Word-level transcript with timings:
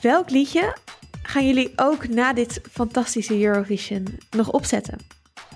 Welk 0.00 0.30
liedje 0.30 0.76
gaan 1.22 1.46
jullie 1.46 1.72
ook 1.76 2.08
na 2.08 2.32
dit 2.32 2.60
fantastische 2.72 3.42
Eurovision 3.44 4.18
nog 4.30 4.50
opzetten? 4.50 4.98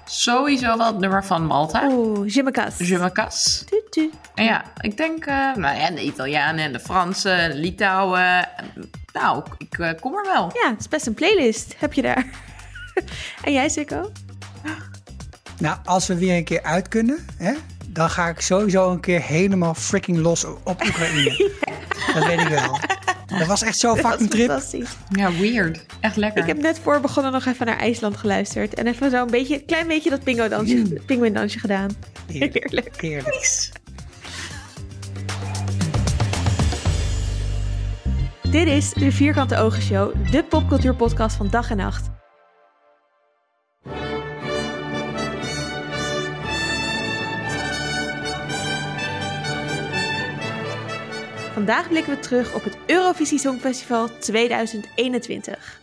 Sowieso 0.04 0.76
wel 0.76 0.86
het 0.86 0.98
nummer 0.98 1.24
van 1.24 1.46
Malta. 1.46 1.88
Oeh, 1.90 2.34
Je 2.34 2.42
me 2.42 2.50
casse. 2.50 2.86
Je 2.86 2.98
me 2.98 3.12
casse. 3.12 3.64
Tu, 3.64 3.82
tu. 3.90 4.10
Ja, 4.34 4.64
ik 4.80 4.96
denk, 4.96 5.26
eh, 5.26 5.54
nou 5.54 5.78
ja, 5.78 5.90
de 5.90 6.02
Italianen 6.02 6.64
en 6.64 6.72
de 6.72 6.80
Fransen, 6.80 7.38
en 7.38 7.50
de 7.50 7.56
Litouwen. 7.56 8.48
Nou, 9.12 9.44
ik 9.58 9.78
eh, 9.78 9.90
kom 10.00 10.14
er 10.14 10.24
wel. 10.24 10.50
Ja, 10.62 10.70
het 10.70 10.80
is 10.80 10.88
best 10.88 11.06
een 11.06 11.14
playlist. 11.14 11.74
Heb 11.78 11.92
je 11.92 12.02
daar? 12.02 12.26
en 13.44 13.52
jij, 13.52 13.68
Sikko? 13.68 14.10
Nou, 15.58 15.76
als 15.84 16.06
we 16.06 16.18
weer 16.18 16.36
een 16.36 16.44
keer 16.44 16.62
uit 16.62 16.88
kunnen, 16.88 17.26
hè, 17.36 17.52
dan 17.86 18.10
ga 18.10 18.28
ik 18.28 18.40
sowieso 18.40 18.90
een 18.90 19.00
keer 19.00 19.22
helemaal 19.22 19.74
freaking 19.74 20.18
los 20.18 20.44
op 20.44 20.84
Oekraïne. 20.84 21.50
Dat 22.14 22.26
weet 22.26 22.40
ik 22.40 22.48
wel. 22.48 22.78
Dat 23.38 23.46
was 23.46 23.62
echt 23.62 23.78
zo'n 23.78 23.96
was 24.02 24.10
fucking 24.10 24.30
trip. 24.30 24.46
fantastisch. 24.48 24.90
Ja, 25.10 25.32
weird. 25.32 25.86
Echt 26.00 26.16
lekker. 26.16 26.40
Ik 26.42 26.48
heb 26.48 26.58
net 26.58 26.78
voor 26.78 27.00
begonnen 27.00 27.32
nog 27.32 27.46
even 27.46 27.66
naar 27.66 27.78
IJsland 27.78 28.16
geluisterd. 28.16 28.74
En 28.74 28.86
even 28.86 29.10
zo'n 29.10 29.30
beetje, 29.30 29.54
een 29.54 29.64
klein 29.64 29.86
beetje 29.86 30.10
dat 30.10 30.22
pingo-dansje, 30.22 30.82
pinguïndansje 31.06 31.58
gedaan. 31.58 31.90
Heerlijk. 32.32 32.54
Heerlijk. 32.64 33.00
Heerlijk. 33.00 33.72
Dit 38.50 38.66
is 38.66 38.92
de 38.92 39.12
Vierkante 39.12 39.56
Ogen 39.56 39.82
Show, 39.82 40.30
de 40.30 40.44
popcultuurpodcast 40.44 41.36
van 41.36 41.48
dag 41.50 41.70
en 41.70 41.76
nacht. 41.76 42.13
Vandaag 51.54 51.88
blikken 51.88 52.14
we 52.14 52.20
terug 52.20 52.54
op 52.54 52.64
het 52.64 52.76
Eurovisie 52.86 53.38
Songfestival 53.38 54.18
2021. 54.18 55.80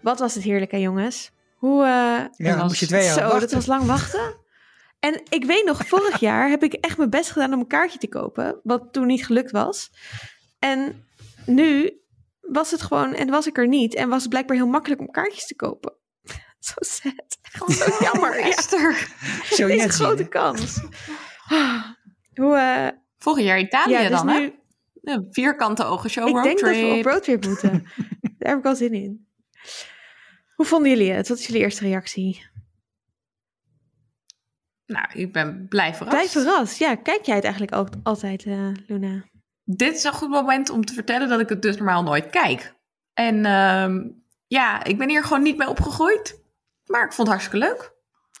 Wat 0.00 0.18
was 0.18 0.34
het 0.34 0.42
heerlijk, 0.44 0.70
hè 0.70 0.76
jongens? 0.76 1.30
Hoe, 1.56 1.82
eh, 1.82 1.88
Ja, 1.88 2.28
dan 2.36 2.56
was 2.56 2.66
moest 2.68 2.80
je 2.80 2.86
twee 2.86 3.04
jaar 3.04 3.14
zo, 3.14 3.20
wachten. 3.20 3.40
dat 3.40 3.52
was 3.52 3.66
lang 3.66 3.84
wachten. 3.84 4.36
En 5.00 5.22
ik 5.28 5.44
weet 5.44 5.64
nog, 5.64 5.86
vorig 5.86 6.20
jaar 6.28 6.48
heb 6.48 6.62
ik 6.62 6.72
echt 6.72 6.96
mijn 6.96 7.10
best 7.10 7.30
gedaan 7.30 7.52
om 7.52 7.60
een 7.60 7.66
kaartje 7.66 7.98
te 7.98 8.08
kopen. 8.08 8.60
Wat 8.62 8.92
toen 8.92 9.06
niet 9.06 9.26
gelukt 9.26 9.50
was. 9.50 9.90
En 10.58 11.06
nu 11.46 12.00
was 12.40 12.70
het 12.70 12.82
gewoon, 12.82 13.14
en 13.14 13.30
was 13.30 13.46
ik 13.46 13.58
er 13.58 13.68
niet. 13.68 13.94
En 13.94 14.08
was 14.08 14.20
het 14.20 14.30
blijkbaar 14.30 14.56
heel 14.56 14.66
makkelijk 14.66 15.00
om 15.00 15.10
kaartjes 15.10 15.46
te 15.46 15.56
kopen. 15.56 15.92
Zo 16.58 16.74
sad. 16.78 17.38
Gewoon 17.42 17.74
zo 17.74 18.04
jammer. 18.04 18.38
Ja, 18.40 18.46
Esther. 18.46 19.08
Zo 19.44 19.66
is 19.66 19.82
een 19.84 19.90
grote 19.90 20.28
kans. 20.28 20.80
Hoe, 22.34 22.56
eh, 22.56 22.88
Vorig 23.24 23.44
jaar 23.44 23.58
Italië 23.58 23.92
ja, 23.92 24.08
dus 24.08 24.18
dan, 24.18 24.28
hè? 24.28 24.38
nu, 24.38 24.52
Een 25.02 25.26
vierkante 25.30 25.84
ogen 25.84 26.10
show 26.10 26.28
ik 26.28 26.42
denk 26.42 26.60
dat 26.60 26.70
we 26.70 26.94
op 26.98 27.04
roadtrip. 27.04 27.46
moeten. 27.46 27.72
Daar 28.38 28.50
heb 28.50 28.58
ik 28.58 28.64
al 28.64 28.76
zin 28.76 28.92
in. 28.92 29.28
Hoe 30.54 30.66
vonden 30.66 30.90
jullie 30.90 31.10
het? 31.12 31.28
Wat 31.28 31.38
is 31.38 31.46
jullie 31.46 31.62
eerste 31.62 31.84
reactie? 31.84 32.46
Nou, 34.86 35.06
ik 35.12 35.32
ben 35.32 35.68
blij 35.68 35.94
verrast. 35.94 36.16
Blijf 36.16 36.30
verrast. 36.30 36.78
Ja, 36.78 36.94
kijk 36.94 37.24
jij 37.24 37.34
het 37.34 37.44
eigenlijk 37.44 37.74
ook 37.74 37.88
altijd, 38.02 38.44
eh, 38.44 38.68
Luna? 38.86 39.24
Dit 39.62 39.94
is 39.94 40.04
een 40.04 40.12
goed 40.12 40.30
moment 40.30 40.70
om 40.70 40.84
te 40.84 40.94
vertellen 40.94 41.28
dat 41.28 41.40
ik 41.40 41.48
het 41.48 41.62
dus 41.62 41.76
normaal 41.76 42.02
nooit 42.02 42.30
kijk. 42.30 42.74
En 43.12 43.44
ehm, 43.44 44.08
ja, 44.46 44.84
ik 44.84 44.98
ben 44.98 45.08
hier 45.08 45.22
gewoon 45.22 45.42
niet 45.42 45.56
mee 45.56 45.68
opgegroeid. 45.68 46.42
Maar 46.86 47.04
ik 47.04 47.12
vond 47.12 47.28
het 47.28 47.36
hartstikke 47.36 47.66
leuk. 47.66 47.93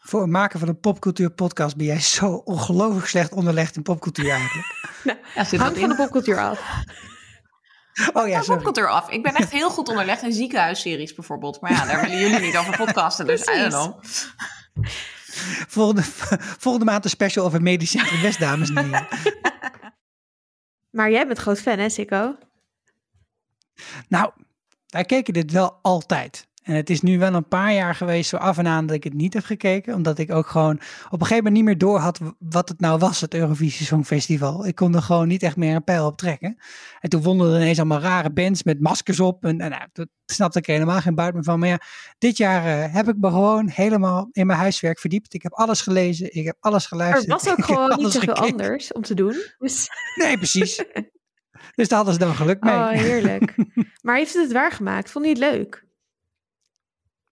Voor 0.06 0.20
het 0.20 0.30
maken 0.30 0.58
van 0.58 0.68
een 0.68 0.80
popcultuurpodcast 0.80 1.76
ben 1.76 1.86
jij 1.86 2.00
zo 2.00 2.32
ongelooflijk 2.32 3.06
slecht 3.06 3.32
onderlegd 3.32 3.76
in 3.76 3.82
popcultuur 3.82 4.30
eigenlijk. 4.30 4.72
Ja, 5.34 5.44
zit 5.44 5.60
Hangt 5.60 5.74
dat 5.74 5.84
van 5.84 5.88
de 5.88 6.02
popcultuur 6.02 6.38
af. 6.38 6.60
Oh 8.12 8.22
ja, 8.22 8.26
Ja, 8.26 8.42
sorry. 8.42 8.54
popcultuur 8.54 8.88
af. 8.88 9.10
Ik 9.10 9.22
ben 9.22 9.34
echt 9.34 9.50
heel 9.50 9.70
goed 9.70 9.88
onderlegd 9.88 10.22
in 10.22 10.32
ziekenhuisseries 10.32 11.14
bijvoorbeeld. 11.14 11.60
Maar 11.60 11.72
ja, 11.72 11.86
daar 11.86 12.00
willen 12.00 12.18
jullie 12.18 12.40
niet 12.40 12.56
over 12.56 12.76
podcasten. 12.76 13.26
Dus 13.26 13.40
I 13.40 13.58
don't 13.58 13.72
know. 13.72 14.02
Volgende, 15.68 16.02
volgende 16.64 16.86
maand 16.86 17.04
een 17.04 17.10
special 17.10 17.44
over 17.46 17.62
Medisch 17.62 17.90
Centrum 17.90 18.20
West, 18.22 18.38
dames 18.40 18.70
en 18.70 18.84
heren. 18.84 19.06
Maar 20.90 21.10
jij 21.10 21.26
bent 21.26 21.38
groot 21.38 21.60
fan, 21.60 21.78
hè, 21.78 21.88
Sikko? 21.88 22.36
Nou, 24.08 24.30
wij 24.86 25.04
keken 25.04 25.32
dit 25.32 25.50
wel 25.50 25.78
altijd. 25.82 26.46
En 26.64 26.74
het 26.74 26.90
is 26.90 27.00
nu 27.00 27.18
wel 27.18 27.34
een 27.34 27.48
paar 27.48 27.72
jaar 27.72 27.94
geweest 27.94 28.28
zo 28.28 28.36
af 28.36 28.58
en 28.58 28.66
aan 28.66 28.86
dat 28.86 28.96
ik 28.96 29.04
het 29.04 29.14
niet 29.14 29.34
heb 29.34 29.44
gekeken. 29.44 29.94
Omdat 29.94 30.18
ik 30.18 30.32
ook 30.32 30.46
gewoon 30.46 30.74
op 31.10 31.20
een 31.20 31.26
gegeven 31.26 31.36
moment 31.36 31.54
niet 31.54 31.64
meer 31.64 31.78
door 31.78 31.98
had 31.98 32.20
wat 32.38 32.68
het 32.68 32.80
nou 32.80 32.98
was, 32.98 33.20
het 33.20 33.34
Eurovisie 33.34 33.86
Songfestival. 33.86 34.66
Ik 34.66 34.74
kon 34.74 34.94
er 34.94 35.02
gewoon 35.02 35.28
niet 35.28 35.42
echt 35.42 35.56
meer 35.56 35.74
een 35.74 35.84
pijl 35.84 36.06
op 36.06 36.16
trekken. 36.16 36.56
En 37.00 37.10
toen 37.10 37.22
vonden 37.22 37.50
er 37.54 37.60
ineens 37.60 37.78
allemaal 37.78 38.00
rare 38.00 38.30
bands 38.32 38.62
met 38.62 38.80
maskers 38.80 39.20
op. 39.20 39.44
En, 39.44 39.60
en 39.60 39.70
nou, 39.70 39.82
dat 39.92 40.08
snapte 40.26 40.58
ik 40.58 40.66
helemaal 40.66 41.00
geen 41.00 41.14
buit 41.14 41.34
meer 41.34 41.44
van. 41.44 41.58
Maar 41.58 41.68
ja, 41.68 41.80
dit 42.18 42.36
jaar 42.36 42.64
eh, 42.66 42.94
heb 42.94 43.08
ik 43.08 43.16
me 43.18 43.28
gewoon 43.28 43.68
helemaal 43.68 44.28
in 44.32 44.46
mijn 44.46 44.58
huiswerk 44.58 44.98
verdiept. 44.98 45.34
Ik 45.34 45.42
heb 45.42 45.52
alles 45.52 45.80
gelezen, 45.80 46.34
ik 46.34 46.44
heb 46.44 46.56
alles 46.60 46.82
Er 46.82 46.88
geluisterd. 46.88 47.42
was 47.42 47.48
ook 47.48 47.64
gewoon 47.74 47.98
niet 47.98 48.12
zoveel 48.12 48.34
anders 48.34 48.92
om 48.92 49.02
te 49.02 49.14
doen. 49.14 49.34
Dus, 49.58 49.88
Nee, 50.14 50.36
precies. 50.36 50.84
dus 51.76 51.88
daar 51.88 51.96
hadden 51.96 52.14
ze 52.14 52.20
dan 52.20 52.34
geluk 52.34 52.62
mee. 52.62 52.74
oh, 52.74 52.88
heerlijk. 52.88 53.54
Maar 54.02 54.16
heeft 54.16 54.32
het 54.32 54.42
het 54.42 54.52
waargemaakt? 54.52 55.10
Vond 55.10 55.24
je 55.24 55.30
het 55.30 55.40
leuk? 55.40 55.84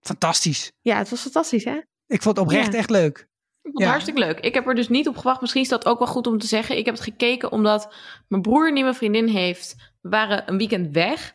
Fantastisch. 0.03 0.73
Ja, 0.81 0.97
het 0.97 1.09
was 1.11 1.21
fantastisch, 1.21 1.65
hè? 1.65 1.81
Ik 2.07 2.23
vond 2.23 2.37
het 2.37 2.47
oprecht 2.47 2.73
Ja. 2.73 2.79
echt 2.79 2.91
leuk. 2.91 3.19
Ik 3.19 3.27
vond 3.63 3.75
het 3.75 3.83
Ja. 3.83 3.89
hartstikke 3.91 4.21
leuk. 4.21 4.41
Ik 4.41 4.55
heb 4.55 4.67
er 4.67 4.75
dus 4.75 4.89
niet 4.89 5.09
op 5.09 5.17
gewacht. 5.17 5.41
Misschien 5.41 5.63
is 5.63 5.69
dat 5.69 5.87
ook 5.87 5.99
wel 5.99 6.09
goed 6.09 6.27
om 6.27 6.39
te 6.39 6.47
zeggen. 6.47 6.77
Ik 6.77 6.85
heb 6.85 6.95
het 6.95 7.05
gekeken 7.05 7.53
omdat 7.53 7.95
mijn 8.29 8.43
broer 8.43 8.69
een 8.69 8.75
nieuwe 8.75 8.95
vriendin 8.95 9.27
heeft. 9.29 9.75
We 10.01 10.09
waren 10.09 10.43
een 10.47 10.59
weekend 10.59 10.95
weg. 10.95 11.35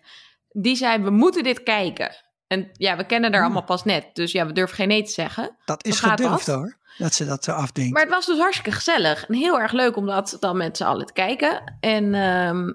Die 0.50 0.76
zei, 0.76 1.04
we 1.04 1.10
moeten 1.10 1.44
dit 1.44 1.64
kijken. 1.64 2.16
En 2.48 2.70
ja, 2.74 2.98
we 2.98 3.06
kennen 3.06 3.32
haar 3.32 3.40
Ah. 3.42 3.46
allemaal 3.46 3.64
pas 3.66 3.84
net. 3.84 4.06
Dus 4.14 4.32
ja, 4.32 4.46
we 4.48 4.54
durven 4.54 4.76
geen 4.76 4.88
nee 4.88 5.04
te 5.04 5.12
zeggen. 5.12 5.58
Dat 5.66 5.86
is 5.86 6.00
gedurfd 6.00 6.46
dat? 6.46 6.56
hoor. 6.56 6.78
Dat 6.98 7.14
ze 7.14 7.26
dat 7.26 7.44
zo 7.44 7.52
afdwingt. 7.52 7.94
Maar 7.94 8.02
het 8.02 8.12
was 8.12 8.26
dus 8.26 8.38
hartstikke 8.40 8.72
gezellig. 8.72 9.26
En 9.28 9.34
heel 9.34 9.60
erg 9.60 9.72
leuk 9.72 9.96
om 9.96 10.06
dat 10.06 10.38
dan 10.40 10.58
met 10.58 10.78
z'n 10.78 10.84
allen 10.84 11.06
te 11.06 11.14
kijken. 11.14 11.78
En 11.80 12.14
ehm, 12.14 12.74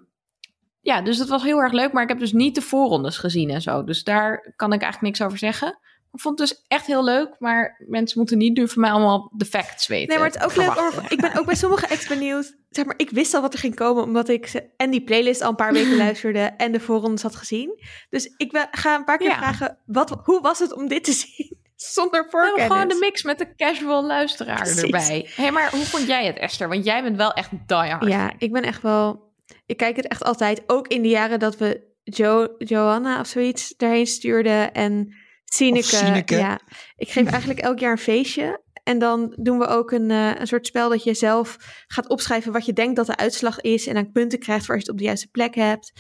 ja, 0.82 1.00
dus 1.03 1.19
het 1.19 1.28
was 1.28 1.43
heel 1.43 1.59
erg 1.59 1.72
leuk. 1.72 1.93
Maar 1.93 2.03
ik 2.03 2.09
heb 2.09 2.19
dus 2.19 2.32
niet 2.32 2.54
de 2.54 2.62
voorrondes 2.62 3.16
gezien 3.19 3.50
en 3.50 3.62
zo. 3.62 3.84
Dus 3.84 4.04
daar 4.04 4.53
kan 4.56 4.72
ik 4.72 4.82
eigenlijk 4.82 5.12
niks 5.15 5.22
over 5.26 5.38
zeggen. 5.38 5.78
Ik 6.12 6.20
vond 6.20 6.38
het 6.38 6.48
dus 6.48 6.65
echt 6.69 6.87
heel 6.87 7.04
leuk. 7.04 7.37
Maar 7.38 7.84
mensen 7.88 8.19
moeten 8.19 8.38
niet 8.38 8.56
nu 8.56 8.69
van 8.69 8.81
mij 8.82 8.91
allemaal 8.91 9.32
de 9.37 9.44
facts 9.44 9.87
weten. 9.87 10.09
Nee, 10.09 10.19
maar 10.19 10.26
het 10.26 10.37
is 10.37 10.43
ook 10.44 10.56
leuk. 10.56 11.10
ik 11.10 11.20
ben 11.20 11.38
ook 11.38 11.47
bij 11.47 11.54
sommige 11.54 11.88
acts 11.88 12.06
benieuwd. 12.06 12.56
Zeg 12.70 12.84
maar, 12.84 12.94
ik 12.97 13.10
wist 13.10 13.34
al 13.34 13.41
wat 13.41 13.53
er 13.53 13.59
ging 13.59 13.75
komen, 13.75 14.03
omdat 14.03 14.28
ik 14.28 14.47
ze 14.47 14.65
en 14.76 14.91
die 14.91 15.03
playlist 15.04 15.41
al 15.43 15.48
een 15.48 15.54
paar 15.56 15.72
weken 15.72 15.97
luisterde 16.06 16.41
en 16.41 16.72
de 16.72 16.81
voorrondes 16.81 17.22
had 17.22 17.37
gezien. 17.37 17.81
Dus 18.10 18.34
ik 18.37 18.66
ga 18.70 18.94
een 18.94 19.04
paar 19.04 19.19
keer 19.19 19.28
Ja. 19.28 19.37
vragen, 19.37 19.78
wat, 19.87 20.10
hoe 20.25 20.41
was 20.41 20.59
het 20.59 20.72
om 20.75 20.88
dit 20.88 21.04
te 21.04 21.12
zien? 21.22 21.60
Zonder 21.76 22.20
Nou, 22.20 22.31
voorkennis. 22.31 22.72
gewoon 22.72 22.88
de 22.88 22.97
mix 23.00 23.22
met 23.22 23.38
de 23.38 23.54
casual 23.56 24.04
luisteraar 24.06 24.56
Precies. 24.56 24.82
erbij. 24.82 25.28
Hé, 25.37 25.50
maar 25.50 25.70
hoe 25.70 25.84
vond 25.84 26.06
jij 26.06 26.26
het, 26.26 26.38
Esther? 26.38 26.69
Want 26.69 26.84
jij 26.84 27.03
bent 27.03 27.16
wel 27.16 27.32
echt 27.32 27.50
die 27.50 27.76
hard. 27.76 28.04
Ja, 28.09 28.32
ik 28.38 28.53
ben 28.53 28.62
echt 28.62 28.82
wel. 28.82 29.31
Ik 29.66 29.76
kijk 29.76 29.97
het 29.97 30.08
echt 30.08 30.25
altijd. 30.25 30.62
Ook 30.66 30.88
in 30.88 31.03
de 31.03 31.08
jaren 31.08 31.38
dat 31.38 31.56
we 31.56 31.91
jo 32.03 32.54
Johanna 32.58 33.20
of 33.20 33.26
zoiets 33.26 33.75
daarheen 33.76 34.06
stuurden. 34.06 34.72
En 34.72 35.14
Sineke. 35.44 36.36
Ja, 36.36 36.60
ik 36.97 37.08
geef 37.10 37.26
eigenlijk 37.30 37.60
elk 37.60 37.78
jaar 37.78 37.92
een 37.92 37.98
feestje. 37.98 38.62
En 38.82 38.98
dan 38.98 39.36
doen 39.41 39.58
we 39.58 39.66
ook 39.66 39.91
een, 39.91 40.10
eh, 40.10 40.34
een 40.34 40.47
soort 40.47 40.66
spel 40.66 40.88
dat 40.88 41.04
je 41.04 41.14
zelf 41.14 41.56
gaat 41.86 42.08
opschrijven 42.08 42.52
wat 42.52 42.66
je 42.66 42.72
denkt 42.72 42.97
dat 42.97 43.06
de 43.06 43.16
uitslag 43.16 43.60
is. 43.60 43.86
En 43.86 43.94
dan 43.94 44.12
punten 44.12 44.38
krijgt 44.38 44.64
voor 44.64 44.75
als 44.75 44.84
je 44.84 44.91
het 44.91 44.94
op 44.94 44.98
de 44.98 45.08
juiste 45.08 45.31
plek 45.31 45.54
hebt. 45.54 45.92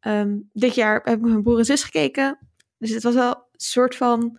Ehm, 0.00 0.36
dit 0.52 0.74
jaar 0.74 1.00
heb 1.04 1.14
ik 1.14 1.20
met 1.20 1.30
mijn 1.30 1.42
broer 1.42 1.58
en 1.58 1.64
zus 1.64 1.82
gekeken. 1.82 2.38
Dus 2.78 2.90
het 2.90 3.02
was 3.02 3.14
wel 3.14 3.34
een 3.34 3.44
soort 3.52 3.96
van. 3.96 4.38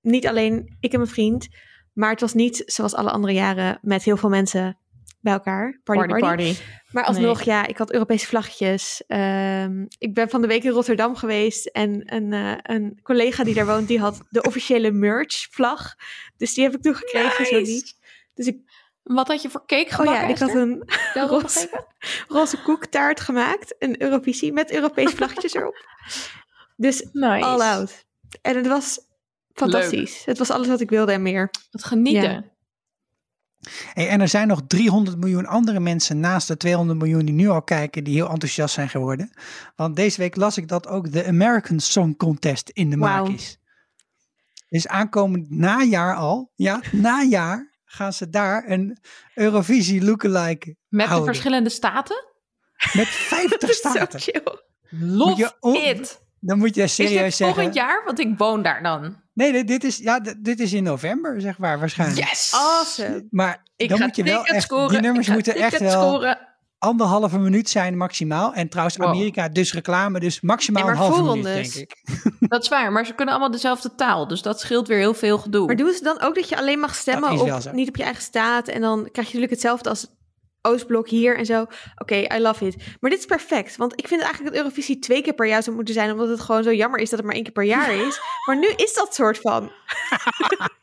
Niet 0.00 0.26
alleen 0.26 0.76
ik 0.80 0.92
en 0.92 0.98
mijn 0.98 1.10
vriend. 1.10 1.48
Maar 1.92 2.10
het 2.10 2.20
was 2.20 2.34
niet 2.34 2.62
zoals 2.66 2.94
alle 2.94 3.10
andere 3.10 3.32
jaren 3.32 3.78
met 3.82 4.02
heel 4.02 4.16
veel 4.16 4.28
mensen 4.28 4.78
bij 5.22 5.32
elkaar. 5.32 5.80
Party, 5.84 6.06
party, 6.06 6.20
party. 6.20 6.44
party. 6.44 6.60
Maar 6.90 7.04
alsnog, 7.04 7.44
Nee. 7.44 7.54
ja, 7.54 7.66
ik 7.66 7.76
had 7.76 7.92
Europese 7.92 8.26
vlaggetjes. 8.26 9.02
Ehm, 9.06 9.84
ik 9.98 10.14
ben 10.14 10.28
van 10.28 10.40
de 10.40 10.46
week 10.46 10.64
in 10.64 10.70
Rotterdam 10.70 11.16
geweest. 11.16 11.66
En 11.66 12.14
een, 12.14 12.32
eh, 12.32 12.76
een 12.76 12.98
collega 13.02 13.44
die 13.44 13.54
daar 13.54 13.66
woont, 13.66 13.88
die 13.88 14.00
had 14.00 14.20
de 14.30 14.42
officiële 14.42 14.90
merch-vlag. 14.90 15.94
Dus 16.36 16.54
die 16.54 16.64
heb 16.64 16.74
ik 16.74 16.82
toegekregen, 16.82 17.46
zo 17.46 17.60
niet. 17.60 17.98
Dus 18.34 18.46
ik, 18.46 18.56
Wat 19.02 19.28
had 19.28 19.42
je 19.42 19.50
voor 19.50 19.66
cake 19.66 19.88
oh 19.90 19.94
gebakken, 19.94 20.22
ja, 20.22 20.28
ik 20.28 20.38
had 20.38 20.54
een 20.54 20.82
roze, 21.28 21.86
roze 22.28 22.62
koektaart 22.62 23.20
gemaakt. 23.20 23.74
Een 23.78 24.02
Eurovisie 24.02 24.52
met 24.52 24.72
Europese 24.72 25.16
vlaggetjes 25.16 25.54
erop. 25.54 25.86
Dus 26.76 27.08
Nice. 27.12 27.44
all 27.44 27.60
out. 27.60 28.04
En 28.42 28.56
het 28.56 28.66
was 28.66 29.00
fantastisch. 29.52 30.24
Het 30.24 30.38
was 30.38 30.50
alles 30.50 30.68
wat 30.68 30.80
ik 30.80 30.90
wilde 30.90 31.12
en 31.12 31.22
meer. 31.22 31.50
Wat 31.70 31.84
genieten. 31.84 32.30
Ja. 32.32 32.44
Hey, 33.92 34.08
en 34.08 34.20
er 34.20 34.28
zijn 34.28 34.48
nog 34.48 34.60
300 34.66 35.18
miljoen 35.18 35.46
andere 35.46 35.80
mensen 35.80 36.20
naast 36.20 36.48
de 36.48 36.56
200 36.56 36.98
miljoen 36.98 37.24
die 37.24 37.34
nu 37.34 37.48
al 37.48 37.62
kijken, 37.62 38.04
die 38.04 38.14
heel 38.14 38.30
enthousiast 38.30 38.74
zijn 38.74 38.88
geworden. 38.88 39.30
Want 39.76 39.96
deze 39.96 40.20
week 40.20 40.36
las 40.36 40.56
ik 40.56 40.68
dat 40.68 40.86
ook 40.86 41.12
de 41.12 41.26
American 41.26 41.80
Song 41.80 42.16
Contest 42.16 42.68
in 42.68 42.90
de 42.90 42.96
maak 42.96 43.28
is. 43.28 43.58
Dus 44.68 44.88
aankomend 44.88 45.50
najaar 45.50 46.16
al, 46.16 46.52
ja, 46.54 46.80
najaar 46.92 47.72
gaan 47.84 48.12
ze 48.12 48.30
daar 48.30 48.70
een 48.70 48.98
Eurovisie 49.34 50.04
lookalike 50.04 50.76
Met 50.88 51.08
de 51.08 51.24
verschillende 51.24 51.70
staten? 51.70 52.24
Met 52.92 53.08
50 53.08 53.58
Dat 53.58 53.70
is 53.70 53.80
zo 53.80 53.88
staten. 53.88 54.62
Love 54.88 55.52
je 55.60 55.78
it. 55.78 56.21
Dan 56.44 56.58
moet 56.58 56.74
je 56.74 56.82
Is 56.82 56.94
serieus 56.94 57.22
dit 57.22 57.34
zeggen. 57.34 57.54
volgend 57.56 57.74
jaar? 57.74 58.02
Want 58.04 58.18
ik 58.18 58.34
woon 58.38 58.62
daar 58.62 58.82
dan. 58.82 59.16
Nee, 59.34 59.52
dit, 59.52 59.66
dit 59.68 59.84
is, 59.84 59.96
ja, 59.96 60.20
dit 60.20 60.44
dit 60.44 60.60
is 60.60 60.72
in 60.72 60.82
november, 60.82 61.40
zeg 61.40 61.58
maar, 61.58 61.78
waarschijnlijk. 61.78 62.28
Yes! 62.28 62.52
Awesome. 62.54 63.26
Maar 63.30 63.62
Ik 63.76 63.88
dan 63.88 63.98
ga 63.98 64.04
moet 64.04 64.16
je 64.16 64.22
wel 64.22 64.44
echt, 64.44 64.62
scoren. 64.62 64.88
die 64.88 65.00
nummers 65.00 65.28
moeten 65.28 65.54
echt 65.54 65.78
wel 65.78 65.90
scoren. 65.90 66.38
anderhalve 66.78 67.38
minuut 67.38 67.68
zijn 67.70 67.96
maximaal. 67.96 68.54
En 68.54 68.68
trouwens, 68.68 68.96
Wow. 68.96 69.06
Amerika 69.06 69.48
dus 69.48 69.72
reclame, 69.72 70.20
dus 70.20 70.40
maximaal 70.40 70.82
Nee, 70.82 70.92
een 70.92 70.96
halve 70.98 71.22
minuut, 71.22 71.44
denk 71.44 71.74
ik. 71.74 71.96
Dat 72.48 72.62
is 72.62 72.68
waar, 72.68 72.92
maar 72.92 73.06
ze 73.06 73.14
kunnen 73.14 73.34
allemaal 73.34 73.52
dezelfde 73.52 73.94
taal. 73.94 74.28
Dus 74.28 74.42
dat 74.42 74.60
scheelt 74.60 74.88
weer 74.88 74.98
heel 74.98 75.14
veel 75.14 75.38
gedoe. 75.38 75.66
Maar 75.66 75.76
doen 75.76 75.92
ze 75.92 76.02
dan 76.02 76.20
ook 76.20 76.34
dat 76.34 76.48
je 76.48 76.56
alleen 76.56 76.78
mag 76.78 76.94
stemmen 76.94 77.28
Dat 77.30 77.38
is 77.40 77.44
wel 77.46 77.56
op, 77.56 77.62
zo. 77.62 77.72
niet 77.72 77.88
op 77.88 77.96
je 77.96 78.02
eigen 78.02 78.22
staat 78.22 78.68
en 78.68 78.80
dan 78.80 78.96
krijg 78.96 79.14
je 79.14 79.20
natuurlijk 79.22 79.50
hetzelfde 79.52 79.88
als 79.88 80.06
Oostblok 80.62 81.08
hier 81.08 81.36
en 81.36 81.46
zo. 81.46 81.66
Oké, 81.96 82.14
I 82.14 82.38
love 82.38 82.66
it. 82.66 82.76
Maar 83.00 83.10
dit 83.10 83.18
is 83.18 83.26
perfect, 83.26 83.76
want 83.76 83.92
ik 83.92 84.08
vind 84.08 84.20
eigenlijk 84.20 84.50
dat 84.54 84.62
Eurovisie 84.62 84.98
twee 84.98 85.22
keer 85.22 85.34
per 85.34 85.46
jaar 85.46 85.62
zou 85.62 85.76
moeten 85.76 85.94
zijn, 85.94 86.12
omdat 86.12 86.28
het 86.28 86.40
gewoon 86.40 86.62
zo 86.62 86.72
jammer 86.72 87.00
is 87.00 87.10
dat 87.10 87.18
het 87.18 87.26
maar 87.26 87.36
één 87.36 87.44
keer 87.44 87.52
per 87.52 87.64
jaar 87.64 87.94
is. 87.94 88.20
maar 88.46 88.58
nu 88.58 88.68
is 88.76 88.94
dat 88.94 89.14
soort 89.14 89.38
van. 89.38 89.70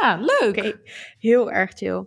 Ja, 0.00 0.20
leuk. 0.20 0.78
Heel 1.18 1.50
erg 1.50 1.72
chill. 1.74 2.06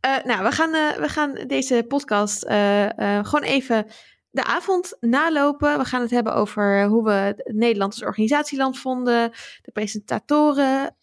Eh, 0.00 0.16
nou, 0.24 0.44
we 0.44 0.52
gaan, 0.52 0.74
eh, 0.74 0.96
we 0.96 1.08
gaan 1.08 1.34
deze 1.46 1.84
podcast 1.88 2.42
eh, 2.42 2.88
gewoon 3.22 3.42
even 3.42 3.86
de 4.30 4.44
avond 4.44 4.96
nalopen. 5.00 5.78
We 5.78 5.84
gaan 5.84 6.00
het 6.00 6.10
hebben 6.10 6.34
over 6.34 6.84
hoe 6.84 7.04
we 7.04 7.42
Nederland 7.44 7.92
als 7.92 8.02
organisatieland 8.02 8.78
vonden, 8.78 9.30
de 9.62 9.72
presentatoren, 9.72 10.96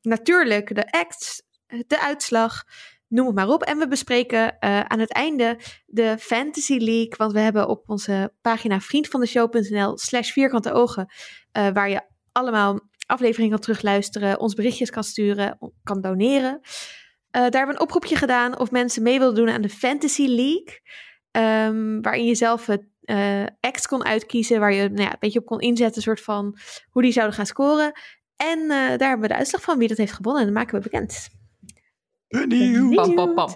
natuurlijk 0.00 0.74
de 0.74 0.90
acts, 0.90 1.42
de 1.66 2.00
uitslag, 2.00 2.64
noem 3.12 3.26
het 3.26 3.34
maar 3.34 3.48
op. 3.48 3.62
En 3.62 3.78
we 3.78 3.88
bespreken 3.88 4.58
eh, 4.58 4.80
aan 4.80 4.98
het 4.98 5.12
einde 5.12 5.58
de 5.86 6.16
Fantasy 6.18 6.76
League, 6.76 7.14
want 7.16 7.32
we 7.32 7.40
hebben 7.40 7.68
op 7.68 7.82
onze 7.86 8.32
pagina 8.40 8.80
vriendvandeshow.nl 8.80 9.98
slash 9.98 10.30
vierkante 10.30 10.72
ogen, 10.72 11.12
eh, 11.52 11.68
waar 11.72 11.90
je 11.90 12.00
allemaal 12.32 12.80
afleveringen 13.06 13.50
kan 13.50 13.60
terugluisteren, 13.60 14.40
ons 14.40 14.54
berichtjes 14.54 14.90
kan 14.90 15.04
sturen, 15.04 15.58
kan 15.82 16.00
doneren. 16.00 16.60
Eh, 16.60 17.40
daar 17.40 17.42
hebben 17.42 17.66
we 17.66 17.72
een 17.72 17.80
oproepje 17.80 18.16
gedaan 18.16 18.58
of 18.58 18.70
mensen 18.70 19.02
mee 19.02 19.18
wilden 19.18 19.44
doen 19.44 19.54
aan 19.54 19.62
de 19.62 19.68
Fantasy 19.68 20.26
League. 20.26 20.80
ehm, 21.30 22.00
waarin 22.00 22.24
je 22.24 22.34
zelf 22.34 22.66
het 22.66 22.90
act 23.60 23.86
kon 23.86 24.04
uitkiezen, 24.04 24.60
waar 24.60 24.72
je 24.72 24.88
nou 24.88 25.02
ja, 25.02 25.12
een 25.12 25.16
beetje 25.18 25.38
op 25.38 25.46
kon 25.46 25.60
inzetten, 25.60 26.02
soort 26.02 26.20
van 26.20 26.58
hoe 26.90 27.02
die 27.02 27.12
zouden 27.12 27.36
gaan 27.36 27.46
scoren. 27.46 27.92
En 28.36 28.68
daar 28.68 29.08
hebben 29.08 29.20
we 29.20 29.28
de 29.28 29.36
uitslag 29.36 29.62
van 29.62 29.78
wie 29.78 29.88
dat 29.88 29.96
heeft 29.96 30.12
gewonnen 30.12 30.40
en 30.40 30.48
dat 30.48 30.56
maken 30.56 30.74
we 30.74 30.88
bekend. 30.90 31.28
Benieuwd. 32.32 33.14
Pam. 33.34 33.52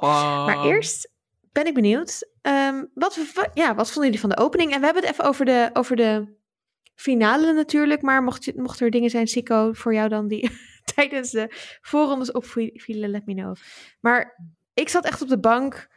Maar 0.46 0.64
eerst 0.64 1.12
ben 1.52 1.66
ik 1.66 1.74
benieuwd. 1.74 2.28
ehm, 2.42 2.84
wat, 2.94 3.18
wa- 3.34 3.50
ja, 3.54 3.74
wat 3.74 3.86
vonden 3.86 4.04
jullie 4.04 4.20
van 4.20 4.30
de 4.30 4.36
opening? 4.38 4.72
En 4.72 4.78
we 4.78 4.84
hebben 4.84 5.02
het 5.02 5.12
even 5.12 5.24
over 5.24 5.44
de, 5.44 5.70
over 5.72 5.96
de 5.96 6.34
finale 6.94 7.52
natuurlijk. 7.52 8.02
Maar 8.02 8.22
mocht, 8.22 8.44
je, 8.44 8.52
mocht 8.56 8.80
er 8.80 8.90
dingen 8.90 9.10
zijn, 9.10 9.26
Sico, 9.26 9.72
voor 9.72 9.94
jou 9.94 10.08
dan 10.08 10.28
die 10.28 10.50
tijdens 10.94 11.30
de 11.30 11.54
voorrondes 11.80 12.32
opvielen, 12.32 13.10
let 13.10 13.26
me 13.26 13.34
know. 13.34 13.54
Maar 14.00 14.44
ik 14.74 14.88
zat 14.88 15.04
echt 15.04 15.22
op 15.22 15.28
de 15.28 15.40
bank 15.40 15.88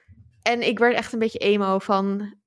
en 0.42 0.62
ik 0.68 0.80
werd 0.80 0.96
echt 0.96 1.14
een 1.14 1.20
beetje 1.20 1.40
emo 1.40 1.80
van 1.80 2.38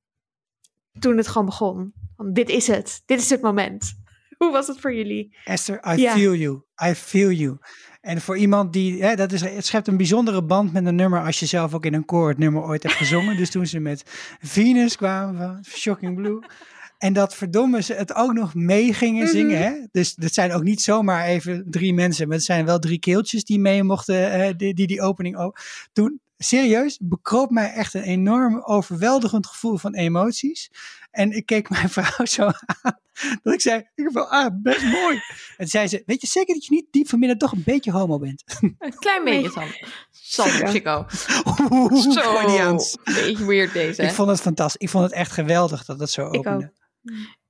toen 0.99 1.17
het 1.17 1.29
gewoon 1.29 1.47
begon. 1.47 1.93
Van, 2.17 2.33
dit 2.33 2.49
is 2.49 2.67
het. 2.67 3.03
Dit 3.07 3.19
is 3.21 3.31
het 3.31 3.41
moment. 3.41 3.93
Hoe 4.39 4.53
was 4.53 4.67
het 4.67 4.81
voor 4.81 4.95
jullie? 4.95 5.37
Esther, 5.45 5.95
I 5.97 6.01
Ja. 6.01 6.13
feel 6.13 6.35
you. 6.35 6.63
I 6.87 6.95
feel 6.95 7.31
you. 7.31 7.59
En 8.03 8.21
voor 8.21 8.37
iemand 8.39 8.73
die, 8.73 9.03
hè, 9.03 9.15
dat 9.17 9.33
is, 9.33 9.41
het 9.41 9.67
schept 9.67 9.87
een 9.89 9.97
bijzondere 9.97 10.43
band 10.43 10.73
met 10.73 10.87
een 10.87 10.95
nummer 10.95 11.25
als 11.25 11.41
je 11.41 11.47
zelf 11.47 11.75
ook 11.75 11.87
in 11.87 11.95
een 11.95 12.05
koor 12.05 12.29
het 12.29 12.39
nummer 12.39 12.63
ooit 12.63 12.83
hebt 12.83 12.95
gezongen. 12.95 13.37
dus 13.37 13.51
toen 13.51 13.67
ze 13.67 13.79
met 13.79 14.03
Venus 14.41 14.97
kwamen 14.97 15.37
van 15.39 15.65
Shocking 15.65 16.15
Blue. 16.17 16.39
En 16.99 17.13
dat 17.13 17.35
verdomme 17.35 17.83
ze 17.83 17.95
het 17.95 18.15
ook 18.15 18.33
nog 18.33 18.55
mee 18.55 18.93
gingen 18.95 19.23
Mhm. 19.23 19.33
zingen. 19.33 19.59
Hè? 19.59 19.73
Dus 19.91 20.13
het 20.21 20.35
zijn 20.35 20.53
ook 20.53 20.63
niet 20.63 20.81
zomaar 20.81 21.25
even 21.25 21.65
drie 21.71 21.95
mensen, 21.95 22.27
maar 22.29 22.37
het 22.37 22.47
zijn 22.47 22.65
wel 22.65 22.79
drie 22.79 22.99
keeltjes 22.99 23.45
die 23.45 23.59
mee 23.59 23.83
mochten, 23.83 24.33
eh, 24.33 24.53
die, 24.57 24.75
die 24.75 24.87
die 24.87 25.03
opening 25.03 25.37
ook. 25.37 25.59
Toen, 25.93 26.21
serieus, 26.39 26.99
bekroop 27.03 27.51
mij 27.51 27.73
echt 27.73 27.95
een 27.95 28.03
enorm 28.03 28.63
overweldigend 28.65 29.47
gevoel 29.47 29.77
van 29.77 29.95
emoties. 29.95 30.71
En 31.13 31.31
ik 31.33 31.47
keek 31.47 31.71
mijn 31.71 31.89
vrouw 31.97 32.27
zo 32.27 32.43
aan, 32.43 32.99
dat 33.43 33.55
ik 33.55 33.61
zei, 33.61 33.79
ik 33.79 33.89
vind 33.95 34.17
ah, 34.17 34.51
best 34.63 34.85
mooi. 34.85 35.21
En 35.57 35.67
zei 35.67 35.89
ze, 35.89 36.03
weet 36.07 36.21
je 36.21 36.27
zeker 36.27 36.55
dat 36.55 36.65
je 36.67 36.75
niet 36.75 36.87
diep 36.91 37.09
van 37.09 37.19
binnen 37.19 37.39
toch 37.39 37.53
een 37.53 37.63
beetje 37.65 37.91
homo 37.91 38.19
bent? 38.19 38.45
Een 38.79 38.95
klein 38.99 39.25
beetje, 39.25 39.51
Sam. 39.51 39.69
Sam, 40.11 40.69
Chico. 40.69 41.07
Oeh, 41.71 42.03
Zo, 42.03 42.21
Freudiaans. 42.21 42.97
beetje 43.05 43.47
weird 43.47 43.73
deze. 43.73 44.03
Ik 44.03 44.11
vond 44.11 44.29
het 44.29 44.41
fantastisch. 44.41 44.81
Ik 44.81 44.89
vond 44.89 45.05
het 45.05 45.13
echt 45.13 45.33
geweldig 45.33 45.85
dat 45.85 46.01
het 46.01 46.11
zo 46.11 46.23
opende. 46.27 46.73
Ik 47.03 47.41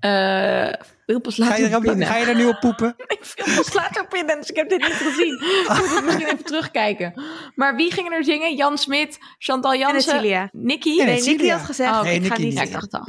eh, 0.00 0.72
wil 1.06 1.20
pas 1.20 1.34
Ga 1.34 1.44
later 1.44 1.64
je, 1.68 1.74
er, 1.74 1.80
binnen. 1.80 2.06
ga 2.06 2.16
je 2.16 2.24
er 2.26 2.34
nu 2.36 2.46
op 2.46 2.60
poepen? 2.60 2.94
Ik 3.16 3.32
wil 3.44 3.54
pas 3.56 3.72
later 3.74 4.06
binnen, 4.08 4.36
dus 4.36 4.50
ik 4.50 4.56
heb 4.56 4.68
dit 4.68 4.80
niet 4.80 4.92
gezien. 4.92 5.34
Ik 5.34 5.68
moet 5.68 5.94
het 5.94 6.04
misschien 6.04 6.26
even 6.26 6.44
terugkijken. 6.44 7.22
Maar 7.54 7.76
wie 7.76 7.92
gingen 7.92 8.12
er 8.12 8.24
zingen? 8.24 8.54
Jan 8.56 8.78
Smit, 8.78 9.18
Chantal 9.38 9.72
En 9.72 9.78
Jansen. 9.78 10.48
Nicky? 10.52 10.96
Nee. 11.02 11.22
Nicky 11.22 11.48
had 11.48 11.60
gezegd, 11.64 11.90
Oh, 11.92 11.98
oké. 11.98 12.08
ik 12.08 12.26
ga 12.26 12.36
niet 12.36 12.44
niet. 12.44 12.52
Ja, 12.54 12.60
ik 12.62 12.66
zingen. 12.66 12.88
dacht. 12.90 13.08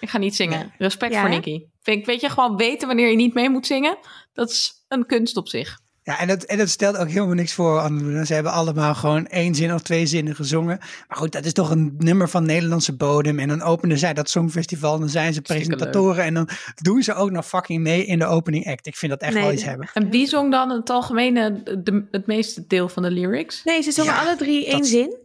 Ik 0.00 0.08
ga 0.10 0.18
niet 0.18 0.34
zingen. 0.36 0.72
Respect 0.78 1.12
Ja, 1.12 1.20
voor? 1.20 1.28
Nicky. 1.30 1.64
Vind 1.82 2.06
weet 2.06 2.20
je, 2.20 2.28
gewoon 2.30 2.56
weten 2.56 2.86
wanneer 2.86 3.10
je 3.10 3.16
niet 3.16 3.34
mee 3.34 3.50
moet 3.50 3.66
zingen. 3.66 3.98
Dat 4.32 4.50
is 4.50 4.84
een 4.88 5.06
kunst 5.06 5.36
op 5.36 5.48
zich. 5.48 5.78
Ja, 6.06 6.18
en 6.18 6.28
dat, 6.28 6.42
en 6.42 6.58
dat 6.58 6.68
stelt 6.68 6.96
ook 6.96 7.08
helemaal 7.08 7.34
niks 7.34 7.52
voor, 7.52 7.78
Anne 7.80 8.26
Ze 8.26 8.34
hebben 8.34 8.52
allemaal 8.52 8.94
gewoon 8.94 9.26
één 9.26 9.54
zin 9.54 9.74
of 9.74 9.82
twee 9.82 10.06
zinnen 10.06 10.34
gezongen. 10.34 10.78
Maar 11.08 11.16
goed, 11.18 11.32
dat 11.32 11.44
is 11.44 11.52
toch 11.52 11.70
een 11.70 11.94
nummer 11.98 12.28
van 12.28 12.44
Nederlandse 12.46 12.96
bodem. 12.96 13.38
En 13.38 13.48
dan 13.48 13.62
openen 13.62 13.98
zij 13.98 14.14
dat 14.14 14.30
songfestival. 14.30 14.94
En 14.94 15.00
dan 15.00 15.08
zijn 15.08 15.32
ze 15.34 15.42
presentatoren. 15.42 16.24
En 16.24 16.34
dan 16.34 16.48
doen 16.82 17.02
ze 17.02 17.14
ook 17.14 17.30
nog 17.30 17.46
fucking 17.46 17.82
mee 17.82 18.04
in 18.04 18.18
de 18.18 18.26
opening 18.26 18.66
act. 18.66 18.86
Ik 18.86 18.96
vind 18.96 19.12
dat 19.12 19.20
echt 19.20 19.34
Nee, 19.34 19.42
wel 19.42 19.52
iets 19.52 19.64
hebben. 19.64 19.90
En 19.94 20.10
wie 20.10 20.26
zong 20.26 20.50
dan 20.50 20.70
het 20.70 20.90
algemene, 20.90 21.62
de, 21.82 22.06
het 22.10 22.26
meeste 22.26 22.66
deel 22.66 22.88
van 22.88 23.02
de 23.02 23.10
lyrics? 23.10 23.64
Nee, 23.64 23.82
ze 23.82 23.90
zongen 23.92 24.12
Ja, 24.12 24.20
alle 24.20 24.36
drie 24.36 24.66
één 24.66 24.78
dat- 24.78 24.86
zin. 24.86 25.16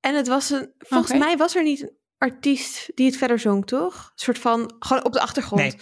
En 0.00 0.14
het 0.16 0.28
was 0.28 0.50
een. 0.50 0.70
Volgens 0.78 1.18
mij 1.18 1.36
was 1.36 1.56
er 1.56 1.62
niet 1.62 1.82
een 1.82 1.92
artiest 2.18 2.90
die 2.94 3.06
het 3.06 3.16
verder 3.16 3.38
zong, 3.38 3.66
toch? 3.66 3.94
Een 3.94 4.10
soort 4.14 4.38
van. 4.38 4.74
Gewoon 4.78 5.04
op 5.04 5.12
de 5.12 5.20
achtergrond. 5.20 5.62
Nee, 5.62 5.74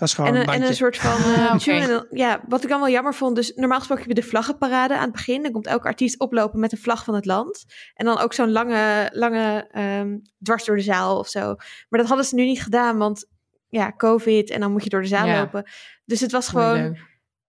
Dat 0.00 0.08
is 0.08 0.14
gewoon 0.14 0.30
en, 0.30 0.36
een 0.40 0.48
een, 0.48 0.54
en 0.62 0.62
een 0.68 0.74
soort 0.74 0.96
van. 0.96 1.12
Oké. 1.46 1.58
tune. 1.58 1.80
En 1.80 1.88
dan- 1.88 2.06
ja, 2.10 2.40
wat 2.48 2.62
ik 2.62 2.68
dan 2.68 2.80
wel 2.80 2.88
jammer 2.88 3.14
vond. 3.14 3.36
Dus 3.36 3.52
normaal 3.54 3.78
gesproken 3.78 4.04
heb 4.06 4.16
je 4.16 4.22
de 4.22 4.28
vlaggenparade 4.28 4.94
aan 4.94 5.02
het 5.02 5.12
begin. 5.12 5.42
Dan 5.42 5.52
komt 5.52 5.66
elke 5.66 5.86
artiest 5.86 6.18
oplopen 6.20 6.60
met 6.60 6.72
een 6.72 6.78
vlag 6.78 7.04
van 7.04 7.14
het 7.14 7.24
land. 7.26 7.64
En 7.94 8.04
dan 8.06 8.18
ook 8.18 8.32
zo'n 8.32 8.52
lange, 8.52 9.10
lange 9.12 9.66
ehm, 9.70 10.18
dwars 10.42 10.64
door 10.64 10.76
de 10.76 10.82
zaal 10.82 11.18
of 11.18 11.28
zo. 11.28 11.54
Maar 11.88 12.00
dat 12.00 12.06
hadden 12.08 12.26
ze 12.26 12.34
nu 12.34 12.44
niet 12.44 12.62
gedaan, 12.62 12.98
want 12.98 13.26
ja, 13.68 13.92
COVID. 13.96 14.50
En 14.50 14.60
dan 14.60 14.72
moet 14.72 14.84
je 14.84 14.90
door 14.90 15.02
de 15.02 15.08
zaal 15.08 15.26
Ja. 15.26 15.38
lopen. 15.40 15.70
Dus 16.04 16.20
het 16.20 16.32
was 16.32 16.48
gewoon 16.48 16.96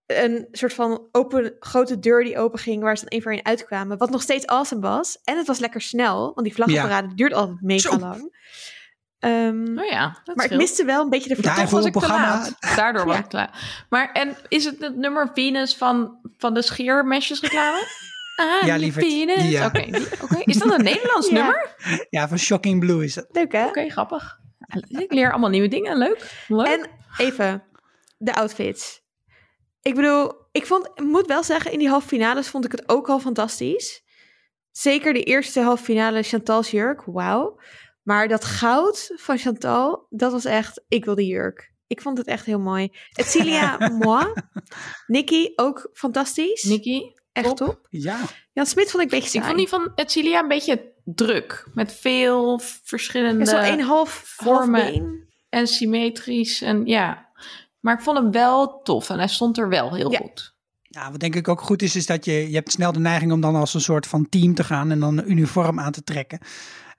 een 0.06 0.48
soort 0.50 0.74
van 0.74 1.08
open, 1.12 1.56
grote 1.58 1.98
deur 1.98 2.24
die 2.24 2.38
open 2.38 2.58
ging, 2.58 2.82
waar 2.82 2.96
ze 2.96 3.02
dan 3.02 3.10
één 3.12 3.22
voor 3.22 3.32
één 3.32 3.44
uitkwamen. 3.44 3.98
Wat 3.98 4.10
nog 4.10 4.22
steeds 4.22 4.46
awesome 4.46 4.80
was. 4.80 5.18
En 5.24 5.36
het 5.36 5.46
was 5.46 5.58
lekker 5.58 5.80
snel, 5.80 6.18
want 6.34 6.42
die 6.46 6.54
vlaggenparade 6.54 7.14
duurt 7.14 7.32
altijd 7.32 7.60
mega 7.60 7.90
Zo. 7.90 7.98
lang. 7.98 8.40
Ehm, 9.22 9.78
Oh 9.78 9.84
ja, 9.84 10.20
dat 10.24 10.36
maar 10.36 10.44
ik 10.50 10.56
miste 10.56 10.84
wel 10.84 11.02
een 11.02 11.10
beetje 11.10 11.34
de 11.34 11.42
Ja, 11.42 11.54
voor 11.54 11.62
was 11.64 11.72
een 11.72 11.86
ik 11.86 11.92
te 11.92 11.98
programma- 11.98 12.26
laat. 12.28 12.76
Daardoor 12.76 13.04
was 13.06 13.18
ik 13.18 13.24
te 13.30 13.36
laat. 13.36 13.50
Maar 13.88 14.12
en 14.12 14.36
is 14.48 14.64
het 14.64 14.80
het 14.80 14.96
nummer 14.96 15.30
Venus 15.34 15.76
van, 15.76 16.18
van 16.38 16.54
de 16.54 16.62
scheermesjes 16.62 17.40
reclame? 17.40 17.86
Ah, 18.36 18.66
Ja, 18.66 18.76
lieverd. 18.76 19.04
Venus. 19.06 19.48
Ja. 19.48 19.66
Oké, 19.66 19.80
is 20.44 20.56
dat 20.58 20.78
een 20.78 20.84
Nederlands 20.84 21.28
Ja. 21.30 21.34
nummer? 21.34 21.74
Ja, 22.10 22.28
van 22.28 22.38
Shocking 22.38 22.80
Blue 22.80 23.04
is 23.04 23.14
dat. 23.14 23.26
Leuk 23.30 23.52
hè? 23.52 23.66
Oké, 23.66 23.88
grappig. 23.90 24.38
Ik 24.88 25.12
leer 25.12 25.30
allemaal 25.30 25.50
nieuwe 25.50 25.68
dingen. 25.68 25.98
Leuk. 25.98 26.44
Leuk. 26.48 26.66
En 26.66 26.86
even, 27.16 27.62
de 28.18 28.34
outfits. 28.34 29.02
Ik 29.82 29.94
bedoel, 29.94 30.32
ik 30.52 30.66
vond, 30.66 30.86
ik 30.94 31.04
moet 31.04 31.26
wel 31.26 31.42
zeggen, 31.42 31.72
in 31.72 31.78
die 31.78 31.88
halve 31.88 32.08
finales 32.08 32.48
vond 32.48 32.64
ik 32.64 32.72
het 32.72 32.88
ook 32.88 33.08
al 33.08 33.18
fantastisch. 33.20 34.02
Zeker 34.70 35.12
de 35.12 35.22
eerste 35.22 35.60
halve 35.60 35.84
finale 35.84 36.22
Chantal's 36.22 36.70
jurk, 36.70 37.02
wauw. 37.06 37.60
Maar 38.02 38.28
dat 38.28 38.44
goud 38.44 39.12
van 39.16 39.38
Chantal, 39.38 40.06
dat 40.10 40.32
was 40.32 40.44
echt, 40.44 40.82
ik 40.88 41.04
wil 41.04 41.14
die 41.14 41.26
jurk. 41.26 41.70
Ik 41.86 42.00
vond 42.00 42.18
het 42.18 42.26
echt 42.26 42.46
heel 42.46 42.58
mooi. 42.60 42.88
Etcilia, 43.12 43.76
moi. 44.04 44.32
Nicky, 45.06 45.52
ook 45.56 45.90
fantastisch. 45.92 46.62
Nicky, 46.62 47.00
echt 47.32 47.46
top. 47.46 47.56
top. 47.56 47.86
Ja, 47.90 48.20
Jan 48.52 48.66
Smit 48.66 48.90
vond 48.90 49.02
ik 49.04 49.12
een 49.12 49.18
beetje 49.18 49.38
ik 49.38 49.44
saai. 49.44 49.46
vond 49.46 49.56
die 49.58 49.68
van 49.68 49.92
Etcilia 49.94 50.40
een 50.40 50.48
beetje 50.48 50.92
druk. 51.04 51.66
Met 51.74 51.92
veel 51.92 52.60
verschillende 52.84 53.44
Ja, 53.44 53.64
zo 53.64 53.72
een 53.72 53.80
half, 53.80 54.22
vormen. 54.36 55.28
en 55.48 55.66
symmetrisch. 55.66 56.62
En 56.62 56.86
ja, 56.86 57.28
maar 57.80 57.94
ik 57.94 58.00
vond 58.02 58.18
hem 58.18 58.30
wel 58.30 58.82
tof. 58.82 59.10
En 59.10 59.18
hij 59.18 59.28
stond 59.28 59.58
er 59.58 59.68
wel 59.68 59.94
heel 59.94 60.10
Ja. 60.12 60.18
goed. 60.18 60.54
Ja, 60.82 61.10
wat 61.10 61.20
denk 61.20 61.34
ik 61.34 61.48
ook 61.48 61.60
goed 61.60 61.82
is, 61.82 61.96
is 61.96 62.06
dat 62.06 62.24
je, 62.24 62.48
je 62.48 62.54
hebt 62.54 62.72
snel 62.72 62.92
de 62.92 62.98
neiging 62.98 63.32
om 63.32 63.40
dan 63.40 63.54
als 63.54 63.74
een 63.74 63.80
soort 63.80 64.06
van 64.06 64.28
team 64.28 64.54
te 64.54 64.64
gaan 64.64 64.90
en 64.90 65.00
dan 65.00 65.18
een 65.18 65.30
uniform 65.30 65.80
aan 65.80 65.92
te 65.92 66.02
trekken. 66.04 66.38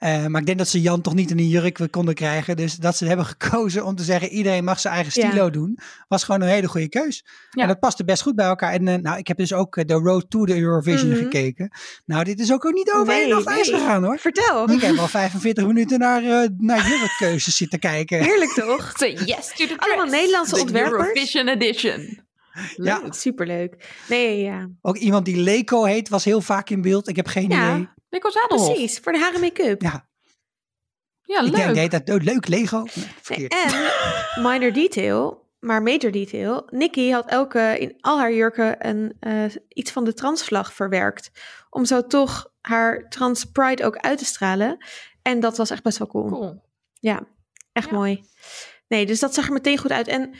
Eh, 0.04 0.26
maar 0.26 0.40
ik 0.42 0.46
denk 0.46 0.58
dat 0.58 0.68
ze 0.68 0.82
Jan 0.82 1.02
toch 1.02 1.14
niet 1.14 1.32
in 1.32 1.38
een 1.40 1.48
jurk 1.48 1.88
konden 1.90 2.14
krijgen. 2.14 2.56
Dus 2.56 2.76
dat 2.76 2.98
ze 2.98 3.06
hebben 3.06 3.26
gekozen 3.38 3.86
om 3.86 3.96
te 3.96 4.04
zeggen 4.04 4.30
iedereen 4.30 4.64
mag 4.64 4.80
zijn 4.80 4.94
eigen 4.94 5.22
Ja. 5.22 5.28
stilo 5.28 5.50
doen. 5.50 5.78
Was 6.08 6.24
gewoon 6.24 6.42
een 6.42 6.48
hele 6.48 6.68
goede 6.68 6.90
keus. 6.90 7.26
Ja. 7.50 7.62
En 7.62 7.68
dat 7.68 7.80
paste 7.80 8.04
best 8.04 8.22
goed 8.22 8.36
bij 8.36 8.46
elkaar. 8.46 8.72
En 8.74 8.88
eh, 8.88 8.96
nou, 9.02 9.18
ik 9.18 9.28
heb 9.28 9.38
dus 9.38 9.54
ook 9.54 9.78
eh, 9.78 9.86
de 9.86 9.94
Road 9.94 10.30
to 10.30 10.46
the 10.46 10.60
Eurovision 10.60 11.10
Mhm. 11.10 11.18
gekeken. 11.18 11.72
Nou, 12.06 12.24
dit 12.24 12.40
is 12.40 12.52
ook, 12.54 12.66
ook 12.66 12.74
niet 12.74 12.92
over 12.92 13.14
één 13.14 13.22
Nee, 13.22 13.34
nacht 13.34 13.46
ijs 13.48 13.70
nee. 13.70 13.80
gegaan 13.80 14.04
hoor. 14.04 14.18
Vertel. 14.20 14.70
Ik 14.70 14.82
heb 14.82 14.98
al 14.98 15.08
45 15.08 15.66
minuten 15.68 16.00
naar, 16.00 16.24
eh 16.24 16.48
naar 16.58 16.88
jurkkeuzes 16.88 17.58
zitten 17.58 17.80
kijken. 17.80 18.24
Heerlijk 18.24 18.52
toch? 18.68 18.94
Yes 19.26 19.54
to 19.56 19.66
the 19.66 19.74
Allemaal. 19.78 20.06
Nederlandse 20.06 20.56
De 20.56 20.62
ontwerpers. 20.62 21.02
Eurovision 21.08 21.48
edition. 21.48 22.22
Ja. 22.76 23.00
Leuk. 23.04 23.14
Superleuk. 23.14 23.90
Nee, 24.10 24.42
ja. 24.42 24.70
Ook 24.82 24.98
iemand 24.98 25.26
die 25.26 25.38
Leko 25.38 25.84
heet 25.84 26.10
was 26.10 26.24
heel 26.26 26.42
vaak 26.42 26.70
in 26.70 26.82
beeld. 26.82 27.08
Ik 27.08 27.16
heb 27.16 27.28
geen 27.28 27.50
Ja. 27.50 27.74
idee. 27.74 27.88
Nico 28.14 28.30
Zadelhoff. 28.30 28.72
Precies, 28.72 29.00
voor 29.00 29.12
de 29.12 29.20
haren 29.20 29.40
make-up. 29.42 29.82
Ja, 29.82 30.08
Ja, 31.24 31.40
ik 31.42 31.52
denk, 31.56 31.66
leuk. 31.66 31.76
nee, 31.76 31.90
dat, 31.90 32.10
oh, 32.10 32.22
leuk 32.24 32.48
Lego. 32.48 32.86
Nee, 33.28 33.48
en 33.48 33.92
minor 34.50 34.74
detail, 34.74 35.50
maar 35.60 35.82
major 35.82 36.12
detail. 36.12 36.68
Nikki 36.70 37.12
had 37.12 37.30
elke 37.30 37.76
in 37.80 37.98
al 38.02 38.18
haar 38.20 38.34
jurken 38.34 38.88
een, 38.88 39.16
eh, 39.20 39.44
iets 39.68 39.92
van 39.92 40.04
de 40.04 40.14
transvlag 40.14 40.74
verwerkt. 40.74 41.32
Om 41.70 41.86
zo 41.86 42.08
toch 42.08 42.52
haar 42.62 43.10
trans 43.10 43.46
pride 43.46 43.86
ook 43.86 43.98
uit 43.98 44.18
te 44.18 44.26
stralen. 44.26 44.86
En 45.22 45.40
dat 45.40 45.58
was 45.58 45.70
echt 45.70 45.84
best 45.84 45.98
wel 45.98 46.08
cool. 46.08 46.30
Cool. 46.30 46.62
Ja, 47.00 47.28
echt 47.72 47.90
Ja. 47.90 47.96
mooi. 47.96 48.24
Nee, 48.88 49.06
dus 49.06 49.20
dat 49.20 49.34
zag 49.34 49.46
er 49.48 49.54
meteen 49.54 49.78
goed 49.78 49.92
uit. 49.92 50.08
En 50.08 50.34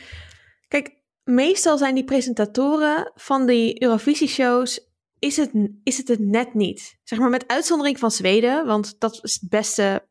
kijk, 0.68 0.92
meestal 1.24 1.78
zijn 1.78 1.94
die 1.94 2.04
presentatoren 2.04 3.12
van 3.14 3.46
die 3.46 3.82
Eurovisie-shows... 3.82 4.92
Is 5.24 5.36
het, 5.36 5.50
is 5.82 5.96
het 5.96 6.08
het 6.08 6.18
net 6.18 6.54
niet. 6.54 6.98
Zeg 7.04 7.18
maar 7.18 7.30
met 7.30 7.48
uitzondering 7.48 7.98
van 7.98 8.10
Zweden, 8.10 8.66
want 8.66 8.94
dat 8.98 9.20
is 9.22 9.38
het 9.40 9.48
beste... 9.48 10.08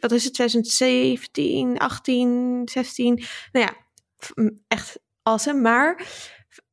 Wat 0.00 0.12
is 0.12 0.24
het, 0.24 0.34
2017, 0.34 1.78
18, 1.78 2.62
16? 2.64 3.24
Nou 3.52 3.66
ja, 3.66 3.76
echt 4.68 4.98
awesome. 5.22 5.60
Maar 5.60 6.06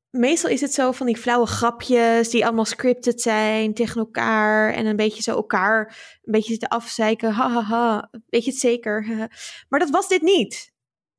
meestal 0.09 0.49
is 0.49 0.61
het 0.61 0.73
zo 0.73 0.91
van 0.91 1.05
die 1.05 1.17
flauwe 1.17 1.45
grapjes... 1.45 2.29
die 2.29 2.45
allemaal 2.45 2.65
scripted 2.65 3.21
zijn 3.21 3.73
tegen 3.73 4.01
elkaar... 4.01 4.73
en 4.73 4.85
een 4.85 4.95
beetje 4.95 5.23
zo 5.23 5.31
elkaar 5.31 5.97
een 6.21 6.31
beetje 6.31 6.51
zitten 6.51 6.69
afzeiken. 6.69 7.31
Ha, 7.31 7.49
ha, 7.49 7.61
ha. 7.61 8.09
Weet 8.29 8.45
je 8.45 8.51
het 8.51 8.59
zeker? 8.59 9.05
maar 9.69 9.79
dat 9.79 9.89
was 9.89 10.07
dit 10.07 10.21
niet. 10.21 10.72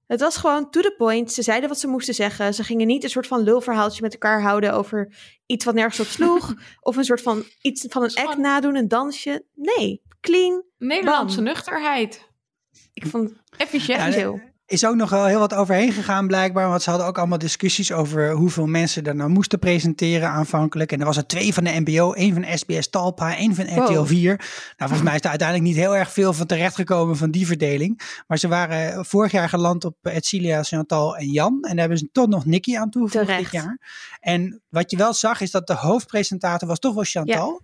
Het 0.07 0.21
was 0.21 0.37
gewoon 0.37 0.71
to 0.71 0.81
the 0.81 0.95
point. 0.97 1.33
Ze 1.33 1.43
zeiden 1.43 1.69
wat 1.69 1.79
ze 1.79 1.87
moesten 1.87 2.15
zeggen. 2.15 2.55
Ze 2.55 2.65
gingen 2.65 2.87
niet 2.87 3.05
een 3.05 3.11
soort 3.11 3.27
van 3.27 3.43
lulverhaaltje 3.43 4.03
met 4.03 4.13
elkaar 4.13 4.43
houden 4.43 4.73
over 4.73 5.17
iets 5.47 5.65
wat 5.65 5.75
nergens 5.75 6.01
op 6.01 6.07
sloeg. 6.07 6.55
of 6.81 6.97
een 6.97 7.05
soort 7.05 7.23
van 7.23 7.45
iets 7.61 7.87
van 7.89 8.03
een 8.03 8.15
act 8.15 8.37
nadoen, 8.37 8.77
een 8.77 8.89
dansje. 8.89 9.45
Nee, 9.55 10.03
clean. 10.21 10.65
Nederlandse 10.79 11.37
Bam. 11.37 11.45
nuchterheid. 11.45 12.29
Ik 12.93 13.07
vond 13.07 13.31
het 13.31 13.61
Efficiënt. 13.61 14.15
Ja. 14.15 14.53
Is 14.67 14.87
ook 14.87 14.95
nog 14.95 15.11
wel 15.11 15.25
heel 15.25 15.39
wat 15.39 15.55
overheen 15.55 15.93
gegaan 15.93 16.27
blijkbaar. 16.27 16.69
Want 16.69 16.83
ze 16.83 16.91
hadden 16.91 17.09
ook 17.09 17.19
allemaal 17.19 17.39
discussies 17.39 17.93
over 17.93 18.31
hoeveel 18.31 18.67
mensen 18.67 19.05
er 19.05 19.15
nou 19.15 19.31
moesten 19.31 19.59
presenteren 19.59 20.29
aanvankelijk. 20.29 20.93
En 20.93 21.01
er 21.01 21.07
was 21.07 21.17
er 21.17 21.27
twee 21.27 21.55
van 21.55 21.65
de 21.65 21.81
NPO, 21.85 22.13
één 22.13 22.35
van 22.35 22.59
SBS 22.59 22.89
Talpa, 22.91 23.37
één 23.37 23.55
van 23.55 23.65
RTL 23.65 23.93
Wow. 23.93 24.07
4. 24.07 24.37
Nou, 24.37 24.47
volgens 24.77 25.03
mij 25.03 25.15
is 25.15 25.21
er 25.21 25.29
uiteindelijk 25.29 25.69
niet 25.69 25.79
heel 25.79 25.97
erg 25.97 26.13
veel 26.13 26.33
van 26.33 26.47
terechtgekomen 26.47 27.17
van 27.17 27.31
die 27.31 27.47
verdeling. 27.47 28.23
Maar 28.27 28.39
ze 28.39 28.49
waren 28.49 29.05
vorig 29.05 29.33
jaar 29.33 29.49
geland 29.49 29.85
op 29.85 29.97
Edcilia, 30.03 30.63
Chantal 30.63 31.17
en 31.17 31.31
Jan. 31.31 31.53
En 31.63 31.71
daar 31.71 31.79
hebben 31.79 31.99
ze 31.99 32.09
toch 32.13 32.29
nog 32.29 32.45
Nicky 32.45 32.77
aan 32.77 32.91
toegevoegd 32.91 33.39
dit 33.39 33.51
jaar. 33.51 33.79
En 34.21 34.63
wat 34.69 34.91
je 34.91 34.97
wel 34.97 35.13
zag 35.15 35.41
is 35.41 35.51
dat 35.51 35.67
de 35.67 35.75
hoofdpresentator 35.75 36.69
was 36.69 36.79
toch 36.79 36.95
wel 36.95 37.05
Chantal. 37.05 37.63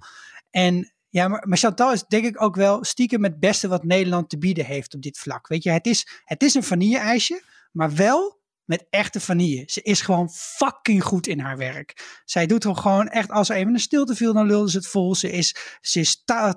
En 0.51 0.93
ja, 1.11 1.29
maar, 1.29 1.49
maar 1.49 1.59
Chantal 1.59 1.93
is 1.93 2.05
denk 2.09 2.25
ik 2.25 2.43
ook 2.43 2.57
wel 2.57 2.85
stiekem 2.85 3.25
het 3.25 3.41
beste 3.41 3.69
wat 3.69 3.85
Nederland 3.85 4.29
te 4.29 4.39
bieden 4.39 4.65
heeft 4.65 4.95
op 4.95 5.03
dit 5.03 5.19
vlak. 5.19 5.49
Weet 5.49 5.63
je, 5.63 5.71
het 5.71 5.87
is, 5.87 6.23
het 6.25 6.43
is 6.43 6.55
een 6.55 6.63
vanille-ijsje, 6.63 7.43
maar 7.73 7.95
wel 7.95 8.40
met 8.71 8.87
echte 8.91 9.21
vanille. 9.21 9.63
Ze 9.67 9.83
is 9.83 10.01
gewoon 10.01 10.31
fucking 10.31 11.05
goed 11.05 11.27
in 11.27 11.41
haar 11.41 11.57
werk. 11.57 12.21
Zij 12.25 12.47
doet 12.47 12.65
er 12.65 12.77
gewoon 12.77 13.09
echt, 13.09 13.31
als 13.31 13.49
er 13.49 13.57
even 13.57 13.73
een 13.73 13.81
stilte 13.81 14.15
viel, 14.15 14.33
dan 14.33 14.47
lulde 14.47 14.71
ze 14.71 14.77
het 14.77 14.87
vol. 14.87 15.15
Ze 15.15 15.31
is, 15.31 15.57
ze 15.81 16.01
is 16.01 16.25
ta, 16.25 16.55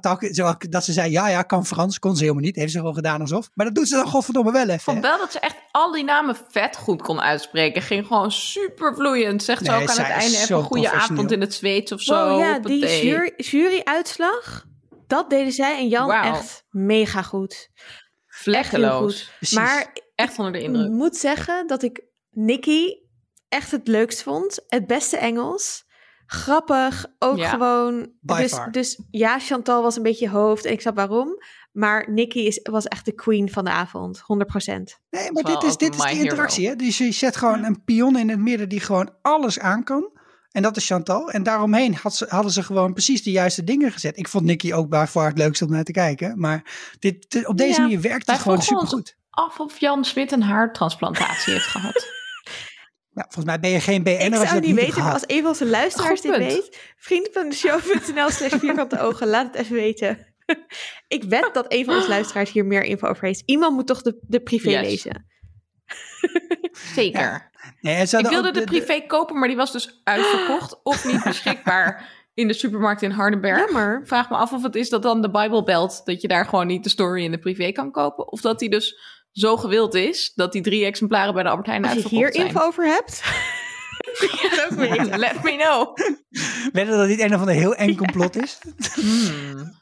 dat 0.70 0.84
ze 0.84 0.93
zei, 0.93 1.12
ja, 1.12 1.27
ja, 1.29 1.41
kan 1.41 1.65
Frans, 1.65 2.00
kon 2.00 2.15
ze 2.15 2.22
helemaal 2.22 2.43
niet. 2.43 2.55
Heeft 2.55 2.72
ze 2.72 2.77
gewoon 2.77 2.93
gedaan 2.93 3.22
alsof. 3.22 3.50
Maar 3.53 3.65
dat 3.65 3.75
doet 3.75 3.88
ze 3.88 3.96
dan 3.96 4.08
godverdomme 4.08 4.51
wel 4.51 4.62
Ik 4.62 4.70
even. 4.70 4.79
vond 4.79 5.03
hè. 5.03 5.10
wel 5.10 5.17
dat 5.17 5.32
ze 5.32 5.39
echt 5.39 5.55
al 5.72 5.91
die 5.91 6.03
namen 6.03 6.38
vet 6.50 6.77
goed 6.77 7.01
kon 7.01 7.22
uitspreken. 7.22 7.82
Ging 7.82 8.08
gewoon 8.08 8.32
super 8.32 8.96
vloeiend. 8.96 9.43
Zegt 9.43 9.65
ze 9.65 9.72
ook 9.72 9.89
aan 9.89 9.98
het 9.98 9.98
einde 9.98 10.38
even 10.38 10.55
een 10.55 10.63
goede 10.63 10.91
avond 10.91 11.32
in 11.32 11.41
het 11.41 11.53
Zweeds 11.53 11.91
of 11.91 12.01
zo. 12.01 12.29
Wow, 12.29 12.39
ja, 12.39 12.60
die 12.60 13.05
jury, 13.05 13.34
juryuitslag, 13.38 14.65
dat 15.08 15.29
deden 15.29 15.53
zij 15.53 15.77
en 15.77 15.88
Jan 15.88 16.12
echt 16.12 16.65
mega 16.70 17.22
goed. 17.22 17.70
Vlekkeloos. 18.27 19.29
Precies. 19.38 19.58
Maar 19.58 19.93
Echt 20.24 20.38
onder 20.38 20.53
de 20.53 20.60
Ik 20.60 20.65
indruk. 20.65 20.89
moet 20.92 21.15
zeggen 21.18 21.68
dat 21.68 21.84
ik 21.84 22.03
Nicky 22.32 22.86
echt 23.50 23.72
het 23.72 23.88
leukst 23.88 24.24
vond. 24.24 24.60
Het 24.68 24.88
beste 24.88 25.18
Engels. 25.18 25.86
Grappig. 26.25 27.06
Ook 27.20 27.38
Ja. 27.38 27.50
gewoon. 27.50 28.12
By 28.22 28.42
Dus, 28.42 28.53
far. 28.53 28.72
dus 28.72 29.01
ja, 29.12 29.39
Chantal 29.39 29.82
was 29.82 29.96
een 29.96 30.03
beetje 30.03 30.30
hoofd. 30.30 30.65
En 30.65 30.72
ik 30.72 30.82
snap 30.82 30.96
waarom. 30.96 31.38
Maar 31.72 32.12
Nicky 32.12 32.39
is, 32.39 32.60
was 32.63 32.86
echt 32.86 33.06
de 33.06 33.12
queen 33.13 33.51
van 33.51 33.63
de 33.63 33.70
avond. 33.72 34.20
100%. 34.20 35.00
Nee, 35.10 35.32
maar 35.32 35.44
dit 35.44 35.63
is, 35.63 35.77
dit 35.77 35.96
is 35.96 36.03
hero. 36.03 36.22
interactie. 36.22 36.68
Hè? 36.68 36.75
Dus 36.75 36.98
je 36.98 37.12
zet 37.12 37.36
gewoon 37.36 37.63
een 37.63 37.84
pion 37.84 38.18
in 38.18 38.30
het 38.30 38.39
midden 38.39 38.70
die 38.70 38.80
gewoon 38.80 39.13
alles 39.22 39.60
aan 39.60 39.84
kan. 39.84 40.12
En 40.51 40.62
dat 40.62 40.77
is 40.77 40.86
Chantal. 40.88 41.32
En 41.32 41.44
daaromheen 41.44 41.96
had 41.96 42.15
ze, 42.15 42.25
hadden 42.30 42.51
ze 42.51 42.63
gewoon 42.63 42.94
precies 42.94 43.24
de 43.24 43.32
juiste 43.32 43.63
dingen 43.63 43.92
gezet. 43.92 44.18
Ik 44.18 44.27
vond 44.27 44.44
Nicky 44.46 44.74
ook 44.74 44.89
bij 44.89 45.08
far 45.08 45.27
het 45.27 45.38
leukste 45.38 45.65
om 45.65 45.72
naar 45.72 45.84
te 45.84 45.92
kijken. 45.92 46.39
Maar 46.39 46.92
dit, 47.00 47.46
op 47.48 47.58
deze 47.58 47.74
Ja, 47.75 47.82
manier 47.82 48.01
werkt 48.01 48.27
het 48.32 48.39
gewoon 48.39 48.58
ons- 48.58 48.68
supergoed. 48.68 49.18
Af 49.34 49.60
of 49.60 49.80
Jan 49.80 50.06
Smit 50.06 50.32
een 50.32 50.42
haartransplantatie 50.44 51.54
heeft 51.54 51.66
gehad. 51.66 52.08
Ja, 53.10 53.22
volgens 53.30 53.46
mij 53.46 53.60
ben 53.60 53.70
je 53.70 53.80
geen 53.80 54.04
BN'er 54.04 54.22
Ik 54.25 54.32
als 54.32 54.42
je 54.42 54.48
zou 54.48 54.54
dat 54.60 54.62
niet 54.70 54.75
niet 54.75 54.86
weten, 54.86 55.04
maar 55.04 55.13
als 55.13 55.24
een 55.28 55.40
van 55.42 55.48
onze 55.50 55.66
luisteraars 55.66 56.20
Goed 56.20 56.32
dit 56.32 56.32
punt. 56.38 56.52
weet. 56.54 56.94
Vriend 56.98 57.30
van 57.34 57.50
de 57.50 57.56
show.nl 57.56 58.30
slash 58.30 58.54
vierkante 58.60 59.00
ogen. 59.06 59.28
Laat 59.28 59.46
het 59.48 59.56
even 59.56 59.75
weten. 59.75 60.36
ik 61.08 61.24
wed 61.24 61.50
dat 61.54 61.66
een 61.68 61.86
van 61.86 61.96
onze 61.96 62.10
luisteraars 62.10 62.52
hier 62.52 62.66
meer 62.66 62.84
info 62.84 63.08
over 63.08 63.25
heeft. 63.25 63.44
Iemand 63.46 63.74
moet 63.75 63.88
toch 63.88 64.02
de, 64.02 64.18
de 64.22 64.40
privé 64.42 64.70
Yes. 64.70 64.82
lezen. 64.82 65.25
Zeker. 66.72 67.52
Nee, 67.82 67.96
en 67.96 68.08
ze 68.08 68.18
Ik 68.18 68.28
wilde 68.28 68.52
de 68.52 68.63
privé 68.63 69.02
kopen, 69.08 69.40
maar 69.40 69.48
die 69.48 69.58
was 69.58 69.72
dus 69.72 70.02
uitverkocht 70.04 70.80
of 70.84 71.06
niet 71.06 71.24
beschikbaar 71.24 72.10
in 72.34 72.48
de 72.48 72.54
supermarkt 72.54 73.02
in 73.02 73.12
Hardenberg. 73.12 73.60
Jammer. 73.60 74.02
Vraag 74.08 74.30
me 74.30 74.36
af 74.36 74.52
of 74.54 74.63
het 74.63 74.75
is 74.75 74.90
dat 74.90 75.02
dan 75.04 75.22
de 75.22 75.32
Bible 75.32 75.63
belt 75.63 76.02
dat 76.06 76.22
je 76.22 76.28
daar 76.28 76.46
gewoon 76.46 76.68
niet 76.68 76.84
de 76.84 76.90
story 76.90 77.24
in 77.24 77.32
de 77.32 77.38
privé 77.40 77.72
kan 77.72 77.92
kopen. 77.92 78.32
Of 78.32 78.42
dat 78.42 78.60
die 78.60 78.70
dus 78.70 79.00
zo 79.34 79.58
gewild 79.58 79.94
is 79.94 80.32
dat 80.36 80.52
die 80.52 80.62
drie 80.62 80.86
exemplaren 80.86 81.34
bij 81.34 81.44
de 81.44 81.50
Albert 81.50 81.68
Heijn 81.68 81.86
Als 81.86 81.94
je 81.94 82.08
hier 82.08 82.34
zijn. 82.34 82.48
info 82.48 82.60
over 82.60 82.86
hebt. 82.86 83.24
Let 85.18 85.44
me 85.44 85.56
know. 85.58 85.98
Weet 86.72 86.86
je 86.86 86.92
dat 86.92 87.08
dit 87.08 87.20
een 87.20 87.34
of 87.34 87.40
ander 87.40 87.56
heel 87.56 87.75
eng 87.75 87.96
complot 87.96 88.36
is? 88.44 88.60
Hmm. 88.94 89.82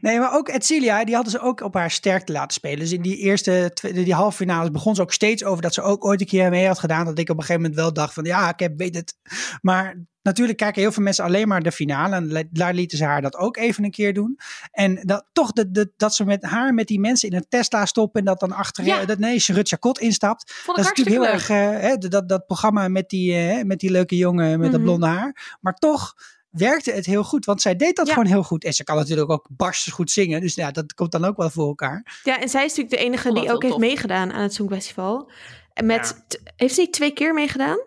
Nee, 0.00 0.18
maar 0.18 0.34
ook 0.34 0.48
Edcilia, 0.48 1.04
die 1.04 1.14
hadden 1.14 1.32
ze 1.32 1.40
ook 1.40 1.60
op 1.60 1.74
haar 1.74 1.90
sterkte 1.90 2.32
laten 2.32 2.52
spelen. 2.52 2.78
Dus 2.78 2.92
in 2.92 3.02
die 3.02 3.16
eerste, 3.16 3.76
die 3.92 4.14
halve 4.14 4.36
finales 4.36 4.70
begon 4.70 4.94
ze 4.94 5.02
ook 5.02 5.12
steeds 5.12 5.44
over 5.44 5.62
dat 5.62 5.74
ze 5.74 5.82
ook 5.82 6.04
ooit 6.04 6.20
een 6.20 6.26
keer 6.26 6.50
mee 6.50 6.66
had 6.66 6.78
gedaan. 6.78 7.04
Dat 7.04 7.18
ik 7.18 7.28
op 7.28 7.36
een 7.36 7.42
gegeven 7.42 7.60
moment 7.62 7.80
wel 7.80 7.92
dacht 7.92 8.14
van, 8.14 8.24
ja, 8.24 8.48
ik 8.48 8.58
heb, 8.58 8.78
weet 8.78 8.94
het. 8.94 9.14
Maar 9.60 10.04
natuurlijk 10.26 10.58
kijken 10.58 10.82
heel 10.82 10.92
veel 10.92 11.02
mensen 11.02 11.24
alleen 11.24 11.48
maar 11.48 11.62
de 11.62 11.72
finale. 11.72 12.14
En 12.14 12.48
daar 12.50 12.74
lieten 12.74 12.98
ze 12.98 13.04
haar 13.04 13.22
dat 13.22 13.36
ook 13.36 13.56
even 13.56 13.84
een 13.84 13.90
keer 13.90 14.14
doen. 14.14 14.38
En 14.70 14.98
dat, 15.02 15.26
toch 15.32 15.52
de, 15.52 15.70
de, 15.70 15.92
dat 15.96 16.14
ze 16.14 16.24
met 16.24 16.42
haar, 16.44 16.74
met 16.74 16.86
die 16.86 17.00
mensen 17.00 17.28
in 17.30 17.36
een 17.36 17.46
Tesla 17.48 17.86
stoppen. 17.86 18.20
En 18.20 18.26
dat 18.26 18.40
dan 18.40 18.52
achter, 18.52 18.84
Ja. 18.84 19.04
dat 19.04 19.18
nee, 19.18 19.38
Charut 19.40 19.68
Chacot 19.68 19.98
instapt. 19.98 20.52
Vond 20.52 20.76
Dat 20.76 20.86
ik 20.86 20.92
is 20.92 20.98
natuurlijk 20.98 21.16
heel 21.24 21.34
leuk. 21.34 21.48
erg, 21.48 21.80
eh, 21.82 21.88
hè, 21.88 21.96
dat, 22.08 22.28
dat 22.28 22.46
programma 22.46 22.88
met 22.88 23.08
die, 23.08 23.34
eh, 23.34 23.64
met 23.64 23.78
die 23.80 23.90
leuke 23.90 24.16
jongen 24.16 24.58
met 24.60 24.70
dat 24.70 24.80
Mhm. 24.80 24.88
blonde 24.88 25.06
haar. 25.06 25.56
Maar 25.60 25.74
toch 25.74 26.14
werkte 26.50 26.92
het 26.92 27.06
heel 27.06 27.24
goed, 27.24 27.44
want 27.44 27.60
zij 27.60 27.76
deed 27.76 27.96
dat 27.96 28.06
Ja. 28.06 28.12
gewoon 28.12 28.28
heel 28.28 28.42
goed. 28.42 28.64
En 28.64 28.72
ze 28.72 28.84
kan 28.84 28.96
natuurlijk 28.96 29.30
ook 29.30 29.48
barstens 29.50 29.94
goed 29.94 30.10
zingen, 30.10 30.40
dus 30.40 30.54
ja, 30.54 30.70
dat 30.70 30.94
komt 30.94 31.12
dan 31.12 31.24
ook 31.24 31.36
wel 31.36 31.50
voor 31.50 31.66
elkaar. 31.66 32.20
Ja, 32.22 32.40
en 32.40 32.48
zij 32.48 32.64
is 32.64 32.68
natuurlijk 32.76 32.90
de 32.90 33.04
enige 33.08 33.32
die 33.32 33.52
ook 33.52 33.62
heeft 33.62 33.74
tof. 33.74 33.82
meegedaan 33.82 34.32
aan 34.32 34.42
het 34.42 34.54
Songfestival. 34.54 35.30
En 35.72 35.86
met, 35.86 36.16
heeft 36.56 36.74
ze 36.74 36.80
niet 36.80 36.92
twee 36.92 37.12
keer 37.12 37.34
meegedaan? 37.34 37.78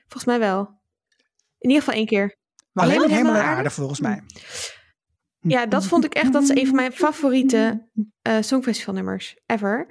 Volgens 0.00 0.24
mij 0.24 0.38
wel. 0.38 0.80
In 1.62 1.68
ieder 1.68 1.78
geval 1.82 1.94
één 1.98 2.06
keer. 2.06 2.36
Maar 2.72 2.84
Alleen 2.84 2.96
alleen 2.96 3.08
met 3.08 3.18
helemaal 3.18 3.40
Hemel 3.40 3.56
Aarde? 3.56 3.70
volgens 3.70 4.00
mij. 4.00 4.22
Ja, 5.40 5.66
dat 5.66 5.86
vond 5.86 6.04
ik 6.04 6.14
echt, 6.14 6.32
dat 6.32 6.42
is 6.42 6.48
een 6.48 6.66
van 6.66 6.74
mijn 6.74 6.92
favoriete 6.92 7.88
eh 8.22 8.36
Songfestivalnummers 8.40 9.36
ever. 9.46 9.86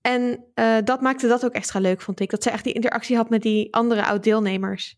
En 0.00 0.50
eh, 0.54 0.76
dat 0.84 1.00
maakte 1.00 1.26
dat 1.28 1.44
ook 1.44 1.52
extra 1.52 1.80
leuk, 1.80 2.00
vond 2.00 2.20
ik. 2.20 2.30
Dat 2.30 2.42
ze 2.42 2.50
echt 2.50 2.64
die 2.64 2.72
interactie 2.72 3.16
had 3.16 3.30
met 3.30 3.42
die 3.42 3.74
andere 3.74 4.04
oud-deelnemers. 4.04 4.96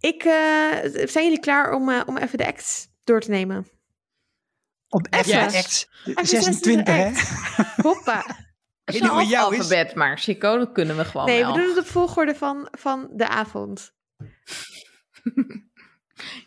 Ik, 0.00 0.22
eh, 0.24 1.06
zijn 1.06 1.24
jullie 1.24 1.40
klaar 1.40 1.72
om, 1.72 1.88
eh, 1.90 2.00
om 2.06 2.16
even 2.16 2.38
de 2.38 2.46
act 2.46 2.88
door 3.04 3.20
te 3.20 3.30
nemen? 3.30 3.66
Op 4.88 5.06
Even. 5.10 5.24
F 5.24 5.52
Yes. 5.52 5.56
Act 5.56 5.88
Even 6.04 6.26
26, 6.26 6.94
hè? 6.96 7.10
Hoppa. 7.82 8.18
Ik 8.84 8.92
weet 8.94 9.00
niet 9.02 9.10
hoe 9.10 9.20
het 9.20 9.28
jou 9.28 9.52
is. 9.54 9.58
alfabet, 9.60 9.94
maar 9.94 10.18
Chico, 10.18 10.58
dat 10.58 10.72
kunnen 10.72 10.96
we 10.96 11.04
gewoon 11.04 11.26
Nee, 11.26 11.40
wel. 11.42 11.52
we 11.52 11.58
doen 11.58 11.68
het 11.68 11.78
op 11.78 11.86
volgorde 11.86 12.34
van, 12.34 12.68
van 12.70 13.08
de 13.12 13.28
avond. 13.28 13.92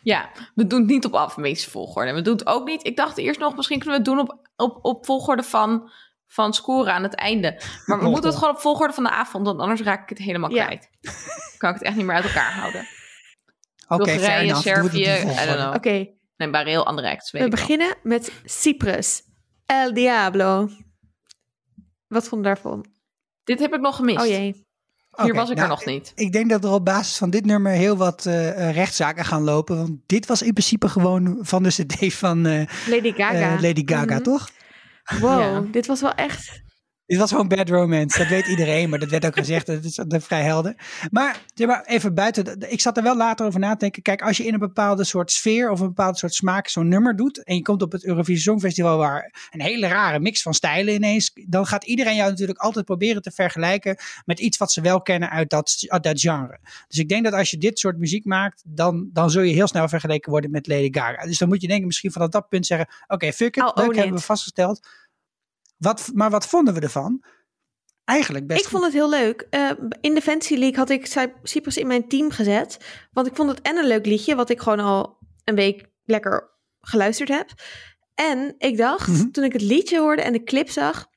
Ja, 0.02 0.30
we 0.54 0.66
doen 0.66 0.78
het 0.80 0.88
niet 0.88 1.04
op 1.04 1.14
alfabetische 1.14 1.70
volgorde. 1.70 2.12
We 2.12 2.22
doen 2.22 2.32
het 2.36 2.46
ook 2.46 2.66
niet. 2.66 2.86
Ik 2.86 2.96
dacht 2.96 3.18
eerst 3.18 3.40
nog, 3.40 3.56
misschien 3.56 3.78
kunnen 3.78 4.02
we 4.02 4.10
het 4.10 4.16
doen 4.18 4.28
op, 4.28 4.48
op, 4.56 4.84
op 4.84 5.04
volgorde 5.06 5.42
van, 5.42 5.90
van 6.26 6.54
scoren 6.54 6.92
aan 6.92 7.02
het 7.02 7.14
einde. 7.14 7.50
Maar 7.86 7.98
we 7.98 8.04
Oh, 8.04 8.10
moeten 8.12 8.30
het 8.30 8.38
gewoon 8.38 8.54
op 8.54 8.60
volgorde 8.60 8.92
van 8.92 9.04
de 9.04 9.10
avond, 9.10 9.46
want 9.46 9.60
anders 9.60 9.80
raak 9.80 10.02
ik 10.02 10.08
het 10.08 10.18
helemaal 10.18 10.50
Ja. 10.50 10.64
kwijt. 10.64 10.90
kan 11.58 11.68
ik 11.70 11.74
het 11.78 11.84
echt 11.84 11.96
niet 11.96 12.04
meer 12.06 12.14
uit 12.14 12.24
elkaar 12.24 12.52
houden. 12.52 12.80
Oké, 13.88 14.04
Bulgarije, 14.04 14.54
Servië, 14.54 15.02
I 15.02 15.20
volgorde. 15.20 15.46
don't 15.46 15.58
know. 15.58 15.74
Oké, 15.74 16.08
Nee, 16.36 16.50
bij 16.50 16.64
heel 16.64 16.86
andere 16.86 17.10
acts, 17.10 17.30
weet 17.30 17.42
we 17.42 17.48
beginnen 17.48 17.96
met 18.02 18.32
Cyprus. 18.44 19.22
El 19.66 19.94
Diablo. 19.94 20.68
Wat 22.08 22.28
vond 22.28 22.40
je 22.42 22.46
daarvan? 22.46 22.86
Dit 23.44 23.58
heb 23.60 23.74
ik 23.74 23.80
nog 23.80 23.96
gemist. 23.96 24.20
Oh 24.20 24.26
jee. 24.26 24.66
Hier 25.22 25.34
was 25.34 25.50
ik 25.50 25.56
nou, 25.56 25.68
er 25.70 25.74
nog 25.76 25.84
niet. 25.84 26.12
Ik 26.14 26.32
denk 26.32 26.50
dat 26.50 26.64
er 26.64 26.70
op 26.72 26.84
basis 26.84 27.16
van 27.16 27.30
dit 27.30 27.44
nummer 27.44 27.72
heel 27.72 27.96
wat 27.96 28.26
eh, 28.26 28.68
eh, 28.68 28.74
rechtszaken 28.74 29.24
gaan 29.24 29.42
lopen. 29.42 29.76
Want 29.76 29.90
dit 30.06 30.26
was 30.26 30.42
in 30.42 30.52
principe 30.52 30.88
gewoon 30.88 31.38
van 31.40 31.62
de 31.62 31.68
cd 31.68 32.14
van 32.14 32.46
eh, 32.46 32.66
Lady 32.88 33.12
Gaga. 33.12 33.54
eh, 33.54 33.60
Lady 33.60 33.82
Gaga, 33.86 34.14
Mhm. 34.14 34.22
toch? 34.22 34.48
Wow, 35.20 35.40
Ja. 35.40 35.60
dit 35.72 35.86
was 35.86 36.00
wel 36.00 36.14
echt... 36.14 36.62
Dit 37.12 37.20
was 37.20 37.30
gewoon 37.30 37.48
Bad 37.48 37.68
Romance. 37.68 38.18
Dat 38.18 38.28
weet 38.28 38.46
iedereen, 38.46 38.90
maar 38.90 38.98
dat 38.98 39.08
werd 39.08 39.26
ook 39.26 39.34
gezegd. 39.34 39.66
Dat 39.66 39.84
is 39.84 39.94
dat 39.94 40.24
vrij 40.24 40.42
helder. 40.42 40.74
Maar, 41.10 41.40
zeg 41.54 41.66
maar 41.66 41.84
even 41.84 42.14
buiten. 42.14 42.70
Ik 42.70 42.80
zat 42.80 42.96
er 42.96 43.02
wel 43.02 43.16
later 43.16 43.46
over 43.46 43.60
na 43.60 43.72
te 43.72 43.78
denken. 43.78 44.02
Kijk, 44.02 44.22
als 44.22 44.36
je 44.36 44.46
in 44.46 44.52
een 44.52 44.58
bepaalde 44.58 45.04
soort 45.04 45.30
sfeer 45.30 45.70
of 45.70 45.80
een 45.80 45.86
bepaalde 45.86 46.18
soort 46.18 46.34
smaak 46.34 46.68
zo'n 46.68 46.88
nummer 46.88 47.16
doet. 47.16 47.44
En 47.44 47.54
je 47.54 47.62
komt 47.62 47.82
op 47.82 47.92
het 47.92 48.04
Eurovisie 48.04 48.42
Songfestival 48.42 48.98
waar 48.98 49.48
een 49.50 49.60
hele 49.60 49.86
rare 49.86 50.20
mix 50.20 50.42
van 50.42 50.54
stijlen 50.54 50.94
ineens. 50.94 51.32
Dan 51.46 51.66
gaat 51.66 51.84
iedereen 51.84 52.16
jou 52.16 52.30
natuurlijk 52.30 52.58
altijd 52.58 52.84
proberen 52.84 53.22
te 53.22 53.30
vergelijken 53.30 53.96
met 54.24 54.40
iets 54.40 54.58
wat 54.58 54.72
ze 54.72 54.80
wel 54.80 55.02
kennen 55.02 55.30
uit 55.30 55.50
dat, 55.50 55.84
uit 55.86 56.02
dat 56.02 56.20
genre. 56.20 56.58
Dus 56.88 56.98
ik 56.98 57.08
denk 57.08 57.24
dat 57.24 57.32
als 57.32 57.50
je 57.50 57.58
dit 57.58 57.78
soort 57.78 57.98
muziek 57.98 58.24
maakt, 58.24 58.62
dan, 58.66 59.10
dan 59.12 59.30
zul 59.30 59.42
je 59.42 59.54
heel 59.54 59.68
snel 59.68 59.88
vergeleken 59.88 60.30
worden 60.30 60.50
met 60.50 60.66
Lady 60.66 60.88
Gaga. 60.90 61.26
Dus 61.26 61.38
dan 61.38 61.48
moet 61.48 61.60
je 61.60 61.68
denken 61.68 61.86
misschien 61.86 62.12
vanaf 62.12 62.28
dat 62.28 62.48
punt 62.48 62.66
zeggen. 62.66 62.88
Oké, 63.06 63.32
fuck 63.32 63.56
it. 63.56 63.62
I'll 63.62 63.72
Leuk 63.74 63.86
own 63.86 63.96
hebben 63.96 64.16
we 64.16 64.20
vastgesteld. 64.20 64.80
Wat, 65.82 66.10
maar 66.14 66.30
wat 66.30 66.46
vonden 66.46 66.74
we 66.74 66.80
ervan? 66.80 67.24
Eigenlijk 68.04 68.46
best 68.46 68.60
Ik 68.64 68.68
vond 68.68 68.84
het 68.84 68.92
heel 68.92 69.08
leuk. 69.08 69.46
Eh, 69.50 69.70
in 70.00 70.14
de 70.14 70.22
Fantasy 70.22 70.54
League 70.54 70.76
had 70.78 70.90
ik 70.90 71.06
Cy- 71.06 71.32
Cyprus 71.42 71.76
in 71.76 71.86
mijn 71.86 72.08
team 72.08 72.30
gezet. 72.30 72.78
Want 73.12 73.26
ik 73.26 73.36
vond 73.36 73.48
het 73.50 73.60
en 73.60 73.76
een 73.76 73.86
leuk 73.86 74.06
liedje, 74.06 74.34
wat 74.34 74.50
ik 74.50 74.60
gewoon 74.60 74.80
al 74.80 75.18
een 75.44 75.54
week 75.54 75.86
lekker 76.04 76.50
geluisterd 76.80 77.28
heb. 77.28 77.50
En 78.14 78.54
ik 78.58 78.76
dacht, 78.76 79.06
Mhm. 79.08 79.30
toen 79.30 79.44
ik 79.44 79.52
het 79.52 79.62
liedje 79.62 79.98
hoorde 79.98 80.22
en 80.22 80.32
de 80.32 80.42
clip 80.42 80.70
zag... 80.70 81.10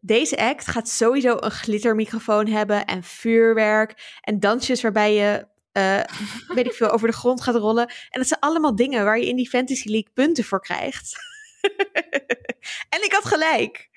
Deze 0.00 0.36
act 0.36 0.66
gaat 0.66 0.88
sowieso 0.88 1.36
een 1.40 1.50
glittermicrofoon 1.50 2.46
hebben 2.46 2.84
en 2.84 3.02
vuurwerk 3.02 4.18
en 4.20 4.40
dansjes 4.40 4.82
waarbij 4.82 5.14
je, 5.14 5.46
eh, 5.72 6.00
weet 6.56 6.66
ik 6.66 6.72
veel, 6.72 6.90
over 6.90 7.08
de 7.08 7.14
grond 7.14 7.40
gaat 7.40 7.54
rollen. 7.54 7.86
En 7.88 8.20
dat 8.20 8.26
zijn 8.28 8.40
allemaal 8.40 8.76
dingen 8.76 9.04
waar 9.04 9.18
je 9.18 9.28
in 9.28 9.36
die 9.36 9.48
Fantasy 9.48 9.88
League 9.88 10.10
punten 10.14 10.44
voor 10.44 10.60
krijgt. 10.60 11.16
en 12.94 13.04
ik 13.04 13.12
had 13.12 13.24
gelijk. 13.24 13.88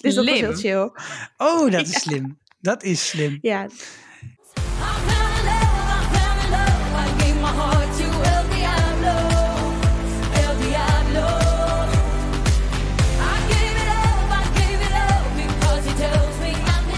Dus 0.00 0.14
dat 0.14 0.24
was 0.24 0.40
heel 0.40 0.54
chill. 0.54 0.90
Oh, 1.36 1.70
dat 1.70 1.86
is 1.86 2.00
slim. 2.00 2.38
Dat 2.60 2.82
is 2.82 3.08
slim. 3.08 3.38
Ja, 3.42 3.66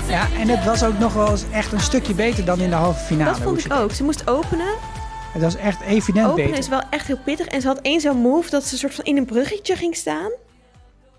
Ja, 0.08 0.28
en 0.38 0.48
het 0.48 0.64
was 0.64 0.84
ook 0.84 0.98
nog 0.98 1.12
wel 1.12 1.30
eens 1.30 1.44
echt 1.52 1.72
een 1.72 1.80
stukje 1.80 2.14
beter 2.14 2.44
dan 2.44 2.60
in 2.60 2.70
de 2.70 2.76
halve 2.76 3.04
finale. 3.04 3.30
dat 3.30 3.40
vond 3.40 3.64
ik 3.64 3.72
ook. 3.72 3.92
Ze 3.92 4.04
moest 4.04 4.28
openen. 4.28 4.95
Het 5.36 5.44
was 5.44 5.56
echt 5.56 5.80
evident 5.80 6.26
Openen 6.26 6.44
beter. 6.44 6.58
is 6.58 6.68
wel 6.68 6.82
echt 6.90 7.06
heel 7.06 7.18
pittig. 7.24 7.46
En 7.46 7.60
ze 7.60 7.66
had 7.66 7.80
één 7.80 8.00
zo'n 8.00 8.16
move 8.16 8.50
dat 8.50 8.64
ze 8.64 8.72
een 8.72 8.78
soort 8.78 8.94
van 8.94 9.04
in 9.04 9.16
een 9.16 9.24
bruggetje 9.24 9.76
ging 9.76 9.96
staan. 9.96 10.30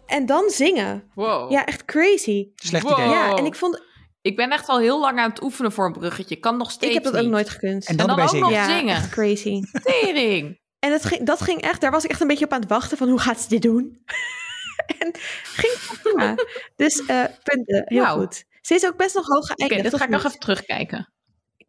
En 0.06 0.26
dan 0.26 0.50
zingen. 0.50 1.04
Wow. 1.16 1.52
Ja, 1.52 1.66
echt 1.66 1.86
crazy. 1.86 2.48
Slecht 2.56 2.84
Wow. 2.84 2.94
idee. 2.98 3.10
Ja, 3.10 3.36
en 3.36 3.46
ik 3.46 3.56
vond... 3.56 3.82
Ik 4.22 4.36
ben 4.36 4.50
echt 4.52 4.68
al 4.68 4.80
heel 4.80 5.00
lang 5.00 5.20
aan 5.20 5.30
het 5.30 5.44
oefenen 5.44 5.72
voor 5.72 5.86
een 5.86 5.92
bruggetje. 5.94 6.36
Kan 6.36 6.58
nog 6.58 6.72
steeds 6.72 6.96
Ik 6.96 7.04
heb 7.04 7.14
dat 7.14 7.24
ook 7.24 7.30
nooit 7.30 7.50
gekund. 7.50 7.86
En 7.88 7.98
dan, 7.98 8.08
dan 8.08 8.20
erbij 8.20 8.34
ook 8.34 8.40
nog 8.42 8.50
zingen. 8.52 8.68
ja, 8.70 8.78
zingen. 8.78 8.96
echt 8.96 9.10
crazy. 9.10 9.62
Tering. 9.84 10.60
En 10.80 10.92
het 10.92 11.06
ging, 11.06 11.26
dat 11.26 11.42
ging 11.42 11.62
echt... 11.62 11.82
Daar 11.82 11.92
was 11.92 12.04
ik 12.04 12.10
echt 12.12 12.22
een 12.22 12.28
beetje 12.28 12.46
op 12.46 12.52
aan 12.54 12.60
het 12.60 12.70
wachten 12.70 12.98
van 12.98 13.10
hoe 13.10 13.20
gaat 13.20 13.40
ze 13.42 13.48
dit 13.50 13.62
doen? 13.62 14.04
en 15.00 15.12
ging 15.44 15.74
prima. 16.04 16.36
Dus 16.76 17.06
eh, 17.06 17.24
punten. 17.44 17.84
Heel 17.86 18.02
Wauw. 18.04 18.18
goed. 18.20 18.44
Ze 18.62 18.74
is 18.74 18.86
ook 18.86 18.98
best 18.98 19.16
nog 19.16 19.26
hoog 19.28 19.44
Oké, 19.44 19.54
geëindigd. 19.56 19.84
dit 19.84 19.94
of 19.94 20.00
ga 20.00 20.06
ik 20.06 20.12
nog 20.12 20.24
even 20.26 20.40
terugkijken. 20.40 21.14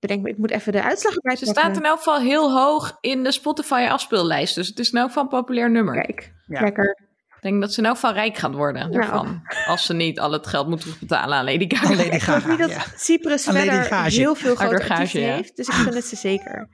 Ik 0.00 0.09
bedenk 0.09 0.23
me, 0.23 0.31
ik 0.31 0.38
moet 0.38 0.50
even 0.50 0.73
de 0.73 0.83
uitslag 0.83 1.14
erbij 1.14 1.37
Ze 1.37 1.44
pakken. 1.44 1.62
staat 1.62 1.77
in 1.77 1.85
elk 1.85 1.96
geval 1.99 2.20
heel 2.20 2.53
hoog 2.53 2.96
in 3.01 3.23
de 3.23 3.33
Spotify 3.33 3.87
afspeellijst. 3.90 4.55
Dus 4.55 4.68
het 4.68 4.79
is 4.79 4.90
in 4.90 4.99
elk 4.99 5.07
geval 5.09 5.23
een 5.23 5.29
populair 5.29 5.70
nummer. 5.70 5.94
Kijk, 5.94 6.33
Ja. 6.46 6.61
lekker. 6.61 6.99
Ik 7.37 7.42
denk 7.44 7.61
dat 7.61 7.73
ze 7.73 7.81
in 7.81 7.87
elk 7.87 7.94
geval 7.94 8.12
rijk 8.12 8.37
gaat 8.37 8.55
worden 8.55 8.90
Nou. 8.90 9.29
Als 9.66 9.87
ze 9.87 9.94
niet 9.94 10.20
al 10.20 10.33
het 10.33 10.46
geld 10.46 10.68
moet 10.68 10.81
terugbetalen 10.81 11.38
aan 11.38 11.44
Lady 11.44 11.75
Gaga. 11.75 11.94
Lady 11.94 12.03
Ik 12.09 12.23
geloof 12.23 12.38
Gaga. 12.42 12.51
niet 12.51 12.59
dat 12.59 12.70
ja. 12.70 12.83
Cyprus 12.96 13.49
Aan 13.49 13.55
verder 13.55 14.05
heel 14.05 14.35
veel 14.35 14.55
grote 14.55 14.88
artiesten 14.88 15.20
ja. 15.20 15.35
heeft. 15.35 15.57
Dus 15.57 15.66
ik 15.68 15.75
gun 15.75 15.94
het 15.94 16.05
ze 16.05 16.16
zeker. 16.16 16.68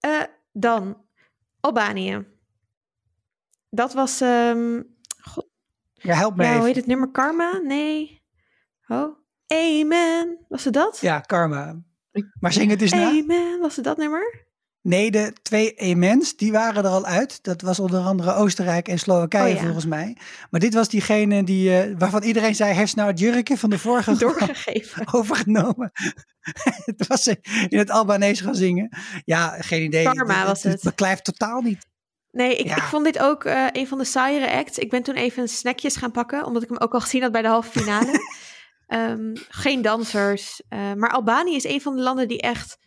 Eh, 0.00 0.20
dan 0.52 1.02
Albanië. 1.60 2.26
Dat 3.70 3.92
was... 3.92 4.20
ehm 4.20 4.82
god, 5.22 5.46
Ja, 5.94 6.14
help 6.14 6.36
me 6.36 6.42
ja, 6.42 6.48
hoe 6.48 6.56
even. 6.56 6.66
heet 6.66 6.76
het 6.76 6.86
nummer? 6.86 7.10
Karma? 7.10 7.58
Nee. 7.64 8.22
Oh. 8.88 9.18
Amen. 9.52 10.38
Was 10.48 10.64
het 10.64 10.74
dat? 10.74 10.98
Ja, 11.00 11.20
Karma. 11.20 11.76
Maar 12.40 12.52
zing 12.52 12.70
het 12.70 12.78
dus 12.78 12.90
na. 12.92 13.08
Amen. 13.08 13.58
Was 13.60 13.76
het 13.76 13.84
dat 13.84 13.96
nummer? 13.96 14.48
Nee, 14.82 15.10
de 15.10 15.32
twee 15.42 15.72
Emens, 15.74 16.36
die 16.36 16.52
waren 16.52 16.84
er 16.84 16.90
al 16.90 17.04
uit. 17.04 17.42
Dat 17.42 17.60
was 17.62 17.80
onder 17.80 18.00
andere 18.00 18.34
Oostenrijk 18.34 18.88
en 18.88 18.98
Slowakije 18.98 19.48
Oh 19.54 19.54
ja. 19.54 19.62
volgens 19.64 19.86
mij. 19.86 20.16
Maar 20.50 20.60
dit 20.60 20.74
was 20.74 20.88
diegene 20.88 21.44
die, 21.44 21.76
eh, 21.80 21.94
waarvan 21.98 22.22
iedereen 22.22 22.54
zei, 22.54 22.72
heeft 22.74 22.90
ze 22.90 22.96
nou 22.96 23.10
het 23.10 23.18
jurkje 23.18 23.58
van 23.58 23.70
de 23.70 23.78
vorige 23.78 24.16
Doorgegeven. 24.18 25.06
overgenomen. 25.14 25.90
het 26.84 27.06
was 27.06 27.22
ze 27.22 27.38
in 27.68 27.78
het 27.78 27.90
Albanees 27.90 28.40
gaan 28.40 28.54
zingen. 28.54 28.88
Ja, 29.24 29.48
geen 29.58 29.82
idee. 29.82 30.04
Karma 30.04 30.46
was 30.46 30.62
het. 30.62 30.72
Het 30.72 30.82
beklijft 30.82 31.24
totaal 31.24 31.60
niet. 31.60 31.86
Nee, 32.32 32.56
ik, 32.56 32.66
Ja. 32.66 32.76
ik 32.76 32.82
vond 32.82 33.04
dit 33.04 33.18
ook 33.18 33.44
eh, 33.44 33.66
een 33.72 33.86
van 33.88 33.98
de 33.98 34.04
saaiere 34.04 34.50
acts. 34.50 34.78
Ik 34.78 34.90
ben 34.90 35.02
toen 35.02 35.14
even 35.14 35.48
snackjes 35.48 35.96
gaan 35.96 36.10
pakken, 36.10 36.44
omdat 36.46 36.62
ik 36.62 36.68
hem 36.68 36.78
ook 36.78 36.94
al 36.94 37.00
gezien 37.00 37.22
had 37.22 37.32
bij 37.32 37.42
de 37.42 37.48
halve 37.48 37.80
finale. 37.80 38.20
Ehm, 38.90 39.34
geen 39.48 39.82
dansers. 39.82 40.62
eh, 40.68 40.92
maar 40.92 41.10
Albanië 41.10 41.54
is 41.54 41.64
een 41.64 41.80
van 41.80 41.96
de 41.96 42.02
landen 42.02 42.28
die 42.28 42.40
echt 42.40 42.78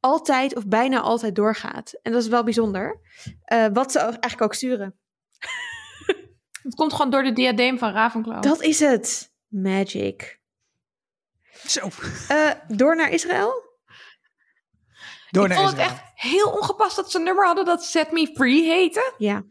altijd 0.00 0.56
of 0.56 0.66
bijna 0.66 1.00
altijd 1.00 1.34
doorgaat. 1.34 1.92
En 2.02 2.12
dat 2.12 2.22
is 2.22 2.28
wel 2.28 2.44
bijzonder. 2.44 3.00
Eh, 3.44 3.66
wat 3.72 3.92
ze 3.92 3.98
eigenlijk 3.98 4.42
ook 4.42 4.54
sturen. 4.54 4.98
Het 6.62 6.74
komt 6.74 6.92
gewoon 6.92 7.10
door 7.10 7.22
de 7.22 7.32
diadeem 7.32 7.78
van 7.78 7.92
Ravenclaw. 7.92 8.42
Dat 8.42 8.62
is 8.62 8.80
het. 8.80 9.32
Magic. 9.48 10.40
Zo, 11.66 11.88
Eh, 12.28 12.50
door 12.68 12.96
naar 12.96 13.10
Israël? 13.10 13.70
door 15.30 15.42
ik 15.44 15.48
naar 15.48 15.58
vond 15.58 15.70
het 15.70 15.80
echt 15.80 16.02
heel 16.14 16.50
ongepast 16.50 16.96
dat 16.96 17.10
ze 17.10 17.18
een 17.18 17.24
nummer 17.24 17.46
hadden 17.46 17.64
dat 17.64 17.84
Set 17.84 18.12
Me 18.12 18.30
Free 18.34 18.62
heette. 18.64 19.14
Ja, 19.18 19.42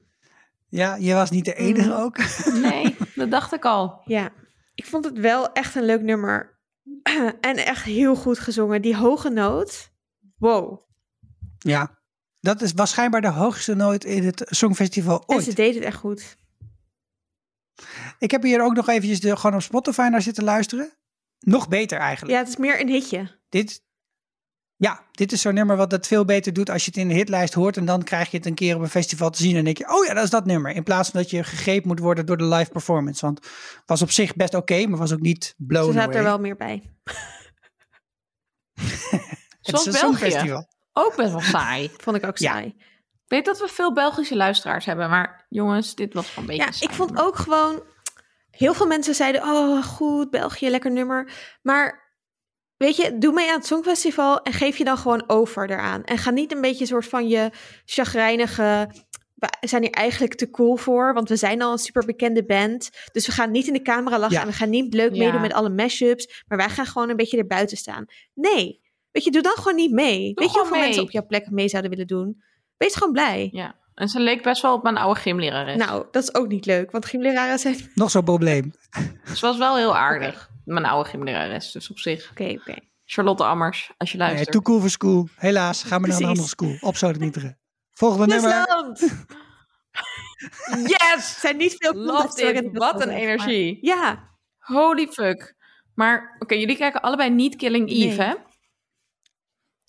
Ja, 0.70 0.96
je 0.96 1.14
was 1.14 1.30
niet 1.30 1.46
de 1.46 1.54
enige 1.56 1.88
Mm. 1.90 1.96
ook. 1.96 2.18
Nee, 2.54 2.96
dat 3.16 3.32
dacht 3.32 3.54
ik 3.54 3.66
al. 3.66 4.02
ja. 4.06 4.30
Ik 4.82 4.88
vond 4.88 5.06
het 5.06 5.18
wel 5.18 5.52
echt 5.54 5.76
een 5.76 5.86
leuk 5.86 6.02
nummer. 6.02 6.60
en 7.42 7.58
echt 7.58 7.84
heel 7.84 8.16
goed 8.16 8.40
gezongen. 8.40 8.82
Die 8.82 8.96
hoge 8.96 9.30
noot. 9.30 9.92
Wow. 10.38 10.82
Ja, 11.58 12.00
dat 12.40 12.62
is 12.62 12.74
waarschijnlijk 12.74 13.24
de 13.24 13.30
hoogste 13.30 13.74
nooit 13.74 14.04
in 14.04 14.24
het 14.24 14.44
Songfestival 14.46 15.24
En 15.26 15.36
ooit. 15.36 15.44
ze 15.44 15.54
deed 15.54 15.76
het 15.76 15.84
echt 15.84 15.98
goed. 15.98 16.38
Ik 18.20 18.32
heb 18.32 18.44
hier 18.44 18.62
ook 18.62 18.76
nog 18.76 18.90
eventjes 18.90 19.20
de, 19.20 19.38
gewoon 19.38 19.56
op 19.56 19.62
Spotify 19.62 20.08
naar 20.12 20.22
zitten 20.22 20.44
luisteren. 20.44 20.92
Nog 21.40 21.68
beter 21.68 21.98
eigenlijk. 21.98 22.34
Ja, 22.34 22.40
het 22.40 22.50
is 22.50 22.58
meer 22.58 22.82
een 22.82 22.90
hitje. 22.90 23.40
Dit, 23.50 23.84
ja, 24.82 25.04
dit 25.12 25.32
is 25.32 25.42
zo'n 25.42 25.54
nummer 25.54 25.78
wat 25.78 25.92
het 25.92 26.08
veel 26.08 26.26
beter 26.26 26.54
doet 26.54 26.70
als 26.70 26.86
je 26.86 26.92
het 26.92 27.00
in 27.00 27.08
de 27.08 27.14
hitlijst 27.14 27.54
hoort. 27.54 27.78
En 27.78 27.86
dan 27.86 28.04
krijg 28.04 28.32
je 28.32 28.38
het 28.38 28.46
een 28.46 28.54
keer 28.54 28.76
op 28.76 28.82
een 28.82 28.90
festival 28.90 29.30
te 29.30 29.44
zien. 29.44 29.56
En 29.56 29.64
denk 29.64 29.78
je, 29.78 29.94
oh 29.94 30.06
ja, 30.06 30.14
dat 30.14 30.24
is 30.24 30.30
dat 30.30 30.46
nummer. 30.46 30.72
In 30.72 30.84
plaats 30.84 31.10
van 31.10 31.22
dat 31.22 31.30
je 31.30 31.44
gegrepen 31.44 31.88
moet 31.88 32.00
worden 32.00 32.26
door 32.26 32.38
de 32.38 32.44
live 32.44 32.72
performance. 32.72 33.26
Want 33.26 33.40
het 33.44 33.84
was 33.86 34.02
op 34.02 34.12
zich 34.12 34.36
best 34.36 34.54
oké, 34.54 34.88
maar 34.88 35.00
was 35.00 35.14
ook 35.14 35.20
niet 35.20 35.54
blown 35.58 35.86
Ze 35.86 35.92
zaten 36.00 36.16
er 36.16 36.24
wel 36.24 36.40
meer 36.40 36.56
bij. 36.56 36.84
Het 38.74 39.76
is 39.76 39.84
Zoals 39.84 39.86
een 39.86 40.20
België. 40.20 40.66
Ook 40.94 41.16
best 41.16 41.32
wel 41.32 41.42
saai. 41.42 41.92
Vond 42.04 42.18
ik 42.18 42.26
ook 42.26 42.38
Ja. 42.38 42.52
saai. 42.52 42.66
Ik 42.66 43.38
weet 43.38 43.46
dat 43.46 43.60
we 43.60 43.68
veel 43.68 43.94
Belgische 43.94 44.36
luisteraars 44.36 44.86
hebben, 44.86 45.10
maar 45.10 45.46
jongens, 45.50 45.96
dit 45.96 46.14
was 46.14 46.30
gewoon 46.30 46.50
een 46.50 46.56
beetje 46.56 46.66
Ja, 46.66 46.72
saai 46.72 46.92
ik 46.92 46.98
vond 46.98 47.20
ook 47.20 47.36
gewoon... 47.36 47.84
Heel 48.52 48.74
veel 48.74 48.88
mensen 48.88 49.16
zeiden, 49.16 49.42
oh 49.42 49.84
goed, 49.84 50.30
België, 50.30 50.70
lekker 50.70 50.92
nummer. 50.92 51.32
Maar 51.62 52.01
weet 52.82 52.96
je, 52.96 53.18
doe 53.18 53.34
mee 53.34 53.50
aan 53.50 53.58
het 53.58 53.66
Songfestival 53.66 54.42
en 54.42 54.54
geef 54.54 54.78
je 54.78 54.84
dan 54.84 54.98
gewoon 54.98 55.24
over 55.28 55.70
eraan. 55.70 56.04
En 56.04 56.18
ga 56.18 56.30
niet 56.30 56.52
een 56.54 56.62
beetje 56.62 56.82
een 56.82 56.88
soort 56.88 57.08
van 57.08 57.28
je 57.28 57.50
chagrijnige... 57.86 58.90
We 59.36 59.68
zijn 59.68 59.82
hier 59.82 59.92
eigenlijk 59.92 60.36
te 60.36 60.50
cool 60.50 60.76
voor, 60.76 61.14
want 61.14 61.30
we 61.30 61.36
zijn 61.36 61.62
al 61.62 61.72
een 61.72 61.78
super 61.78 62.06
bekende 62.06 62.46
band. 62.46 62.90
Dus 63.12 63.26
we 63.26 63.32
gaan 63.32 63.52
niet 63.52 63.68
in 63.68 63.74
de 63.74 63.82
camera 63.82 64.20
lachen 64.20 64.36
Ja. 64.36 64.42
en 64.42 64.48
we 64.48 64.54
gaan 64.54 64.70
niet 64.70 64.94
leuk 64.94 65.14
Ja. 65.14 65.24
meedoen 65.24 65.42
met 65.42 65.54
alle 65.54 65.70
mashups. 65.70 66.44
Maar 66.48 66.58
wij 66.58 66.70
gaan 66.70 66.86
gewoon 66.86 67.10
een 67.10 67.16
beetje 67.16 67.38
erbuiten 67.38 67.78
staan. 67.78 68.06
Nee, 68.34 68.82
Weet 69.12 69.24
je, 69.24 69.32
doe 69.32 69.42
dan 69.42 69.56
gewoon 69.56 69.76
niet 69.76 69.92
mee. 69.92 70.32
Weet 70.36 70.52
je 70.52 70.58
hoeveel 70.60 70.76
mee. 70.78 70.86
mensen 70.86 71.04
op 71.04 71.12
jouw 71.12 71.26
plek 71.26 71.50
mee 71.50 71.68
zouden 71.70 71.92
willen 71.92 72.08
doen? 72.08 72.42
Wees 72.78 72.96
gewoon 72.96 73.14
blij. 73.14 73.50
Ja. 73.52 73.76
En 73.96 74.08
ze 74.08 74.20
leek 74.20 74.44
best 74.44 74.62
wel 74.62 74.74
op 74.74 74.84
mijn 74.84 74.98
oude 74.98 75.20
gymlerares. 75.20 75.78
Nou, 75.78 76.06
dat 76.12 76.24
is 76.24 76.34
ook 76.34 76.48
niet 76.48 76.66
leuk, 76.66 76.92
want 76.92 77.06
gymleraren 77.06 77.60
zijn... 77.60 77.92
Nog 77.96 78.12
zo'n 78.12 78.24
probleem. 78.24 78.74
Ze 79.36 79.46
was 79.46 79.58
wel 79.58 79.76
heel 79.78 79.98
aardig. 79.98 80.50
Mijn 80.74 80.86
oude 80.86 81.10
gymlerares. 81.10 81.72
Dus 81.72 81.90
op 81.90 82.00
zich. 82.00 82.30
oké. 82.32 82.58
Charlotte 83.06 83.44
Ammers, 83.44 83.92
als 83.98 84.12
je 84.12 84.18
Nee, 84.18 84.28
luistert. 84.28 84.52
too 84.52 84.62
cool 84.62 84.80
voor 84.80 84.90
school. 84.90 85.28
Helaas, 85.36 85.84
gaan 85.84 86.02
we 86.02 86.08
naar 86.08 86.18
een 86.18 86.26
andere 86.26 86.48
school. 86.48 86.78
Op 86.80 86.96
Sodemieteren. 86.96 87.60
Volgende 87.92 88.26
nummer. 88.26 88.52
Rusland! 88.52 89.00
Yes! 90.88 91.40
zijn 91.40 91.58
niet 91.58 91.76
veel 91.78 91.94
Love 91.94 92.70
Wat 92.72 93.02
een 93.02 93.08
maar- 93.08 93.16
energie. 93.18 93.78
Ja, 93.82 94.30
Holy 94.58 95.08
fuck. 95.08 95.56
Maar 95.96 96.36
oké, 96.40 96.56
jullie 96.56 96.78
kijken 96.78 97.02
allebei 97.02 97.30
niet 97.30 97.56
Killing 97.56 97.90
Eve, 97.90 98.18
Nee. 98.18 98.28
hè? 98.28 98.34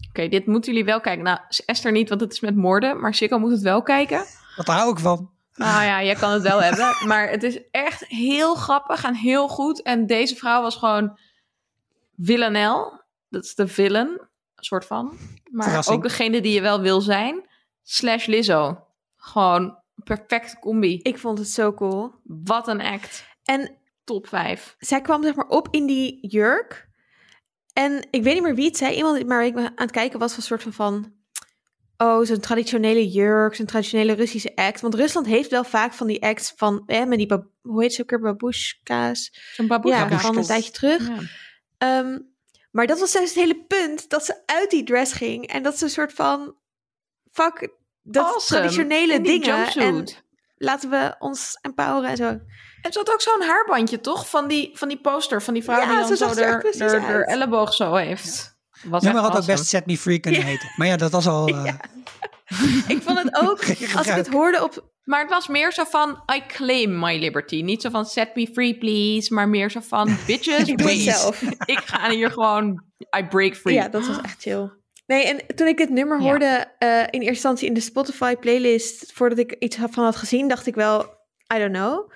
Oké, 0.08 0.28
dit 0.28 0.46
moeten 0.46 0.70
jullie 0.72 0.86
wel 0.86 1.00
kijken. 1.00 1.24
Nou, 1.24 1.38
Esther 1.66 1.92
niet, 1.92 2.08
want 2.08 2.20
het 2.20 2.32
is 2.32 2.40
met 2.40 2.56
moorden. 2.56 3.00
Maar 3.00 3.14
Sikko 3.14 3.38
moet 3.38 3.50
het 3.50 3.60
wel 3.60 3.82
kijken. 3.82 4.24
Wat 4.56 4.66
hou 4.66 4.90
ik 4.92 4.98
van. 4.98 5.30
Nou 5.54 5.84
ja, 5.84 6.02
jij 6.02 6.14
kan 6.14 6.32
het 6.32 6.42
wel 6.42 6.62
hebben. 6.68 7.06
Maar 7.06 7.28
het 7.28 7.42
is 7.42 7.70
echt 7.70 8.04
heel 8.06 8.54
grappig 8.54 9.04
en 9.04 9.14
heel 9.14 9.48
goed. 9.48 9.82
En 9.82 10.06
deze 10.06 10.36
vrouw 10.36 10.62
was 10.62 10.76
gewoon 10.76 11.18
villanel. 12.18 13.00
Dat 13.28 13.44
is 13.44 13.54
de 13.54 13.68
villain, 13.68 14.20
soort 14.54 14.84
van. 14.84 15.18
Maar 15.50 15.66
Verrassing. 15.66 15.96
ook 15.96 16.02
degene 16.02 16.40
die 16.40 16.52
je 16.54 16.60
wel 16.60 16.80
wil 16.80 17.00
zijn. 17.00 17.48
Slash 17.82 18.26
Lizzo. 18.26 18.86
Gewoon 19.16 19.78
perfecte 20.04 20.58
combi. 20.58 20.98
ik 21.02 21.18
vond 21.18 21.38
het 21.38 21.48
zo 21.48 21.72
cool. 21.72 22.14
Wat 22.24 22.68
een 22.68 22.80
act. 22.80 23.24
En 23.44 23.76
Top 24.04 24.28
5. 24.28 24.76
zij 24.78 25.00
kwam 25.00 25.22
zeg 25.22 25.34
maar 25.34 25.46
op 25.46 25.68
in 25.70 25.86
die 25.86 26.26
jurk. 26.28 26.88
En 27.72 28.06
ik 28.10 28.22
weet 28.22 28.34
niet 28.34 28.42
meer 28.42 28.54
wie 28.54 28.66
het 28.66 28.76
zei. 28.76 28.96
Iemand 28.96 29.26
maar 29.26 29.44
ik 29.44 29.54
me 29.54 29.64
aan 29.64 29.72
het 29.74 29.90
kijken 29.90 30.18
was 30.18 30.28
van 30.30 30.38
een 30.38 30.46
soort 30.46 30.62
van 30.62 30.72
van... 30.72 31.12
Oh, 32.02 32.24
zo'n 32.24 32.40
traditionele 32.40 33.08
jurk, 33.10 33.54
zo'n 33.54 33.66
traditionele 33.66 34.12
Russische 34.12 34.56
act. 34.56 34.80
Want 34.80 34.94
Rusland 34.94 35.26
heeft 35.26 35.50
wel 35.50 35.64
vaak 35.64 35.92
van 35.92 36.06
die 36.06 36.22
acts 36.22 36.52
van... 36.56 36.82
Eh, 36.86 37.04
met 37.04 37.18
die, 37.18 37.26
bab- 37.26 37.46
hoe 37.62 37.82
heet 37.82 37.94
ze 37.94 38.02
ook 38.02 38.10
weer, 38.10 38.20
babushka's? 38.20 39.30
Zo'n 39.54 39.66
Ja, 39.66 39.78
baboeska. 39.78 40.18
van 40.18 40.36
een 40.36 40.44
tijdje 40.44 40.70
terug. 40.70 41.08
Ja. 41.08 41.18
Ehm, 41.78 42.18
maar 42.70 42.86
dat 42.86 43.00
was 43.00 43.12
juist 43.12 43.34
het 43.34 43.44
hele 43.44 43.64
punt. 43.64 44.08
Dat 44.10 44.24
ze 44.24 44.42
uit 44.46 44.70
die 44.70 44.84
dress 44.84 45.12
ging. 45.12 45.46
En 45.46 45.62
dat 45.62 45.78
ze 45.78 45.84
een 45.84 45.90
soort 45.90 46.12
van... 46.12 46.56
Fuck, 47.30 47.68
dat 48.02 48.24
Awesome. 48.24 48.60
traditionele 48.60 49.20
dingen. 49.20 49.66
En 49.74 50.06
laten 50.56 50.90
we 50.90 51.14
ons 51.18 51.58
empoweren 51.60 52.10
en 52.10 52.16
zo. 52.16 52.24
En 52.82 52.92
ze 52.92 52.98
had 52.98 53.12
ook 53.12 53.20
zo'n 53.20 53.42
haarbandje, 53.42 54.00
toch? 54.00 54.28
Van 54.28 54.48
die, 54.48 54.70
van 54.74 54.88
die 54.88 55.00
poster 55.00 55.42
van 55.42 55.54
die 55.54 55.62
vrouw 55.62 55.78
Ja, 55.80 56.06
die 56.06 56.16
dan 56.18 56.34
zo 56.74 56.84
er 56.84 57.26
elleboog 57.26 57.74
zo 57.74 57.94
heeft. 57.94 58.51
Was 58.84 59.02
Nummer 59.02 59.22
had 59.22 59.36
ook 59.36 59.46
best 59.46 59.66
Set 59.66 59.86
Me 59.86 59.98
Free 59.98 60.18
kunnen 60.18 60.42
heten. 60.44 60.68
Maar 60.76 60.86
ja, 60.86 60.96
dat 60.96 61.10
was 61.12 61.26
al... 61.26 61.48
eh, 61.48 61.64
Ja. 61.64 61.80
Ik 62.88 63.02
vond 63.02 63.22
het 63.22 63.34
ook, 63.36 63.58
als 63.96 64.06
ik 64.06 64.14
het 64.14 64.28
hoorde 64.28 64.62
op... 64.62 64.90
Maar 65.04 65.20
het 65.20 65.30
was 65.30 65.48
meer 65.48 65.72
zo 65.72 65.84
van, 65.84 66.22
I 66.34 66.42
claim 66.46 66.98
my 66.98 67.18
liberty. 67.18 67.62
Niet 67.62 67.82
zo 67.82 67.90
van, 67.90 68.04
set 68.06 68.34
me 68.34 68.46
free 68.52 68.78
please. 68.78 69.34
Maar 69.34 69.48
meer 69.48 69.70
zo 69.70 69.80
van, 69.80 70.16
bitches, 70.26 70.58
Ik 70.68 70.78
doe 70.78 70.88
het 70.88 71.02
please. 71.02 71.18
zelf. 71.18 71.42
Ik 71.64 71.78
ga 71.84 72.10
hier 72.10 72.30
gewoon, 72.30 72.84
I 73.18 73.24
break 73.24 73.56
free. 73.56 73.74
Ja, 73.74 73.88
dat 73.88 74.06
was 74.06 74.20
echt 74.22 74.42
chill. 74.42 74.70
Nee, 75.06 75.24
en 75.26 75.56
toen 75.56 75.66
ik 75.66 75.76
dit 75.76 75.90
nummer 75.90 76.18
Ja. 76.20 76.24
hoorde 76.24 76.66
eh, 76.78 76.98
in 76.98 77.04
eerste 77.10 77.28
instantie 77.28 77.68
in 77.68 77.74
de 77.74 77.80
Spotify 77.80 78.36
playlist, 78.36 79.12
voordat 79.14 79.38
ik 79.38 79.56
iets 79.58 79.76
van 79.90 80.04
had 80.04 80.16
gezien, 80.16 80.48
dacht 80.48 80.66
ik 80.66 80.74
wel, 80.74 81.00
I 81.54 81.58
don't 81.58 81.72
know. 81.72 82.10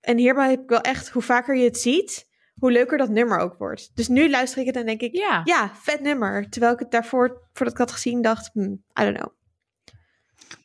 En 0.00 0.16
hierbij 0.18 0.50
heb 0.50 0.60
ik 0.62 0.68
wel 0.68 0.80
echt, 0.80 1.08
hoe 1.08 1.22
vaker 1.22 1.56
je 1.56 1.64
het 1.64 1.78
ziet, 1.78 2.26
hoe 2.60 2.72
leuker 2.72 2.98
dat 2.98 3.08
nummer 3.08 3.38
ook 3.38 3.54
wordt. 3.58 3.90
Dus 3.94 4.08
nu 4.08 4.30
luister 4.30 4.60
ik 4.60 4.66
het 4.66 4.76
en 4.76 4.86
denk 4.86 5.00
ik, 5.00 5.16
Ja. 5.16 5.40
ja, 5.44 5.70
vet 5.82 6.00
nummer. 6.00 6.48
Terwijl 6.48 6.72
ik 6.72 6.78
het 6.78 6.90
daarvoor, 6.90 7.28
voordat 7.52 7.74
ik 7.74 7.80
het 7.80 7.90
had 7.90 7.92
gezien, 7.92 8.22
dacht, 8.22 8.50
hmm, 8.52 8.82
I 9.00 9.02
don't 9.04 9.16
know. 9.16 9.38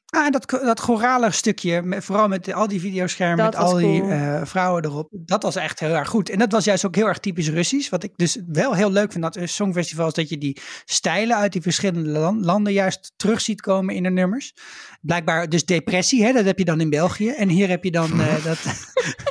Ah, 0.05 0.25
en 0.25 0.31
dat, 0.31 0.49
dat 0.49 0.79
chorale 0.79 1.31
stukje, 1.31 1.81
met, 1.81 2.03
vooral 2.03 2.27
met 2.27 2.53
al 2.53 2.67
die 2.67 2.79
videoschermen, 2.79 3.37
Dat 3.37 3.53
met 3.53 3.55
al 3.63 3.73
die 3.75 4.01
eh, 4.01 4.41
vrouwen 4.45 4.83
erop, 4.85 5.07
dat 5.11 5.43
was 5.43 5.55
echt 5.55 5.79
heel 5.79 5.93
erg 5.93 6.07
goed. 6.09 6.29
En 6.29 6.39
dat 6.39 6.51
was 6.51 6.65
juist 6.65 6.85
ook 6.85 6.95
heel 6.95 7.07
erg 7.07 7.17
typisch 7.19 7.49
Russisch. 7.49 7.89
Wat 7.89 8.03
ik 8.03 8.11
dus 8.15 8.39
wel 8.47 8.73
heel 8.73 8.91
leuk 8.91 9.11
vind 9.11 9.23
aan 9.23 9.31
het 9.41 9.49
Songfestival, 9.49 10.07
is 10.07 10.13
dat 10.13 10.29
je 10.29 10.37
die 10.37 10.61
stijlen 10.85 11.37
uit 11.37 11.51
die 11.51 11.61
verschillende 11.61 12.09
lan- 12.09 12.43
landen 12.45 12.73
juist 12.73 13.13
terug 13.15 13.41
ziet 13.41 13.61
komen 13.61 13.95
in 13.95 14.03
de 14.03 14.09
nummers. 14.09 14.53
Blijkbaar 15.01 15.49
dus 15.49 15.65
depressie, 15.65 16.23
hè, 16.23 16.31
dat 16.33 16.45
heb 16.45 16.57
je 16.57 16.65
dan 16.65 16.81
in 16.81 16.89
België. 16.89 17.29
En 17.29 17.49
hier 17.49 17.67
heb 17.69 17.83
je 17.83 17.91
dan 17.91 18.21
eh, 18.21 18.43
dat, 18.45 18.59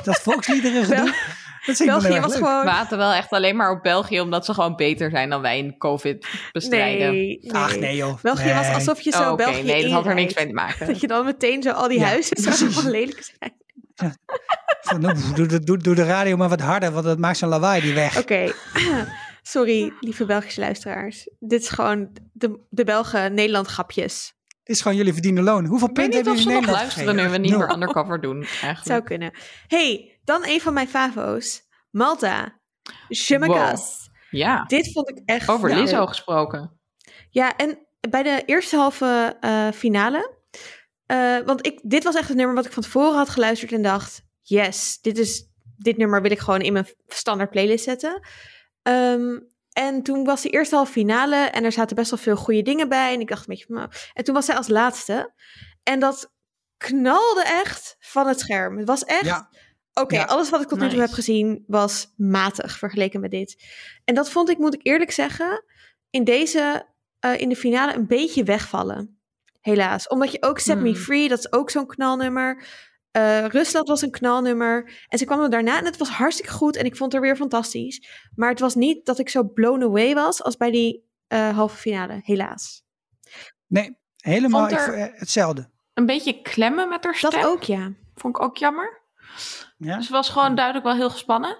dat 0.03 0.19
volksliederen 0.21 0.83
gedoe. 0.85 1.13
Ik 1.65 1.85
België 1.85 2.19
was 2.19 2.33
leuk. 2.33 2.43
gewoon... 2.43 2.63
We 2.63 2.69
haten 2.69 2.97
wel 2.97 3.13
echt 3.13 3.31
alleen 3.31 3.55
maar 3.55 3.71
op 3.71 3.83
België, 3.83 4.21
omdat 4.21 4.45
ze 4.45 4.53
gewoon 4.53 4.75
beter 4.75 5.09
zijn 5.09 5.29
dan 5.29 5.41
wij 5.41 5.57
in 5.57 5.77
COVID 5.77 6.27
bestrijden. 6.51 7.11
Nee, 7.11 7.39
nee. 7.41 7.53
Ach 7.53 7.77
nee 7.77 7.95
joh. 7.95 8.21
België 8.21 8.53
was 8.53 8.73
alsof 8.73 9.01
je 9.01 9.11
zo 9.11 9.23
Oh, 9.23 9.31
Oké, 9.31 9.43
België 9.43 9.63
nee, 9.63 9.81
dat 9.81 9.91
had 9.91 10.05
er 10.05 10.15
niks 10.15 10.33
mee 10.33 10.47
te 10.47 10.53
maken. 10.53 10.87
Dat 10.87 11.01
je 11.01 11.07
dan 11.07 11.25
meteen 11.25 11.63
zo 11.63 11.71
al 11.71 11.87
die 11.87 11.99
Ja, 11.99 12.05
huizen 12.05 12.37
zo 12.37 12.49
allemaal 12.65 12.91
lelijk 12.91 13.31
zijn. 13.39 13.53
Van, 14.81 15.01
nou, 15.01 15.17
doe, 15.35 15.47
doe, 15.47 15.59
doe, 15.59 15.77
doe 15.77 15.95
de 15.95 16.03
radio 16.03 16.37
maar 16.37 16.49
wat 16.49 16.61
harder, 16.61 16.91
want 16.91 17.05
dat 17.05 17.17
maakt 17.17 17.37
zo'n 17.37 17.49
lawaai 17.49 17.81
die 17.81 17.93
weg. 17.93 18.17
Oké, 18.17 18.51
sorry 19.41 19.93
lieve 19.99 20.25
Belgische 20.25 20.59
luisteraars. 20.59 21.29
Dit 21.39 21.61
is 21.61 21.69
gewoon 21.69 22.09
de, 22.33 22.59
de 22.69 22.83
Belgen 22.83 23.33
Nederland 23.33 23.67
grapjes. 23.67 24.33
Dit 24.63 24.75
is 24.75 24.81
gewoon 24.81 24.97
jullie 24.97 25.13
verdiende 25.13 25.41
loon. 25.41 25.65
Hoeveel 25.65 25.89
Ik 25.89 25.95
weet 25.95 26.09
punten 26.09 26.25
niet 26.25 26.25
hebben 26.25 26.33
of 26.33 26.39
ze 26.39 26.45
jullie 26.45 26.67
nog 26.67 26.69
in 26.69 26.75
Nederland 26.75 26.95
luisteren 26.95 27.15
nu 27.15 27.29
we 27.29 27.37
niet 27.37 27.57
meer 27.57 27.73
undercover 27.73 28.21
doen, 28.21 28.41
eigenlijk. 28.41 28.85
Zou 28.85 29.01
kunnen. 29.01 29.31
hey, 29.67 30.14
dan 30.25 30.45
een 30.45 30.61
van 30.61 30.73
mijn 30.73 30.87
favo's. 30.87 31.61
Malta. 31.91 32.59
Je 33.07 33.39
me 33.39 33.47
Wow. 33.47 33.55
casse. 33.55 34.09
Ja, 34.29 34.63
Dit 34.63 34.91
vond 34.91 35.09
ik 35.09 35.21
echt 35.25 35.49
over. 35.49 35.75
Lizzo 35.75 36.05
gesproken. 36.05 36.79
Ja, 37.29 37.55
en 37.55 37.87
bij 38.09 38.23
de 38.23 38.43
eerste 38.45 38.75
halve 38.77 39.37
eh, 39.39 39.71
finale. 39.71 40.33
eh, 41.05 41.37
want 41.45 41.65
ik, 41.65 41.79
dit 41.83 42.03
was 42.03 42.15
echt 42.15 42.27
het 42.27 42.37
nummer 42.37 42.55
wat 42.55 42.65
ik 42.65 42.71
van 42.71 42.83
tevoren 42.83 43.17
had 43.17 43.29
geluisterd 43.29 43.71
en 43.71 43.81
dacht: 43.81 44.21
yes, 44.41 44.97
dit, 45.01 45.17
is, 45.17 45.43
dit 45.77 45.97
nummer 45.97 46.21
wil 46.21 46.31
ik 46.31 46.39
gewoon 46.39 46.61
in 46.61 46.73
mijn 46.73 46.87
standaard 47.07 47.49
playlist 47.49 47.83
zetten. 47.83 48.27
Ehm, 48.81 49.39
en 49.73 50.03
toen 50.03 50.23
was 50.23 50.41
de 50.41 50.49
eerste 50.49 50.75
halve 50.75 50.91
finale 50.91 51.35
en 51.35 51.63
er 51.63 51.71
zaten 51.71 51.95
best 51.95 52.09
wel 52.09 52.19
veel 52.19 52.35
goede 52.35 52.61
dingen 52.61 52.89
bij. 52.89 53.13
En 53.13 53.19
ik 53.19 53.27
dacht 53.27 53.39
een 53.47 53.55
beetje, 53.55 53.73
nou. 53.73 53.89
en 54.13 54.23
toen 54.23 54.33
was 54.33 54.45
zij 54.45 54.55
als 54.55 54.67
laatste. 54.67 55.33
En 55.83 55.99
dat 55.99 56.31
knalde 56.77 57.43
echt 57.43 57.95
van 57.99 58.27
het 58.27 58.39
scherm. 58.39 58.77
Het 58.77 58.87
was 58.87 59.03
echt. 59.03 59.25
Ja. 59.25 59.49
Oké, 60.01 60.15
Ja. 60.15 60.23
alles 60.23 60.49
wat 60.49 60.61
ik 60.61 60.67
tot 60.67 60.77
nu 60.79 60.83
toe 60.83 60.93
Nice. 60.93 61.05
heb 61.07 61.15
gezien 61.15 61.63
was 61.67 62.13
matig 62.17 62.77
vergeleken 62.77 63.19
met 63.19 63.31
dit. 63.31 63.63
En 64.05 64.15
dat 64.15 64.29
vond 64.29 64.49
ik, 64.49 64.57
moet 64.57 64.73
ik 64.73 64.79
eerlijk 64.83 65.11
zeggen, 65.11 65.63
in 66.09 66.23
deze, 66.23 66.85
eh, 67.19 67.39
in 67.39 67.49
de 67.49 67.55
finale 67.55 67.93
een 67.93 68.07
beetje 68.07 68.43
wegvallen. 68.43 69.19
Helaas. 69.61 70.07
Omdat 70.07 70.31
je 70.31 70.41
ook 70.41 70.59
Set 70.59 70.77
Me 70.77 70.89
Hmm. 70.89 70.95
Free, 70.95 71.27
dat 71.29 71.39
is 71.39 71.51
ook 71.51 71.69
zo'n 71.69 71.85
knalnummer. 71.87 72.65
Eh, 73.11 73.45
Rusland 73.45 73.87
was 73.87 74.01
een 74.01 74.11
knalnummer. 74.11 74.91
En 75.07 75.17
ze 75.17 75.25
kwam 75.25 75.41
er 75.41 75.49
daarna 75.49 75.77
en 75.77 75.85
het 75.85 75.97
was 75.97 76.09
hartstikke 76.09 76.51
goed. 76.51 76.75
En 76.75 76.85
ik 76.85 76.95
vond 76.95 77.11
het 77.11 77.21
er 77.21 77.27
weer 77.27 77.37
fantastisch. 77.37 78.07
Maar 78.35 78.49
het 78.49 78.59
was 78.59 78.75
niet 78.75 79.05
dat 79.05 79.19
ik 79.19 79.29
zo 79.29 79.43
blown 79.43 79.83
away 79.83 80.13
was 80.13 80.43
als 80.43 80.57
bij 80.57 80.71
die 80.71 81.03
eh, 81.27 81.55
halve 81.55 81.77
finale. 81.77 82.19
Helaas. 82.23 82.83
Nee, 83.67 83.97
helemaal 84.17 84.69
ik 84.69 85.11
hetzelfde. 85.15 85.69
Een 85.93 86.05
beetje 86.05 86.41
klemmen 86.41 86.89
met 86.89 87.03
haar 87.03 87.15
stem. 87.15 87.31
Dat 87.31 87.45
ook, 87.45 87.63
ja. 87.63 87.91
Vond 88.15 88.35
ik 88.37 88.43
ook 88.43 88.57
jammer. 88.57 89.03
Ja? 89.77 89.95
Dus 89.95 90.05
het 90.05 90.13
was 90.13 90.29
gewoon 90.29 90.55
duidelijk 90.55 90.85
wel 90.85 90.95
heel 90.95 91.09
gespannen. 91.09 91.57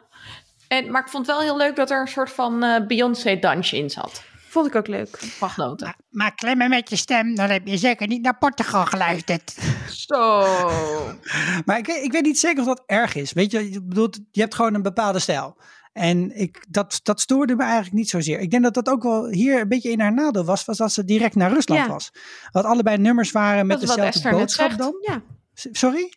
En, 0.68 0.92
maar 0.92 1.02
ik 1.02 1.10
vond 1.10 1.28
het 1.28 1.36
wel 1.36 1.46
heel 1.46 1.58
leuk 1.58 1.76
dat 1.76 1.92
er 1.92 2.02
een 2.02 2.08
soort 2.08 2.32
van 2.32 2.64
eh, 2.64 2.86
Beyoncé-dansje 2.88 3.78
in 3.78 3.90
zat. 3.90 4.24
Vond 4.50 4.68
ik 4.68 4.76
ook 4.76 4.88
leuk. 4.88 5.18
Van 5.18 5.50
genoten. 5.50 5.86
Maar, 5.86 5.96
maar 6.10 6.36
klemmen 6.36 6.70
met 6.70 6.90
je 6.90 6.96
stem, 6.96 7.36
dan 7.36 7.50
heb 7.50 7.68
je 7.68 7.78
zeker 7.78 8.08
niet 8.08 8.22
naar 8.22 8.38
Portugal 8.38 8.86
geluisterd. 8.86 9.56
Zo. 9.90 10.46
Maar 11.66 11.78
ik, 11.78 11.86
weet- 11.86 12.04
ik 12.04 12.12
weet 12.12 12.24
niet 12.24 12.40
zeker 12.40 12.60
of 12.62 12.68
dat 12.68 12.84
erg 12.86 13.16
is. 13.16 13.34
Weet 13.34 13.52
je, 13.52 13.72
je 13.72 13.84
bedoelt, 13.84 14.20
je 14.32 14.42
hebt 14.42 14.56
gewoon 14.56 14.74
een 14.74 14.82
bepaalde 14.82 15.20
stijl. 15.20 15.58
En 15.94 16.38
ik, 16.40 16.66
dat, 16.70 17.00
dat 17.04 17.22
stoorde 17.22 17.56
me 17.56 17.64
eigenlijk 17.64 17.94
niet 17.94 18.10
zozeer. 18.10 18.40
Ik 18.40 18.52
denk 18.52 18.64
dat 18.64 18.74
dat 18.74 18.90
ook 18.90 19.04
wel 19.04 19.28
hier 19.30 19.60
een 19.62 19.68
beetje 19.68 19.92
in 19.92 20.00
haar 20.00 20.14
nadeel 20.14 20.46
was, 20.46 20.66
was 20.66 20.78
dat 20.78 20.92
ze 20.92 21.06
direct 21.06 21.36
naar 21.36 21.52
Rusland 21.52 21.82
Ja. 21.86 21.88
was. 21.88 22.12
Wat 22.52 22.66
allebei 22.66 22.98
nummers 22.98 23.32
waren 23.32 23.68
met 23.68 23.80
dezelfde 23.80 24.30
boodschap 24.30 24.78
dan. 24.78 24.94
Ja. 25.02 25.22
Sorry? 25.56 26.14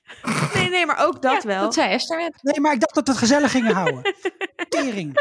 Nee, 0.55 0.69
nee, 0.69 0.87
maar 0.87 1.07
ook 1.07 1.23
dat 1.23 1.43
Ja, 1.43 1.49
wel. 1.49 1.61
Dat 1.63 1.75
zei 1.75 1.91
Esther 1.93 2.19
net. 2.19 2.39
Nee, 2.43 2.61
maar 2.61 2.73
ik 2.73 2.81
dacht 2.81 2.95
dat 2.95 3.05
we 3.05 3.11
het 3.11 3.21
gezellig 3.21 3.51
gingen 3.51 3.75
houden. 3.75 4.03
Tering. 4.69 5.21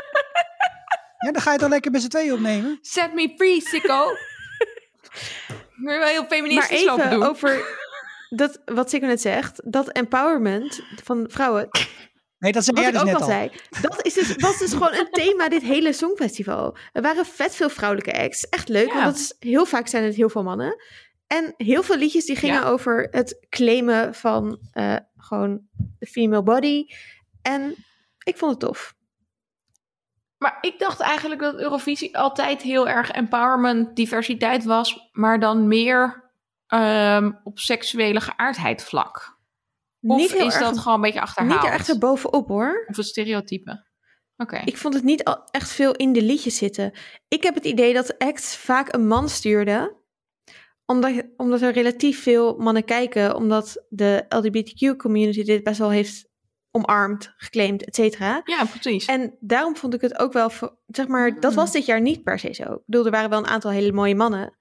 Ja, 1.17 1.31
dan 1.31 1.41
ga 1.41 1.51
je 1.51 1.57
toch 1.57 1.69
lekker 1.69 1.91
met 1.91 2.01
z'n 2.01 2.07
tweeën 2.07 2.33
opnemen. 2.33 2.77
Set 2.81 3.13
me 3.13 3.33
free, 3.37 3.61
sicko. 3.61 4.03
Je 5.83 5.97
wel 5.97 6.01
heel 6.07 6.21
Maar 6.21 6.29
feministisch 6.29 6.83
lopen 6.85 7.05
even 7.05 7.19
doen. 7.19 7.29
over 7.29 7.77
dat, 8.29 8.61
wat 8.65 8.89
Sikko 8.89 9.07
net 9.07 9.21
zegt. 9.21 9.61
Dat 9.71 9.87
empowerment 9.91 10.81
van 11.03 11.25
vrouwen. 11.29 11.67
Nee, 12.39 12.51
dat 12.51 12.63
zei 12.63 12.75
Wat 12.75 12.85
jij 12.85 12.93
ik 12.93 12.99
dus 12.99 13.13
ook 13.13 13.19
net 13.19 13.21
al 13.21 13.21
al. 13.21 13.27
zei. 13.27 13.51
Dat 13.81 14.05
is 14.05 14.13
dus, 14.13 14.35
was 14.35 14.57
dus 14.57 14.71
gewoon 14.71 14.93
een 14.93 15.07
thema 15.11 15.49
dit 15.49 15.61
hele 15.61 15.93
Songfestival. 15.93 16.77
Er 16.93 17.01
waren 17.01 17.25
vet 17.25 17.55
veel 17.55 17.69
vrouwelijke 17.69 18.13
acts. 18.21 18.49
Echt 18.49 18.67
leuk, 18.69 18.87
Ja. 18.87 18.93
want 18.93 19.05
dat 19.05 19.15
is, 19.15 19.35
heel 19.39 19.65
vaak 19.65 19.87
zijn 19.87 20.03
het 20.03 20.15
heel 20.15 20.29
veel 20.29 20.43
mannen. 20.43 20.75
En 21.27 21.53
heel 21.57 21.83
veel 21.83 21.97
liedjes 21.97 22.25
die 22.25 22.35
gingen 22.35 22.61
Ja. 22.61 22.67
over 22.67 23.07
het 23.11 23.45
claimen 23.49 24.15
van 24.15 24.59
eh, 24.71 24.95
gewoon 25.17 25.61
de 25.99 26.05
female 26.05 26.43
body. 26.43 26.85
En 27.41 27.75
ik 28.23 28.37
vond 28.37 28.51
het 28.51 28.59
tof. 28.59 28.95
Maar 30.37 30.57
ik 30.61 30.79
dacht 30.79 30.99
eigenlijk 30.99 31.41
dat 31.41 31.59
Eurovisie 31.59 32.17
altijd 32.17 32.61
heel 32.61 32.87
erg 32.89 33.11
empowerment, 33.11 33.95
diversiteit 33.95 34.63
was, 34.63 35.09
maar 35.11 35.39
dan 35.39 35.67
meer 35.67 36.25
ehm, 36.67 37.31
op 37.43 37.59
seksuele 37.59 38.21
geaardheid 38.21 38.83
vlak. 38.83 39.37
Of 40.01 40.17
Niet 40.17 40.31
heel 40.31 40.45
is 40.47 40.53
erg- 40.53 40.63
dat 40.63 40.77
gewoon 40.79 40.95
een 40.95 41.01
beetje 41.03 41.21
achterhaald? 41.21 41.61
Niet 41.61 41.69
er 41.69 41.75
echt 41.75 41.89
erbovenop 41.89 42.47
hoor. 42.47 42.85
Of 42.87 42.97
een 42.97 43.03
stereotype? 43.03 43.85
Oké. 44.37 44.61
Ik 44.65 44.77
vond 44.77 44.93
het 44.93 45.03
niet 45.03 45.35
echt 45.51 45.71
veel 45.71 45.91
in 45.95 46.13
de 46.13 46.21
liedjes 46.21 46.57
zitten. 46.57 46.91
Ik 47.27 47.43
heb 47.43 47.55
het 47.55 47.65
idee 47.65 47.93
dat 47.93 48.07
de 48.07 48.19
act 48.19 48.55
vaak 48.55 48.93
een 48.93 49.07
man 49.07 49.29
stuurde. 49.29 49.95
Omdat, 50.87 51.23
omdat 51.37 51.61
er 51.61 51.71
relatief 51.71 52.21
veel 52.23 52.57
mannen 52.57 52.83
kijken. 52.83 53.35
Omdat 53.35 53.85
de 53.89 54.25
LGBTQ-community 54.29 55.43
dit 55.43 55.63
best 55.63 55.79
wel 55.79 55.89
heeft 55.89 56.27
omarmd, 56.71 57.33
geclaimd, 57.37 57.83
et 57.85 57.95
cetera. 57.95 58.41
Ja, 58.45 58.65
precies. 58.65 59.05
En 59.05 59.35
daarom 59.39 59.75
vond 59.75 59.93
ik 59.93 60.01
het 60.01 60.19
ook 60.19 60.33
wel, 60.33 60.51
zeg 60.87 61.07
maar, 61.07 61.39
dat 61.39 61.51
Mm. 61.51 61.57
was 61.57 61.71
dit 61.71 61.85
jaar 61.85 62.01
niet 62.01 62.23
per 62.23 62.39
se 62.39 62.53
zo. 62.53 62.63
Ik 62.73 62.81
bedoel, 62.85 63.05
er 63.05 63.11
waren 63.11 63.29
wel 63.29 63.39
een 63.39 63.47
aantal 63.47 63.71
hele 63.71 63.91
mooie 63.91 64.15
mannen. 64.15 64.55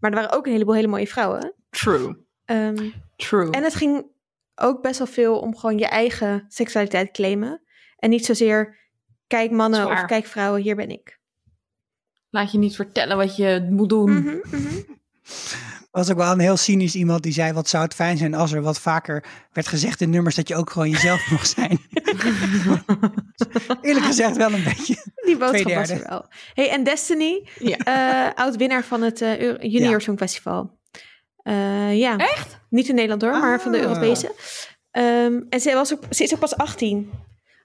Maar 0.00 0.10
er 0.10 0.16
waren 0.16 0.32
ook 0.36 0.46
een 0.46 0.52
heleboel 0.52 0.74
hele 0.74 0.86
mooie 0.88 1.06
vrouwen. 1.06 1.54
True. 1.70 2.16
Ehm, 2.44 2.90
True. 3.16 3.50
en 3.50 3.62
het 3.62 3.74
ging 3.74 4.06
ook 4.54 4.82
best 4.82 4.98
wel 4.98 5.06
veel 5.06 5.38
om 5.38 5.56
gewoon 5.56 5.78
je 5.78 5.86
eigen 5.86 6.44
seksualiteit 6.48 7.10
claimen. 7.10 7.62
En 7.96 8.10
niet 8.10 8.24
zozeer, 8.24 8.78
kijk 9.26 9.50
mannen 9.50 9.80
Zwaar. 9.82 10.00
of 10.02 10.04
kijk 10.04 10.24
vrouwen, 10.26 10.62
hier 10.62 10.76
ben 10.76 10.90
ik. 10.90 11.18
Laat 12.30 12.52
je 12.52 12.58
niet 12.58 12.76
vertellen 12.76 13.16
wat 13.16 13.36
je 13.36 13.66
moet 13.70 13.88
doen. 13.88 14.10
Mhm, 14.12 14.36
mhm. 14.50 14.76
Was 15.90 16.10
ook 16.10 16.16
wel 16.16 16.32
een 16.32 16.38
heel 16.40 16.56
cynisch 16.56 16.94
iemand 16.94 17.22
die 17.22 17.32
zei: 17.32 17.52
Wat 17.52 17.68
zou 17.68 17.84
het 17.84 17.94
fijn 17.94 18.16
zijn 18.16 18.34
als 18.34 18.52
er 18.52 18.62
wat 18.62 18.80
vaker 18.80 19.24
werd 19.52 19.66
gezegd 19.68 20.00
in 20.00 20.10
nummers 20.10 20.34
dat 20.34 20.48
je 20.48 20.56
ook 20.56 20.70
gewoon 20.70 20.90
jezelf 20.90 21.30
mag 21.30 21.46
zijn. 21.46 21.78
Eerlijk 23.80 24.04
gezegd, 24.06 24.36
wel 24.36 24.52
een 24.52 24.64
beetje. 24.64 24.96
Die 25.24 25.36
boodschap 25.36 25.72
was 25.74 25.90
er 25.90 26.06
wel. 26.08 26.26
Hey, 26.54 26.70
en 26.70 26.84
Destiny, 26.84 27.48
Ja. 27.58 27.76
eh, 27.76 28.34
oud-winnaar 28.44 28.84
van 28.84 29.02
het 29.02 29.20
eh, 29.20 29.38
Euro- 29.40 29.62
Junior 29.66 29.90
Ja. 29.92 29.98
Songfestival. 29.98 30.78
Eh, 31.42 31.98
ja. 31.98 32.16
Echt? 32.16 32.58
Niet 32.68 32.88
in 32.88 32.94
Nederland 32.94 33.22
hoor, 33.22 33.30
maar 33.38 33.60
van 33.60 33.72
de 33.72 33.78
Ah. 33.78 33.84
Europese. 33.84 34.34
Ehm, 34.90 35.40
en 35.48 35.60
ze, 35.60 35.72
was 35.74 35.92
ook, 35.92 36.02
ze 36.10 36.22
is 36.22 36.32
ook 36.34 36.40
pas 36.40 36.56
18. 36.56 37.10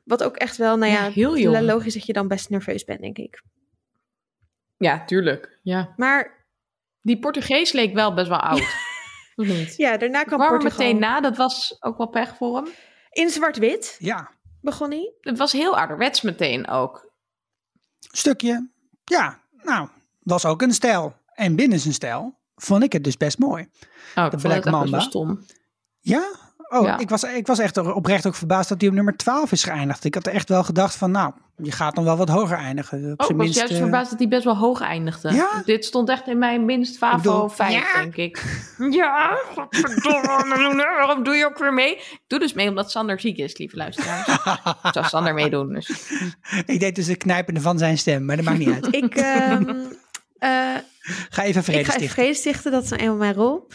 Wat 0.04 0.23
ook 0.23 0.36
echt 0.36 0.58
wel, 0.58 0.78
nou 0.78 0.91
ja, 0.91 1.06
Ja, 1.06 1.12
heel 1.12 1.38
jong. 1.38 1.60
logisch 1.60 1.93
dat 1.93 2.06
je 2.06 2.13
dan 2.13 2.28
best 2.28 2.49
nerveus 2.49 2.84
bent, 2.84 3.01
denk 3.01 3.17
ik. 3.17 3.41
Ja, 4.78 5.06
tuurlijk. 5.06 5.60
Ja. 5.63 5.93
Maar 5.97 6.44
Die 7.05 7.19
Portugees 7.19 7.71
leek 7.71 7.93
wel 7.93 8.13
best 8.13 8.27
wel 8.27 8.39
oud. 8.39 8.63
Ja, 9.77 9.97
daarna 9.97 10.23
kwam 10.23 10.41
er 10.41 10.49
Portugal. 10.49 10.77
meteen 10.77 10.99
na, 10.99 11.21
dat 11.21 11.37
was 11.37 11.77
ook 11.79 11.97
wel 11.97 12.07
pech 12.07 12.35
voor 12.37 12.55
hem. 12.55 12.67
In 13.09 13.29
zwart-wit 13.29 13.95
Ja, 13.99 14.31
begon 14.61 14.89
hij. 14.89 15.13
Het 15.21 15.37
was 15.37 15.51
heel 15.51 15.77
ouderwets 15.77 16.21
meteen 16.21 16.67
ook. 16.67 17.11
stukje. 17.99 18.69
Ja, 19.05 19.39
nou, 19.63 19.89
was 20.19 20.45
ook 20.45 20.61
een 20.61 20.73
stijl. 20.73 21.15
En 21.33 21.55
binnen 21.55 21.79
zijn 21.79 21.93
stijl 21.93 22.37
vond 22.55 22.83
ik 22.83 22.93
het 22.93 23.03
dus 23.03 23.17
best 23.17 23.37
mooi. 23.37 23.63
Oh, 23.63 23.67
ik 23.67 23.71
De 24.15 24.21
vond 24.21 24.31
het 24.31 24.41
Black 24.41 24.53
echt 24.55 24.63
best 24.63 24.71
wel 24.71 24.79
Mamba. 24.79 24.99
stom. 24.99 25.45
Ja? 25.99 26.31
Oh, 26.69 26.86
Ja. 26.86 26.97
Ik, 26.97 27.10
was, 27.10 27.23
ik 27.23 27.47
was 27.47 27.60
echt 27.60 27.78
oprecht 27.78 28.28
ook 28.28 28.36
verbaasd 28.36 28.69
dat 28.69 28.80
hij 28.80 28.89
op 28.89 28.95
nummer 28.95 29.17
12 29.17 29.51
is 29.51 29.63
geëindigd. 29.63 30.04
Ik 30.04 30.13
had 30.13 30.28
echt 30.28 30.49
wel 30.49 30.63
gedacht 30.63 30.95
van, 30.95 31.12
nou, 31.12 31.34
je 31.56 31.71
gaat 31.71 31.95
dan 31.95 32.04
wel 32.04 32.17
wat 32.17 32.30
hoger 32.30 32.58
eindigen. 32.58 32.97
Op 32.97 33.04
Oh, 33.06 33.12
ik 33.12 33.17
was 33.17 33.45
minst, 33.45 33.58
juist 33.58 33.73
eh, 33.73 33.80
verbaasd 33.80 34.10
dat 34.10 34.19
hij 34.19 34.28
best 34.28 34.43
wel 34.43 34.58
hoog 34.58 34.82
eindigde. 34.82 35.34
Ja? 35.34 35.62
Dit 35.65 35.86
stond 35.86 36.10
echt 36.10 36.28
in 36.28 36.38
mijn 36.38 36.65
minst 36.65 36.97
Favo 36.97 37.17
bedoel, 37.17 37.49
5, 37.49 37.73
ja. 37.73 37.93
denk 37.93 38.15
ik. 38.15 38.43
Ja, 38.89 39.38
godverdomme. 39.54 40.75
Waarom 40.97 41.23
doe 41.23 41.36
je 41.36 41.45
ook 41.45 41.58
weer 41.58 41.73
mee? 41.73 41.95
Ik 41.95 42.19
doe 42.28 42.39
dus 42.39 42.54
mee 42.54 42.69
omdat 42.69 42.91
Sander 42.91 43.19
ziek 43.19 43.38
is, 43.38 43.58
lieve 43.58 43.75
luisteraars. 43.78 44.28
Ik 44.84 44.93
zou 44.93 45.06
Sander 45.06 45.34
meedoen, 45.34 45.73
dus... 45.73 46.12
ik 46.65 46.80
deed 46.80 46.95
dus 46.95 47.08
het 47.08 47.17
knijpende 47.17 47.62
van 47.62 47.78
zijn 47.78 47.97
stem, 47.97 48.25
maar 48.25 48.36
dat 48.36 48.45
maakt 48.45 48.58
niet 48.58 48.69
uit. 48.73 48.93
Ik, 48.95 49.15
ehm, 49.15 49.69
eh, 50.38 50.75
Ga 51.30 51.43
even 51.43 51.63
vrede 51.63 51.80
ik 51.80 51.86
ga 51.86 51.91
even 51.91 51.91
stichten. 51.91 52.10
vrede 52.10 52.34
stichten, 52.34 52.71
dat 52.71 52.84
is 52.84 52.89
nou 52.89 53.01
eenmaal 53.01 53.17
mijn 53.17 53.34
rol. 53.34 53.67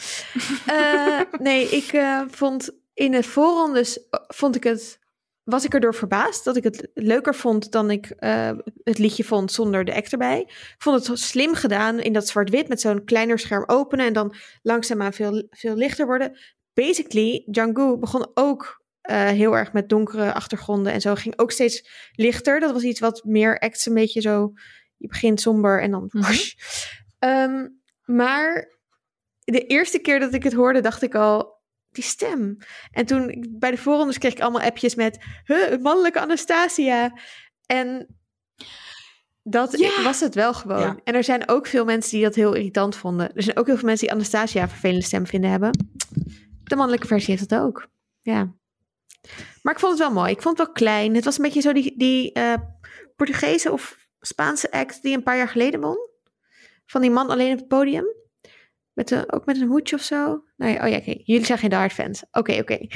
Eh, 0.67 1.21
nee, 1.39 1.69
ik 1.69 1.93
eh, 1.93 2.21
vond 2.31 2.71
in 3.01 3.13
het 3.13 3.27
voorrondes 3.27 4.09
eh, 4.09 4.21
vond 4.27 4.57
ik 4.57 4.65
het, 4.65 4.99
was 5.43 5.65
ik 5.65 5.75
erdoor 5.75 5.95
verbaasd 5.95 6.45
dat 6.45 6.57
ik 6.57 6.63
het 6.63 6.91
leuker 6.95 7.35
vond 7.35 7.73
dan 7.73 7.91
ik 7.91 8.11
eh, 8.11 8.51
het 8.85 8.99
liedje 8.99 9.25
vond 9.25 9.53
zonder 9.53 9.85
de 9.85 9.95
act 9.95 10.13
erbij. 10.13 10.41
Ik 10.41 10.75
vond 10.79 11.07
het 11.07 11.19
slim 11.19 11.55
gedaan 11.55 12.01
in 12.01 12.13
dat 12.13 12.29
zwart-wit 12.29 12.69
met 12.69 12.81
zo'n 12.81 13.05
kleiner 13.05 13.39
scherm 13.39 13.65
openen 13.67 14.07
en 14.07 14.13
dan 14.13 14.35
langzaamaan 14.63 15.13
veel, 15.13 15.47
veel 15.51 15.75
lichter 15.75 16.07
worden. 16.07 16.39
Basically, 16.73 17.45
Django 17.47 17.99
begon 17.99 18.31
ook 18.35 18.83
eh, 19.01 19.29
heel 19.29 19.57
erg 19.57 19.73
met 19.73 19.89
donkere 19.89 20.33
achtergronden 20.33 20.93
en 20.93 21.01
zo. 21.01 21.15
Ging 21.15 21.39
ook 21.39 21.53
steeds 21.53 21.89
lichter. 22.13 22.61
Dat 22.61 22.73
was 22.73 22.83
iets 22.83 23.01
wat 23.01 23.25
meer 23.25 23.59
acts 23.59 23.87
een 23.87 23.95
beetje 23.95 24.21
zo. 24.21 24.53
Je 24.97 25.09
begint 25.09 25.41
somber 25.41 25.83
en 25.83 25.91
dan. 25.91 26.11
Ehm, 27.19 27.69
maar 28.05 28.79
de 29.45 29.67
eerste 29.67 29.99
keer 29.99 30.21
dat 30.21 30.35
ik 30.35 30.43
het 30.43 30.53
hoorde, 30.53 30.81
dacht 30.81 31.03
ik 31.03 31.15
al. 31.15 31.60
Die 31.91 32.05
stem. 32.05 32.57
En 32.91 33.07
toen 33.07 33.47
bij 33.59 33.71
de 33.71 33.77
voorrondes 33.77 34.19
kreeg 34.19 34.33
ik 34.33 34.41
allemaal 34.41 34.63
appjes 34.63 34.95
met. 34.95 35.19
Huh, 35.45 35.79
mannelijke 35.79 36.21
Anastasia. 36.21 37.19
En 37.67 38.07
dat 39.43 39.79
Ja. 39.79 40.03
was 40.03 40.21
het 40.21 40.35
wel 40.35 40.55
gewoon. 40.55 40.81
Ja. 40.81 40.97
En 41.05 41.15
er 41.15 41.25
zijn 41.25 41.49
ook 41.49 41.67
veel 41.67 41.85
mensen 41.85 42.11
die 42.13 42.23
dat 42.23 42.35
heel 42.35 42.55
irritant 42.55 42.97
vonden. 42.97 43.35
Er 43.35 43.43
zijn 43.43 43.57
ook 43.57 43.67
heel 43.67 43.77
veel 43.77 43.87
mensen 43.87 44.07
die 44.07 44.17
Anastasia 44.17 44.63
een 44.63 44.69
vervelende 44.69 45.05
stem 45.05 45.27
vinden 45.27 45.51
hebben. 45.51 45.71
De 46.65 46.77
mannelijke 46.77 47.07
versie 47.07 47.35
heeft 47.37 47.49
dat 47.49 47.61
ook. 47.63 47.89
Ja. 48.21 48.53
Maar 49.63 49.73
ik 49.73 49.81
vond 49.81 49.93
het 49.93 50.01
wel 50.01 50.13
mooi. 50.13 50.31
Ik 50.33 50.43
vond 50.43 50.59
het 50.59 50.67
wel 50.67 50.77
klein. 50.77 51.15
Het 51.15 51.25
was 51.25 51.37
een 51.39 51.45
beetje 51.45 51.61
zo 51.61 51.73
die, 51.73 51.95
die 51.99 52.33
eh, 52.33 52.55
Portugese 53.17 53.73
of 53.73 53.99
Spaanse 54.21 54.71
act 54.71 55.03
die 55.03 55.17
een 55.17 55.23
paar 55.23 55.37
jaar 55.37 55.49
geleden 55.49 55.81
won. 55.81 56.09
Van 56.87 57.01
die 57.01 57.11
man 57.11 57.31
alleen 57.31 57.53
op 57.53 57.59
het 57.59 57.69
podium. 57.69 58.05
Met 59.01 59.11
een, 59.11 59.33
ook 59.33 59.45
met 59.47 59.61
een 59.61 59.67
hoedje 59.69 59.97
of 59.97 60.03
zo. 60.03 60.45
Nou 60.57 60.73
ja, 60.73 60.85
oh 60.85 60.89
ja, 60.91 60.97
oké. 60.97 61.15
Jullie 61.25 61.45
zijn 61.45 61.59
geen 61.59 61.73
hard 61.73 61.93
fans. 61.93 62.25
Oké, 62.31 62.59
oké. 62.59 62.79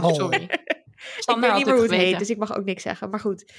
Oh. 0.00 0.14
Sorry. 0.14 0.42
Ik 0.42 1.36
weet 1.40 1.54
niet 1.54 1.64
meer 1.64 1.74
hoe 1.74 1.82
het 1.82 1.90
geweten. 1.90 1.96
heet, 1.96 2.18
dus 2.18 2.30
ik 2.30 2.36
mag 2.38 2.56
ook 2.56 2.64
niks 2.64 2.82
zeggen. 2.82 3.10
Maar 3.10 3.20
goed, 3.20 3.52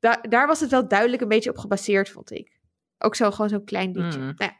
daar, 0.00 0.26
daar 0.28 0.46
was 0.46 0.60
het 0.60 0.70
wel 0.70 0.88
duidelijk 0.88 1.22
een 1.22 1.28
beetje 1.28 1.50
op 1.50 1.58
gebaseerd, 1.58 2.08
vond 2.08 2.30
ik. 2.30 2.60
Ook 2.98 3.14
zo, 3.14 3.30
gewoon 3.30 3.48
zo'n 3.48 3.64
klein 3.64 3.92
liedje. 3.92 4.18
Mm. 4.18 4.34
Nou 4.36 4.50
ja. 4.50 4.56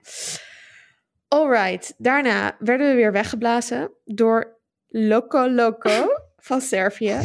Alright, 1.29 1.95
daarna 1.99 2.57
werden 2.59 2.89
we 2.89 2.95
weer 2.95 3.13
weggeblazen 3.13 3.93
door 4.05 4.61
Loco 4.89 5.51
Loco 5.51 6.07
van 6.49 6.61
Servië. 6.61 7.19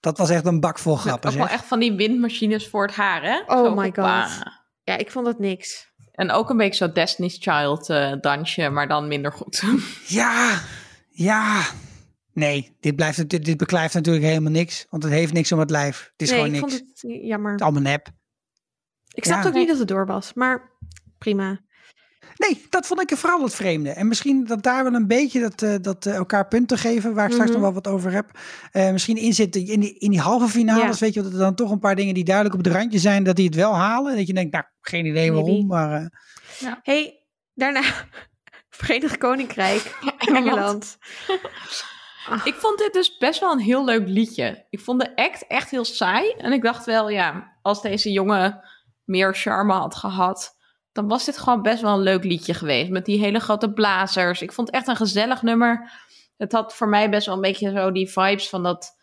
Dat 0.00 0.18
was 0.18 0.30
echt 0.30 0.46
een 0.46 0.60
bak 0.60 0.78
vol 0.78 0.96
grappen, 0.96 1.30
ook 1.30 1.36
wel 1.36 1.48
echt 1.48 1.64
van 1.64 1.80
die 1.80 1.92
windmachines 1.92 2.68
voor 2.68 2.86
het 2.86 2.94
haar, 2.94 3.22
hè? 3.22 3.40
Oh 3.46 3.64
Zo, 3.64 3.74
my 3.74 3.84
hoppa. 3.84 4.26
God. 4.26 4.42
Ja, 4.82 4.96
ik 4.96 5.10
vond 5.10 5.26
dat 5.26 5.38
niks. 5.38 5.89
En 6.20 6.30
ook 6.30 6.50
een 6.50 6.56
beetje 6.56 6.86
zo 6.86 6.92
Destiny's 6.92 7.36
Child 7.40 7.88
eh, 7.90 8.12
dansje, 8.20 8.68
maar 8.68 8.88
dan 8.88 9.08
minder 9.08 9.32
goed. 9.32 9.62
Ja, 10.06 10.60
ja. 11.10 11.62
Nee, 12.32 12.76
dit, 12.80 12.96
blijft, 12.96 13.28
dit, 13.28 13.44
dit 13.44 13.56
beklijft 13.56 13.94
natuurlijk 13.94 14.24
helemaal 14.24 14.52
niks. 14.52 14.86
Want 14.90 15.02
het 15.02 15.12
heeft 15.12 15.32
niks 15.32 15.52
om 15.52 15.58
het 15.58 15.70
lijf. 15.70 16.10
Het 16.12 16.22
is 16.22 16.30
nee, 16.30 16.38
gewoon 16.38 16.54
ik 16.54 16.60
niks. 16.60 16.74
vond 16.74 16.90
het 16.90 17.22
jammer. 17.22 17.50
Het 17.50 17.60
is 17.60 17.66
allemaal 17.66 17.90
nep. 17.90 18.08
Ik 19.14 19.24
snapte 19.24 19.42
Ja. 19.42 19.48
ook 19.52 19.58
niet 19.58 19.68
dat 19.68 19.78
het 19.78 19.88
door 19.88 20.06
was, 20.06 20.32
maar 20.34 20.78
prima. 21.18 21.60
Nee, 22.48 22.66
dat 22.70 22.86
vond 22.86 23.00
ik 23.10 23.16
vooral 23.18 23.42
het 23.42 23.54
vreemde. 23.54 23.90
En 23.90 24.08
misschien 24.08 24.44
dat 24.44 24.62
daar 24.62 24.84
wel 24.84 24.94
een 24.94 25.06
beetje 25.06 25.40
dat, 25.40 25.62
eh, 25.62 25.74
dat 25.80 26.06
eh, 26.06 26.14
elkaar 26.14 26.48
punten 26.48 26.78
geven, 26.78 27.14
waar 27.14 27.26
ik 27.26 27.32
straks 27.32 27.50
Mhm. 27.50 27.58
nog 27.60 27.66
wel 27.72 27.82
wat 27.82 27.92
over 27.92 28.12
heb. 28.12 28.30
Eh, 28.72 28.90
misschien 28.90 29.16
in 29.16 29.32
zitten 29.32 29.66
in 29.66 29.80
die, 29.80 29.98
in 29.98 30.10
die 30.10 30.20
halve 30.20 30.48
finales, 30.48 30.98
Ja. 30.98 31.04
weet 31.04 31.14
je, 31.14 31.22
dat 31.22 31.32
er 31.32 31.38
dan 31.38 31.54
toch 31.54 31.70
een 31.70 31.78
paar 31.78 31.96
dingen 31.96 32.14
die 32.14 32.24
duidelijk 32.24 32.56
op 32.58 32.64
het 32.64 32.74
randje 32.74 32.98
zijn, 32.98 33.24
dat 33.24 33.36
die 33.36 33.46
het 33.46 33.54
wel 33.54 33.74
halen. 33.76 34.16
Dat 34.16 34.26
je 34.26 34.32
denkt, 34.34 34.52
nou, 34.52 34.64
geen 34.80 35.06
idee 35.06 35.30
Maybe. 35.32 35.46
waarom, 35.46 35.66
maar 35.66 35.92
eh, 36.60 36.72
hey, 36.82 37.24
daarna 37.54 37.82
Verenigd 38.70 39.18
Koninkrijk, 39.18 39.94
Engeland. 40.18 40.96
Ik 42.44 42.54
vond 42.54 42.78
dit 42.78 42.92
dus 42.92 43.16
best 43.18 43.40
wel 43.40 43.52
een 43.52 43.58
heel 43.58 43.84
leuk 43.84 44.08
liedje. 44.08 44.66
Ik 44.70 44.80
vond 44.80 45.00
de 45.00 45.16
act 45.16 45.46
echt 45.46 45.70
heel 45.70 45.84
saai. 45.84 46.30
En 46.38 46.52
ik 46.52 46.62
dacht 46.62 46.86
wel, 46.86 47.08
ja, 47.10 47.56
als 47.62 47.82
deze 47.82 48.12
jongen 48.12 48.60
meer 49.04 49.34
charme 49.34 49.72
had 49.72 49.94
gehad, 49.94 50.56
dan 50.92 51.08
was 51.08 51.24
dit 51.24 51.38
gewoon 51.38 51.62
best 51.62 51.82
wel 51.82 51.94
een 51.94 52.02
leuk 52.02 52.24
liedje 52.24 52.54
geweest. 52.54 52.90
Met 52.90 53.04
die 53.04 53.18
hele 53.18 53.40
grote 53.40 53.72
blazers. 53.72 54.42
Ik 54.42 54.52
vond 54.52 54.66
het 54.66 54.76
echt 54.76 54.88
een 54.88 54.96
gezellig 54.96 55.42
nummer. 55.42 55.90
Het 56.36 56.52
had 56.52 56.74
voor 56.74 56.88
mij 56.88 57.10
best 57.10 57.26
wel 57.26 57.34
een 57.34 57.40
beetje 57.40 57.70
zo 57.70 57.92
die 57.92 58.10
vibes 58.10 58.48
van 58.48 58.62
dat 58.62 58.98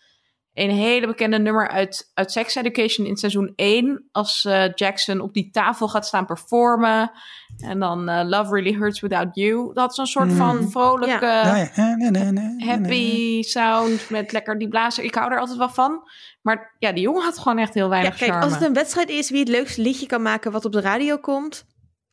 een 0.58 0.69
hele 0.69 1.08
bekende 1.08 1.39
nummer 1.39 1.69
uit, 1.69 2.12
uit 2.13 2.32
Sex 2.32 2.56
Education 2.56 3.08
in 3.08 3.17
seizoen 3.17 3.54
1. 3.56 4.08
Als 4.12 4.45
eh, 4.45 4.73
Jackson 4.73 5.19
op 5.19 5.34
die 5.34 5.50
tafel 5.50 5.88
gaat 5.88 6.06
staan 6.06 6.26
performen. 6.26 7.12
En 7.58 7.80
dan 7.80 8.10
eh, 8.10 8.28
Love 8.28 8.54
Really 8.54 8.78
Hurts 8.78 9.00
Without 9.00 9.36
You. 9.36 9.65
Dat 9.65 9.78
had 9.78 9.95
zo'n 9.95 10.06
soort 10.06 10.34
van 10.34 10.69
vrolijke 10.71 11.26
ja, 11.26 11.54
nee, 11.76 12.10
nee, 12.10 12.10
nee, 12.10 12.32
nee, 12.32 12.69
happy 12.69 13.41
sound 13.41 14.10
met 14.10 14.32
lekker 14.32 14.58
die 14.58 14.67
blazer. 14.67 15.04
Ik 15.04 15.15
hou 15.15 15.32
er 15.32 15.39
altijd 15.39 15.58
wel 15.58 15.69
van. 15.69 16.10
Maar 16.41 16.76
ja, 16.80 16.91
die 16.91 17.04
jongen 17.04 17.23
had 17.23 17.39
gewoon 17.39 17.58
echt 17.58 17.73
heel 17.73 17.84
Ja, 17.84 17.89
weinig 17.89 18.15
kijk, 18.15 18.32
charme. 18.32 18.45
als 18.45 18.54
het 18.54 18.63
een 18.63 18.73
wedstrijd 18.73 19.10
is 19.10 19.30
wie 19.30 19.39
het 19.39 19.50
leukste 19.50 19.82
liedje 19.82 20.06
kan 20.06 20.21
maken 20.21 20.52
wat 20.52 20.65
op 20.65 20.71
de 20.71 20.82
radio 20.82 21.17
komt, 21.17 21.65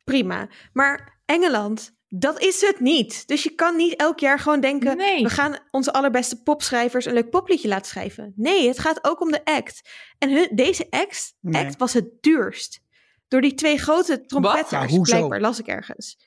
prima. 0.05 0.47
Maar 0.73 1.19
Engeland, 1.25 1.93
Dat 2.07 2.41
is 2.41 2.61
het 2.61 2.79
niet. 2.79 3.27
Dus 3.27 3.43
je 3.43 3.49
kan 3.49 3.75
niet 3.75 3.95
elk 3.95 4.19
jaar 4.19 4.39
gewoon 4.39 4.59
denken... 4.59 4.97
Nee. 4.97 5.23
we 5.23 5.29
gaan 5.29 5.57
onze 5.71 5.93
allerbeste 5.93 6.41
popschrijvers 6.41 7.05
een 7.05 7.13
leuk 7.13 7.29
popliedje 7.29 7.67
laten 7.67 7.87
schrijven. 7.87 8.33
Nee, 8.35 8.67
het 8.67 8.79
gaat 8.79 8.99
ook 9.03 9.21
om 9.21 9.31
de 9.31 9.45
act. 9.45 9.89
En 10.17 10.31
hun, 10.31 10.49
deze 10.55 10.87
act, 10.89 11.33
Nee. 11.39 11.65
act 11.65 11.77
was 11.77 11.93
het 11.93 12.09
duurst. 12.21 12.79
Door 13.27 13.41
die 13.41 13.53
twee 13.53 13.77
grote 13.77 14.25
trompetters, 14.25 14.91
Ja, 14.93 15.01
blijkbaar, 15.01 15.41
las 15.41 15.59
ik 15.59 15.67
ergens. 15.67 16.17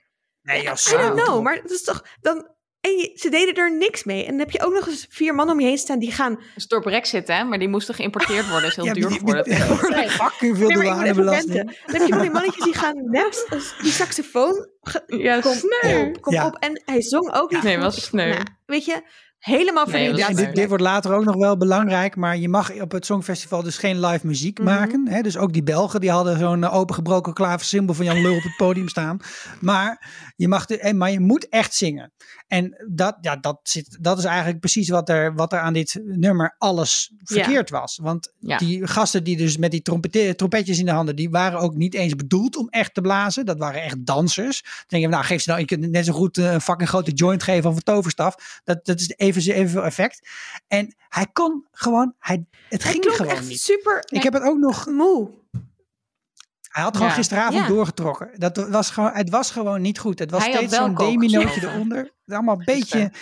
Nee, 0.43 0.63
ja, 0.63 0.73
I 0.73 0.97
don't 0.97 1.23
know, 1.23 1.43
maar 1.43 1.63
dat 1.63 1.71
is 1.71 1.83
toch... 1.83 2.05
Dan, 2.21 2.49
en 2.81 2.91
je- 2.91 3.13
ze 3.15 3.29
deden 3.31 3.55
er 3.55 3.77
niks 3.77 4.05
mee. 4.05 4.23
En 4.23 4.29
dan 4.31 4.39
heb 4.39 4.51
je 4.51 4.63
ook 4.67 4.73
nog 4.73 4.87
eens 4.89 5.07
vier 5.09 5.35
man 5.35 5.51
om 5.51 5.61
je 5.61 5.67
heen 5.67 5.79
staan 5.79 5.99
die 5.99 6.13
gaan... 6.13 6.35
Dat 6.35 6.43
is 6.57 6.67
door 6.67 6.81
Brexit, 6.83 7.29
hè? 7.29 7.45
Maar 7.45 7.59
die 7.59 7.69
moesten 7.69 7.95
geïmporteerd 7.95 8.49
worden. 8.51 8.69
is 8.69 8.77
heel 8.77 8.85
Ja, 8.85 8.93
duur 8.93 9.09
die- 9.09 9.19
geworden. 9.19 9.45
die- 9.45 9.55
tegenwoordig. 9.55 10.13
Fucking 10.13 10.57
veel 10.57 10.69
douanebelasting. 10.69 11.55
Dan 11.87 11.95
heb 11.97 12.03
je 12.07 12.09
van 12.13 12.21
die 12.23 12.31
mannetjes 12.31 12.65
die 12.65 12.75
gaan 12.75 13.11
net 13.11 13.47
als 13.51 13.75
die 13.83 13.93
saxofoon. 13.93 14.69
ge- 14.81 15.03
Ja, 15.07 15.41
kom 15.41 15.53
sneu. 15.55 16.09
op, 16.09 16.21
kom 16.23 16.33
Ja. 16.35 16.47
op. 16.47 16.55
En 16.57 16.83
hij 16.85 17.03
zong 17.03 17.35
ook 17.35 17.51
niet 17.53 17.63
Nee, 17.63 17.79
was 17.79 18.05
sneu. 18.05 18.29
nou, 18.31 18.43
weet 18.67 18.85
je, 18.85 19.03
helemaal 19.39 19.87
Nee, 19.87 20.15
Ja, 20.17 20.29
dit, 20.29 20.55
dit 20.55 20.69
wordt 20.69 20.83
later 20.83 21.13
ook 21.15 21.25
nog 21.25 21.35
wel 21.37 21.57
belangrijk, 21.57 22.17
maar 22.17 22.37
je 22.37 22.49
mag 22.49 22.81
op 22.81 22.93
het 22.93 23.07
Songfestival 23.07 23.63
dus 23.63 23.79
geen 23.79 24.01
live 24.01 24.27
muziek 24.27 24.59
Mhm. 24.59 24.69
maken. 24.69 25.09
Hè? 25.09 25.21
Dus 25.23 25.37
ook 25.37 25.53
die 25.53 25.63
Belgen, 25.63 26.01
die 26.01 26.11
hadden 26.11 26.39
zo'n 26.39 26.65
eh, 26.65 26.75
opengebroken 26.75 27.33
klaversymbol 27.33 27.95
van 27.95 28.05
Jan 28.05 28.21
Lul 28.23 28.37
op 28.37 28.43
het 28.43 28.57
podium 28.57 28.89
staan. 28.89 29.19
Maar 29.61 30.07
je, 30.37 30.49
mag 30.49 30.67
de, 30.67 30.79
eh, 30.79 30.95
maar 30.95 31.11
je 31.11 31.21
moet 31.21 31.49
echt 31.49 31.75
zingen. 31.75 32.13
En 32.49 32.85
dat, 32.89 33.17
ja, 33.21 33.37
dat, 33.37 33.61
zit, 33.63 33.99
dat 34.01 34.19
is 34.19 34.25
eigenlijk 34.25 34.61
precies 34.61 34.89
wat 34.89 35.09
er, 35.09 35.35
wat 35.35 35.53
er 35.53 35.59
aan 35.59 35.73
dit 35.73 36.01
nummer 36.05 36.55
alles 36.59 37.13
Ja. 37.17 37.35
verkeerd 37.35 37.71
was. 37.71 37.99
Want 38.03 38.33
Ja. 38.39 38.59
die 38.59 38.87
gasten 38.87 39.25
die 39.25 39.37
dus 39.37 39.57
met 39.57 39.71
die 39.71 39.83
trompetjes 40.37 40.79
in 40.79 40.85
de 40.85 40.91
handen, 40.91 41.17
die 41.17 41.31
waren 41.31 41.59
ook 41.59 41.75
niet 41.75 41.95
eens 41.95 42.15
bedoeld 42.17 42.57
om 42.57 42.69
echt 42.69 42.95
te 42.95 43.01
blazen. 43.01 43.47
Dat 43.47 43.59
waren 43.59 43.83
echt 43.83 44.07
dansers. 44.07 44.63
Dan 44.63 44.73
denk 44.87 45.03
je, 45.03 45.09
nou 45.09 45.25
geef 45.25 45.43
ze 45.43 45.49
nou, 45.49 45.61
je 45.61 45.67
kunt 45.67 45.91
net 45.91 46.05
zo 46.05 46.13
goed 46.13 46.39
eh, 46.39 46.53
een 46.53 46.61
fucking 46.61 46.89
grote 46.89 47.11
joint 47.13 47.43
geven 47.43 47.71
of 47.71 47.77
een 47.77 47.83
toverstaf. 47.83 48.61
Dat, 48.65 48.85
dat 48.87 49.01
is 49.01 49.13
even, 49.17 49.43
evenveel 49.55 49.85
effect. 49.85 50.29
En 50.69 50.95
hij 51.09 51.27
kon 51.33 51.65
gewoon, 51.73 52.15
hij, 52.19 52.45
het 52.69 52.83
Hij 52.83 52.93
ging 52.93 53.05
gewoon 53.05 53.33
echt 53.33 53.49
niet. 53.49 53.61
super 53.61 54.05
Ik 54.09 54.23
heb 54.23 54.33
het 54.33 54.43
ook 54.43 54.59
nog, 54.59 54.87
moe. 54.87 55.31
Hij 56.79 56.87
had 56.87 56.97
gewoon 56.97 57.11
Ja. 57.13 57.17
gisteravond 57.17 57.61
Ja. 57.63 57.67
doorgetrokken. 57.67 58.31
Dat 58.35 58.69
was 58.69 58.91
gewoon, 58.91 59.11
het 59.13 59.31
was 59.31 59.51
gewoon 59.51 59.81
niet 59.81 59.99
goed. 59.99 60.19
Het 60.19 60.31
was 60.31 60.43
Hij 60.45 60.53
steeds 60.53 60.77
zo'n 60.77 60.95
deminootje 60.95 61.69
eronder. 61.69 62.13
Allemaal 62.27 62.59
een 62.59 62.65
beetje, 62.65 63.13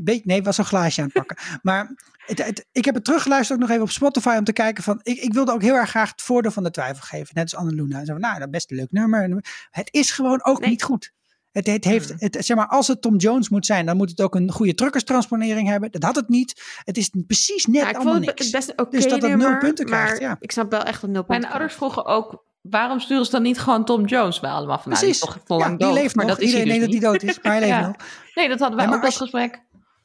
beetje, 0.00 0.22
nee, 0.24 0.36
het 0.36 0.44
was 0.46 0.56
zo'n 0.56 0.64
glaasje 0.64 1.00
aan 1.00 1.06
het 1.12 1.14
pakken. 1.26 1.36
Maar 1.62 1.94
het, 2.26 2.44
het- 2.44 2.66
ik 2.72 2.84
heb 2.84 2.94
het 2.94 3.04
teruggeluisterd 3.04 3.58
ook 3.58 3.64
nog 3.66 3.70
even 3.74 3.82
op 3.88 3.90
Spotify 3.90 4.34
om 4.38 4.44
te 4.44 4.52
kijken 4.52 4.82
van, 4.84 5.00
ik, 5.02 5.18
ik 5.18 5.32
wilde 5.32 5.52
ook 5.52 5.62
heel 5.62 5.74
erg 5.74 5.90
graag 5.90 6.10
het 6.10 6.22
voordeel 6.22 6.50
van 6.50 6.62
de 6.62 6.70
twijfel 6.70 7.02
geven. 7.02 7.28
Net 7.34 7.42
als 7.42 7.54
Annaluna. 7.54 7.98
Zo 8.04 8.12
van, 8.12 8.20
nou, 8.20 8.34
dat 8.34 8.44
is 8.44 8.50
best 8.50 8.70
een 8.70 8.76
leuk 8.76 8.90
nummer. 8.92 9.44
Het 9.70 9.88
is 9.90 10.10
gewoon 10.10 10.44
ook 10.44 10.60
Nee. 10.60 10.70
niet 10.70 10.82
goed. 10.82 11.12
Het, 11.52 11.66
het 11.66 11.84
heeft, 11.84 12.14
het, 12.16 12.36
zeg 12.40 12.56
maar, 12.56 12.66
als 12.66 12.88
het 12.88 13.02
Tom 13.02 13.16
Jones 13.16 13.48
moet 13.48 13.66
zijn, 13.66 13.86
dan 13.86 13.96
moet 13.96 14.10
het 14.10 14.20
ook 14.20 14.34
een 14.34 14.50
goede 14.52 14.74
truckerstransponering 14.74 15.68
hebben. 15.68 15.90
Dat 15.90 16.02
had 16.02 16.16
het 16.16 16.28
niet. 16.28 16.62
Het 16.84 16.96
is 16.96 17.10
precies 17.26 17.66
net 17.66 17.74
Ja, 17.82 17.88
ik 17.88 17.94
allemaal 17.94 18.12
vond 18.14 18.26
het 18.26 18.38
niks. 18.38 18.50
best 18.50 18.72
een 18.76 18.86
Dus 18.90 19.08
dat 19.08 19.22
het 19.22 19.36
nul 19.36 19.58
punten 19.58 19.88
maar 19.88 20.04
krijgt, 20.04 20.20
ja. 20.22 20.36
ik 20.40 20.52
snap 20.52 20.70
wel 20.70 20.82
echt 20.82 21.00
dat 21.00 21.10
nul 21.10 21.24
Mijn 21.26 21.40
punten 21.40 21.50
ouders 21.58 21.74
vroegen 21.74 22.04
ook, 22.04 22.44
waarom 22.70 23.00
sturen 23.00 23.24
ze 23.24 23.30
dan 23.30 23.42
niet 23.42 23.58
gewoon 23.58 23.84
Tom 23.84 24.04
Jones 24.04 24.40
bij 24.40 24.50
allemaal 24.50 24.78
vandaan? 24.78 25.00
Die 25.00 25.10
Precies. 25.18 25.44
toch 25.46 25.58
Ja, 25.60 25.68
die 25.68 25.76
dood, 25.76 25.94
leeft 25.94 26.14
maar 26.14 26.26
nog. 26.26 26.34
dat 26.34 26.44
Iedereen 26.44 26.64
dus 26.68 26.74
denkt 26.78 26.84
dat 26.84 26.94
niet. 26.94 27.02
hij 27.02 27.12
dood 27.12 27.22
is, 27.36 27.40
maar 27.42 27.52
hij 27.52 27.60
leeft 27.66 27.72
Ja. 27.80 27.86
nog. 27.86 27.96
Nee, 28.34 28.48
dat 28.48 28.58
hadden 28.58 28.76
wij 28.78 28.86
Nee, 28.86 28.96
ook 28.96 29.04
als 29.04 29.16
gesprek. 29.16 29.62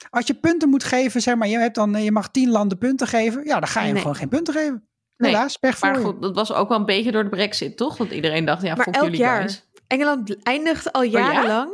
Als 0.10 0.28
je 0.28 0.34
punten 0.34 0.70
moet 0.70 0.84
geven, 0.84 1.22
zeg 1.22 1.36
maar, 1.36 1.48
je, 1.48 1.58
hebt 1.58 1.76
dan, 1.76 1.96
eh, 1.96 2.04
je 2.04 2.12
mag 2.12 2.32
tien 2.32 2.50
landen 2.50 2.78
punten 2.78 3.08
geven. 3.08 3.44
Ja, 3.46 3.60
dan 3.60 3.68
ga 3.68 3.80
je 3.80 3.86
hem 3.86 3.94
Nee. 3.94 4.02
gewoon 4.02 4.18
geen 4.18 4.30
punten 4.30 4.54
geven. 4.54 4.88
Nee, 5.18 5.32
Helaas, 5.32 5.58
pech 5.58 5.78
voor 5.78 5.90
Maar 5.90 6.00
je. 6.00 6.06
goed, 6.06 6.22
dat 6.22 6.36
was 6.36 6.54
ook 6.54 6.70
wel 6.70 6.78
een 6.80 6.86
beetje 6.86 7.12
door 7.12 7.24
de 7.24 7.30
brexit, 7.30 7.78
toch? 7.78 7.98
Want 7.98 8.12
iedereen 8.12 8.46
dacht, 8.46 8.62
ja, 8.62 8.76
Maar 8.76 8.88
elk 8.88 9.04
jullie 9.04 9.20
jaar. 9.20 9.40
guys. 9.40 9.68
Engeland 9.88 10.44
eindigt 10.44 10.92
al 10.92 11.02
Oh, 11.02 11.12
ja? 11.12 11.20
jarenlang 11.20 11.72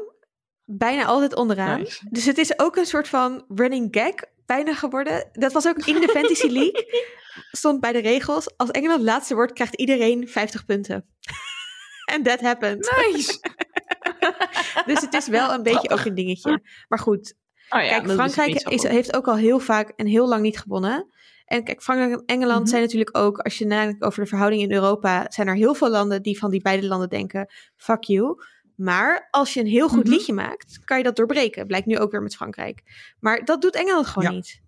bijna 0.65 1.05
altijd 1.05 1.35
onderaan. 1.35 1.79
Nice. 1.79 1.99
Dus 2.09 2.25
het 2.25 2.37
is 2.37 2.59
ook 2.59 2.75
een 2.75 2.85
soort 2.85 3.07
van 3.07 3.43
running 3.55 3.87
gag 3.91 4.13
bijna 4.45 4.73
geworden. 4.73 5.29
Dat 5.33 5.51
was 5.53 5.67
ook 5.67 5.77
in 5.77 5.99
de 6.01 6.07
Fantasy 6.07 6.47
League. 6.47 6.85
Stond 7.51 7.79
bij 7.79 7.91
de 7.91 7.99
regels. 7.99 8.57
Als 8.57 8.71
Engeland 8.71 9.01
laatste 9.01 9.33
wordt, 9.35 9.53
krijgt 9.53 9.75
iedereen 9.75 10.27
50 10.27 10.65
punten. 10.65 11.05
En 12.13 12.23
that 12.23 12.39
happened. 12.41 12.91
Nice. 13.11 13.39
Dus 14.85 15.01
het 15.01 15.13
is 15.13 15.27
wel 15.27 15.53
een 15.53 15.63
beetje 15.63 15.89
ook 15.89 16.05
een 16.05 16.15
dingetje. 16.15 16.61
Maar 16.87 16.99
goed, 16.99 17.33
Oh 17.69 17.81
ja, 17.81 17.87
kijk, 17.89 18.05
is 18.05 18.13
Frankrijk 18.13 18.61
is, 18.69 18.83
heeft 18.83 19.15
ook 19.15 19.27
al 19.27 19.35
heel 19.35 19.59
vaak 19.59 19.89
en 19.95 20.05
heel 20.05 20.27
lang 20.27 20.41
niet 20.41 20.59
gewonnen. 20.59 21.07
En 21.45 21.63
kijk, 21.63 21.81
Frankrijk 21.81 22.11
en 22.11 22.25
Engeland 22.25 22.59
Mhm. 22.59 22.69
zijn 22.69 22.81
natuurlijk 22.81 23.17
ook, 23.17 23.37
als 23.39 23.57
je 23.57 23.65
nadenkt 23.65 24.03
over 24.03 24.23
de 24.23 24.29
verhouding 24.29 24.61
in 24.61 24.71
Europa, 24.71 25.25
zijn 25.29 25.47
er 25.47 25.55
heel 25.55 25.73
veel 25.73 25.89
landen 25.89 26.21
die 26.21 26.37
van 26.37 26.49
die 26.51 26.61
beide 26.61 26.87
landen 26.87 27.09
denken, 27.09 27.51
fuck 27.75 28.03
you. 28.03 28.43
Maar 28.75 29.27
als 29.31 29.53
je 29.53 29.59
een 29.59 29.67
heel 29.67 29.89
goed 29.89 30.03
Mhm. 30.03 30.13
liedje 30.13 30.33
maakt, 30.33 30.79
kan 30.85 30.97
je 30.97 31.03
dat 31.03 31.15
doorbreken. 31.15 31.67
Blijkt 31.67 31.85
nu 31.85 31.97
ook 31.99 32.11
weer 32.11 32.21
met 32.21 32.35
Frankrijk. 32.35 32.81
Maar 33.19 33.45
dat 33.45 33.61
doet 33.61 33.75
Engeland 33.75 34.07
gewoon 34.07 34.29
Ja. 34.29 34.35
niet. 34.35 34.61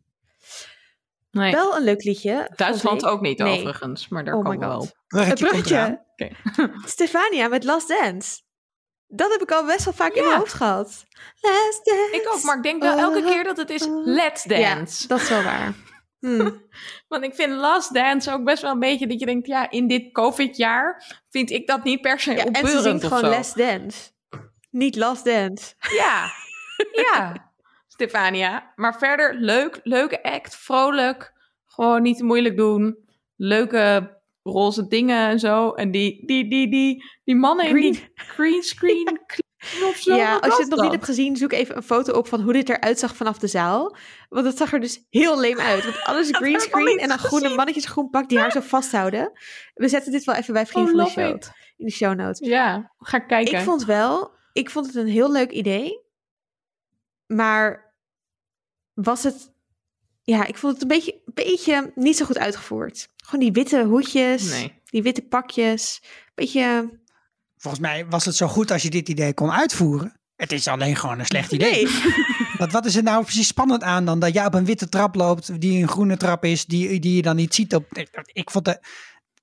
Nee. 1.32 1.52
Wel 1.52 1.76
een 1.76 1.84
leuk 1.84 2.04
liedje. 2.04 2.52
Duitsland 2.56 3.06
ook 3.06 3.22
niet, 3.22 3.38
Nee. 3.38 3.58
overigens. 3.60 4.08
Maar 4.08 4.24
daar 4.26 4.36
Oh 4.36 4.44
komen 4.44 4.60
we 4.60 4.66
wel 4.66 4.80
god. 4.80 4.88
op. 4.90 4.96
Bruggetje 5.08 5.46
Het 5.46 5.52
bruggetje. 5.52 6.00
Stefania 6.96 7.48
met 7.48 7.64
Last 7.64 7.88
Dance. 7.88 8.42
Dat 9.08 9.32
heb 9.32 9.42
ik 9.42 9.52
al 9.52 9.66
best 9.66 9.86
wel 9.86 9.94
vaak 9.94 10.14
in 10.14 10.24
mijn 10.26 10.38
hoofd 10.38 10.54
gehad. 10.54 11.06
Last 11.42 11.86
Dance. 11.86 12.10
Ik 12.12 12.30
ook, 12.34 12.44
maar 12.44 12.58
ik 12.58 12.64
denk 12.64 12.82
wel 12.82 12.98
elke 12.98 13.24
keer 13.24 13.44
dat 13.44 13.58
het 13.58 13.70
is 13.70 13.88
Let's 14.04 14.44
Dance. 14.44 15.02
Ja, 15.02 15.08
dat 15.08 15.22
is 15.22 15.30
wel 15.30 15.44
waar. 15.44 15.74
Hmm. 16.20 16.62
Want 17.08 17.24
ik 17.24 17.36
vind 17.36 17.54
Last 17.54 17.94
Dance 17.94 18.32
ook 18.32 18.44
best 18.44 18.62
wel 18.62 18.72
een 18.72 18.80
beetje 18.80 19.08
dat 19.08 19.20
je 19.20 19.26
denkt, 19.26 19.48
ja, 19.48 19.70
in 19.70 19.88
dit 19.88 20.12
COVID-jaar 20.12 21.22
vind 21.30 21.50
ik 21.52 21.68
dat 21.68 21.84
niet 21.84 22.02
per 22.02 22.20
se 22.20 22.32
Ja, 22.32 22.38
en 22.38 22.44
ze 22.56 22.62
opbeurend 22.62 22.84
zingt 23.02 23.16
gewoon. 23.16 23.30
Last 23.30 23.58
Dance. 23.58 24.10
Niet 24.70 24.96
Last 24.96 25.26
Dance. 25.26 25.74
Ja, 25.92 26.32
ja, 27.12 27.51
Stefania. 28.02 28.72
Maar 28.76 28.98
verder 28.98 29.36
leuk, 29.36 29.80
leuke 29.84 30.24
act, 30.24 30.56
vrolijk, 30.56 31.34
gewoon 31.66 32.02
niet 32.02 32.18
te 32.18 32.24
moeilijk 32.24 32.58
doen, 32.58 32.98
leuke 33.36 34.18
roze 34.44 34.88
dingen 34.88 35.28
en 35.30 35.40
zo. 35.40 35.72
En 35.72 35.92
die, 35.92 36.26
die, 36.26 36.50
die, 36.50 36.70
die, 36.70 37.04
die 37.24 37.36
mannen 37.36 37.66
in 37.66 37.72
Green. 37.72 37.92
die 37.92 38.12
green 38.16 38.64
screen 38.64 39.20
zo. 39.96 40.16
ja, 40.16 40.36
als 40.38 40.56
je 40.56 40.62
het 40.62 40.72
nog 40.72 40.82
niet 40.82 40.92
hebt 40.92 41.06
gezien, 41.06 41.36
zoek 41.36 41.52
even 41.52 41.76
een 41.76 41.84
foto 41.84 42.14
op 42.14 42.28
van 42.28 42.42
hoe 42.42 42.54
dit 42.54 42.70
eruit 42.70 43.00
zag 43.00 43.16
vanaf 43.16 43.38
de 43.38 43.48
zaal. 43.48 43.96
Want 44.30 44.46
het 44.46 44.58
zag 44.58 44.74
er 44.74 44.80
dus 44.80 45.06
heel 45.10 45.40
leem 45.40 45.60
uit. 45.60 45.84
Want 45.84 46.04
alles 46.04 46.30
greenscreen 46.38 46.86
niet 46.86 47.00
en 47.00 47.08
dan 47.08 47.18
groene 47.18 47.56
mannetjes 47.56 47.86
groen 47.86 48.10
pak 48.10 48.30
die 48.30 48.40
haar 48.40 48.52
zo 48.52 48.60
vasthouden. 48.60 49.32
We 49.74 49.88
zetten 49.88 50.12
dit 50.12 50.24
wel 50.24 50.36
even 50.36 50.54
bij 50.54 50.64
Oh, 50.64 50.70
Vriend 50.70 50.88
van 50.90 50.98
de 50.98 51.04
love 51.04 51.20
Show 51.20 51.36
it. 51.36 51.52
in 51.78 51.86
de 51.86 51.92
show 51.92 52.16
notes. 52.16 52.48
Ja, 52.48 52.92
ga 52.98 53.20
kijken. 53.20 53.58
Ik 53.58 53.64
vond 53.64 53.86
wel, 53.86 54.32
ik 54.54 54.70
vond 54.70 54.86
het 54.86 54.96
een 54.96 55.08
heel 55.08 55.32
leuk 55.32 55.52
idee. 55.52 56.10
Maar 57.28 57.91
was 58.94 59.24
het, 59.24 59.52
ja, 60.22 60.46
ik 60.46 60.58
vond 60.58 60.74
het 60.74 60.82
een 60.82 60.88
beetje, 60.88 61.22
beetje 61.34 61.92
niet 61.96 62.18
zo 62.18 62.26
goed 62.26 62.38
uitgevoerd. 62.38 63.08
Gewoon 63.18 63.40
die 63.46 63.52
witte 63.52 63.84
hoedjes, 63.84 64.50
Nee. 64.50 64.74
die 64.86 65.02
witte 65.04 65.22
pakjes. 65.22 66.02
Beetje, 66.36 67.00
Volgens 67.58 67.82
mij 67.84 68.06
was 68.06 68.26
het 68.26 68.36
zo 68.36 68.48
goed 68.48 68.72
als 68.72 68.82
je 68.82 68.90
dit 68.90 69.10
idee 69.10 69.34
kon 69.34 69.52
uitvoeren. 69.52 70.20
Het 70.36 70.52
is 70.52 70.68
alleen 70.68 70.96
gewoon 70.96 71.20
een 71.20 71.26
slecht 71.26 71.52
idee. 71.52 71.84
nee. 71.84 71.94
Want 72.58 72.72
wat 72.72 72.86
is 72.86 72.96
er 72.96 73.04
nou 73.04 73.24
precies 73.24 73.48
spannend 73.48 73.84
aan 73.84 74.06
dan 74.06 74.20
dat 74.20 74.34
jij 74.34 74.46
op 74.46 74.54
een 74.54 74.66
witte 74.66 74.90
trap 74.90 75.16
loopt, 75.16 75.62
die 75.62 75.82
een 75.82 75.88
groene 75.88 76.18
trap 76.18 76.46
is, 76.46 76.66
die, 76.66 77.00
die 77.00 77.16
je 77.16 77.22
dan 77.22 77.36
niet 77.36 77.56
ziet 77.56 77.76
op. 77.76 77.86
Ik 78.34 78.50
vond 78.52 78.66
de, 78.66 78.80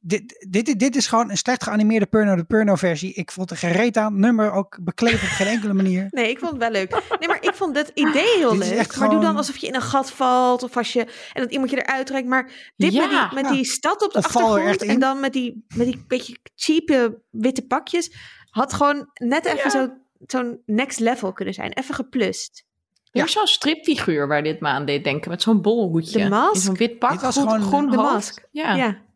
dit, 0.01 0.47
dit, 0.49 0.79
dit 0.79 0.97
is 0.97 1.07
gewoon 1.07 1.31
een 1.31 1.37
slecht 1.37 1.63
geanimeerde 1.63 2.07
Purno 2.07 2.37
de 2.37 2.45
Purno 2.45 2.75
versie. 2.75 3.13
Ik 3.15 3.31
vond 3.33 3.51
er 3.51 3.57
gereed 3.57 3.97
aan. 3.97 4.21
Nummer 4.21 4.53
ook 4.53 4.79
bekleed 4.81 5.15
op 5.15 5.21
geen 5.21 5.47
enkele 5.47 5.73
manier. 5.73 6.07
Nee, 6.19 6.31
ik 6.31 6.39
vond 6.39 6.51
het 6.51 6.61
wel 6.61 6.71
leuk. 6.71 6.91
Nee, 7.19 7.29
maar 7.29 7.43
ik 7.43 7.55
vond 7.55 7.77
het 7.77 7.91
idee 7.95 8.37
heel 8.37 8.51
Dit 8.59 8.69
leuk. 8.69 8.97
Maar 8.97 9.11
doe 9.11 9.21
dan 9.21 9.37
alsof 9.37 9.57
je 9.57 9.67
in 9.67 9.75
een 9.75 9.83
gat 9.83 10.11
valt. 10.13 10.63
Of 10.63 10.77
als 10.77 10.93
je. 10.93 11.01
En 11.33 11.43
dat 11.43 11.51
iemand 11.53 11.71
je 11.71 11.77
eruit 11.77 12.07
trekt. 12.07 12.27
Maar 12.27 12.73
dit 12.77 12.93
Ja, 12.93 13.01
met, 13.01 13.11
die, 13.11 13.35
met 13.35 13.45
ja. 13.45 13.53
die 13.53 13.65
stad 13.65 14.03
op 14.03 14.13
de 14.13 14.19
er 14.19 14.25
achtergrond. 14.25 14.83
En 14.83 15.01
dan 15.01 15.21
met 15.21 15.33
die, 15.33 15.65
met 15.77 15.87
die 15.87 16.05
beetje 16.09 16.37
cheape 16.55 17.23
witte 17.31 17.67
pakjes. 17.67 18.13
Had 18.51 18.73
gewoon 18.73 19.11
net 19.15 19.45
even 19.47 19.59
Ja. 19.59 19.71
zo, 19.71 19.89
zo'n 20.27 20.63
next 20.67 20.99
level 20.99 21.33
kunnen 21.33 21.55
zijn. 21.55 21.73
Even 21.73 21.95
geplust. 21.95 22.67
Er 23.13 23.25
is 23.25 23.33
zo'n 23.33 23.47
stripfiguur 23.47 24.29
waar 24.29 24.43
dit 24.43 24.61
me 24.61 24.69
aan 24.69 24.85
deed 24.85 25.05
denken, 25.05 25.31
met 25.31 25.43
zo'n 25.43 25.63
bolhoedje. 25.63 26.19
De 26.19 26.29
Mask? 26.29 26.55
In 26.55 26.61
zo'n 26.61 26.77
wit 26.77 26.99
pak, 26.99 27.11
Dit 27.11 27.21
was 27.21 27.37
groen, 27.37 27.49
gewoon 27.49 27.63
groen 27.67 27.91
de 27.91 27.97
hoofd. 27.97 28.13
Mask. 28.13 28.49
Ja. 28.51 29.07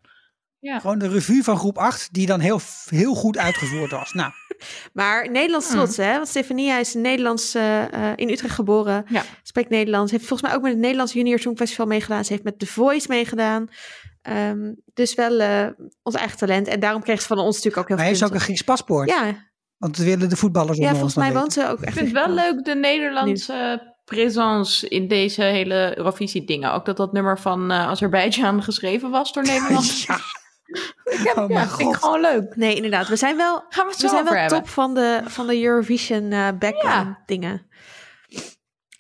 Ja. 0.63 0.73
ja. 0.73 0.79
Gewoon 0.79 0.99
de 0.99 1.09
revue 1.09 1.43
van 1.43 1.57
groep 1.57 1.79
8, 1.79 2.09
die 2.13 2.27
dan 2.27 2.41
heel, 2.41 2.61
heel 2.89 3.15
goed 3.15 3.39
uitgevoerd 3.39 3.91
was. 3.91 4.13
Nou, 4.13 4.33
Maar 4.93 5.31
Nederlands 5.31 5.67
Hmm. 5.69 5.77
trots, 5.77 5.97
hè? 5.97 6.13
Want 6.15 6.29
Stefania 6.29 6.79
is 6.79 6.95
Nederlands, 6.95 7.55
eh, 7.55 7.83
in 8.17 8.29
Utrecht 8.31 8.55
geboren. 8.55 9.05
Ja. 9.09 9.23
Spreekt 9.43 9.71
Nederlands. 9.71 10.13
Heeft 10.13 10.27
volgens 10.27 10.49
mij 10.49 10.57
ook 10.59 10.63
met 10.65 10.73
het 10.73 10.81
Nederlands 10.81 11.13
Junior 11.13 11.39
Songfestival 11.39 11.87
meegedaan. 11.87 12.25
Ze 12.25 12.33
heeft 12.33 12.45
met 12.45 12.59
The 12.59 12.67
Voice 12.67 13.07
meegedaan. 13.09 13.69
Ehm, 14.23 14.73
dus 14.95 15.15
wel 15.15 15.41
eh, 15.41 15.67
ons 16.03 16.15
eigen 16.15 16.39
talent. 16.39 16.67
En 16.69 16.81
daarom 16.81 17.03
kreeg 17.03 17.21
ze 17.21 17.27
van 17.27 17.39
ons 17.39 17.55
natuurlijk 17.57 17.77
ook 17.83 17.89
heel 17.89 17.97
maar 17.97 18.07
hij 18.07 18.15
veel 18.15 18.23
heeft 18.25 18.35
ook 18.35 18.41
een. 18.41 18.47
Grieks 18.47 18.63
paspoort. 18.63 19.09
Ja, 19.09 19.51
Want 19.79 19.97
we 19.97 20.05
willen 20.05 20.29
de 20.29 20.37
voetballers 20.37 20.79
ja 20.79 20.83
onder 20.85 20.99
volgens 20.99 21.17
ons 21.17 21.25
mij 21.27 21.35
woont 21.35 21.53
ze 21.53 21.69
ook 21.69 21.81
echt. 21.81 21.97
Ik 21.97 22.03
vind 22.03 22.09
in 22.09 22.17
het 22.17 22.27
wel 22.27 22.35
leuk 22.35 22.65
de 22.65 22.75
Nederlandse 22.75 23.91
presence 24.05 24.89
in 24.89 25.09
deze 25.09 25.43
hele 25.43 25.93
Eurovisie 25.97 26.45
dingen. 26.45 26.73
Ook 26.73 26.85
dat 26.85 26.97
dat 26.97 27.13
nummer 27.13 27.39
van 27.39 27.71
eh 27.71 27.87
Azerbeidzjan 27.89 28.63
geschreven 28.63 29.11
was 29.11 29.33
door 29.33 29.43
Nederland. 29.53 30.01
Ja. 30.03 30.19
Ik 31.05 31.21
heb, 31.23 31.37
Oh 31.37 31.51
ja, 31.51 31.69
vind 31.69 31.95
ik 31.95 32.01
gewoon 32.01 32.21
leuk. 32.21 32.57
Nee, 32.57 32.75
inderdaad. 32.75 33.09
We 33.09 33.17
zijn 33.17 33.37
wel, 33.37 33.65
Gaan 33.69 33.85
we 33.87 33.93
het 33.93 34.01
we 34.01 34.09
zijn 34.09 34.25
wel 34.25 34.33
hebben. 34.35 34.59
top 34.59 34.69
van 34.69 34.95
de, 34.95 35.21
van 35.25 35.47
de 35.47 35.63
Eurovision 35.63 36.33
eh 36.33 36.49
background 36.59 37.17
dingen. 37.27 37.67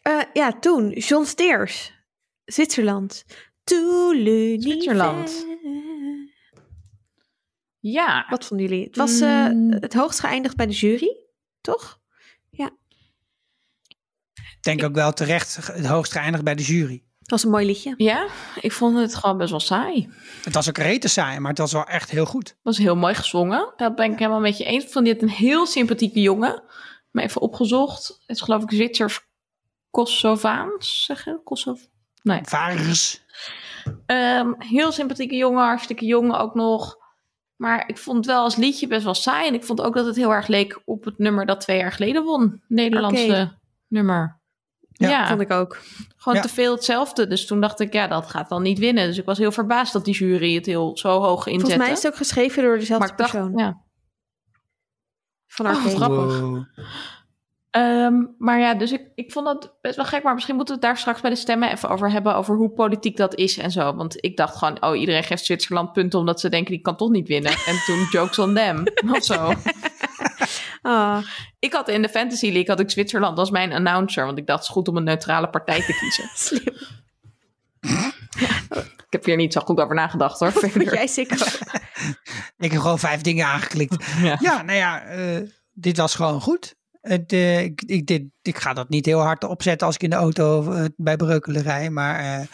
Eh, 0.02 0.20
ja, 0.32 0.52
toen. 0.58 0.88
John 0.90 1.24
Steers. 1.24 1.92
Zwitserland. 2.44 3.24
Zwitserland. 3.64 5.46
Ja. 7.80 8.26
Wat 8.30 8.44
vonden 8.46 8.66
jullie? 8.68 8.84
Het 8.86 8.96
was 8.96 9.20
eh, 9.20 9.46
Mm. 9.48 9.72
het 9.72 9.94
hoogst 9.94 10.20
geëindigd 10.20 10.56
bij 10.56 10.66
de 10.66 10.72
jury, 10.72 11.16
toch? 11.60 12.00
Ik 14.34 14.68
denk 14.68 14.82
ook 14.84 14.94
wel 14.94 15.12
terecht 15.12 15.56
het 15.66 15.86
hoogst 15.86 16.12
geëindigd 16.12 16.44
bij 16.44 16.54
de 16.54 16.62
jury. 16.62 17.04
Het 17.32 17.40
was 17.40 17.50
een 17.50 17.56
mooi 17.56 17.66
liedje. 17.66 17.94
Ja, 17.96 18.26
ik 18.60 18.72
vond 18.72 18.98
het 18.98 19.14
gewoon 19.14 19.36
best 19.36 19.50
wel 19.50 19.60
saai. 19.60 20.08
Het 20.44 20.54
was 20.54 20.68
ook 20.68 20.78
rete 20.78 21.08
saai, 21.08 21.38
maar 21.38 21.50
het 21.50 21.58
was 21.58 21.72
wel 21.72 21.84
echt 21.84 22.10
heel 22.10 22.24
goed. 22.24 22.48
Het 22.48 22.58
was 22.62 22.78
heel 22.78 22.96
mooi 22.96 23.14
gezongen. 23.14 23.72
Dat 23.76 23.94
ben 23.94 24.12
ik 24.12 24.18
helemaal 24.18 24.40
met 24.40 24.58
je 24.58 24.64
eens. 24.64 24.84
Ik 24.84 24.90
vond 24.90 25.04
dit 25.04 25.22
een 25.22 25.28
heel 25.28 25.66
sympathieke 25.66 26.20
jongen. 26.20 26.62
Maar 27.10 27.24
even 27.24 27.40
opgezocht. 27.40 28.06
Het 28.06 28.36
is 28.36 28.40
geloof 28.40 28.62
ik 28.62 28.70
Zwitsers 28.70 29.20
Kosovaans, 29.90 31.04
zeggen? 31.04 31.40
Kosov... 31.44 31.80
Nee. 32.22 32.40
Varens. 32.42 33.22
Ehm, 34.06 34.52
heel 34.58 34.92
sympathieke 34.92 35.36
jongen, 35.36 35.64
hartstikke 35.64 36.04
jong 36.04 36.34
ook 36.34 36.54
nog. 36.54 36.96
Maar 37.56 37.88
ik 37.88 37.98
vond 37.98 38.16
het 38.16 38.26
wel 38.26 38.42
als 38.42 38.56
liedje 38.56 38.86
best 38.86 39.04
wel 39.04 39.14
saai. 39.14 39.48
En 39.48 39.54
ik 39.54 39.64
vond 39.64 39.80
ook 39.80 39.94
dat 39.94 40.06
het 40.06 40.16
heel 40.16 40.32
erg 40.32 40.46
leek 40.46 40.82
op 40.84 41.04
het 41.04 41.18
nummer 41.18 41.46
dat 41.46 41.60
twee 41.60 41.78
jaar 41.78 41.92
geleden 41.92 42.24
won. 42.24 42.62
Nederlandse 42.68 43.58
nummer. 43.88 44.41
Ja, 44.92 45.08
Ja, 45.08 45.28
Vond 45.28 45.40
ik 45.40 45.50
ook. 45.52 45.78
gewoon 46.16 46.36
Ja. 46.36 46.42
te 46.44 46.48
veel 46.48 46.72
hetzelfde. 46.74 47.26
Dus 47.26 47.46
toen 47.46 47.60
dacht 47.60 47.80
ik, 47.80 47.92
ja, 47.92 48.06
dat 48.06 48.26
gaat 48.30 48.48
wel 48.48 48.60
niet 48.60 48.78
winnen. 48.78 49.06
Dus 49.06 49.18
ik 49.18 49.24
was 49.24 49.38
heel 49.38 49.52
verbaasd 49.52 49.92
dat 49.92 50.04
die 50.04 50.14
jury 50.14 50.54
het 50.54 50.66
heel 50.66 50.96
zo 50.98 51.08
hoog 51.20 51.46
inzette. 51.46 51.58
Volgens 51.60 51.76
mij 51.76 51.90
is 51.92 52.02
het 52.02 52.12
ook 52.12 52.18
geschreven 52.18 52.62
door 52.62 52.78
dezelfde 52.78 52.98
maar 53.06 53.12
ik 53.12 53.18
dacht, 53.18 53.30
persoon. 53.30 53.58
ja. 53.58 53.80
Van 55.46 55.66
Oh, 55.66 55.72
Arcade. 55.72 55.96
grappig. 55.96 56.40
Wow. 56.40 56.64
Ehm, 57.70 58.14
maar 58.38 58.58
ja, 58.58 58.74
dus 58.74 58.92
ik, 58.92 59.02
ik 59.14 59.32
vond 59.32 59.46
dat 59.46 59.74
best 59.80 59.96
wel 59.96 60.04
gek. 60.04 60.22
Maar 60.22 60.34
misschien 60.34 60.56
moeten 60.56 60.74
we 60.74 60.80
het 60.80 60.90
daar 60.90 60.98
straks 61.00 61.20
bij 61.20 61.30
de 61.30 61.36
stemmen 61.36 61.70
even 61.70 61.88
over 61.88 62.10
hebben. 62.10 62.34
Over 62.36 62.56
hoe 62.56 62.70
politiek 62.70 63.16
dat 63.16 63.34
is 63.34 63.58
en 63.58 63.70
zo. 63.70 63.94
Want 63.94 64.24
ik 64.24 64.36
dacht 64.36 64.56
gewoon, 64.56 64.82
oh, 64.84 64.98
iedereen 65.00 65.24
geeft 65.24 65.44
Zwitserland 65.44 65.92
punten 65.92 66.18
omdat 66.18 66.40
ze 66.40 66.48
denken 66.48 66.72
die 66.72 66.82
kan 66.82 66.96
toch 66.96 67.10
niet 67.10 67.28
winnen. 67.28 67.52
En 67.52 67.82
toen 67.86 68.06
jokes 68.10 68.38
on 68.38 68.54
them. 68.54 68.82
Of 69.10 69.24
zo. 69.24 69.52
Ah, 70.82 71.18
Ik 71.58 71.72
had 71.72 71.88
in 71.88 72.02
de 72.02 72.08
Fantasy 72.08 72.46
League 72.46 72.66
had 72.66 72.80
ik 72.80 72.90
Zwitserland 72.90 73.38
als 73.38 73.50
mijn 73.50 73.72
announcer. 73.72 74.24
Want 74.26 74.38
ik 74.38 74.46
dacht, 74.46 74.58
het 74.58 74.68
is 74.68 74.74
goed 74.74 74.88
om 74.88 74.96
een 74.96 75.04
neutrale 75.04 75.50
partij 75.50 75.80
te 75.80 75.96
kiezen. 76.00 76.30
slim. 76.46 76.74
Ik 79.06 79.18
heb 79.18 79.24
hier 79.24 79.36
niet 79.36 79.52
zo 79.52 79.60
goed 79.60 79.80
over 79.80 79.94
nagedacht 79.94 80.38
hoor. 80.38 80.52
Verder. 80.70 80.94
jij 80.94 81.06
Sikko? 81.06 81.34
Ik 82.58 82.72
heb 82.72 82.80
gewoon 82.80 82.98
vijf 82.98 83.20
dingen 83.20 83.46
aangeklikt. 83.46 84.04
Ja. 84.22 84.36
Ja, 84.40 84.62
nou 84.62 84.78
ja, 84.78 85.02
eh, 85.02 85.48
dit 85.72 85.96
was 85.96 86.14
gewoon 86.14 86.40
goed. 86.40 86.74
Het, 87.02 87.32
eh, 87.32 87.62
ik, 87.62 87.82
ik, 87.82 88.06
dit, 88.06 88.22
ik 88.42 88.58
ga 88.58 88.72
dat 88.72 88.88
niet 88.88 89.06
heel 89.06 89.20
hard 89.20 89.44
opzetten 89.44 89.86
als 89.86 89.96
ik 89.96 90.02
in 90.02 90.10
de 90.10 90.16
auto 90.16 90.72
eh, 90.72 90.84
bij 90.96 91.16
Breukelen 91.16 91.62
rij. 91.62 91.90
Maar 91.90 92.18
eh, 92.18 92.46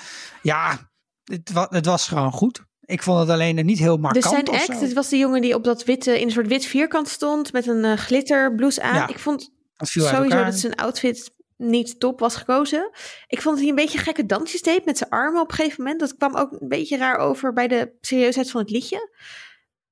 ja, 0.42 0.90
het, 1.24 1.52
wa 1.52 1.66
het 1.70 1.86
was 1.86 2.08
gewoon 2.08 2.32
goed. 2.32 2.66
Ik 2.88 3.02
vond 3.02 3.18
het 3.20 3.28
alleen 3.28 3.66
niet 3.66 3.78
heel 3.78 3.94
Dus 3.94 4.02
markant 4.02 4.24
zijn 4.24 4.48
of 4.48 4.54
act, 4.54 4.78
zo. 4.78 4.84
het 4.84 4.92
was 4.92 5.08
de 5.08 5.18
jongen 5.18 5.40
die 5.40 5.54
op 5.54 5.64
dat 5.64 5.84
witte, 5.84 6.20
in 6.20 6.26
een 6.26 6.32
soort 6.32 6.46
wit 6.46 6.64
vierkant 6.66 7.08
stond 7.08 7.52
met 7.52 7.66
een 7.66 7.84
eh, 7.84 7.96
glitterblouse 7.96 8.82
aan. 8.82 8.94
Ja, 8.94 9.08
ik 9.08 9.18
vond 9.18 9.50
Het 9.76 9.88
sowieso 9.88 10.28
dat 10.44 10.54
zijn 10.58 10.74
outfit 10.74 11.30
niet 11.56 12.00
top 12.00 12.20
was 12.20 12.36
gekozen. 12.36 12.90
Ik 13.26 13.42
vond 13.42 13.54
dat 13.54 13.58
hij 13.64 13.68
een 13.68 13.74
beetje 13.84 13.98
gekke 13.98 14.26
dansjes 14.26 14.62
deed 14.62 14.84
met 14.84 14.98
zijn 14.98 15.10
armen 15.10 15.40
op 15.40 15.48
een 15.48 15.54
gegeven 15.54 15.82
moment. 15.82 16.00
Dat 16.00 16.16
kwam 16.16 16.36
ook 16.36 16.52
een 16.60 16.68
beetje 16.68 16.96
raar 16.96 17.16
over 17.18 17.52
bij 17.52 17.68
de 17.68 17.96
serieusheid 18.00 18.50
van 18.50 18.60
het 18.60 18.70
liedje. 18.70 19.10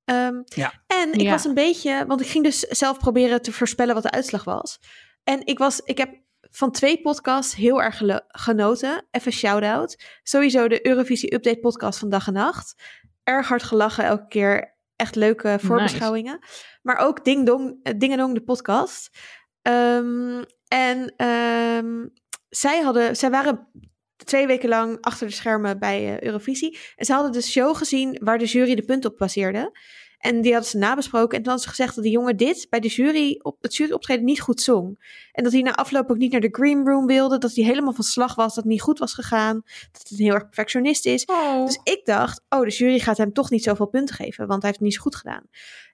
Ehm, 0.04 0.34
Ja. 0.44 0.72
En 0.86 1.12
ik 1.12 1.20
Ja. 1.20 1.30
was 1.30 1.44
een 1.44 1.54
beetje, 1.54 2.04
want 2.06 2.20
ik 2.20 2.26
ging 2.26 2.44
dus 2.44 2.58
zelf 2.60 2.98
proberen 2.98 3.42
te 3.42 3.52
voorspellen 3.52 3.94
wat 3.94 4.02
de 4.02 4.10
uitslag 4.10 4.44
was. 4.44 4.78
En 5.24 5.46
ik 5.46 5.58
was, 5.58 5.80
ik 5.84 5.98
heb 5.98 6.14
van 6.56 6.70
twee 6.70 7.00
podcasts 7.00 7.54
heel 7.54 7.82
erg 7.82 8.02
genoten. 8.28 9.06
Even 9.10 9.32
shout-out. 9.32 10.02
Sowieso 10.22 10.68
de 10.68 10.86
Eurovisie 10.86 11.34
Update 11.34 11.58
podcast 11.58 11.98
van 11.98 12.08
Dag 12.08 12.26
en 12.26 12.32
Nacht. 12.32 12.82
Erg 13.24 13.48
hard 13.48 13.62
gelachen 13.62 14.04
elke 14.04 14.28
keer. 14.28 14.74
Echt 14.96 15.14
leuke 15.14 15.58
voorbeschouwingen. 15.60 16.38
Maar 16.82 16.96
ook 16.96 17.24
Ding 17.24 17.46
Dong, 17.46 17.80
eh, 17.82 17.92
Ding 17.98 18.12
en 18.12 18.18
Dong 18.18 18.34
de 18.34 18.42
podcast. 18.42 19.18
Ehm, 19.62 20.42
en 20.68 21.14
ehm, 21.16 22.06
zij, 22.48 22.80
hadden, 22.80 23.16
zij 23.16 23.30
waren 23.30 23.68
twee 24.16 24.46
weken 24.46 24.68
lang 24.68 24.98
achter 25.00 25.26
de 25.26 25.32
schermen 25.32 25.78
bij 25.78 26.06
eh, 26.06 26.22
Eurovisie. 26.22 26.78
En 26.96 27.04
ze 27.04 27.12
hadden 27.12 27.32
de 27.32 27.42
show 27.42 27.76
gezien 27.76 28.20
waar 28.22 28.38
de 28.38 28.44
jury 28.44 28.74
de 28.74 28.84
punten 28.84 29.10
op 29.10 29.18
baseerde. 29.18 29.78
En 30.26 30.40
die 30.40 30.52
hadden 30.52 30.70
ze 30.70 30.78
nabesproken. 30.78 31.36
En 31.36 31.42
toen 31.42 31.52
hadden 31.52 31.62
ze 31.62 31.68
gezegd 31.68 31.94
dat 31.94 32.04
die 32.04 32.12
jongen 32.12 32.36
dit 32.36 32.66
bij 32.70 32.80
de 32.80 32.88
jury 32.88 33.40
op 33.42 33.56
het 33.62 33.76
juryoptreden 33.76 34.24
niet 34.24 34.40
goed 34.40 34.60
zong. 34.60 34.98
En 35.32 35.44
dat 35.44 35.52
hij 35.52 35.62
na 35.62 35.74
afloop 35.74 36.10
ook 36.10 36.16
niet 36.16 36.32
naar 36.32 36.40
de 36.40 36.48
green 36.52 36.86
room 36.86 37.06
wilde. 37.06 37.38
Dat 37.38 37.54
hij 37.54 37.64
helemaal 37.64 37.92
van 37.92 38.04
slag 38.04 38.34
was. 38.34 38.46
Dat 38.54 38.64
het 38.64 38.72
niet 38.72 38.80
goed 38.82 38.98
was 38.98 39.14
gegaan. 39.14 39.62
Dat 39.92 40.02
het 40.02 40.10
een 40.10 40.24
heel 40.24 40.34
erg 40.34 40.44
perfectionist 40.44 41.06
is. 41.06 41.24
Oh. 41.24 41.64
Dus 41.64 41.80
ik 41.82 42.00
dacht, 42.04 42.42
oh, 42.48 42.60
de 42.60 42.70
jury 42.70 42.98
gaat 42.98 43.16
hem 43.16 43.32
toch 43.32 43.50
niet 43.50 43.62
zoveel 43.62 43.86
punten 43.86 44.14
geven, 44.14 44.46
want 44.46 44.62
hij 44.62 44.70
heeft 44.70 44.74
het 44.80 44.88
niet 44.88 44.94
zo 44.94 45.02
goed 45.02 45.16
gedaan. 45.16 45.42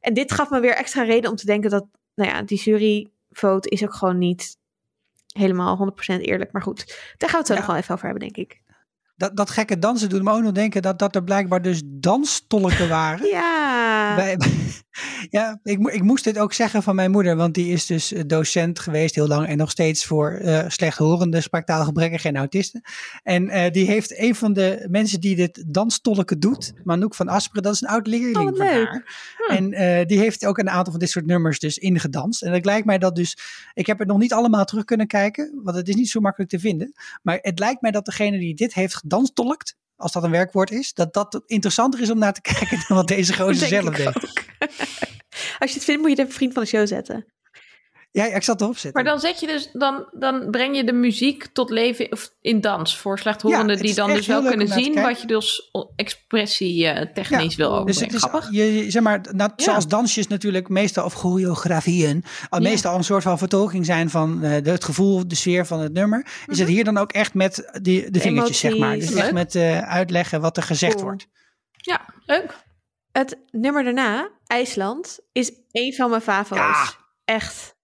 En 0.00 0.14
dit 0.14 0.32
gaf 0.32 0.50
me 0.50 0.60
weer 0.60 0.74
extra 0.74 1.02
reden 1.02 1.30
om 1.30 1.36
te 1.36 1.46
denken 1.46 1.70
dat, 1.70 1.84
nou 2.14 2.30
ja, 2.30 2.42
die 2.42 2.58
juryvote 2.58 3.68
is 3.68 3.82
ook 3.84 3.94
gewoon 3.94 4.18
niet 4.18 4.56
helemaal 5.32 5.92
100% 6.16 6.20
eerlijk. 6.20 6.52
Maar 6.52 6.62
goed, 6.62 6.86
daar 7.16 7.28
gaan 7.30 7.30
we 7.30 7.36
het 7.36 7.46
zo 7.46 7.52
Ja. 7.52 7.58
nog 7.58 7.68
wel 7.68 7.76
even 7.76 7.94
over 7.94 8.06
hebben, 8.08 8.28
denk 8.28 8.48
ik. 8.48 8.60
Dat, 9.16 9.36
dat 9.36 9.50
gekke 9.50 9.78
dansen 9.78 10.08
doet 10.08 10.22
me 10.22 10.32
ook 10.32 10.42
nog 10.42 10.52
denken 10.52 10.82
dat, 10.82 10.98
dat 10.98 11.14
er 11.14 11.24
blijkbaar 11.24 11.62
dus 11.62 11.82
danstolken 11.84 12.88
waren. 12.98 13.26
Ja, 13.26 13.61
Ja, 15.30 15.60
ik, 15.62 15.78
ik 15.88 16.02
moest 16.02 16.24
dit 16.24 16.38
ook 16.38 16.52
zeggen 16.52 16.82
van 16.82 16.94
mijn 16.94 17.10
moeder, 17.10 17.36
want 17.36 17.54
die 17.54 17.72
is 17.72 17.86
dus 17.86 18.12
eh, 18.12 18.22
docent 18.26 18.78
geweest 18.78 19.14
heel 19.14 19.26
lang 19.26 19.46
en 19.46 19.56
nog 19.56 19.70
steeds 19.70 20.04
voor 20.04 20.30
eh 20.30 20.68
slechthorende, 20.68 21.40
spraktaalgebrekkigen 21.40 22.30
en 22.30 22.36
autisten. 22.36 22.80
En 23.22 23.48
eh, 23.48 23.70
die 23.70 23.86
heeft 23.86 24.18
een 24.18 24.34
van 24.34 24.52
de 24.52 24.86
mensen 24.90 25.20
die 25.20 25.36
dit 25.36 25.64
danstolken 25.66 26.40
doet, 26.40 26.72
Manouk 26.84 27.14
van 27.14 27.28
Asperen, 27.28 27.62
dat 27.62 27.74
is 27.74 27.80
een 27.80 27.88
oud 27.88 28.06
leerling 28.06 28.50
Oh, 28.50 28.56
van 28.56 28.66
haar. 28.66 29.04
En 29.48 29.72
eh, 29.72 30.06
die 30.06 30.18
heeft 30.18 30.46
ook 30.46 30.58
een 30.58 30.70
aantal 30.70 30.92
van 30.92 31.00
dit 31.00 31.10
soort 31.10 31.26
nummers 31.26 31.58
dus 31.58 31.78
ingedanst. 31.78 32.42
En 32.42 32.52
het 32.52 32.64
lijkt 32.64 32.86
mij 32.86 32.98
dat 32.98 33.16
dus, 33.16 33.38
ik 33.74 33.86
heb 33.86 33.98
het 33.98 34.08
nog 34.08 34.18
niet 34.18 34.32
allemaal 34.32 34.64
terug 34.64 34.84
kunnen 34.84 35.06
kijken, 35.06 35.60
want 35.62 35.76
het 35.76 35.88
is 35.88 35.94
niet 35.94 36.10
zo 36.10 36.20
makkelijk 36.20 36.50
te 36.50 36.58
vinden. 36.58 36.92
Maar 37.22 37.38
het 37.40 37.58
lijkt 37.58 37.80
mij 37.80 37.90
dat 37.90 38.04
degene 38.04 38.38
die 38.38 38.54
dit 38.54 38.74
heeft 38.74 38.94
gedanstolkt, 38.94 39.76
als 40.02 40.12
dat 40.12 40.22
een 40.22 40.30
werkwoord 40.30 40.70
is, 40.70 40.94
dat 40.94 41.14
dat 41.14 41.42
interessanter 41.46 42.00
is 42.00 42.10
om 42.10 42.18
naar 42.18 42.32
te 42.32 42.40
kijken 42.52 42.84
dan 42.88 42.96
wat 42.96 43.08
deze 43.08 43.34
gozer 43.34 43.68
zelf 43.68 43.94
deed. 43.94 44.06
ook. 44.06 44.22
Als 45.58 45.70
je 45.70 45.76
het 45.76 45.84
vindt, 45.84 46.00
moet 46.00 46.10
je 46.10 46.16
het 46.16 46.18
even 46.18 46.32
vriend 46.32 46.52
van 46.52 46.62
de 46.62 46.68
show 46.68 46.86
zetten. 46.86 47.26
Ja, 48.12 48.24
ik 48.24 48.42
zat 48.42 48.60
erop 48.60 48.76
zitten. 48.78 49.02
Maar 49.02 49.12
dan 49.12 49.20
zet 49.20 49.40
je 49.40 49.46
dus, 49.46 49.68
dan, 49.72 50.08
dan 50.12 50.50
breng 50.50 50.76
je 50.76 50.84
de 50.84 50.92
muziek 50.92 51.46
tot 51.52 51.70
leven 51.70 52.12
of 52.12 52.32
in 52.40 52.60
dans 52.60 52.96
voor 52.98 53.18
slechthorenden 53.18 53.76
die 53.78 53.94
dan 53.94 54.12
dus 54.14 54.26
wel 54.26 54.42
kunnen 54.42 54.68
zien 54.68 54.94
wat 54.94 55.20
je 55.20 55.26
dus 55.26 55.70
expressie 55.96 56.86
eh, 56.86 57.12
technisch 57.14 57.54
wil 57.56 57.68
dus 57.70 57.78
overbrengen. 57.78 58.04
het 58.04 58.14
is, 58.14 58.22
Grappig. 58.28 58.50
je, 58.52 58.90
zeg 58.90 59.02
maar, 59.02 59.20
nou, 59.30 59.50
Ja. 59.56 59.64
zoals 59.64 59.88
dansjes 59.88 60.26
natuurlijk 60.26 60.68
meestal, 60.68 61.04
of 61.04 61.14
choreografieën, 61.14 62.24
al 62.48 62.62
Ja. 62.62 62.68
meestal 62.68 62.96
een 62.96 63.04
soort 63.04 63.22
van 63.22 63.38
vertolking 63.38 63.86
zijn 63.86 64.10
van 64.10 64.42
eh, 64.42 64.62
de, 64.64 64.70
het 64.70 64.84
gevoel, 64.84 65.28
de 65.28 65.34
sfeer 65.34 65.66
van 65.66 65.80
het 65.80 65.92
nummer, 65.92 66.26
is 66.46 66.58
het 66.58 66.68
hier 66.68 66.84
dan 66.84 66.96
ook 66.98 67.12
echt 67.12 67.34
met 67.34 67.78
die, 67.82 68.10
de 68.10 68.20
vingertjes, 68.20 68.58
zeg 68.58 68.76
maar. 68.78 68.98
Dus 68.98 69.14
echt 69.14 69.32
met 69.32 69.54
eh, 69.54 69.78
uitleggen 69.78 70.40
wat 70.40 70.56
er 70.56 70.62
gezegd 70.62 70.92
Cool. 70.94 71.04
wordt. 71.04 71.26
Ja, 71.76 72.00
leuk. 72.26 72.54
Het 73.12 73.38
nummer 73.50 73.84
daarna, 73.84 74.28
IJsland, 74.46 75.18
is 75.32 75.52
een 75.70 75.94
van 75.94 76.10
mijn 76.10 76.22
favo's. 76.22 76.58
Ja. 76.58 76.90
Echt. 77.24 77.80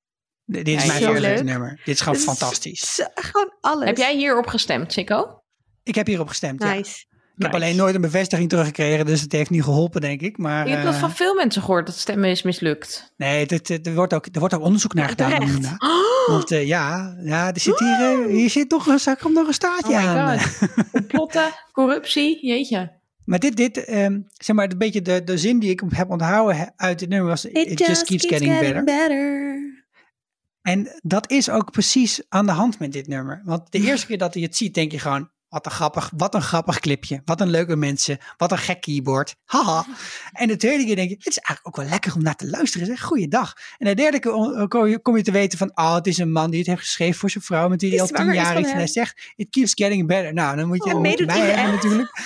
Dit 0.51 0.69
is 0.69 0.73
Ja, 0.85 0.87
mijn 0.87 1.03
favoriete 1.03 1.43
nummer. 1.43 1.81
Dit 1.85 1.95
is 1.95 2.01
gewoon 2.01 2.19
is 2.19 2.25
fantastisch. 2.25 2.95
zo- 2.95 3.05
gewoon 3.15 3.53
alles. 3.61 3.85
Heb 3.87 3.97
jij 3.97 4.17
hierop 4.17 4.47
gestemd, 4.47 4.93
Chico? 4.93 5.43
Ik 5.83 5.95
heb 5.95 6.07
hierop 6.07 6.29
gestemd. 6.29 6.63
ja. 6.63 6.75
Nice. 6.75 7.07
Ik 7.37 7.45
heb 7.45 7.55
alleen 7.55 7.77
nooit 7.77 7.95
een 7.95 8.01
bevestiging 8.01 8.49
teruggekregen, 8.49 9.07
dus 9.07 9.21
het 9.21 9.33
heeft 9.33 9.51
niet 9.51 9.63
geholpen, 9.63 10.01
denk 10.01 10.21
ik. 10.21 10.39
Maar 10.39 10.67
Ik 10.67 10.73
heb 10.75 10.85
dat 10.85 10.95
eh, 10.95 11.01
van 11.01 11.11
veel 11.13 11.35
mensen 11.35 11.63
gehoord, 11.63 11.87
dat 11.87 11.97
stemmen 11.97 12.31
is 12.31 12.43
mislukt. 12.43 13.13
nee, 13.17 13.47
er, 13.83 13.95
wordt 13.95 14.15
ook, 14.15 14.27
er 14.33 14.39
wordt 14.41 14.55
ook 14.55 14.63
onderzoek 14.63 14.95
naar 14.95 15.09
gedaan. 15.09 15.31
terecht. 15.31 15.53
Amina. 15.53 15.77
Want 16.35 16.51
eh, 16.51 16.67
ja, 16.67 17.17
ja, 17.23 17.53
er 17.53 17.61
zit 17.61 17.79
hier, 17.79 18.01
eh, 18.01 18.27
hier 18.27 18.51
zit 18.51 18.69
toch 18.69 18.87
een, 18.87 18.99
zak- 18.99 19.19
komt 19.19 19.35
nog 19.35 19.47
een 19.47 19.53
staartje 19.55 19.93
Oh 19.93 19.99
my 20.15 20.19
aan. 20.21 20.39
god. 20.41 20.69
Complotten, 20.93 21.51
corruptie, 21.73 22.47
jeetje. 22.47 22.93
Maar 23.25 23.39
dit, 23.39 23.57
dit 23.57 23.85
ehm, 23.85 24.21
zeg 24.33 24.57
maar, 24.57 24.71
een 24.71 24.79
beetje 24.79 25.03
de, 25.03 25.25
de 25.25 25.39
zin 25.39 25.59
die 25.59 25.71
ik 25.71 25.83
heb 25.89 26.11
onthouden 26.11 26.73
uit 26.77 26.99
dit 26.99 27.09
nummer 27.09 27.29
was: 27.29 27.45
It, 27.45 27.79
just, 27.79 28.05
keeps, 28.05 28.27
getting, 28.27 28.85
better. 28.85 29.87
En 30.69 31.01
dat 31.03 31.31
is 31.31 31.51
ook 31.51 31.71
precies 31.71 32.23
aan 32.29 32.47
de 32.47 32.53
hand 32.53 32.79
met 32.79 32.93
dit 32.93 33.07
nummer. 33.07 33.43
Want 33.45 33.73
de 33.73 33.81
eerste 33.81 34.07
keer 34.07 34.19
dat 34.19 34.35
je 34.35 34.41
het 34.41 34.57
ziet, 34.57 34.75
denk 34.75 34.93
je 34.93 34.99
gewoon: 34.99 35.31
wat 35.49 35.67
een 35.67 35.73
grappig, 35.73 36.11
wat 36.17 36.35
een 36.35 36.43
grappig 36.43 36.79
clipje. 36.79 37.23
Wat 37.25 37.41
een 37.41 37.51
leuke 37.51 37.77
mensen. 37.77 38.19
Wat 38.37 38.53
een 38.53 38.59
gek 38.59 38.81
keyboard. 38.81 39.37
Haha. 39.45 39.87
En 40.33 40.49
de 40.49 40.57
tweede 40.57 40.85
keer 40.85 40.97
denk 40.97 41.09
je: 41.09 41.15
het 41.15 41.27
is 41.27 41.39
eigenlijk 41.39 41.67
ook 41.67 41.83
wel 41.85 41.93
lekker 41.93 42.15
om 42.15 42.23
naar 42.23 42.37
te 42.37 42.49
luisteren. 42.49 42.87
Zeg, 42.87 43.01
goeiedag. 43.03 43.55
En 43.79 43.87
de 43.87 43.95
derde 43.95 44.19
keer 44.19 44.33
on- 44.33 44.69
kom 45.03 45.17
je, 45.17 45.23
te 45.23 45.31
weten 45.31 45.59
van: 45.59 45.71
oh, 45.75 45.95
het 45.95 46.07
is 46.07 46.19
een 46.19 46.33
man 46.33 46.51
die 46.51 46.59
het 46.59 46.69
heeft 46.69 46.81
geschreven 46.81 47.19
voor 47.21 47.31
zijn 47.31 47.45
vrouw, 47.45 47.69
met 47.69 47.81
wie 47.81 47.91
hij 47.91 47.99
Die 48.07 48.17
al 48.17 48.25
tien 48.25 48.35
jaar 48.35 48.61
is. 48.61 48.71
En 48.71 48.77
hij 48.77 48.87
zegt: 48.87 49.33
it 49.37 49.51
keeps 49.51 49.73
getting 49.75 50.07
better. 50.07 50.33
Nou, 50.35 50.57
dan 50.57 50.67
moet 50.69 50.85
je, 50.85 50.95
Oh, 50.95 51.03
hij 51.03 51.51
hebben 51.51 51.75
natuurlijk. 51.75 52.21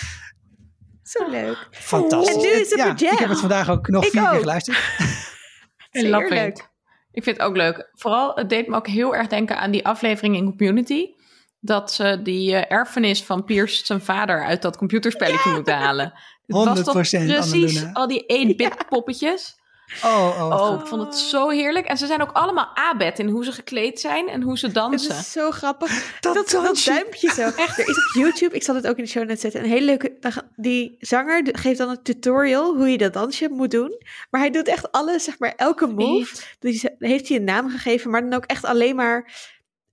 Zo 1.03 1.31
leuk. 1.31 1.69
Fantastisch. 1.71 2.35
En 2.35 2.41
nu 2.41 2.49
is 2.49 2.71
het 2.71 3.01
ja. 3.01 3.13
Ik 3.13 3.19
heb 3.19 3.29
het 3.29 3.41
vandaag 3.41 3.71
ook 3.71 3.89
nog 3.89 4.05
Ik 4.05 4.11
vier 4.11 4.29
keer 4.29 4.39
geluisterd. 4.39 4.79
Heerlijk. 5.91 6.31
it. 6.31 6.71
Ik 7.13 7.23
vind 7.23 7.37
het 7.37 7.47
ook 7.47 7.57
leuk. 7.57 7.91
Vooral, 7.93 8.35
het 8.35 8.49
deed 8.49 8.67
me 8.67 8.77
ook 8.77 8.87
heel 8.87 9.15
erg 9.15 9.27
denken 9.27 9.59
aan 9.59 9.71
die 9.71 9.87
aflevering 9.87 10.37
in 10.37 10.57
Community. 10.57 11.07
Dat 11.61 11.93
ze 11.93 12.21
die 12.23 12.55
eh, 12.55 12.79
erfenis 12.79 13.23
van 13.23 13.45
Piers 13.45 13.87
zijn 13.87 14.01
vader 14.01 14.45
uit 14.45 14.63
dat 14.63 14.77
computerspelletje 14.77 15.51
moeten 15.51 15.77
halen. 15.77 16.13
Het 16.47 16.57
was 16.57 16.83
toch 16.83 16.95
100% 16.95 16.99
precies 17.27 17.85
al 17.93 18.07
die 18.07 18.53
1-bit 18.53 18.89
poppetjes. 18.89 19.61
Oh, 20.05 20.37
oh. 20.41 20.61
Oh, 20.71 20.81
ik 20.81 20.87
vond 20.87 21.03
het 21.03 21.17
zo 21.17 21.49
heerlijk. 21.49 21.87
En 21.87 21.97
ze 21.97 22.07
zijn 22.07 22.23
ook 22.23 22.33
allemaal 22.33 22.71
abed 22.75 23.19
in 23.19 23.29
hoe 23.29 23.45
ze 23.45 23.53
gekleed 23.53 24.01
zijn 24.01 24.29
en 24.29 24.43
hoe 24.43 24.59
ze 24.59 24.67
Het 24.67 24.75
dansen. 24.75 25.17
is 25.17 25.33
zo 25.33 25.51
grappig. 25.51 26.17
Dat 26.21 26.35
Dat, 26.35 26.49
dat, 26.51 26.83
duimpje 26.85 27.31
zo. 27.33 27.43
Er 27.57 27.89
is 27.89 27.97
op 27.97 28.15
YouTube, 28.15 28.55
ik 28.55 28.63
zal 28.63 28.75
het 28.75 28.87
ook 28.87 28.97
in 28.97 29.05
de 29.05 29.11
show 29.11 29.27
net 29.27 29.41
zetten, 29.41 29.61
een 29.63 29.69
hele 29.69 29.85
leuke... 29.85 30.19
Die 30.57 30.97
zanger 30.99 31.49
geeft 31.53 31.79
dan 31.79 31.89
een 31.89 32.03
tutorial 32.03 32.77
hoe 32.77 32.89
je 32.89 32.99
dat 32.99 33.13
dansje 33.13 33.49
moet 33.51 33.71
doen. 33.71 34.01
Maar 34.31 34.41
hij 34.41 34.51
doet 34.51 34.69
echt 34.69 34.93
alles, 34.93 35.25
zeg 35.25 35.39
maar, 35.39 35.53
elke 35.57 35.87
move. 35.87 36.43
Die 36.59 36.79
ze- 36.79 36.95
heeft 36.99 37.29
hij 37.29 37.37
een 37.37 37.45
naam 37.45 37.71
gegeven, 37.71 38.11
maar 38.11 38.21
dan 38.21 38.33
ook 38.35 38.45
echt 38.47 38.65
alleen 38.65 38.97
maar 38.97 39.33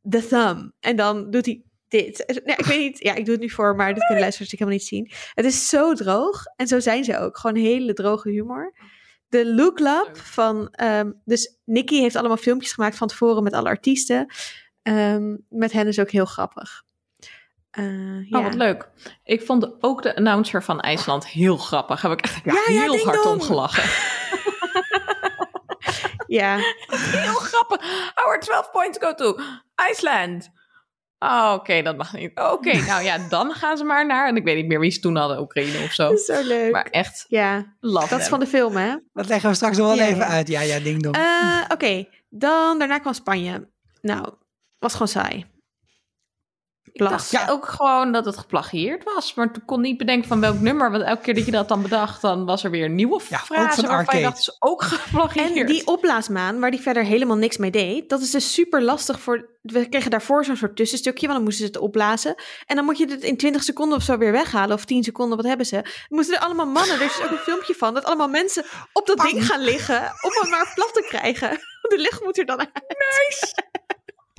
de 0.02 0.28
thumb. 0.28 0.72
En 0.80 0.96
dan 0.96 1.30
doet 1.32 1.46
hij 1.46 1.62
dit. 1.88 2.42
Ja, 2.46 2.58
ik 2.58 2.66
weet 2.66 2.80
niet, 2.80 3.00
ja, 3.00 3.14
ik 3.16 3.26
doe 3.26 3.34
het 3.34 3.44
nu 3.44 3.50
voor, 3.50 3.76
maar 3.76 3.94
dit 3.94 4.04
kunnen 4.06 4.20
luisteraars 4.22 4.52
natuurlijk 4.52 4.82
helemaal 4.88 5.08
niet 5.08 5.14
zien. 5.22 5.32
Het 5.34 5.46
is 5.46 5.70
zo 5.70 5.94
droog 5.94 6.44
en 6.56 6.68
zo 6.68 6.80
zijn 6.80 7.04
ze 7.04 7.18
ook. 7.20 7.38
Gewoon 7.38 7.56
hele 7.56 7.94
droge 7.94 8.30
humor. 8.30 8.74
De 9.30 9.54
Look 9.56 9.80
Lab 9.80 10.18
van, 10.18 10.70
ehm, 10.72 11.12
dus 11.26 11.58
Nicky 11.66 12.00
heeft 12.00 12.16
allemaal 12.16 12.38
filmpjes 12.38 12.72
gemaakt 12.72 12.98
van 12.98 13.08
tevoren 13.08 13.44
met 13.44 13.54
alle 13.54 13.70
artiesten. 13.70 14.34
Ehm, 14.82 15.36
met 15.50 15.72
hen 15.72 15.88
is 15.88 16.00
ook 16.00 16.10
heel 16.12 16.26
grappig. 16.26 16.84
Eh, 17.72 18.30
ja. 18.30 18.38
Oh, 18.38 18.44
wat 18.44 18.54
leuk. 18.54 18.90
Ik 19.24 19.42
vond 19.42 19.84
ook 19.84 20.02
de 20.02 20.16
announcer 20.16 20.64
van 20.64 20.80
IJsland 20.80 21.28
heel 21.28 21.58
grappig. 21.58 22.02
Heb 22.02 22.12
ik 22.12 22.22
echt 22.22 22.42
Ja, 22.44 22.54
ja, 22.54 22.82
heel 22.82 22.92
ding 22.92 23.04
hard 23.04 23.26
om 23.26 23.42
gelachen. 23.42 23.84
Ja, 26.30 26.58
Heel 27.26 27.34
grappig. 27.34 28.12
Our 28.16 28.40
12 28.40 28.72
points 28.72 28.98
go 28.98 29.14
to 29.14 29.38
Iceland. 29.92 30.50
Oh, 31.20 31.52
oké, 31.56 31.82
dat 31.82 31.98
mag 31.98 32.14
niet. 32.14 32.32
Oké, 32.40 32.78
nou 32.92 33.04
ja, 33.04 33.18
dan 33.30 33.54
gaan 33.54 33.78
ze 33.78 33.84
maar 33.84 34.06
naar... 34.06 34.28
En 34.28 34.36
ik 34.36 34.44
weet 34.44 34.56
niet 34.56 34.68
meer 34.68 34.80
wie 34.80 34.92
ze 34.92 35.00
toen 35.00 35.16
hadden, 35.16 35.40
Oekraïne 35.40 35.84
of 35.84 35.92
zo. 35.92 36.16
zo 36.16 36.42
leuk. 36.44 36.72
Maar 36.72 36.88
echt, 36.92 37.26
ja, 37.28 37.66
dat 37.80 38.12
is 38.20 38.28
van 38.28 38.40
de 38.40 38.48
film, 38.48 38.76
hè? 38.76 38.96
Dat 39.14 39.28
leggen 39.28 39.50
we 39.50 39.56
straks 39.56 39.78
nog 39.78 39.88
wel 39.88 39.96
Ja, 39.96 40.06
even 40.06 40.18
ja. 40.18 40.26
uit. 40.28 40.48
Ja, 40.48 40.62
ja, 40.62 40.80
ding 40.80 41.02
dong. 41.04 41.16
Eh, 41.16 41.62
Oké, 41.68 42.06
dan 42.30 42.80
daarna 42.80 42.98
kwam 43.00 43.14
Spanje. 43.14 43.70
Nou, 44.02 44.34
was 44.80 44.92
gewoon 44.92 45.08
saai. 45.08 45.46
Ik 46.94 47.00
dacht 47.00 47.30
Plas. 47.30 47.50
ook 47.50 47.66
gewoon 47.68 48.12
dat 48.12 48.26
het 48.26 48.38
geplagieerd 48.38 49.04
was. 49.04 49.34
Maar 49.34 49.46
ik 49.46 49.62
kon 49.66 49.82
niet 49.82 49.98
bedenken 49.98 50.28
van 50.28 50.40
welk 50.40 50.60
nummer. 50.60 50.92
Want 50.92 51.04
elke 51.04 51.22
keer 51.22 51.34
dat 51.34 51.46
je 51.46 51.52
dat 51.52 51.68
dan 51.68 51.82
bedacht, 51.82 52.22
dan 52.22 52.46
was 52.46 52.64
er 52.64 52.72
weer 52.72 52.86
een 52.86 52.96
nieuwe 52.96 53.22
Ja, 53.30 53.38
frase. 53.38 53.82
van 53.82 53.90
waarvan 53.90 53.90
je 53.90 53.96
Arcade. 53.96 54.22
dacht, 54.22 54.38
is 54.40 54.56
ook 54.60 54.82
geplagieerd. 54.84 55.60
En 55.60 55.66
die 55.66 55.88
opblaasmaan, 55.88 56.60
waar 56.60 56.72
die 56.72 56.80
verder 56.82 57.04
helemaal 57.04 57.38
niks 57.38 57.58
mee 57.58 57.72
deed, 57.72 58.10
dat 58.10 58.22
is 58.22 58.32
dus 58.32 58.54
super 58.54 58.82
lastig 58.84 59.20
voor. 59.20 59.58
We 59.62 59.90
kregen 59.90 60.12
daarvoor 60.12 60.46
zo'n 60.46 60.56
soort 60.56 60.76
tussenstukje, 60.76 61.26
want 61.28 61.38
dan 61.38 61.44
moesten 61.48 61.66
ze 61.66 61.72
het 61.72 61.82
opblazen. 61.82 62.36
En 62.66 62.76
dan 62.76 62.86
moet 62.86 62.98
je 62.98 63.06
het 63.08 63.24
in 63.24 63.38
20 63.38 63.64
seconden 63.64 63.98
of 63.98 64.04
zo 64.04 64.18
weer 64.18 64.32
weghalen, 64.32 64.76
of 64.76 64.86
10 64.86 65.04
seconden, 65.04 65.38
wat 65.38 65.46
hebben 65.46 65.66
ze? 65.66 65.76
Dan 65.76 65.84
moesten 66.10 66.36
er 66.36 66.42
allemaal 66.42 66.66
mannen, 66.66 66.96
er 66.96 67.02
is 67.06 67.16
dus 67.16 67.26
ook 67.26 67.32
een 67.32 67.38
filmpje 67.38 67.74
van, 67.74 67.94
dat 67.94 68.04
allemaal 68.06 68.28
mensen 68.28 68.64
op 68.94 69.08
dat 69.08 69.20
ding 69.20 69.46
gaan 69.46 69.62
liggen, 69.62 69.98
om 69.98 70.32
het 70.42 70.50
maar 70.50 70.72
plat 70.76 70.94
te 70.94 71.06
krijgen. 71.08 71.50
De 71.90 71.98
lucht 71.98 72.24
moet 72.24 72.38
er 72.38 72.46
dan 72.46 72.58
uit. 72.60 73.54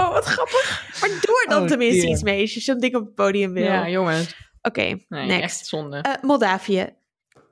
Oh, 0.00 0.12
wat 0.12 0.24
grappig. 0.24 0.84
Maar 1.00 1.08
doe 1.08 1.42
er 1.44 1.50
dan 1.50 1.62
Oh, 1.62 1.68
tenminste 1.68 2.00
dear. 2.00 2.12
iets 2.12 2.22
mee, 2.22 2.40
als 2.40 2.54
je 2.54 2.60
zo'n 2.60 2.78
ding 2.78 2.94
op 2.94 3.04
het 3.04 3.14
podium 3.14 3.52
wil. 3.52 3.62
Ja, 3.64 3.88
jongens. 3.88 4.34
Oké, 4.62 4.80
Nee, 5.08 5.26
next. 5.26 5.42
echt 5.42 5.66
zonde. 5.66 5.98
Eh, 5.98 6.22
Moldavië. 6.22 6.88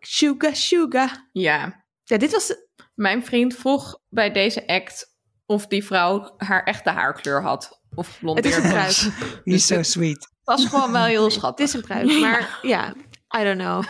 Suga, 0.00 0.54
suga. 0.54 1.28
ja. 1.32 1.84
Ja, 2.04 2.16
dit 2.16 2.32
was... 2.32 2.54
Mijn 2.94 3.24
vriend 3.24 3.54
vroeg 3.54 3.98
bij 4.08 4.32
deze 4.32 4.66
act 4.66 5.16
of 5.46 5.66
die 5.66 5.84
vrouw 5.84 6.34
haar 6.36 6.62
echte 6.62 6.90
haarkleur 6.90 7.42
had. 7.42 7.80
Of 7.94 8.18
Het 8.22 8.44
is 8.44 8.56
een. 8.56 9.12
He's 9.52 9.66
so 9.66 9.82
sweet. 9.82 10.18
Dat 10.44 10.58
was 10.60 10.66
gewoon 10.66 10.92
wel 10.92 11.04
heel 11.04 11.24
Het 11.24 11.32
schattig. 11.32 11.66
is 11.66 11.72
een 11.72 11.80
pruik, 11.80 12.18
maar 12.20 12.58
ja, 12.62 12.94
I 13.40 13.44
don't 13.44 13.58
know. 13.58 13.82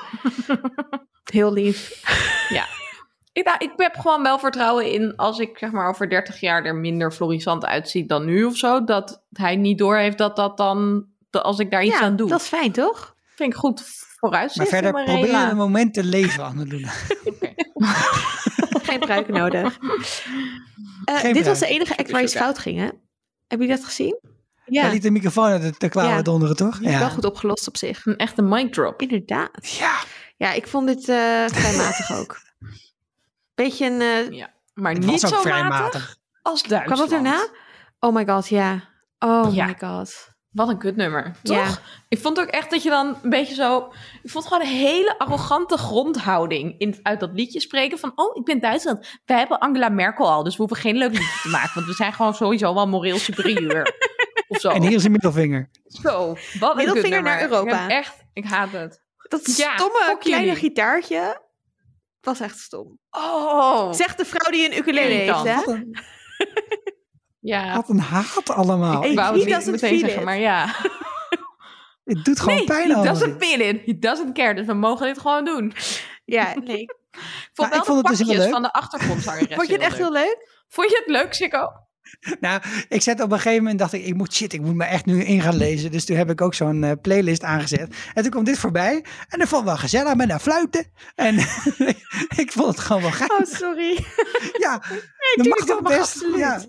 Heel 1.25 1.53
lief. 1.53 2.03
Ik, 3.39 3.45
nou, 3.45 3.57
ik 3.59 3.72
heb 3.76 3.95
gewoon 3.97 4.22
wel 4.22 4.39
vertrouwen 4.39 4.93
in 4.93 5.16
als 5.16 5.39
ik 5.39 5.59
zeg 5.59 5.70
maar 5.70 5.89
over 5.89 6.09
30 6.09 6.41
jaar 6.41 6.64
er 6.64 6.74
minder 6.74 7.12
florissant 7.12 7.64
uitzie 7.64 8.07
dan 8.07 8.24
nu 8.24 8.45
of 8.45 8.57
zo. 8.57 8.84
Dat 8.84 9.22
hij 9.32 9.57
niet 9.57 9.78
doorheeft 9.78 10.18
dat 10.18 10.36
dat 10.36 10.57
dan, 10.57 11.07
dat 11.30 11.43
als 11.43 11.59
ik 11.59 11.70
daar 11.70 11.84
iets 11.84 11.99
ja, 11.99 12.05
aan 12.05 12.16
doe. 12.16 12.28
dat 12.28 12.41
is 12.41 12.47
fijn, 12.47 12.72
toch? 12.72 13.14
vind 13.34 13.53
ik 13.53 13.59
goed 13.59 13.82
vooruitzicht. 14.18 14.70
Maar 14.70 14.80
verder 14.82 15.05
probeer 15.05 15.34
een 15.34 15.57
moment 15.57 15.95
te 15.95 16.05
leven, 16.05 16.45
Annalena. 16.45 16.89
Geen 18.89 18.99
pruiken 18.99 19.34
nodig. 19.34 19.78
Eh, 21.05 21.16
Geen 21.16 21.32
dit 21.32 21.47
was 21.47 21.59
de 21.59 21.64
pruik. 21.64 21.80
enige 21.80 21.97
act 21.97 22.11
waar 22.11 22.22
iets 22.22 22.32
Sugar. 22.32 22.47
fout 22.47 22.59
ging, 22.59 22.78
hè? 22.78 22.89
Heb 23.47 23.61
je 23.61 23.66
dat 23.66 23.84
gezien? 23.84 24.18
Ja. 24.64 24.82
Ja, 24.82 24.89
liet 24.89 25.03
de 25.03 25.11
microfoon 25.11 25.45
uit 25.45 25.80
de, 25.80 25.89
klauwen 25.89 26.16
Ja. 26.16 26.22
donderen, 26.22 26.57
toch? 26.57 26.78
wel 26.78 26.91
Ja. 26.93 27.09
goed 27.09 27.24
opgelost 27.24 27.68
op 27.68 27.76
zich. 27.76 28.07
Een 28.07 28.16
echte 28.16 28.43
mic 28.43 28.72
drop. 28.72 29.03
Inderdaad. 29.03 29.68
ja. 29.78 29.95
Ja, 30.36 30.53
ik 30.53 30.66
vond 30.66 30.86
dit 30.86 31.09
eh 31.09 31.45
vrij 31.47 31.76
matig 31.76 32.12
ook. 32.18 32.36
Beetje 33.65 33.87
een... 33.87 34.01
eh, 34.01 34.31
Ja. 34.31 34.51
Maar 34.75 34.93
Het 34.93 35.07
niet 35.07 35.21
zo 35.21 35.41
vrij 35.41 35.63
matig, 35.63 35.79
matig. 35.81 36.17
als 36.43 36.63
kwam 36.63 36.71
Duitsland. 36.79 37.01
dat 37.01 37.11
daarna? 37.11 37.47
Oh 38.01 38.15
my 38.15 38.27
god, 38.27 38.49
ja. 38.49 38.85
Oh 39.19 39.49
Ja. 39.55 39.67
my 39.67 39.77
god. 39.79 40.37
Wat 40.51 40.69
een 40.69 40.79
kutnummer, 40.79 41.33
toch? 41.43 41.57
Ja. 41.57 41.79
Ik 42.09 42.19
vond 42.19 42.41
ook 42.41 42.47
echt 42.49 42.71
dat 42.71 42.83
je 42.83 42.89
dan 42.91 43.19
een 43.23 43.31
beetje 43.31 43.55
zo... 43.55 43.93
Ik 44.23 44.31
vond 44.31 44.47
gewoon 44.47 44.63
een 44.63 44.73
hele 44.75 45.19
arrogante 45.19 45.77
grondhouding 45.77 46.75
in, 46.79 46.99
uit 47.03 47.21
dat 47.21 47.31
liedje 47.33 47.61
spreken. 47.61 47.99
Van, 47.99 48.13
oh, 48.15 48.37
ik 48.37 48.45
ben 48.45 48.61
Duitsland. 48.61 49.07
Wij 49.25 49.39
hebben 49.39 49.59
Angela 49.59 49.89
Merkel 49.89 50.31
al, 50.31 50.43
dus 50.43 50.53
we 50.57 50.59
hoeven 50.63 50.77
geen 50.77 50.97
leuk 50.97 51.11
liedje 51.13 51.41
te 51.43 51.49
maken. 51.49 51.71
Want 51.75 51.87
we 51.87 51.93
zijn 51.93 52.13
gewoon 52.13 52.35
sowieso 52.35 52.75
wel 52.75 52.89
moreel 52.89 53.19
superieur. 53.19 53.93
of 54.49 54.61
zo. 54.61 54.69
En 54.71 54.83
hier 54.83 54.93
is 54.93 55.05
een 55.05 55.13
middelvinger. 55.13 55.71
Zo, 55.87 56.27
wat 56.59 56.71
een 56.71 56.77
Middelvinger 56.77 56.95
kutnummer. 56.95 57.23
naar 57.33 57.43
Europa. 57.43 57.85
Ik 57.85 57.91
echt, 57.91 58.15
ik 58.33 58.45
haat 58.45 58.71
het. 58.73 59.01
Dat 59.29 59.45
stomme 59.49 60.17
kleine 60.19 60.55
gitaartje 60.55 61.41
was 62.21 62.41
echt 62.41 62.59
stom. 62.59 62.99
Oh, 63.11 63.93
Zegt 63.93 64.19
de 64.19 64.25
vrouw 64.25 64.51
die 64.53 64.71
een 64.73 64.79
ukulele 64.79 65.14
heeft, 65.14 65.43
hè? 65.43 65.55
Wat 65.55 65.66
een, 65.66 65.97
ja. 67.41 67.75
wat 67.75 67.89
een 67.89 68.01
haat 68.01 68.51
allemaal. 68.51 69.01
Hey, 69.01 69.11
Ik 69.11 69.16
wou 69.16 69.33
he 69.41 69.51
het 69.55 69.64
niet 69.64 69.71
meteen 69.71 69.99
zeggen, 69.99 70.19
it. 70.19 70.25
maar 70.25 70.39
ja. 70.39 70.66
Het 72.05 72.25
doet 72.25 72.41
gewoon 72.41 72.57
Nee, 72.57 72.64
pijn 72.64 72.91
he 72.91 73.03
doesn't 73.03 73.45
feel 73.45 73.61
it. 73.61 73.83
He 73.85 73.99
doesn't 73.99 74.33
care. 74.33 74.55
Dus 74.55 74.66
we 74.66 74.75
mogen 74.75 75.07
dit 75.07 75.19
gewoon 75.19 75.45
doen. 75.45 75.73
Ja, 76.25 76.55
nee. 76.55 76.83
Ik 77.19 77.51
vond 77.53 77.69
wel 77.71 77.79
ik 77.79 77.85
vond 77.85 78.03
de 78.03 78.09
het 78.09 78.19
dus 78.19 78.29
heel 78.29 78.39
leuk. 78.39 78.51
van 78.51 78.62
de 78.62 78.73
achtergrondzangeres 78.73 79.55
Vond 79.57 79.66
je 79.66 79.73
het 79.73 79.83
echt 79.83 79.97
heel 79.97 80.12
leuk? 80.12 80.64
Vond 80.69 80.91
je 80.91 80.97
het 80.97 81.07
leuk, 81.07 81.35
Sikko? 81.35 81.69
Nou, 82.41 82.63
ik 82.89 83.03
zet 83.03 83.21
op 83.21 83.33
een 83.33 83.37
gegeven 83.37 83.63
moment 83.63 83.79
dacht 83.79 83.93
ik, 83.93 84.05
ik 84.05 84.15
moet 84.15 84.35
shit, 84.35 84.53
ik 84.53 84.61
moet 84.61 84.75
me 84.75 84.85
echt 84.85 85.07
nu 85.07 85.25
in 85.25 85.41
gaan 85.41 85.57
lezen. 85.57 85.91
Dus 85.91 86.05
toen 86.05 86.17
heb 86.17 86.31
ik 86.31 86.41
ook 86.41 86.55
zo'n 86.55 86.85
eh, 86.85 86.93
playlist 87.03 87.43
aangezet. 87.43 87.95
En 88.15 88.23
toen 88.23 88.31
kwam 88.31 88.45
dit 88.45 88.59
voorbij. 88.59 89.05
En 89.29 89.39
dat 89.39 89.49
vond 89.49 89.61
ik 89.61 89.69
wel 89.69 89.77
gezellig 89.77 90.15
met 90.15 90.31
een 90.31 90.41
fluiten. 90.41 90.87
En 91.15 91.35
ik 92.43 92.53
vond 92.53 92.69
het 92.69 92.79
gewoon 92.79 93.03
wel 93.03 93.13
gaaf. 93.13 93.31
Oh, 93.31 93.47
sorry. 93.47 93.99
Ja, 94.59 94.83
dat 95.35 95.47
mag 95.47 95.59
toch 95.59 95.83
best. 95.83 95.99
absoluut. 95.99 96.39
Ja. 96.39 96.63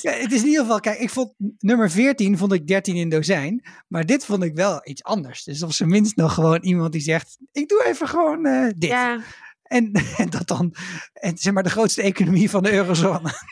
Ja, 0.00 0.10
het 0.12 0.32
is 0.32 0.40
in 0.40 0.46
ieder 0.46 0.60
geval, 0.60 0.80
kijk, 0.80 0.98
ik 0.98 1.10
vond 1.10 1.32
nummer 1.58 1.90
14 1.90 2.38
vond 2.38 2.52
ik 2.52 2.66
13 2.66 2.96
in 2.96 3.08
dozijn. 3.08 3.62
Maar 3.88 4.06
dit 4.06 4.24
vond 4.24 4.42
ik 4.42 4.54
wel 4.54 4.80
iets 4.84 5.02
anders. 5.02 5.44
Dus 5.44 5.62
op 5.62 5.72
zijn 5.72 5.88
minst 5.88 6.16
nog 6.16 6.34
gewoon 6.34 6.62
iemand 6.62 6.92
die 6.92 7.00
zegt, 7.00 7.38
ik 7.52 7.68
doe 7.68 7.84
even 7.84 8.08
gewoon 8.08 8.46
eh, 8.46 8.66
dit. 8.76 8.90
Ja, 8.90 9.20
En, 9.64 9.92
en 10.16 10.30
dat 10.30 10.46
dan, 10.46 10.74
en 11.12 11.38
zeg 11.38 11.52
maar 11.52 11.62
de 11.62 11.70
grootste 11.70 12.02
economie 12.02 12.50
van 12.50 12.62
de 12.62 12.72
eurozone. 12.72 13.30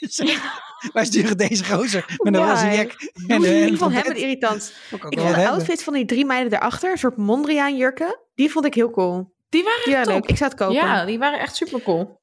Zeg, 0.00 0.60
Wij 0.92 1.04
sturen 1.04 1.36
deze 1.36 1.64
gozer 1.64 2.04
met 2.22 2.34
een 2.34 2.46
roze. 2.46 2.66
En, 2.66 3.44
en 3.44 3.66
ik 3.66 3.76
vond 3.76 3.92
hem 3.92 4.04
het 4.06 4.16
irritant. 4.16 4.72
Ik 4.90 5.04
ook 5.04 5.12
Ik 5.12 5.18
wel 5.18 5.26
vond 5.26 5.38
de 5.38 5.48
outfit 5.48 5.82
van 5.82 5.92
die 5.92 6.04
drie 6.04 6.24
meiden 6.24 6.50
daarachter, 6.50 6.90
een 6.90 6.98
soort 6.98 7.16
Mondriaan 7.16 7.76
jurken, 7.76 8.18
die 8.34 8.50
vond 8.50 8.64
ik 8.66 8.74
heel 8.74 8.90
cool. 8.90 9.34
Die 9.48 9.62
waren 9.64 9.82
Die 9.84 9.94
echt 9.94 10.06
waren 10.06 10.20
top. 10.20 10.22
leuk. 10.22 10.30
Ik 10.30 10.36
zou 10.36 10.50
het 10.50 10.58
kopen. 10.58 10.74
Ja, 10.74 11.04
die 11.04 11.18
waren 11.18 11.40
echt 11.40 11.56
super 11.56 11.82
cool. 11.82 12.20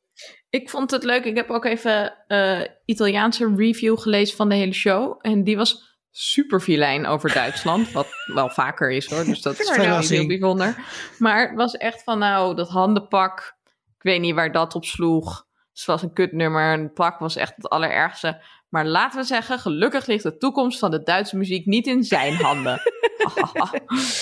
Ik 0.50 0.70
vond 0.70 0.92
het 0.92 1.04
leuk. 1.04 1.26
Ik 1.26 1.36
heb 1.36 1.50
ook 1.50 1.66
even 1.66 2.14
eh 2.28 2.62
Italiaanse 2.86 3.54
review 3.56 3.98
gelezen 3.98 4.36
van 4.38 4.50
de 4.50 4.56
hele 4.56 4.74
show. 4.74 5.20
En 5.22 5.44
die 5.44 5.58
was 5.58 5.93
super 6.16 6.60
filijn 6.60 7.06
over 7.06 7.34
Duitsland. 7.34 7.92
wat 7.92 8.08
wel 8.26 8.50
vaker 8.50 8.92
is 8.92 9.10
hoor. 9.10 9.24
Dus 9.24 9.42
dat 9.42 9.60
is 9.60 9.76
wel 9.76 10.00
niet 10.00 10.10
heel 10.10 10.28
bijzonder. 10.28 10.76
Maar 11.18 11.48
het 11.48 11.58
was 11.58 11.78
echt 11.78 12.04
van 12.04 12.20
nou, 12.20 12.56
dat 12.56 12.70
handenpak. 12.70 13.56
Ik 13.98 14.04
weet 14.04 14.22
niet 14.22 14.36
waar 14.36 14.52
dat 14.52 14.76
op 14.76 14.86
sloeg. 14.86 15.46
Dus 15.72 15.82
het 15.82 15.86
was 15.86 16.02
een 16.02 16.14
kutnummer. 16.14 16.80
Het 16.80 16.94
pak 16.94 17.20
was 17.20 17.36
echt 17.36 17.54
het 17.56 17.70
allerergste. 17.70 18.42
Maar 18.70 18.86
laten 18.86 19.20
we 19.20 19.26
zeggen, 19.26 19.60
gelukkig 19.60 20.06
ligt 20.06 20.24
de 20.24 20.38
toekomst 20.38 20.80
van 20.80 20.92
de 20.92 21.04
Duitse 21.04 21.38
muziek 21.38 21.66
niet 21.66 21.88
in 21.88 22.04
zijn 22.04 22.36
handen. 22.36 22.82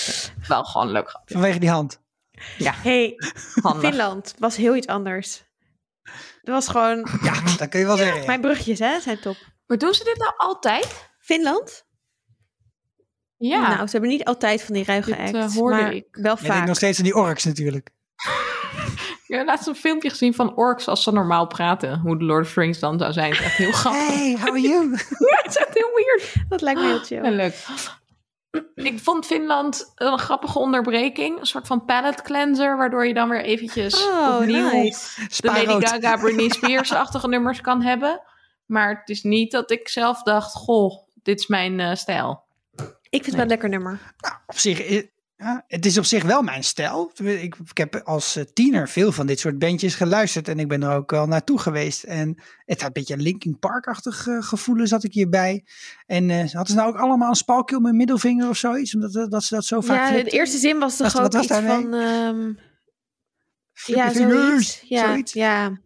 wel 0.48 0.64
gewoon 0.64 0.90
leuk 0.90 1.08
grapje. 1.08 1.34
Vanwege 1.34 1.58
die 1.58 1.70
hand. 1.70 2.00
Hey, 2.56 3.14
Handig. 3.62 3.88
Finland 3.88 4.34
was 4.38 4.56
heel 4.56 4.76
iets 4.76 4.86
anders. 4.86 5.44
Dat 6.42 6.54
was 6.54 6.68
gewoon... 6.68 7.08
Ja, 7.22 7.56
dat 7.56 7.68
kun 7.68 7.80
je 7.80 7.86
wel 7.86 7.96
zeggen. 7.96 8.20
ja. 8.20 8.26
Mijn 8.26 8.40
bruggetjes, 8.40 8.78
hè, 8.78 9.00
zijn 9.00 9.20
top. 9.20 9.36
Maar 9.66 9.78
doen 9.78 9.94
ze 9.94 10.04
dit 10.04 10.18
nou 10.18 10.32
altijd? 10.36 11.11
Finland? 11.22 11.84
Ja, 13.36 13.60
Nou, 13.74 13.84
ze 13.86 13.92
hebben 13.92 14.10
niet 14.10 14.24
altijd 14.24 14.62
van 14.62 14.74
die 14.74 14.84
ruige 14.84 15.10
Dit, 15.10 15.34
eh, 15.34 15.42
acts, 15.42 15.54
hoorde 15.54 15.76
maar 15.82 15.92
ik. 15.92 16.06
wel 16.12 16.36
En 16.36 16.44
ik 16.44 16.50
vaak. 16.52 16.66
nog 16.66 16.76
steeds 16.76 16.98
aan 16.98 17.04
die 17.04 17.14
orks 17.16 17.44
natuurlijk. 17.44 17.90
ik 19.26 19.34
heb 19.36 19.46
laatst 19.46 19.66
een 19.66 19.74
filmpje 19.74 20.10
gezien 20.10 20.34
van 20.34 20.56
orks 20.56 20.88
als 20.88 21.02
ze 21.02 21.12
normaal 21.12 21.46
praten. 21.46 21.98
Hoe 21.98 22.18
de 22.18 22.24
Lord 22.24 22.44
of 22.46 22.52
the 22.52 22.60
Rings 22.60 22.78
dan 22.78 22.98
zou 22.98 23.12
zijn. 23.12 23.30
Het 23.30 23.38
is 23.40 23.44
echt 23.46 23.56
heel 23.56 23.72
grappig. 23.72 24.06
Hey, 24.06 24.36
how 24.40 24.48
are 24.48 24.60
you? 24.60 24.90
Ja, 25.28 25.40
het 25.42 25.46
is 25.48 25.56
echt 25.56 25.74
heel 25.74 25.90
weird. 25.94 26.34
Dat 26.48 26.60
lijkt 26.60 26.80
me 26.80 26.86
heel 26.86 26.98
chill. 27.08 27.18
En 27.22 27.32
leuk. 27.36 27.54
Ik 28.74 28.98
vond 28.98 29.26
Finland 29.26 29.92
een 29.94 30.18
grappige 30.18 30.58
onderbreking. 30.58 31.38
Een 31.40 31.46
soort 31.46 31.66
van 31.66 31.84
palette 31.84 32.22
cleanser. 32.22 32.76
Waardoor 32.76 33.06
je 33.06 33.14
dan 33.14 33.28
weer 33.28 33.42
eventjes 33.44 34.06
Oh, 34.06 34.36
opnieuw 34.40 34.70
nice. 34.70 35.26
de 35.40 35.46
Lady. 35.66 35.86
Gaga, 35.86 36.16
Britney 36.16 36.48
Spears-achtige 36.48 37.28
nummers 37.34 37.60
kan 37.60 37.82
hebben. 37.82 38.20
Maar 38.66 38.98
het 38.98 39.08
is 39.08 39.22
niet 39.22 39.50
dat 39.52 39.70
ik 39.70 39.88
zelf 39.88 40.22
dacht, 40.22 40.52
goh, 40.54 41.08
dit 41.22 41.38
is 41.40 41.46
mijn 41.46 41.80
eh, 41.80 41.94
stijl. 41.94 42.44
Ik 43.02 43.24
vind 43.24 43.26
het 43.26 43.34
wel 43.34 43.42
een 43.42 43.48
lekker 43.48 43.68
nummer. 43.68 44.14
Op 44.46 44.58
zich, 44.58 45.04
ja, 45.36 45.64
het 45.66 45.86
is 45.86 45.98
op 45.98 46.04
zich 46.04 46.22
wel 46.22 46.42
mijn 46.42 46.64
stijl. 46.64 47.12
Ik, 47.16 47.56
ik 47.70 47.76
heb 47.78 47.94
als 48.04 48.36
eh, 48.36 48.44
tiener 48.44 48.88
veel 48.88 49.12
van 49.12 49.26
dit 49.26 49.38
soort 49.40 49.58
bandjes 49.58 49.94
geluisterd. 49.94 50.48
En 50.48 50.58
ik 50.58 50.68
ben 50.68 50.82
er 50.82 50.94
ook 50.96 51.10
wel 51.10 51.26
naartoe 51.26 51.58
geweest. 51.58 52.02
En 52.02 52.42
het 52.64 52.78
had 52.78 52.86
een 52.86 52.92
beetje 52.92 53.14
een 53.14 53.22
Linkin 53.22 53.58
Park-achtig 53.58 54.26
eh, 54.26 54.42
gevoel 54.42 54.86
zat 54.86 55.04
ik 55.04 55.12
hierbij. 55.12 55.64
En 56.06 56.30
eh 56.30 56.38
hadden 56.38 56.66
ze 56.66 56.74
nou 56.74 56.88
ook 56.88 56.98
allemaal 57.00 57.28
een 57.28 57.34
spalkje 57.34 57.76
om 57.76 57.82
mijn 57.82 57.96
middelvinger 57.96 58.48
of 58.48 58.56
zoiets? 58.56 58.94
Omdat 58.94 59.12
dat, 59.12 59.30
dat 59.30 59.44
ze 59.44 59.54
dat 59.54 59.64
zo 59.64 59.80
vaak 59.80 59.98
Ja, 59.98 60.06
de 60.06 60.12
flipten? 60.12 60.38
eerste 60.38 60.58
zin 60.58 60.78
was 60.78 60.96
toch 60.96 61.20
ook 61.20 61.34
iets 61.34 61.46
daarmee? 61.46 61.70
van... 61.82 61.94
ehm, 61.94 62.52
Flippy 63.72 64.02
ja, 64.02 64.12
zoiets. 64.12 64.80
Ja, 64.88 65.06
zoiets. 65.06 65.32
ja. 65.32 65.80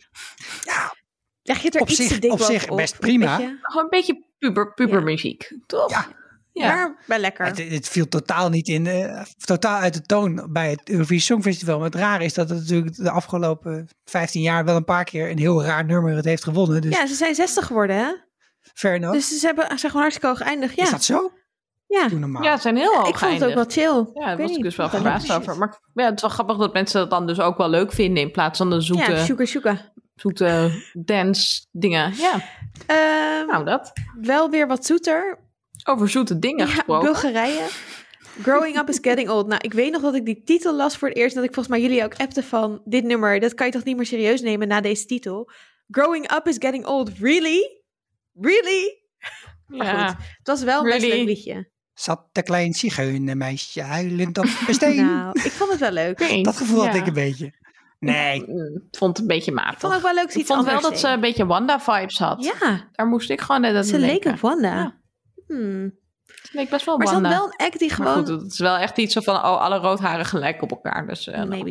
Ja, 0.64 0.94
Leg 1.42 1.58
je 1.58 1.64
het 1.66 1.74
er 1.74 1.80
Op 1.80 1.88
iets 1.88 1.96
zich- 1.96 2.08
te 2.08 2.18
dik 2.18 2.32
op 2.32 2.40
zich 2.40 2.68
best 2.74 2.98
prima. 2.98 3.36
beetje. 3.36 3.58
Gewoon 3.62 3.84
een 3.84 3.90
beetje 3.90 4.24
puber, 4.52 4.74
pubermuziek, 4.74 5.52
toch? 5.66 5.90
Ja. 5.90 6.06
Ja. 6.52 6.74
Maar 6.74 6.96
wel 7.06 7.18
lekker. 7.18 7.46
Het, 7.46 7.58
het 7.68 7.88
viel 7.88 8.08
totaal 8.08 8.48
niet 8.48 8.68
in, 8.68 8.86
eh, 8.86 9.22
totaal 9.44 9.80
uit 9.80 9.94
de 9.94 10.02
toon 10.02 10.46
bij 10.50 10.70
het 10.70 10.88
Eurovisie 10.88 11.20
Songfestival. 11.20 11.76
Maar 11.76 11.84
het 11.86 11.94
rare 11.94 12.24
is 12.24 12.34
dat 12.34 12.48
het 12.48 12.58
natuurlijk 12.58 12.96
de 12.96 13.10
afgelopen 13.10 13.88
15 14.04 14.42
jaar 14.42 14.64
wel 14.64 14.76
een 14.76 14.84
paar 14.84 15.04
keer 15.04 15.30
een 15.30 15.38
heel 15.38 15.64
raar 15.64 15.84
nummer 15.84 16.14
het 16.16 16.24
heeft 16.24 16.44
gewonnen. 16.44 16.80
Dus 16.80 16.96
Ja, 16.96 17.06
ze 17.06 17.14
zijn 17.14 17.34
60 17.34 17.66
geworden, 17.66 17.96
hè? 17.96 18.12
fair 18.74 18.94
enough. 18.94 19.14
Dus 19.14 19.40
ze 19.40 19.46
hebben, 19.46 19.64
ze 19.64 19.76
zijn 19.76 19.80
gewoon 19.92 20.00
hartstikke 20.06 20.26
hoog 20.26 20.38
geëindigd. 20.38 20.76
Ja, 20.76 20.82
Is 20.82 20.90
dat 20.90 21.04
zo? 21.04 21.32
ja. 21.86 22.08
Doe 22.08 22.18
normaal. 22.18 22.42
Ja, 22.42 22.52
het 22.52 22.62
zijn 22.62 22.76
heel 22.76 22.94
hoog 22.94 23.08
ik 23.08 23.18
vond 23.18 23.32
het 23.32 23.44
ook 23.44 23.54
wel 23.54 23.64
chill. 23.68 24.06
Ja, 24.14 24.30
Ik 24.30 24.36
daar 24.36 24.36
was 24.36 24.56
ik 24.56 24.62
dus 24.62 24.76
wel 24.76 24.88
verbaasd 24.88 25.32
over. 25.32 25.58
Maar 25.58 25.78
ja, 25.94 26.04
het 26.04 26.14
is 26.14 26.20
wel 26.20 26.30
grappig 26.30 26.56
dat 26.56 26.72
mensen 26.72 27.00
dat 27.00 27.10
dan 27.10 27.26
dus 27.26 27.40
ook 27.40 27.56
wel 27.56 27.68
leuk 27.68 27.92
vinden 27.92 28.22
in 28.22 28.30
plaats 28.30 28.58
van 28.58 28.70
de 28.70 28.80
zoete, 28.80 29.10
Ja, 29.12 29.24
sugar 29.24 29.46
sugar. 29.46 29.92
Zoete 30.16 30.82
dance 30.92 31.66
dingen. 31.70 32.14
Ja, 32.16 32.44
Ehm, 32.86 33.46
nou 33.46 33.64
dat. 33.64 33.92
Wel 34.20 34.50
weer 34.50 34.66
wat 34.66 34.86
zoeter. 34.86 35.38
Over 35.84 36.08
zoete 36.08 36.38
dingen 36.38 36.66
Ja, 36.66 36.72
gesproken. 36.72 37.06
Bulgarije. 37.12 37.66
Growing 38.42 38.78
Up 38.78 38.88
is 38.88 38.98
Getting 39.02 39.28
Old. 39.28 39.46
Nou, 39.46 39.60
ik 39.64 39.72
weet 39.72 39.92
nog 39.92 40.02
dat 40.02 40.14
ik 40.14 40.24
die 40.24 40.42
titel 40.44 40.74
las 40.74 40.96
voor 40.96 41.08
het 41.08 41.16
eerst. 41.16 41.34
En 41.34 41.40
dat 41.40 41.48
ik 41.48 41.54
volgens 41.54 41.76
mij 41.76 41.84
jullie 41.86 42.04
ook 42.04 42.14
appte 42.14 42.42
van... 42.42 42.80
Dit 42.84 43.04
nummer, 43.04 43.40
dat 43.40 43.54
kan 43.54 43.66
je 43.66 43.72
toch 43.72 43.84
niet 43.84 43.96
meer 43.96 44.06
serieus 44.06 44.40
nemen 44.40 44.68
na 44.68 44.80
deze 44.80 45.06
titel? 45.06 45.50
Growing 45.90 46.32
Up 46.32 46.46
is 46.46 46.56
Getting 46.58 46.86
Old. 46.86 47.10
Really? 47.18 47.80
Really? 48.40 48.98
Maar 49.66 49.86
ja. 49.86 50.08
goed, 50.08 50.16
het 50.38 50.46
was 50.46 50.62
wel 50.62 50.84
een 50.84 50.90
best 50.90 51.06
liedje. 51.12 51.70
Zat 51.94 52.28
de 52.32 52.42
klein 52.42 52.72
zigeunermeisje 52.74 53.82
huilend 53.82 54.38
op 54.38 54.48
de 54.66 54.72
steen. 54.72 54.96
Nou, 55.06 55.40
ik 55.42 55.50
vond 55.50 55.70
het 55.70 55.80
wel 55.80 55.90
leuk. 55.90 56.44
Dat 56.44 56.56
gevoel 56.56 56.86
had 56.86 56.94
ik 56.94 57.06
een 57.06 57.12
beetje. 57.12 57.52
Nee, 58.12 58.44
Mm, 58.46 58.76
Ik 58.90 58.98
vond 58.98 59.12
het 59.16 59.20
een 59.20 59.26
beetje 59.34 59.52
matig. 59.52 59.80
vond 59.80 59.94
ook 59.94 60.02
wel 60.02 60.14
leuk 60.14 60.30
ze 60.30 60.34
Ik 60.34 60.44
iets 60.44 60.52
vond 60.52 60.64
wel 60.66 60.80
dat 60.80 60.98
ze 60.98 61.08
een 61.08 61.20
beetje 61.20 61.46
Wanda-vibes 61.46 62.18
had. 62.18 62.44
Ja, 62.44 62.88
Daar 62.92 63.06
moest 63.06 63.30
ik 63.30 63.40
gewoon 63.40 63.60
net 63.60 63.74
aan 63.76 63.84
ze 63.84 63.98
leek 63.98 64.24
op 64.24 64.40
Wanda. 64.40 64.74
Ja. 64.74 64.96
Hmm. 65.46 65.94
Het 66.26 66.50
leek 66.52 66.70
best 66.70 66.84
wel 66.86 66.96
Maar 66.96 67.06
ze 67.06 67.12
had 67.12 67.22
Wanda. 67.22 67.36
wel 67.38 67.46
een 67.46 67.66
act 67.66 67.78
die 67.78 67.88
Maar 67.88 67.96
gewoon... 67.96 68.14
goed, 68.26 68.42
het 68.42 68.52
is 68.52 68.58
wel 68.58 68.76
echt 68.76 68.98
iets 68.98 69.14
van, 69.14 69.34
oh, 69.34 69.42
alle 69.60 69.78
roodharen 69.78 70.24
gelijk 70.24 70.62
op 70.62 70.70
elkaar. 70.70 71.06
Dus 71.06 71.26
eh, 71.26 71.34
nou, 71.36 71.48
Maybe. 71.48 71.70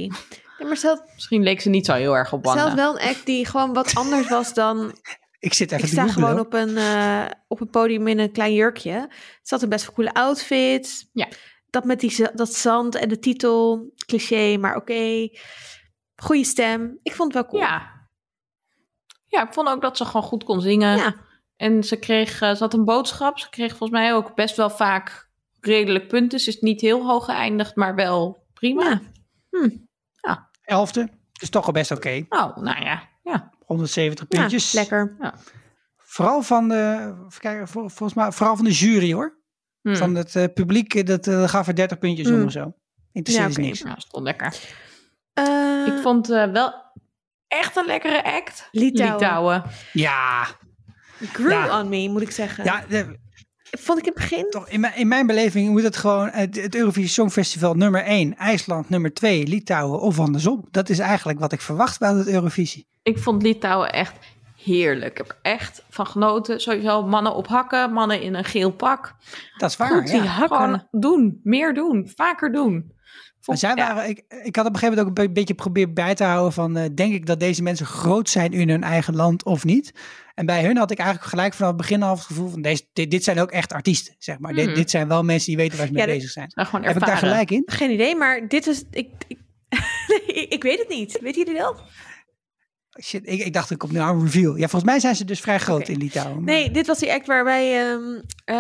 Nee, 0.59 0.67
maar 0.67 0.77
ze 0.77 0.87
had, 0.87 1.03
misschien 1.13 1.43
leek 1.43 1.61
ze 1.61 1.69
niet 1.69 1.85
zo 1.85 1.93
heel 1.93 2.15
erg 2.17 2.33
op 2.33 2.39
ze 2.41 2.47
Wanda. 2.47 2.63
had 2.67 2.73
wel 2.73 2.99
een 2.99 3.07
act 3.09 3.25
die 3.25 3.45
gewoon 3.45 3.73
wat 3.73 3.95
anders 3.95 4.27
was 4.29 4.53
dan 4.53 4.91
ik 5.39 5.53
zit 5.53 5.71
even 5.71 5.85
Ik 5.85 5.91
sta 5.91 6.07
gewoon 6.07 6.39
op 6.39 6.53
een, 6.53 6.77
eh, 6.77 7.25
op 7.47 7.61
een 7.61 7.69
podium 7.69 8.07
in 8.07 8.19
een 8.19 8.31
klein 8.31 8.53
jurkje. 8.53 8.91
Het 8.91 9.09
zat 9.41 9.61
een 9.61 9.69
best 9.69 9.85
wel 9.85 9.95
coole 9.95 10.13
outfit. 10.13 11.09
Ja. 11.13 11.27
Dat 11.69 11.85
met 11.85 11.99
die, 11.99 12.27
dat 12.33 12.53
zand 12.53 12.95
en 12.95 13.09
de 13.09 13.19
titel. 13.19 13.89
Cliché, 14.05 14.57
maar 14.57 14.75
oké. 14.75 15.29
Goeie 16.15 16.43
stem. 16.43 16.99
Ik 17.03 17.13
vond 17.15 17.33
het 17.33 17.41
wel 17.43 17.51
cool. 17.51 17.61
Ja. 17.71 17.93
Ja, 19.27 19.47
ik 19.47 19.53
vond 19.53 19.67
ook 19.67 19.81
dat 19.81 19.97
ze 19.97 20.05
gewoon 20.05 20.23
goed 20.23 20.43
kon 20.43 20.61
zingen. 20.61 20.97
Ja. 20.97 21.15
En 21.55 21.83
ze 21.83 21.95
kreeg, 21.99 22.41
eh, 22.41 22.49
ze 22.53 22.57
had 22.63 22.73
een 22.73 22.85
boodschap. 22.85 23.39
Ze 23.39 23.49
kreeg 23.49 23.69
volgens 23.69 23.99
mij 23.99 24.13
ook 24.13 24.35
best 24.35 24.55
wel 24.55 24.69
vaak 24.69 25.29
redelijk 25.59 26.07
punten. 26.07 26.39
Ze 26.39 26.49
is 26.49 26.59
niet 26.59 26.81
heel 26.81 27.05
hoog 27.05 27.25
geëindigd, 27.25 27.75
maar 27.75 27.95
wel 27.95 28.45
prima. 28.53 29.01
Ja. 30.21 30.49
Elfde. 30.63 31.09
Is 31.41 31.49
toch 31.49 31.65
al 31.65 31.71
best 31.73 31.91
oké. 31.91 32.25
Oh, 32.29 32.57
nou 32.57 32.83
ja. 32.83 33.09
ja. 33.23 33.51
170 33.65 34.25
Ja, 34.29 34.39
puntjes. 34.39 34.71
lekker. 34.71 35.15
Vooral 35.97 36.41
van 36.41 36.67
de, 36.67 37.13
vol- 37.63 37.89
volgens 37.89 38.13
mij, 38.13 38.31
vooral 38.31 38.55
van 38.55 38.65
de 38.65 38.71
jury 38.71 39.13
hoor. 39.13 39.37
Hm. 39.81 39.95
Van 39.95 40.15
het 40.15 40.35
eh, 40.35 40.43
publiek, 40.53 40.93
eh, 40.93 41.05
dat 41.05 41.27
eh, 41.27 41.47
gaf 41.47 41.67
er 41.67 41.75
30 41.75 41.97
puntjes 41.97 42.27
om 42.27 42.33
Hmm. 42.33 42.45
of 42.45 42.51
zo. 42.51 42.73
Interesseert 43.11 43.47
Ja, 43.47 43.53
ze 43.53 43.59
oké. 43.59 43.67
niks. 43.69 43.81
Nou, 43.83 43.99
stond 43.99 44.23
lekker. 44.23 44.59
Eh, 45.35 45.83
ik 45.87 46.01
vond 46.01 46.29
eh, 46.29 46.51
wel 46.51 46.73
echt 47.47 47.75
een 47.75 47.85
lekkere 47.85 48.23
act. 48.23 48.67
Litouwen. 48.71 49.13
Litouwen. 49.19 49.63
Ja, 49.93 50.45
Grew 51.33 51.51
Ja. 51.51 51.79
on 51.81 51.89
me, 51.89 52.09
moet 52.09 52.21
ik 52.21 52.31
zeggen. 52.31 52.63
ja 52.63 52.83
de- 52.89 53.23
Vond 53.79 53.99
ik 53.99 54.05
in 54.05 54.11
het 54.15 54.21
begin. 54.29 54.49
toch, 54.49 54.69
in, 54.69 54.79
mijn, 54.79 54.95
in 54.95 55.07
mijn 55.07 55.27
beleving 55.27 55.69
moet 55.69 55.83
het 55.83 55.97
gewoon 55.97 56.29
het, 56.29 56.55
het 56.61 56.75
Eurovisie 56.75 57.09
Songfestival 57.09 57.73
nummer 57.73 58.03
1, 58.03 58.37
IJsland 58.37 58.89
nummer 58.89 59.13
2, 59.13 59.47
Litouwen 59.47 59.99
of 59.99 60.19
andersom. 60.19 60.67
Dat 60.71 60.89
is 60.89 60.99
eigenlijk 60.99 61.39
wat 61.39 61.51
ik 61.51 61.61
verwacht 61.61 61.99
bij 61.99 62.13
het 62.13 62.27
Eurovisie. 62.27 62.87
Ik 63.03 63.17
vond 63.19 63.41
Litouwen 63.41 63.91
echt 63.93 64.13
heerlijk. 64.63 65.11
Ik 65.11 65.17
heb 65.17 65.29
er 65.29 65.37
echt 65.41 65.83
van 65.89 66.07
genoten. 66.07 66.59
Sowieso 66.61 67.05
mannen 67.07 67.35
op 67.35 67.47
hakken, 67.47 67.91
mannen 67.93 68.21
in 68.21 68.33
een 68.35 68.43
geel 68.43 68.71
pak. 68.71 69.15
Dat 69.57 69.69
is 69.69 69.77
waar, 69.77 69.87
Goed, 69.91 70.07
die 70.07 70.15
ja. 70.15 70.23
hakken. 70.23 70.57
Gewoon 70.57 70.87
doen, 70.91 71.39
meer 71.43 71.73
doen, 71.73 72.11
vaker 72.15 72.51
doen. 72.51 72.93
Vond- 73.45 73.59
zij 73.59 73.75
ja. 73.75 73.93
waren, 73.95 74.09
ik, 74.09 74.23
ik 74.43 74.55
had 74.55 74.65
op 74.65 74.73
een 74.73 74.79
gegeven 74.79 74.87
moment 74.97 74.99
ook 74.99 75.07
een 75.07 75.27
be- 75.27 75.31
beetje 75.39 75.53
geprobeerd 75.53 75.93
bij 75.93 76.15
te 76.15 76.23
houden 76.23 76.53
van, 76.53 76.77
eh, 76.77 76.85
denk 76.95 77.13
ik 77.13 77.25
dat 77.25 77.39
deze 77.39 77.63
mensen 77.63 77.85
groot 77.85 78.29
zijn 78.29 78.51
in 78.53 78.69
hun 78.69 78.83
eigen 78.83 79.15
land 79.15 79.43
of 79.43 79.63
niet? 79.63 79.91
En 80.35 80.45
bij 80.45 80.63
hun 80.65 80.77
had 80.77 80.91
ik 80.91 80.97
eigenlijk 80.97 81.29
gelijk 81.29 81.53
vanaf 81.53 81.71
het 81.71 81.77
begin 81.81 82.03
al 82.03 82.11
het 82.15 82.23
gevoel 82.23 82.49
van, 82.49 82.61
deze, 82.61 82.83
dit, 82.93 83.11
dit 83.11 83.23
zijn 83.23 83.39
ook 83.39 83.51
echt 83.51 83.73
artiesten, 83.73 84.15
zeg 84.19 84.39
maar. 84.39 84.53
Dit, 84.53 84.65
Mhm. 84.65 84.75
dit 84.75 84.89
zijn 84.89 85.07
wel 85.07 85.23
mensen 85.23 85.47
die 85.47 85.57
weten 85.57 85.77
waar 85.77 85.87
ze 85.87 85.93
mee 85.93 86.05
bezig 86.05 86.29
zijn. 86.29 86.51
Nou, 86.55 86.67
Heb 86.85 86.95
ik 86.97 87.05
daar 87.05 87.17
gelijk 87.17 87.51
in? 87.51 87.63
Geen 87.65 87.91
idee, 87.91 88.15
maar 88.15 88.47
dit 88.47 88.65
was... 88.65 88.83
Ik, 88.91 89.09
ik, 89.27 89.37
nee, 90.27 90.47
ik 90.47 90.63
weet 90.63 90.79
het 90.79 90.89
niet. 90.89 91.19
Weten 91.21 91.43
jullie 91.45 91.59
dat? 91.61 91.83
Shit, 93.03 93.21
ik, 93.29 93.39
ik 93.45 93.53
dacht 93.53 93.71
ik 93.71 93.83
op 93.83 93.91
nu 93.91 93.99
een 93.99 94.21
reveal. 94.21 94.53
Ja, 94.55 94.67
volgens 94.67 94.91
mij 94.91 94.99
zijn 94.99 95.15
ze 95.15 95.25
dus 95.25 95.39
vrij 95.41 95.59
groot 95.59 95.87
in 95.87 95.97
Litouwen. 95.97 96.35
maar- 96.35 96.53
Nee, 96.53 96.71
dit 96.71 96.87
was 96.87 96.99
die 96.99 97.13
act 97.13 97.27
waarbij, 97.27 97.81
ehm, 97.81 98.21
eh, 98.45 98.55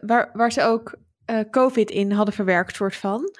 waar, 0.00 0.30
waar 0.32 0.52
ze 0.52 0.62
ook 0.62 0.94
eh, 1.24 1.38
COVID 1.50 1.90
in 1.90 2.12
hadden 2.12 2.34
verwerkt, 2.34 2.76
soort 2.76 2.96
van. 2.96 3.30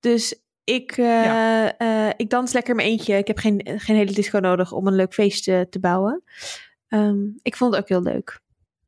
Dus 0.00 0.34
ik, 0.64 0.90
eh, 0.96 1.24
Ja. 1.24 1.76
eh, 1.76 2.08
ik 2.16 2.30
dans 2.30 2.52
lekker 2.52 2.74
mijn 2.74 2.88
eentje. 2.88 3.16
Ik 3.16 3.26
heb 3.26 3.38
geen, 3.38 3.60
geen 3.64 3.96
hele 3.96 4.12
disco 4.12 4.38
nodig 4.38 4.72
om 4.72 4.86
een 4.86 4.94
leuk 4.94 5.12
feest 5.14 5.48
eh, 5.48 5.60
te 5.60 5.80
bouwen. 5.80 6.22
Ehm, 6.88 7.18
ik 7.42 7.56
vond 7.56 7.72
het 7.74 7.82
ook 7.82 7.88
heel 7.88 8.02
leuk. 8.02 8.40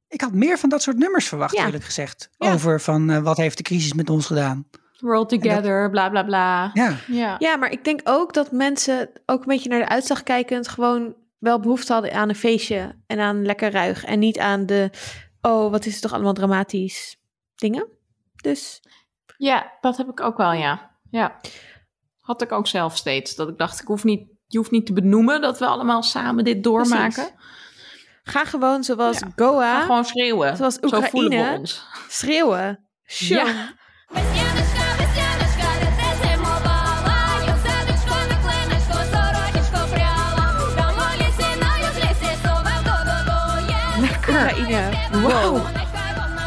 Ik 0.08 0.20
had 0.20 0.32
meer 0.32 0.58
van 0.58 0.68
dat 0.68 0.82
soort 0.82 0.98
nummers 0.98 1.28
verwacht, 1.28 1.56
Ja. 1.56 1.64
eerlijk 1.64 1.84
gezegd. 1.84 2.30
Ja. 2.38 2.52
Over 2.52 2.80
van 2.80 3.10
eh, 3.10 3.18
wat 3.22 3.36
heeft 3.36 3.56
de 3.56 3.62
crisis 3.62 3.92
met 3.92 4.10
ons 4.10 4.26
gedaan. 4.26 4.66
World 5.00 5.28
together, 5.28 5.90
bla 5.90 6.10
bla 6.10 6.22
bla. 6.22 6.70
Ja, 6.74 6.96
Ja. 7.06 7.36
Ja, 7.38 7.56
maar 7.56 7.70
ik 7.70 7.84
denk 7.84 8.00
ook 8.04 8.34
dat 8.34 8.52
mensen 8.52 9.10
ook 9.26 9.40
een 9.40 9.46
beetje 9.48 9.68
naar 9.68 9.78
de 9.78 9.88
uitslag 9.88 10.22
kijkend 10.22 10.68
gewoon 10.68 11.14
wel 11.38 11.60
behoefte 11.60 11.92
hadden 11.92 12.12
aan 12.12 12.28
een 12.28 12.34
feestje 12.34 12.94
en 13.06 13.18
aan 13.20 13.46
lekker 13.46 13.70
ruig. 13.70 14.04
En 14.04 14.18
niet 14.18 14.38
aan 14.38 14.66
de, 14.66 14.90
oh, 15.40 15.70
wat 15.70 15.86
is 15.86 15.92
het 15.92 16.02
toch 16.02 16.12
allemaal 16.12 16.32
dramatisch 16.32 17.16
dingen. 17.54 17.86
Dus 18.42 18.82
Ja, 19.36 19.72
dat 19.80 19.96
heb 19.96 20.08
ik 20.08 20.20
ook 20.20 20.36
wel, 20.36 20.52
ja. 20.52 20.90
Ja, 21.12 21.40
had 22.20 22.42
ik 22.42 22.52
ook 22.52 22.66
zelf 22.66 22.96
steeds. 22.96 23.34
Dat 23.34 23.48
ik 23.48 23.58
dacht, 23.58 23.80
ik 23.80 23.86
hoef 23.86 24.04
niet, 24.04 24.28
je 24.46 24.58
hoeft 24.58 24.70
niet 24.70 24.86
te 24.86 24.92
benoemen 24.92 25.40
dat 25.40 25.58
we 25.58 25.66
allemaal 25.66 26.02
samen 26.02 26.44
dit 26.44 26.62
doormaken. 26.64 27.30
Ga 28.22 28.44
gewoon 28.44 28.84
zoals. 28.84 29.20
Goa. 29.36 29.78
Ga 29.78 29.86
gewoon 29.86 30.04
schreeuwen. 30.04 30.56
Zoals 30.56 30.78
Oekraïne. 30.82 31.66
Schreeuwen. 32.08 32.88
Ja. 33.06 33.74
Wow. 45.12 45.60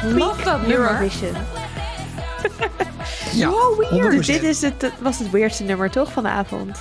Love 0.03 0.43
that. 0.43 0.68
Eurovision. 0.68 1.36
ja 3.38 3.52
weird. 3.90 4.14
100%. 4.16 4.26
Dit 4.26 4.44
is 4.44 4.62
het, 4.62 4.92
was 5.00 5.20
het 5.20 5.30
weirdste 5.30 5.64
nummer 5.64 5.92
toch 5.92 6.12
van 6.12 6.24
de 6.24 6.30
avond. 6.30 6.78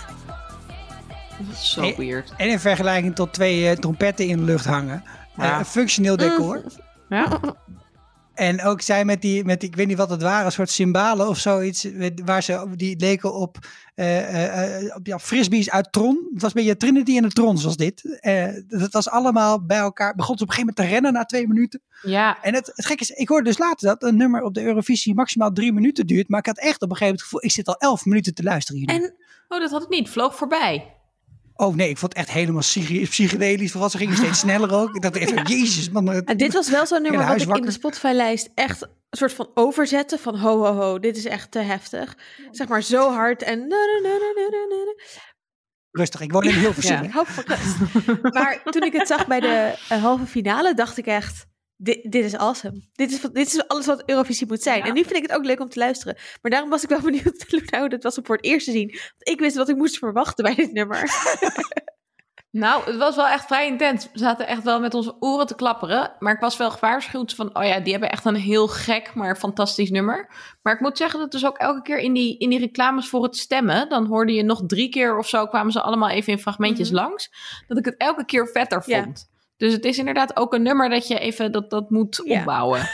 Dat 1.38 1.46
is 1.56 1.72
zo 1.72 1.92
weird. 1.96 2.32
En 2.36 2.48
in 2.48 2.60
vergelijking 2.60 3.14
tot 3.14 3.32
twee 3.32 3.68
eh, 3.68 3.76
trompetten 3.76 4.26
in 4.26 4.36
de 4.36 4.42
lucht 4.44 4.64
hangen. 4.64 5.02
eh, 5.36 5.44
Ja. 5.44 5.64
functioneel 5.64 6.16
decor. 6.16 6.56
Mm. 7.08 7.16
Ja. 7.16 7.38
En 8.34 8.62
ook 8.62 8.80
zij 8.80 9.04
met 9.04 9.20
die, 9.20 9.44
met 9.44 9.60
die, 9.60 9.68
ik 9.68 9.76
weet 9.76 9.86
niet 9.86 9.96
wat 9.96 10.10
het 10.10 10.22
waren, 10.22 10.46
een 10.46 10.52
soort 10.52 10.70
cymbalen 10.70 11.28
of 11.28 11.38
zoiets, 11.38 11.88
waar 12.24 12.42
ze, 12.42 12.66
die 12.74 12.98
leken 12.98 13.34
op, 13.34 13.58
eh, 13.94 14.96
op 14.96 15.06
ja, 15.06 15.18
frisbees 15.18 15.70
uit 15.70 15.92
Tron. 15.92 16.28
Het 16.32 16.42
was 16.42 16.54
een 16.54 16.60
beetje 16.62 16.76
Trinity 16.76 17.16
en 17.16 17.22
de 17.22 17.28
Trons 17.28 17.64
was 17.64 17.76
dit. 17.76 18.18
Eh, 18.20 18.48
dat 18.66 18.92
was 18.92 19.08
allemaal 19.08 19.64
bij 19.64 19.78
elkaar, 19.78 20.14
begon 20.14 20.36
ze 20.36 20.42
op 20.42 20.48
een 20.48 20.54
gegeven 20.54 20.74
moment 20.76 20.76
te 20.76 20.94
rennen 20.94 21.12
na 21.12 21.24
twee 21.24 21.48
minuten. 21.48 21.82
Ja, 22.02 22.42
En 22.42 22.54
het, 22.54 22.66
het 22.74 22.86
gekke 22.86 23.02
is, 23.02 23.10
ik 23.10 23.28
hoorde 23.28 23.44
dus 23.44 23.58
later 23.58 23.88
dat 23.88 24.02
een 24.02 24.16
nummer 24.16 24.42
op 24.42 24.54
de 24.54 24.62
Eurovisie 24.62 25.14
maximaal 25.14 25.52
drie 25.52 25.72
minuten 25.72 26.06
duurt, 26.06 26.28
maar 26.28 26.38
ik 26.38 26.46
had 26.46 26.58
echt 26.58 26.82
op 26.82 26.90
een 26.90 26.96
gegeven 26.96 27.04
moment 27.04 27.20
het 27.20 27.28
gevoel, 27.28 27.44
ik 27.44 27.50
zit 27.50 27.66
al 27.66 27.76
elf 27.90 28.04
minuten 28.04 28.34
te 28.34 28.42
luisteren 28.42 28.80
hier. 28.80 28.88
En 28.88 29.14
oh, 29.48 29.60
dat 29.60 29.70
had 29.70 29.82
ik 29.82 29.88
niet. 29.88 30.08
Vloog 30.08 30.36
voorbij. 30.36 30.93
Oh 31.56 31.74
nee, 31.74 31.88
ik 31.88 31.98
vond 31.98 32.12
het 32.16 32.26
echt 32.26 32.36
helemaal 32.36 32.62
psychedelisch, 33.08 33.70
vooral 33.70 33.90
ze 33.90 33.96
gingen 33.98 34.16
steeds 34.16 34.38
sneller 34.46 34.72
ook. 34.74 34.94
Ik 34.94 35.02
dacht 35.02 35.16
echt, 35.16 35.48
jezus 35.48 35.90
man. 35.90 36.06
het- 36.08 36.38
dit 36.38 36.52
was 36.52 36.70
wel 36.70 36.86
zo'n 36.86 37.02
nummer 37.02 37.26
wat 37.26 37.40
ik 37.40 37.56
in 37.56 37.62
de. 37.62 37.70
Spotify-lijst 37.70 38.50
echt 38.54 38.82
een 38.82 38.88
soort 39.10 39.32
van 39.32 39.50
overzetten 39.54 40.18
van 40.18 40.36
ho 40.38 40.58
ho 40.64 40.72
ho, 40.74 40.98
dit 40.98 41.16
is 41.16 41.24
echt 41.24 41.50
te 41.50 41.58
heftig. 41.58 42.16
Zeg 42.50 42.68
maar 42.68 42.82
zo 42.82 43.10
hard 43.12 43.42
en 43.42 43.58
na, 43.68 43.76
na, 44.02 44.08
na. 44.08 44.94
Rustig, 45.90 46.20
ik 46.20 46.32
woon 46.32 46.42
in. 46.44 46.60
Ja. 46.80 47.02
Ik 47.02 47.10
hou 47.12 47.26
van 47.28 47.44
rust. 47.46 48.32
maar 48.32 48.62
toen 48.64 48.82
ik 48.82 48.92
het 48.92 49.06
zag 49.06 49.26
bij 49.26 49.40
de 49.40 49.74
eh, 49.88 50.02
halve 50.02 50.26
finale, 50.26 50.74
dacht 50.74 50.98
ik 50.98 51.06
echt, 51.06 51.46
dit, 51.76 52.12
dit 52.12 52.24
is 52.24 52.36
awesome. 52.36 52.88
Dit 52.92 53.10
is, 53.10 53.20
dit 53.20 53.46
is 53.46 53.68
alles 53.68 53.86
wat 53.86 54.02
Eurovisie 54.06 54.46
moet 54.46 54.62
zijn. 54.62 54.78
Ja. 54.78 54.84
En 54.84 54.94
nu 54.94 55.02
vind 55.02 55.16
ik 55.16 55.22
het 55.22 55.32
ook 55.32 55.44
leuk 55.44 55.60
om 55.60 55.68
te 55.68 55.78
luisteren. 55.78 56.16
Maar 56.42 56.50
daarom 56.50 56.70
was 56.70 56.82
ik 56.82 56.88
wel 56.88 57.00
benieuwd 57.10 57.44
hoe 57.50 57.62
nou 57.66 57.88
dat 57.88 58.02
was 58.02 58.18
om 58.18 58.24
voor 58.24 58.36
het 58.36 58.44
eerst 58.44 58.66
te 58.66 58.72
zien. 58.72 58.88
Want 58.88 59.28
ik 59.28 59.40
wist 59.40 59.56
wat 59.56 59.68
ik 59.68 59.76
moest 59.76 59.98
verwachten 59.98 60.44
bij 60.44 60.54
dit 60.54 60.72
nummer. 60.72 61.02
Nou, 62.50 62.84
het 62.84 62.96
was 62.96 63.16
wel 63.16 63.26
echt 63.26 63.46
vrij 63.46 63.66
intens. 63.66 64.08
We 64.12 64.18
zaten 64.18 64.46
echt 64.46 64.62
wel 64.62 64.80
met 64.80 64.94
onze 64.94 65.16
oren 65.20 65.46
te 65.46 65.54
klapperen. 65.54 66.12
Maar 66.18 66.34
ik 66.34 66.40
was 66.40 66.56
wel 66.56 66.70
gewaarschuwd 66.70 67.34
van... 67.34 67.56
oh 67.56 67.64
ja, 67.64 67.80
die 67.80 67.92
hebben 67.92 68.10
echt 68.10 68.24
een 68.24 68.34
heel 68.34 68.68
gek, 68.68 69.14
maar 69.14 69.36
fantastisch 69.36 69.90
nummer. 69.90 70.30
Maar 70.62 70.74
ik 70.74 70.80
moet 70.80 70.98
zeggen 70.98 71.20
dat 71.20 71.32
dus 71.32 71.46
ook 71.46 71.58
elke 71.58 71.82
keer 71.82 71.98
in 71.98 72.12
die, 72.12 72.38
in 72.38 72.50
die 72.50 72.58
reclames 72.58 73.08
voor 73.08 73.22
het 73.22 73.36
stemmen... 73.36 73.88
dan 73.88 74.06
hoorde 74.06 74.32
je 74.32 74.42
nog 74.42 74.62
drie 74.66 74.88
keer 74.88 75.18
of 75.18 75.28
zo... 75.28 75.46
kwamen 75.46 75.72
ze 75.72 75.80
allemaal 75.80 76.08
even 76.08 76.32
in 76.32 76.38
fragmentjes 76.38 76.90
Mhm. 76.90 77.00
langs... 77.00 77.30
dat 77.66 77.78
ik 77.78 77.84
het 77.84 77.96
elke 77.96 78.24
keer 78.24 78.48
vetter 78.48 78.82
Ja. 78.86 79.12
Dus 79.64 79.72
het 79.72 79.84
is 79.84 79.98
inderdaad 79.98 80.36
ook 80.36 80.54
een 80.54 80.62
nummer 80.62 80.88
dat 80.88 81.06
je 81.08 81.18
even 81.18 81.52
dat, 81.52 81.70
dat 81.70 81.90
moet 81.90 82.20
Ja. 82.24 82.38
opbouwen. 82.38 82.80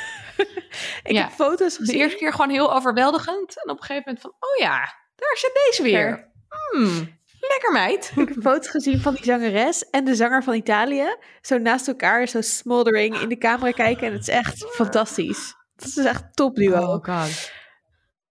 Ik 1.03 1.12
Ja. 1.12 1.23
heb 1.23 1.31
foto's 1.31 1.73
De 1.77 1.85
gezien. 1.85 2.01
eerste 2.01 2.18
keer 2.18 2.33
gewoon 2.33 2.51
heel 2.51 2.75
overweldigend. 2.75 3.62
En 3.64 3.71
op 3.71 3.77
een 3.77 3.83
gegeven 3.85 4.03
moment 4.07 4.21
van... 4.21 4.31
oh 4.31 4.57
ja, 4.59 4.79
daar 5.16 5.37
zit 5.37 5.61
deze 5.66 5.83
weer. 5.83 6.31
Hmm, 6.71 7.18
lekker 7.41 7.73
meid. 7.73 8.12
Ik 8.16 8.29
heb 8.29 8.37
foto's 8.43 8.68
gezien 8.68 9.01
van 9.01 9.14
die 9.14 9.25
zangeres 9.25 9.91
en 9.91 10.05
de 10.05 10.14
zanger 10.14 10.43
van 10.43 10.55
Italië. 10.55 11.16
Zo 11.41 11.59
naast 11.59 11.89
elkaar, 11.89 12.27
zo 12.29 12.41
smoldering 12.41 13.16
in 13.21 13.29
de 13.29 13.39
camera 13.39 13.71
kijken. 13.71 14.07
En 14.07 14.12
het 14.12 14.23
is 14.23 14.29
echt 14.29 14.64
fantastisch. 14.75 15.55
Het 15.77 15.87
is 15.87 15.97
echt 15.97 16.37
top 16.37 16.57
duo. 16.57 16.79
Oh 16.79 17.05
god. 17.05 17.51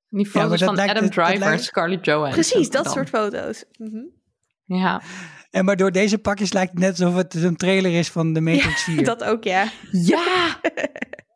Die 0.10 0.26
foto's 0.30 0.50
dat 0.60 0.68
van 0.68 0.76
lijkt- 0.76 0.92
Adam 0.92 1.04
dat 1.04 1.12
Driver 1.14 1.34
en 1.34 1.40
lijkt- 1.40 1.64
Scarlett 1.64 2.06
Johansson. 2.06 2.34
Precies, 2.34 2.70
dat 2.70 2.84
dan. 2.84 2.94
soort 2.94 3.10
foto's. 3.10 3.64
Mhm. 3.78 4.02
Ja. 4.78 5.02
En 5.52 5.66
maar 5.66 5.76
door 5.76 5.92
deze 5.92 6.18
pakjes 6.18 6.54
lijkt 6.54 6.72
het 6.72 6.80
net 6.80 6.90
alsof 7.02 7.16
het 7.16 7.34
een 7.34 7.56
trailer 7.56 7.92
is 7.94 8.10
van 8.10 8.34
de 8.34 8.42
Matrix 8.42 8.84
4. 8.84 9.04
Dat 9.04 9.24
ook, 9.24 9.44
ja. 9.44 9.66
Ja! 9.92 10.24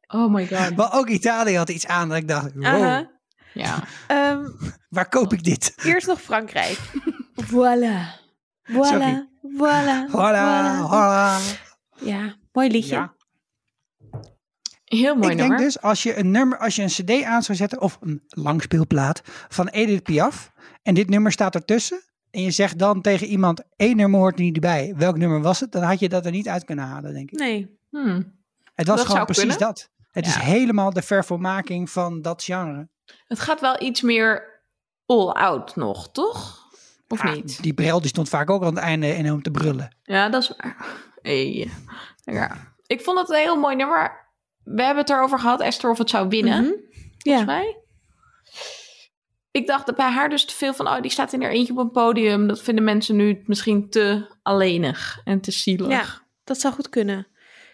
Oh 0.08 0.34
my 0.34 0.48
god. 0.48 0.76
Maar 0.76 0.94
ook 0.94 1.10
Italië 1.10 1.58
had 1.58 1.70
iets 1.70 1.88
aan 1.88 2.10
dat 2.10 2.18
ik 2.18 2.28
dacht, 2.28 2.54
wow, 2.54 2.66
Aha. 2.66 3.12
Ja. 3.54 3.84
Ehm, 4.08 4.46
waar 4.90 5.10
koop 5.10 5.34
ik 5.34 5.44
dit? 5.44 5.74
eerst 5.84 6.08
nog 6.08 6.22
Frankrijk. 6.22 6.78
Voilà. 7.46 8.22
Voilà. 8.72 9.28
Voilà. 9.58 10.12
Hola, 10.12 10.78
hola. 10.82 11.38
Ja, 11.96 12.36
mooi 12.52 12.70
liedje. 12.72 12.96
Ja. 12.96 13.14
Heel 14.84 15.16
mooi 15.16 15.32
ik 15.32 15.38
nummer. 15.38 15.58
denk 15.58 15.70
dus, 15.70 15.82
als 15.82 16.04
je 16.04 16.18
een 16.18 16.32
nummer, 16.32 16.58
als 16.58 16.76
je 16.76 16.82
een 16.82 16.88
cd 16.88 17.24
aan 17.24 17.44
zou 17.44 17.58
zetten, 17.58 17.82
of 17.82 17.98
een 18.02 18.24
langspeelplaat 18.28 19.22
van 19.50 19.68
Edith 19.68 20.04
Piaf, 20.04 20.52
en 20.84 20.94
dit 20.94 21.10
nummer 21.10 21.32
staat 21.32 21.56
ertussen, 21.56 22.02
en 22.34 22.42
je 22.42 22.52
zegt 22.52 22.80
dan 22.80 23.02
tegen 23.02 23.28
iemand, 23.28 23.62
één 23.76 23.96
nummer 23.96 24.20
hoort 24.20 24.36
er 24.40 24.44
niet 24.44 24.60
bij, 24.60 24.94
welk 24.98 25.18
nummer 25.18 25.42
was 25.42 25.60
het? 25.60 25.72
Dan 25.72 25.84
had 25.84 26.00
je 26.00 26.10
dat 26.10 26.26
er 26.26 26.32
niet 26.32 26.48
uit 26.48 26.64
kunnen 26.66 26.86
halen, 26.86 27.14
denk 27.14 27.32
ik. 27.32 27.40
Nee. 27.40 27.78
Hmm. 27.90 28.34
Het 28.74 28.88
was 28.88 28.98
Dat 28.98 29.06
gewoon 29.08 29.26
precies 29.26 29.44
kunnen. 29.44 29.60
dat. 29.68 29.90
Het 30.12 30.26
is 30.26 30.36
helemaal 30.36 30.94
de 30.94 31.02
vervolmaking 31.02 31.90
van 31.90 32.22
dat 32.22 32.44
genre. 32.44 32.88
Het 33.28 33.40
gaat 33.40 33.62
wel 33.62 33.82
iets 33.82 34.02
meer 34.02 34.44
all-out 35.06 35.76
nog, 35.76 36.12
toch? 36.12 36.62
Of 37.08 37.24
Ja, 37.24 37.32
niet? 37.34 37.62
Die 37.64 37.74
Brel 37.74 38.00
die 38.00 38.10
stond 38.10 38.30
vaak 38.30 38.50
ook 38.50 38.62
aan 38.64 38.76
het 38.76 38.84
einde 38.84 39.08
en 39.08 39.32
om 39.32 39.42
te 39.42 39.52
brullen. 39.52 39.96
Ja, 40.04 40.30
dat 40.30 40.42
is 40.42 40.54
waar. 40.58 40.86
Hey. 41.22 41.70
Ja. 42.24 42.58
Ik 42.88 43.02
vond 43.02 43.20
het 43.20 43.30
een 43.30 43.36
heel 43.36 43.56
mooi 43.60 43.76
nummer. 43.76 44.12
We 44.64 44.82
hebben 44.84 45.04
het 45.04 45.10
erover 45.14 45.40
gehad, 45.40 45.62
Esther, 45.62 45.90
of 45.90 45.98
het 45.98 46.10
zou 46.10 46.28
winnen. 46.28 46.62
Mhm. 46.64 46.72
volgens 46.72 47.14
Ja. 47.18 47.44
mij. 47.44 47.78
Ik 49.54 49.68
dacht 49.68 49.86
dat 49.86 49.95
bij 49.95 50.10
haar 50.10 50.30
dus 50.30 50.45
te 50.45 50.56
veel 50.56 50.74
van, 50.74 50.88
oh, 50.88 51.01
die 51.01 51.12
staat 51.12 51.34
in 51.34 51.41
er 51.41 51.51
eentje 51.51 51.74
op 51.74 51.80
een 51.80 51.91
podium. 51.91 52.47
Dat 52.47 52.62
vinden 52.62 52.84
mensen 52.84 53.16
nu 53.16 53.43
misschien 53.45 53.89
te 53.89 54.36
alleenig 54.41 55.22
en 55.24 55.41
te 55.41 55.51
zielig. 55.51 55.88
Ja. 55.89 56.06
Dat 56.43 56.60
zou 56.60 56.74
goed 56.74 56.89
kunnen. 56.89 57.28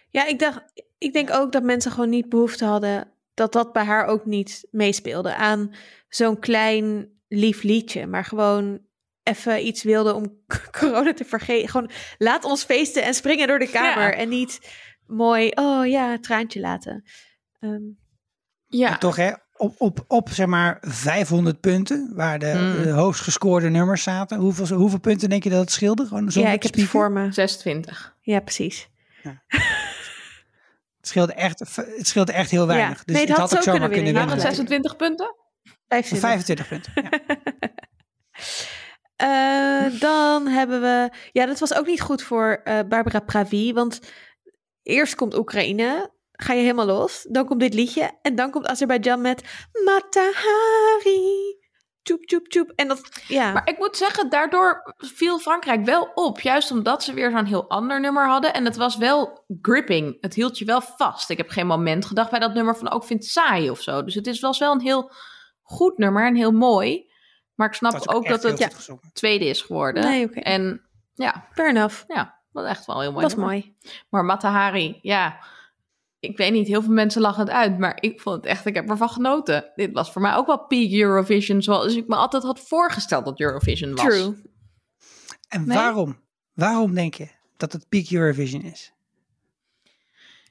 Ja, 0.10 0.26
ik, 0.26 0.40
dacht, 0.40 0.62
ik 0.98 1.14
denk 1.14 1.32
ook 1.32 1.52
dat 1.52 1.64
mensen 1.64 1.92
gewoon 1.92 2.10
niet 2.10 2.30
behoefte 2.30 2.66
hadden 2.66 3.12
dat 3.34 3.54
dat 3.54 3.74
bij 3.74 3.84
haar 3.84 4.06
ook 4.06 4.26
niet 4.26 4.68
meespeelde 4.72 5.36
aan 5.36 5.74
zo'n 6.10 6.40
klein 6.40 7.10
lief 7.28 7.64
liedje, 7.64 8.06
maar 8.08 8.26
gewoon 8.26 8.80
even 9.24 9.66
iets 9.68 9.84
wilde 9.84 10.14
om 10.14 10.44
corona 10.80 11.14
te 11.14 11.26
vergeten. 11.26 11.70
Gewoon 11.70 11.90
laat 12.18 12.44
ons 12.44 12.64
feesten 12.64 13.04
en 13.04 13.14
springen 13.14 13.48
door 13.48 13.60
de 13.60 13.70
kamer 13.70 14.10
Ja. 14.10 14.14
en 14.14 14.30
niet 14.30 14.60
mooi, 15.06 15.52
oh 15.54 15.88
ja, 15.88 16.20
traantje 16.20 16.60
laten. 16.60 17.04
Ehm, 17.60 17.84
Ja. 18.68 18.90
Maar 18.90 19.00
toch 19.00 19.16
hè, 19.16 19.32
op, 19.60 19.76
op, 19.78 20.04
op 20.08 20.30
zeg 20.30 20.48
maar 20.48 20.78
500 20.82 21.60
punten, 21.60 22.12
waar 22.16 22.40
de, 22.40 22.74
Mm. 22.78 22.84
de 22.84 22.90
hoogst 22.90 23.22
gescoorde 23.22 23.70
nummers 23.70 24.04
zaten. 24.04 24.38
Hoeveel, 24.38 24.78
hoeveel 24.78 25.00
punten 25.00 25.30
denk 25.30 25.44
je 25.44 25.50
dat 25.50 25.60
het 25.60 25.72
scheelde? 25.72 26.06
Gewoon 26.08 26.24
ja, 26.26 26.30
zonder 26.32 26.54
ik 26.54 26.64
heb 26.64 26.74
het 26.76 26.84
voor 26.84 27.12
me. 27.12 27.32
26. 27.32 28.16
Ja, 28.22 28.40
precies. 28.40 28.90
Het 30.98 31.08
scheelde 31.08 31.34
echt, 31.34 31.60
het 31.76 32.08
scheelde 32.08 32.32
echt 32.32 32.52
heel 32.52 32.68
weinig. 32.68 32.98
Ja. 32.98 33.04
Dus 33.06 33.16
Nee, 33.16 33.26
het 33.26 33.38
had 33.38 33.42
ook 33.56 33.64
zo 33.64 33.72
zomaar 33.72 33.90
kunnen 33.90 34.14
kunnen 34.14 34.28
winnen, 34.28 34.38
winnen. 34.38 34.38
ja. 34.38 34.44
Waren 34.44 34.66
het 34.68 34.70
26 34.70 34.96
punten? 34.96 35.36
25. 35.88 36.30
25 36.30 36.68
punten. 36.68 36.92
Ja. 36.96 37.10
Eh, 39.16 40.00
dan 40.00 40.48
hebben 40.48 40.82
we. 40.82 41.10
Ja, 41.32 41.46
dat 41.46 41.60
was 41.60 41.74
ook 41.74 41.86
niet 41.86 42.02
goed 42.02 42.24
voor 42.24 42.62
eh, 42.64 42.80
Barbara 42.90 43.20
Pravi. 43.20 43.74
Want 43.74 44.00
eerst 44.84 45.16
komt 45.16 45.38
Oekraïne. 45.38 46.12
Ga 46.42 46.54
je 46.54 46.62
helemaal 46.62 46.86
los. 46.86 47.26
Dan 47.30 47.46
komt 47.46 47.60
dit 47.60 47.74
liedje. 47.74 48.12
En 48.22 48.36
dan 48.36 48.52
komt 48.52 48.68
Azerbeidzjan 48.68 49.22
met 49.22 49.44
Matahari. 49.86 51.58
Tjoep, 52.02 52.26
tjoep, 52.26 52.48
tjoep. 52.48 52.72
En 52.76 52.88
dat. 52.88 53.22
Ja. 53.28 53.52
Maar 53.52 53.68
ik 53.70 53.78
moet 53.78 53.98
zeggen, 53.98 54.30
daardoor 54.30 54.94
viel 54.98 55.40
Frankrijk 55.40 55.86
wel 55.86 56.12
op. 56.14 56.40
Juist 56.40 56.72
omdat 56.72 57.04
ze 57.04 57.14
weer 57.14 57.32
zo'n 57.32 57.46
heel 57.46 57.70
ander 57.70 58.00
nummer 58.00 58.28
hadden. 58.28 58.54
En 58.54 58.66
het 58.66 58.76
was 58.76 58.98
wel 58.98 59.46
gripping. 59.62 60.18
Het 60.22 60.34
hield 60.34 60.58
je 60.58 60.66
wel 60.66 60.82
vast. 60.82 61.30
Ik 61.30 61.38
heb 61.38 61.50
geen 61.50 61.68
moment 61.68 62.06
gedacht 62.06 62.30
bij 62.30 62.40
dat 62.40 62.54
nummer 62.54 62.78
van 62.78 62.92
ook 62.92 63.04
vind 63.04 63.24
het 63.24 63.32
saai 63.32 63.70
of 63.70 63.82
zo. 63.82 64.04
Dus 64.04 64.16
het 64.16 64.28
is, 64.28 64.40
was 64.40 64.60
wel 64.60 64.72
een 64.74 64.82
heel 64.82 65.12
goed 65.62 65.98
nummer 65.98 66.26
en 66.26 66.36
heel 66.36 66.52
mooi. 66.52 67.12
Maar 67.56 67.68
ik 67.68 67.74
snap 67.74 67.92
Dat 67.92 68.10
ook 68.14 68.28
dat 68.28 68.44
het 68.44 68.74
gezongen. 68.74 69.10
tweede 69.14 69.46
is 69.46 69.62
geworden. 69.62 70.04
Nee, 70.04 70.26
oké. 70.26 70.40
En 70.40 70.82
ja, 71.14 71.48
Fair 71.54 71.70
enough. 71.70 72.04
ja, 72.08 72.40
dat 72.52 72.64
is 72.64 72.70
echt 72.70 72.86
wel 72.86 73.02
heel 73.02 73.12
mooi. 73.12 73.22
Dat 73.22 73.32
is 73.32 73.38
mooi. 73.38 73.76
Maar 74.10 74.26
Matahari, 74.26 75.00
ja. 75.02 75.40
Ik 76.20 76.38
weet 76.38 76.52
niet, 76.52 76.68
heel 76.68 76.82
veel 76.82 76.94
mensen 76.94 77.22
lachen 77.22 77.44
het 77.44 77.52
uit. 77.54 77.78
Maar 77.78 77.98
ik 78.02 78.22
vond 78.22 78.36
het 78.36 78.46
echt, 78.46 78.66
ik 78.66 78.76
heb 78.76 78.90
ervan 78.90 79.10
genoten. 79.10 79.72
Dit 79.76 79.92
was 79.92 80.12
voor 80.12 80.22
mij 80.22 80.36
ook 80.36 80.46
wel 80.48 80.66
peak 80.66 80.92
Eurovision. 80.92 81.62
Zoals 81.62 81.96
ik 81.96 82.08
me 82.08 82.16
altijd 82.16 82.44
had 82.44 82.60
voorgesteld 82.60 83.26
dat 83.26 83.40
Eurovision 83.40 83.96
was. 83.96 84.06
True. 84.06 84.42
En 85.50 85.68
Nee? 85.68 85.78
waarom? 85.78 86.20
Waarom 86.54 86.94
denk 86.94 87.14
je 87.14 87.28
dat 87.58 87.74
het 87.74 87.90
peak 87.90 88.10
Eurovision 88.12 88.62
is? 88.62 88.94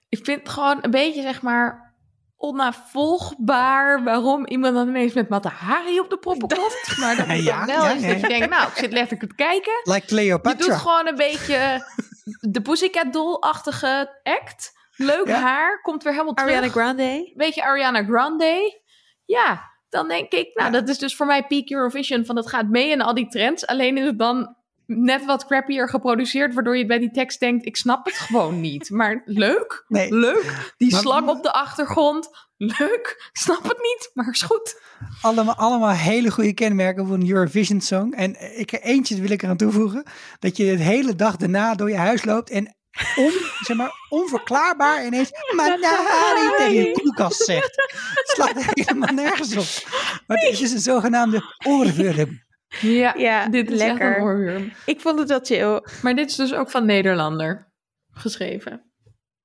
Ik 0.09 0.25
vind 0.25 0.41
het 0.41 0.49
gewoon 0.49 0.79
een 0.81 0.91
beetje, 0.91 1.23
zeg 1.23 1.43
maar, 1.43 1.95
onnavolgbaar 2.37 4.05
waarom 4.05 4.47
iemand 4.47 4.75
dan 4.75 4.89
ineens 4.89 5.13
met 5.13 5.29
Matahari 5.29 6.01
op 6.01 6.11
de 6.11 6.19
proppen 6.19 6.49
komt. 6.49 6.97
Maar 6.99 7.17
dat 7.17 7.27
het 7.29 7.43
Ja, 7.43 7.65
wel 7.67 7.83
ja, 7.85 7.91
is 7.93 8.01
ja, 8.03 8.09
dat 8.09 8.21
je 8.21 8.29
denkt, 8.29 8.49
nou, 8.51 8.69
ik 8.69 8.77
zit 8.77 8.93
letterlijk 8.93 9.31
te 9.31 9.37
kijken. 9.37 9.73
Like 9.85 10.01
Je 10.01 10.07
Cleopatra. 10.07 10.67
doet 10.67 10.77
gewoon 10.77 11.07
een 11.07 11.15
beetje 11.17 11.85
de 12.53 12.61
Pussycat 12.63 13.13
Doll-achtige 13.13 14.21
act. 14.23 14.77
Leuk 14.99 15.27
Ja. 15.27 15.41
haar, 15.41 15.81
komt 15.83 16.03
weer 16.03 16.13
helemaal 16.13 16.35
terug. 16.35 16.51
Ariana 16.51 16.69
Grande. 16.73 17.33
beetje 17.37 17.65
Ariana 17.65 18.05
Grande. 18.05 18.81
Ja, 19.25 19.71
dan 19.89 20.09
denk 20.09 20.33
ik, 20.33 20.51
nou, 20.55 20.73
Ja. 20.73 20.81
dat 20.81 20.89
is 20.89 20.99
dus 20.99 21.17
voor 21.17 21.27
mij 21.27 21.47
peak 21.47 21.71
Eurovision. 21.71 22.25
Van 22.25 22.37
het 22.37 22.49
gaat 22.49 22.69
mee 22.69 22.91
in 22.91 23.01
al 23.01 23.15
die 23.15 23.29
trends. 23.29 23.67
Alleen 23.67 23.99
is 23.99 24.05
het 24.05 24.19
dan 24.19 24.57
net 24.87 25.25
wat 25.25 25.47
crappier 25.47 25.89
geproduceerd. 25.89 26.55
Waardoor 26.55 26.77
je 26.77 26.87
bij 26.87 26.99
die 26.99 27.11
tekst 27.11 27.41
denkt, 27.41 27.67
ik 27.67 27.77
snap 27.77 28.05
het 28.05 28.15
gewoon 28.15 28.61
niet. 28.61 28.91
Maar 28.91 29.23
leuk, 29.25 29.85
Nee, 29.89 30.15
leuk. 30.15 30.75
Die 30.77 30.91
Maar- 30.93 31.01
slang 31.01 31.29
op 31.29 31.43
de 31.43 31.53
achtergrond. 31.53 32.47
Leuk, 32.57 33.29
ik 33.33 33.37
snap 33.39 33.63
het 33.63 33.79
niet, 33.79 34.11
maar 34.15 34.29
is 34.31 34.43
goed. 34.43 34.81
allemaal, 35.23 35.55
allemaal 35.55 35.91
hele 35.91 36.31
goede 36.31 36.53
kenmerken 36.55 37.07
voor 37.07 37.15
een 37.15 37.31
Eurovision 37.31 37.81
song. 37.81 38.13
En 38.13 38.59
ik, 38.59 38.73
eentje 38.83 39.21
wil 39.21 39.31
ik 39.31 39.43
eraan 39.43 39.57
toevoegen. 39.57 40.03
Dat 40.39 40.57
je 40.57 40.77
de 40.77 40.83
hele 40.83 41.15
dag 41.15 41.37
daarna 41.37 41.75
door 41.75 41.91
je 41.91 41.97
huis 41.97 42.25
loopt 42.25 42.51
en 42.51 42.77
on, 43.17 43.33
zeg 43.61 43.77
maar, 43.77 43.93
onverklaarbaar 44.09 45.07
ineens 45.07 45.31
Manari 45.55 46.57
tegen 46.57 46.75
je 46.75 46.93
koelkast 46.93 47.45
zegt. 47.45 47.83
Het 48.15 48.29
slaat 48.35 48.65
helemaal 48.75 49.15
nergens 49.15 49.57
op. 49.57 49.89
Maar 50.27 50.37
het 50.39 50.61
is 50.61 50.73
een 50.73 50.79
zogenaamde 50.81 51.43
oorwurm. 51.67 52.47
Ja, 52.81 53.15
Ja, 53.17 53.49
dit 53.49 53.71
is 53.71 53.79
lekker. 53.79 54.09
echt 54.09 54.17
een 54.19 54.23
oorworm. 54.23 54.73
Ik 54.87 55.01
vond 55.01 55.19
het 55.19 55.29
wel 55.29 55.41
chill. 55.43 55.83
Maar 56.03 56.15
dit 56.15 56.31
is 56.31 56.37
dus 56.37 56.55
ook 56.55 56.71
van 56.71 56.87
Nederlander 56.87 57.73
geschreven. 58.11 58.93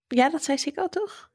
Ja, 0.08 0.30
dat 0.30 0.44
zei 0.44 0.58
Sikko 0.58 0.88
toch? 0.88 1.30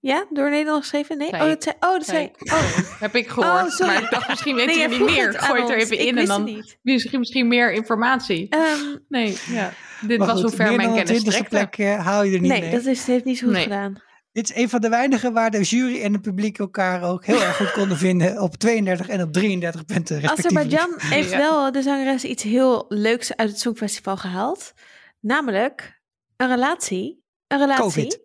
Ja, 0.00 0.26
door 0.30 0.50
Nederland 0.50 0.80
geschreven? 0.82 1.18
Nee? 1.18 1.32
Oh, 1.32 1.38
dat 1.40 1.62
zei... 1.62 1.76
Oh, 1.80 1.90
dat 1.92 2.04
zei... 2.04 2.30
Oh, 2.38 2.76
Heb 3.00 3.14
ik 3.14 3.28
gehoord. 3.28 3.80
Oh, 3.80 3.86
maar 3.86 4.02
ik 4.02 4.10
dacht, 4.10 4.28
misschien 4.28 4.54
weet 4.54 4.66
nee, 4.66 4.74
je 4.74 4.80
jij 4.80 4.88
niet 4.88 4.96
vroeg 4.96 5.10
meer. 5.10 5.32
Gooi 5.38 5.60
het 5.60 5.70
er 5.70 5.76
even 5.76 6.00
Ik 6.00 6.06
in 6.08 6.18
en 6.18 6.26
dan 6.26 6.46
het 6.46 6.54
niet. 6.54 6.78
misschien, 6.82 7.18
misschien 7.18 7.48
meer 7.48 7.72
informatie. 7.72 8.46
Ehm, 8.48 8.96
Nee, 9.08 9.36
ja. 9.46 9.72
Dit 10.06 10.18
Maar 10.18 10.26
was 10.26 10.40
goed, 10.40 10.48
hoe 10.48 10.56
ver 10.58 10.76
mijn 10.76 10.94
kennis 10.94 11.22
20e 11.22 11.26
strekte. 11.26 11.48
plek 11.48 11.76
eh, 11.78 12.04
haal 12.06 12.22
je 12.22 12.34
er 12.34 12.40
niet 12.40 12.50
nee, 12.50 12.60
mee. 12.60 12.70
dat 12.70 12.84
is, 12.84 13.06
heeft 13.06 13.24
niet 13.24 13.38
zo 13.38 13.44
goed 13.44 13.54
Nee. 13.54 13.62
gedaan. 13.62 14.02
Dit 14.32 14.50
is 14.50 14.56
een 14.56 14.68
van 14.68 14.80
de 14.80 14.88
weinigen 14.88 15.32
waar 15.32 15.50
de 15.50 15.60
jury 15.62 16.02
en 16.02 16.12
het 16.12 16.22
publiek 16.22 16.58
elkaar 16.58 17.02
ook 17.02 17.24
heel 17.26 17.40
erg 17.42 17.56
goed 17.56 17.72
konden 17.72 17.96
vinden 17.96 18.40
op 18.42 18.56
32 18.56 19.08
en 19.08 19.22
op 19.22 19.32
33 19.32 19.84
punten 19.84 20.20
respectievelijk. 20.20 20.74
Azerbeidzjan 20.74 21.10
heeft 21.18 21.30
Ja. 21.30 21.36
wel 21.38 21.72
de 21.72 21.82
zangeres 21.82 22.24
iets 22.24 22.42
heel 22.42 22.84
leuks 22.88 23.36
uit 23.36 23.48
het 23.50 23.60
Songfestival 23.60 24.16
gehaald. 24.16 24.72
Namelijk 25.20 26.00
een 26.36 26.48
relatie. 26.48 27.24
Een 27.46 27.58
relatie. 27.58 27.82
Covid. 27.84 28.20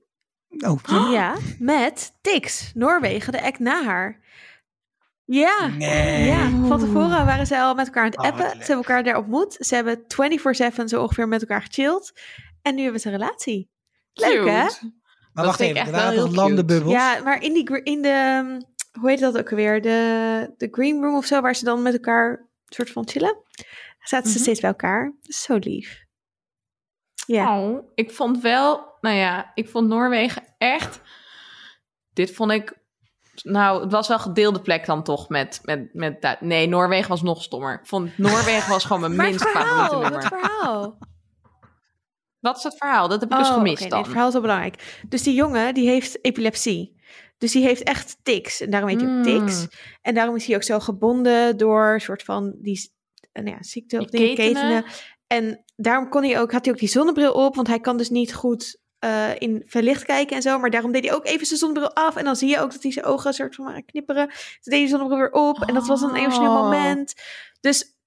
Oh. 0.65 1.11
Ja, 1.11 1.35
met 1.59 2.13
Tix, 2.21 2.71
Noorwegen, 2.73 3.31
de 3.31 3.41
act 3.41 3.59
na 3.59 3.83
haar. 3.83 4.23
Ja, 5.25 5.67
Nee. 5.67 6.25
ja, 6.25 6.49
van 6.67 6.79
tevoren 6.79 7.25
waren 7.25 7.47
ze 7.47 7.59
al 7.59 7.75
met 7.75 7.85
elkaar 7.85 8.03
aan 8.03 8.09
het 8.09 8.19
appen. 8.19 8.49
Ze 8.49 8.55
hebben 8.57 8.75
elkaar 8.75 9.03
daar 9.03 9.17
ontmoet. 9.17 9.55
Ze 9.59 9.75
hebben 9.75 10.03
24-7 10.07 10.83
zo 10.85 11.01
ongeveer 11.01 11.27
met 11.27 11.41
elkaar 11.41 11.61
gechilled. 11.61 12.13
En 12.61 12.75
nu 12.75 12.83
hebben 12.83 13.01
ze 13.01 13.07
een 13.07 13.17
relatie. 13.17 13.69
Leuk, 14.13 14.37
hè? 14.37 14.43
Maar 14.43 14.71
Dat 15.33 15.45
wacht 15.45 15.59
even, 15.59 15.75
er 15.75 15.81
echt 15.81 15.91
wel 15.91 15.99
waren 15.99 16.15
toch 16.15 16.25
cute. 16.25 16.35
landenbubbels? 16.39 16.93
Ja, 16.93 17.21
maar 17.23 17.41
in, 17.43 17.53
die, 17.53 17.83
in 17.83 18.01
de, 18.01 18.41
um, 18.45 18.61
hoe 19.01 19.09
heet 19.09 19.19
dat 19.19 19.37
ook 19.37 19.49
alweer? 19.49 19.81
De, 19.81 20.53
de 20.57 20.67
green 20.71 21.01
room 21.01 21.15
of 21.15 21.25
zo, 21.25 21.41
waar 21.41 21.55
ze 21.55 21.63
dan 21.65 21.81
met 21.81 21.93
elkaar 21.93 22.47
soort 22.65 22.89
van 22.91 23.07
chillen. 23.07 23.37
Zaten 23.99 24.27
ze 24.29 24.33
Mhm. 24.35 24.43
steeds 24.43 24.59
bij 24.59 24.69
elkaar. 24.69 25.13
Zo 25.21 25.57
lief. 25.57 26.04
Ja. 27.25 27.59
Oh, 27.61 27.91
ik 27.95 28.11
vond 28.11 28.41
wel, 28.41 28.93
nou 29.01 29.15
ja, 29.15 29.51
ik 29.53 29.69
vond 29.69 29.87
Noorwegen 29.87 30.43
echt. 30.57 31.01
Dit 32.13 32.31
vond 32.33 32.51
ik. 32.51 32.83
Nou, 33.43 33.81
het 33.81 33.91
was 33.91 34.07
wel 34.07 34.19
gedeelde 34.19 34.61
plek 34.61 34.85
dan 34.85 35.03
toch 35.03 35.29
met. 35.29 35.59
met, 35.63 35.93
met 35.93 36.37
nee, 36.39 36.67
Noorwegen 36.67 37.09
was 37.09 37.21
nog 37.21 37.43
stommer. 37.43 37.73
Ik 37.73 37.87
vond 37.87 38.17
Noorwegen 38.17 38.69
was 38.69 38.85
gewoon 38.85 39.01
mijn 39.01 39.15
minst 39.15 39.47
favoriete 39.47 39.95
nummer. 40.09 40.21
verhaal. 40.21 40.97
Wat 42.39 42.57
is 42.57 42.63
het 42.63 42.77
verhaal? 42.77 43.07
Dat 43.07 43.21
heb 43.21 43.31
ik 43.31 43.37
dus 43.37 43.47
Oh, 43.47 43.53
gemist 43.53 43.79
nee, 43.79 43.89
dan. 43.89 43.97
het 43.99 44.07
verhaal 44.07 44.27
is 44.27 44.33
wel 44.33 44.41
belangrijk. 44.41 45.01
Dus 45.09 45.23
die 45.23 45.33
jongen, 45.33 45.73
die 45.73 45.89
heeft 45.89 46.25
epilepsie. 46.25 46.95
Dus 47.37 47.51
die 47.51 47.63
heeft 47.63 47.83
echt 47.83 48.17
tics. 48.23 48.61
En 48.61 48.69
daarom 48.69 48.89
heet 48.89 49.01
hij 49.01 49.17
ook 49.17 49.23
tics. 49.23 49.67
En 50.01 50.13
daarom 50.15 50.35
is 50.35 50.45
hij 50.45 50.55
ook 50.55 50.63
zo 50.63 50.79
gebonden 50.79 51.57
door 51.57 51.93
een 51.93 52.01
soort 52.01 52.23
van 52.23 52.55
die 52.61 52.93
nou 53.33 53.47
ja, 53.49 53.57
ziekte 53.59 53.99
of 53.99 54.05
Die 54.05 54.19
dingen, 54.19 54.35
ketenen. 54.35 54.83
ketenen. 54.83 55.14
En 55.27 55.63
daarom 55.75 56.09
kon 56.09 56.23
hij 56.23 56.39
ook, 56.39 56.51
had 56.51 56.65
hij 56.65 56.73
ook 56.73 56.79
die 56.79 56.89
zonnebril 56.89 57.33
op, 57.33 57.55
want 57.55 57.67
hij 57.67 57.79
kan 57.79 57.97
dus 57.97 58.09
niet 58.09 58.33
goed 58.33 58.77
eh, 58.99 59.29
in 59.39 59.63
verlicht 59.65 60.05
kijken 60.05 60.35
en 60.35 60.41
zo. 60.41 60.59
Maar 60.59 60.69
daarom 60.69 60.91
deed 60.91 61.05
hij 61.05 61.13
ook 61.13 61.25
even 61.25 61.45
zijn 61.45 61.59
zonnebril 61.59 61.93
af. 61.93 62.15
En 62.15 62.23
dan 62.23 62.35
zie 62.35 62.49
je 62.49 62.59
ook 62.59 62.71
dat 62.71 62.83
hij 62.83 62.91
zijn 62.91 63.05
ogen 63.05 63.27
een 63.27 63.33
soort 63.33 63.55
van 63.55 63.85
knipperen. 63.85 64.27
Toen 64.27 64.37
deed 64.61 64.79
hij 64.79 64.87
zonnebril 64.87 65.17
weer 65.17 65.31
op. 65.31 65.61
En 65.61 65.73
dat 65.73 65.87
was 65.87 66.01
een 66.01 66.15
emotioneel 66.15 66.51
Oh. 66.51 66.61
moment. 66.61 67.13
Dus 67.59 67.97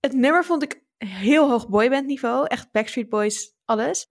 het 0.00 0.12
nummer 0.12 0.44
vond 0.44 0.62
ik 0.62 0.82
heel 0.98 1.50
hoog 1.50 1.68
boyband 1.68 2.06
niveau. 2.06 2.46
Echt 2.46 2.70
Backstreet 2.72 3.08
Boys, 3.08 3.54
alles. 3.64 4.10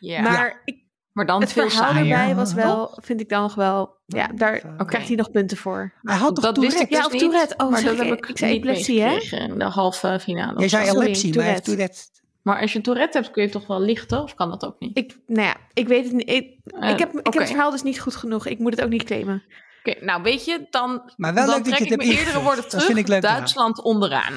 Ja. 0.00 0.20
Maar 0.20 0.62
ik, 0.64 0.81
maar 1.12 1.26
dan 1.26 1.40
het 1.40 1.52
veel 1.52 1.68
verhaal 1.70 1.92
saaier. 1.92 2.16
erbij 2.18 2.34
was 2.34 2.52
wel, 2.52 2.98
vind 3.02 3.20
ik 3.20 3.28
dan 3.28 3.42
nog 3.42 3.54
wel, 3.54 3.96
ja, 4.06 4.30
daar 4.34 4.84
krijgt 4.86 5.06
hij 5.08 5.16
nog 5.16 5.30
punten 5.30 5.56
voor. 5.56 5.92
Hij 6.02 6.16
had 6.16 6.34
toch 6.34 6.44
dat 6.44 6.56
wist 6.56 6.80
ik 6.80 6.88
Tourette? 6.88 6.94
dus 6.94 6.98
Ja, 6.98 7.06
of 7.06 7.12
niet, 7.12 7.20
Tourette. 7.20 7.54
Oh, 7.64 7.70
maar 7.70 7.80
zeg 7.80 7.96
dat 7.96 8.06
heb 8.06 8.18
ik, 8.18 8.26
ik 8.26 8.38
zei 8.38 8.52
niet 8.52 8.60
epilepsie, 8.64 9.02
hè? 9.02 9.18
de 9.56 9.64
halve 9.64 10.20
finale. 10.20 10.58
Jij 10.58 10.68
zei. 10.68 10.84
Sorry, 10.84 10.98
epilepsie, 11.00 11.34
maar 11.34 11.42
hij 11.44 11.52
heeft 11.52 11.64
Tourette. 11.64 11.94
Tourette. 12.00 12.20
Maar 12.42 12.60
als 12.60 12.72
je 12.72 12.80
Tourette 12.80 13.18
hebt, 13.18 13.30
kun 13.30 13.42
je 13.42 13.48
toch 13.48 13.66
wel 13.66 13.80
lichten? 13.80 14.22
Of 14.22 14.34
kan 14.34 14.50
dat 14.50 14.64
ook 14.64 14.76
niet? 14.78 14.96
Ik, 14.98 15.16
nou 15.26 15.46
ja, 15.46 15.56
ik 15.72 15.88
weet 15.88 16.04
het 16.04 16.12
niet. 16.12 16.30
Ik, 16.30 16.58
Eh, 16.64 16.90
ik, 16.90 16.98
heb, 16.98 17.08
ik 17.12 17.18
oké. 17.18 17.30
heb 17.30 17.38
het 17.40 17.48
verhaal 17.50 17.70
dus 17.70 17.82
niet 17.82 18.00
goed 18.00 18.16
genoeg. 18.16 18.46
Ik 18.46 18.58
moet 18.58 18.70
het 18.76 18.84
ook 18.84 18.90
niet 18.90 19.04
claimen. 19.04 19.42
Oké, 19.84 20.04
nou 20.04 20.22
weet 20.22 20.44
je, 20.44 20.66
dan, 20.70 21.12
Maar 21.16 21.34
wel 21.34 21.46
dan 21.46 21.54
leuk 21.54 21.64
dat 21.64 21.74
trek 21.74 21.88
je 21.88 21.94
ik 21.94 21.96
mijn 21.96 22.10
eerdere 22.18 22.40
woorden 22.46 22.60
Dat 22.60 22.70
terug. 22.70 22.84
vind 22.86 22.98
ik 22.98 23.08
leuk 23.08 23.22
eraan. 23.22 23.36
Duitsland 23.36 23.82
onderaan. 23.82 24.32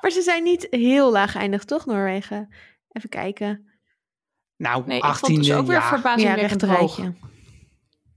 Maar 0.00 0.10
ze 0.10 0.22
zijn 0.22 0.42
niet 0.42 0.66
heel 0.70 1.10
laag 1.12 1.32
geëindigd, 1.32 1.66
toch, 1.68 1.86
Noorwegen? 1.86 2.54
Even 2.92 3.08
kijken. 3.08 3.71
Nou, 4.62 4.82
Nee, 4.86 4.96
ik 4.98 5.04
18e, 5.04 5.08
vond 5.18 5.36
het 5.36 5.44
dus 5.46 5.52
ook 5.54 5.66
weer 5.66 5.76
ja. 5.76 5.82
Ja, 5.82 5.88
verbazingwekkend 5.88 6.62
hoog. 6.62 6.96
rijtje. 6.96 7.14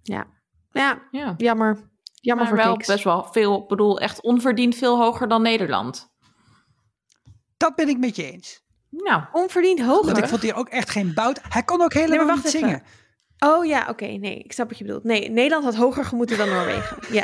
Ja. 0.02 0.28
Ja, 0.72 1.02
Ja, 1.12 1.34
jammer. 1.38 1.94
Jammer 2.22 2.46
maar 2.46 2.56
voor 2.56 2.64
wel 2.66 2.78
best 2.78 3.04
wel 3.04 3.24
veel, 3.32 3.62
ik 3.62 3.68
bedoel, 3.68 4.00
echt 4.00 4.22
onverdiend 4.22 4.76
veel 4.76 4.98
hoger 5.00 5.28
dan 5.28 5.42
Nederland. 5.42 6.14
Dat 7.58 7.76
ben 7.76 7.88
ik 7.90 7.98
met 7.98 8.16
je 8.16 8.32
eens. 8.32 8.64
Nou, 8.90 9.24
Onverdiend 9.32 9.80
hoger. 9.82 10.06
Want 10.06 10.18
ik 10.18 10.28
vond 10.28 10.42
hier 10.42 10.56
ook 10.56 10.70
echt 10.70 10.90
geen 10.90 11.14
bout. 11.14 11.40
Hij 11.50 11.64
kon 11.64 11.82
ook 11.82 11.94
helemaal 11.94 12.26
Nee, 12.26 12.36
niet 12.36 12.46
even. 12.46 12.60
zingen. 12.60 12.84
Oh 13.40 13.66
ja, 13.66 13.86
oké. 13.90 14.06
nee, 14.06 14.38
ik 14.40 14.52
snap 14.54 14.70
wat 14.70 14.78
je 14.78 14.84
bedoelt. 14.84 15.04
Nee, 15.04 15.30
Nederland 15.30 15.64
had 15.64 15.76
hoger 15.76 16.06
gemoeten 16.06 16.38
dan 16.38 16.50
Noorwegen. 16.50 16.98
Ja. 17.12 17.24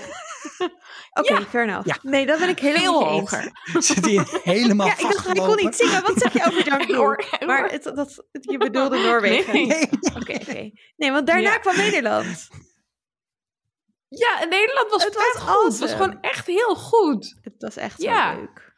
Oké, 1.20 1.46
fair 1.46 1.64
enough. 1.64 1.86
Ja. 1.88 1.98
Nee, 2.02 2.26
dat 2.26 2.40
ben 2.40 2.50
ik 2.50 2.60
helemaal 2.60 3.00
veel 3.00 3.10
hoger. 3.10 3.52
Zit 3.84 4.06
hij 4.06 4.26
helemaal 4.44 4.88
Ja, 4.88 4.94
ik 4.94 5.02
dacht, 5.02 5.26
hij 5.26 5.34
kon 5.34 5.56
niet 5.56 5.76
zingen. 5.76 6.02
Wat 6.04 6.18
zeg 6.18 6.34
je 6.34 6.46
over 6.46 6.58
Ik 6.82 6.90
ik 6.90 6.96
hoor- 6.96 7.26
Maar 7.46 7.72
het, 7.72 7.84
dat, 7.84 8.24
je 8.32 8.58
bedoelde 8.58 8.98
Noorwegen. 8.98 9.54
Nee. 9.54 9.66
Nee, 9.66 9.90
Oké, 10.16 10.34
oké. 10.34 10.70
Nee, 11.02 11.12
want 11.12 11.28
daarna 11.28 11.52
Ja. 11.52 11.58
kwam 11.58 11.76
Nederland. 11.76 12.48
Ja, 14.08 14.42
en 14.42 14.50
Nederland 14.50 14.90
was 14.92 15.04
Het 15.04 15.16
vet 15.16 15.44
was 15.44 15.54
goed. 15.56 15.72
Het 15.72 15.80
was 15.80 15.92
gewoon 15.92 16.22
echt 16.22 16.48
heel 16.48 16.76
goed. 16.76 17.38
Het 17.42 17.54
was 17.58 17.76
echt 17.76 18.02
Ja. 18.02 18.34
leuk. 18.36 18.74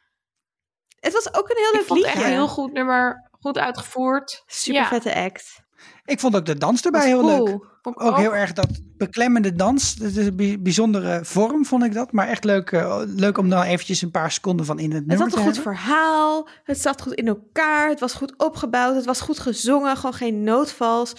Het 1.00 1.14
was 1.14 1.34
ook 1.34 1.50
een 1.50 1.58
heel 1.58 1.68
Ik 1.70 1.74
leuk 1.74 1.86
vond 1.86 2.00
het 2.00 2.08
liedje. 2.08 2.20
echt 2.22 2.24
een 2.24 2.38
heel 2.38 2.48
goed 2.48 2.72
nummer. 2.74 3.30
Goed 3.40 3.58
uitgevoerd. 3.58 4.44
Super 4.46 4.82
Ja. 4.82 4.88
vette 4.88 5.16
act. 5.16 5.63
Ik 6.06 6.20
vond 6.20 6.36
ook 6.36 6.46
de 6.46 6.58
dans 6.58 6.82
erbij 6.86 7.08
heel 7.08 7.20
cool. 7.22 7.46
leuk. 7.46 7.72
Ook 7.96 8.18
heel 8.18 8.36
erg 8.36 8.54
dat 8.54 8.68
beklemmende 8.98 9.54
dans. 9.54 9.96
Dat 9.96 10.10
is 10.10 10.16
een 10.26 10.36
bij- 10.36 10.62
bijzondere 10.62 11.26
vorm, 11.26 11.66
vond 11.66 11.84
ik 11.84 11.94
dat. 11.94 12.12
Maar 12.12 12.28
echt 12.28 12.44
leuk, 12.44 12.72
eh, 12.72 13.02
leuk 13.06 13.38
om 13.38 13.50
dan 13.50 13.62
eventjes 13.64 14.02
een 14.02 14.12
paar 14.12 14.32
seconden 14.32 14.66
van 14.66 14.80
in 14.80 14.90
het 14.90 14.98
Het 15.00 15.08
nummer 15.08 15.26
had 15.28 15.36
te 15.36 15.40
een 15.40 15.54
goed 15.54 15.62
verhaal. 15.64 16.48
Het 16.64 16.80
zat 16.80 17.02
goed 17.02 17.14
in 17.14 17.28
elkaar. 17.28 17.90
Het 17.90 18.00
was 18.00 18.14
goed 18.14 18.38
opgebouwd. 18.38 18.96
Het 18.96 19.06
was 19.06 19.22
goed 19.22 19.40
gezongen. 19.40 19.96
Gewoon 19.98 20.14
geen 20.14 20.44
noodvals. 20.44 21.14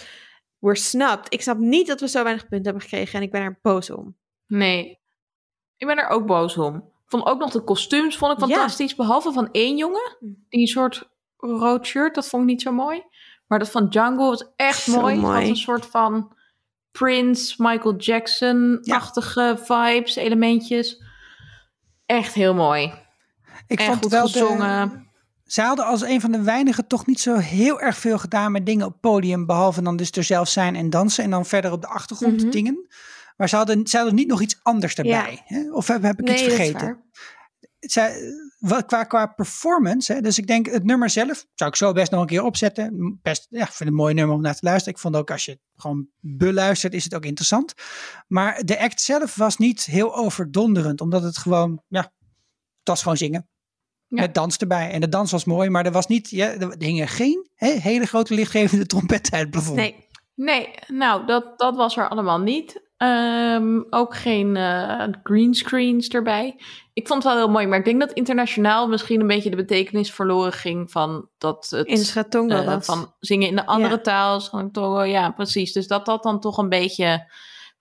We're 0.59 0.75
snapped. 0.77 1.33
Ik 1.33 1.41
snap 1.41 1.57
niet 1.57 1.87
dat 1.87 1.99
we 1.99 2.07
zo 2.07 2.23
weinig 2.23 2.47
punten 2.47 2.63
hebben 2.71 2.81
gekregen. 2.89 3.19
En 3.19 3.25
ik 3.25 3.31
ben 3.31 3.41
er 3.41 3.59
boos 3.61 3.89
om. 3.89 4.15
Nee. 4.47 4.99
Ik 5.77 5.87
ben 5.87 5.97
er 5.97 6.07
ook 6.07 6.25
boos 6.25 6.57
om. 6.57 6.89
Vond 7.07 7.25
ook 7.25 7.39
nog 7.39 7.51
de 7.51 7.63
kostuums 7.63 8.17
vond 8.17 8.31
ik 8.33 8.39
Ja. 8.39 8.45
fantastisch. 8.55 8.95
Behalve 8.95 9.31
van 9.31 9.49
één 9.51 9.77
jongen. 9.77 10.17
Die 10.19 10.61
een 10.61 10.67
soort 10.67 11.09
rood 11.37 11.85
shirt. 11.85 12.15
Dat 12.15 12.27
vond 12.27 12.43
ik 12.43 12.49
niet 12.49 12.61
zo 12.61 12.71
mooi. 12.71 13.03
Maar 13.47 13.59
dat 13.59 13.71
van 13.71 13.89
Django 13.89 14.29
was 14.29 14.45
echt 14.55 14.81
Zo 14.81 14.99
mooi. 15.01 15.15
Het 15.15 15.23
had 15.23 15.41
een 15.43 15.55
soort 15.55 15.85
van 15.85 16.33
Prince, 16.91 17.55
Michael 17.57 17.95
Jackson-achtige 17.95 19.59
vibes, 19.63 20.15
elementjes. 20.15 21.01
Echt 22.05 22.33
heel 22.33 22.53
mooi. 22.53 22.93
Ik 23.67 23.79
en 23.79 23.85
vond 23.85 24.01
goed 24.01 24.11
wel 24.11 24.25
de- 24.25 24.31
gezongen. 24.31 25.03
Ze 25.45 25.61
hadden 25.61 25.85
als 25.85 26.01
een 26.01 26.21
van 26.21 26.31
de 26.31 26.41
weinigen 26.41 26.87
toch 26.87 27.05
niet 27.05 27.19
zo 27.19 27.35
heel 27.35 27.81
erg 27.81 27.97
veel 27.97 28.17
gedaan 28.17 28.51
met 28.51 28.65
dingen 28.65 28.85
op 28.85 29.01
podium. 29.01 29.45
Behalve 29.45 29.81
dan 29.81 29.95
dus 29.97 30.11
er 30.11 30.23
zelf 30.23 30.49
zijn 30.49 30.75
en 30.75 30.89
dansen. 30.89 31.23
En 31.23 31.29
dan 31.29 31.45
verder 31.45 31.71
op 31.71 31.81
de 31.81 31.87
achtergrond 31.87 32.41
Mhm. 32.41 32.49
dingen. 32.51 32.87
Maar 33.37 33.49
ze 33.49 33.55
hadden, 33.55 33.87
ze 33.87 33.97
hadden 33.97 34.15
niet 34.15 34.27
nog 34.27 34.41
iets 34.41 34.59
anders 34.63 34.95
erbij. 34.95 35.41
Hè? 35.45 35.71
Of 35.71 35.87
heb, 35.87 36.01
heb 36.01 36.19
ik 36.19 36.29
iets 36.29 36.41
dat 36.41 36.51
is 36.51 36.55
vergeten? 36.55 36.85
waar. 36.85 37.03
Zij, 37.79 38.15
wat, 38.67 38.85
qua, 38.85 39.03
qua 39.03 39.25
performance, 39.25 40.13
hè, 40.13 40.21
dus 40.21 40.37
ik 40.37 40.47
denk 40.47 40.65
het 40.65 40.83
nummer 40.83 41.09
zelf 41.09 41.45
zou 41.53 41.69
ik 41.69 41.75
zo 41.75 41.91
best 41.91 42.11
nog 42.11 42.21
een 42.21 42.27
keer 42.27 42.43
opzetten. 42.43 43.19
Best, 43.21 43.47
ja, 43.49 43.61
ik 43.61 43.65
vind 43.65 43.79
het 43.79 43.87
een 43.87 43.93
mooi 43.93 44.13
nummer 44.13 44.35
om 44.35 44.41
naar 44.41 44.55
te 44.55 44.65
luisteren. 44.65 44.93
Ik 44.93 44.99
vond 44.99 45.15
ook 45.15 45.31
als 45.31 45.45
je 45.45 45.59
gewoon 45.75 46.07
beluistert, 46.19 46.93
is 46.93 47.03
het 47.03 47.15
ook 47.15 47.25
interessant. 47.25 47.73
Maar 48.27 48.61
de 48.63 48.79
act 48.79 49.01
zelf 49.01 49.35
was 49.35 49.57
niet 49.57 49.85
heel 49.85 50.15
overdonderend, 50.15 51.01
omdat 51.01 51.23
het 51.23 51.37
gewoon, 51.37 51.81
ja, 51.87 52.01
het 52.79 52.87
was 52.87 53.01
gewoon 53.01 53.17
zingen. 53.17 53.49
Ja. 54.07 54.21
Met 54.21 54.33
dans 54.33 54.57
erbij. 54.57 54.91
En 54.91 55.01
de 55.01 55.09
dans 55.09 55.31
was 55.31 55.45
mooi, 55.45 55.69
maar 55.69 55.85
er 55.85 55.91
was 55.91 56.07
niet, 56.07 56.29
ja, 56.29 56.53
er 56.53 56.75
hingen 56.77 57.07
geen 57.07 57.49
hè, 57.55 57.69
hele 57.69 58.05
grote 58.05 58.33
lichtgevende 58.33 58.85
trompetten 58.85 59.33
uit 59.33 59.41
het 59.41 59.51
plafond. 59.51 59.75
Nee. 59.75 60.03
Nee, 60.35 60.69
nou, 60.87 61.25
dat, 61.25 61.59
dat 61.59 61.75
was 61.75 61.97
er 61.97 62.09
allemaal 62.09 62.39
niet. 62.39 62.81
Ehm, 62.97 63.81
ook 63.89 64.15
geen 64.15 64.55
eh 64.55 65.03
greenscreens 65.23 66.07
erbij. 66.07 66.59
Ik 66.93 67.07
vond 67.07 67.23
het 67.23 67.33
wel 67.33 67.41
heel 67.41 67.51
mooi, 67.51 67.67
maar 67.67 67.79
ik 67.79 67.85
denk 67.85 67.99
dat 67.99 68.11
internationaal 68.11 68.87
misschien 68.87 69.21
een 69.21 69.27
beetje 69.27 69.49
de 69.49 69.55
betekenis 69.55 70.11
verloren 70.11 70.53
ging 70.53 70.91
van 70.91 71.29
dat 71.37 71.67
het 71.69 71.87
In 71.87 71.97
Schatonga 71.97 72.63
eh, 72.63 72.81
van 72.81 73.13
zingen 73.19 73.47
in 73.47 73.55
de 73.55 73.65
andere 73.65 73.95
Ja. 73.95 74.01
taal. 74.01 74.39
Schatonga, 74.39 75.03
ja, 75.03 75.29
precies. 75.29 75.73
Dus 75.73 75.87
dat 75.87 76.05
dat 76.05 76.23
dan 76.23 76.39
toch 76.39 76.57
een 76.57 76.69
beetje 76.69 77.31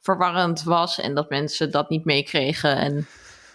verwarrend 0.01 0.62
was 0.62 1.01
en 1.01 1.15
dat 1.15 1.29
mensen 1.31 1.71
dat 1.71 1.89
niet 1.89 2.05
meekregen. 2.05 2.77
En 2.77 3.07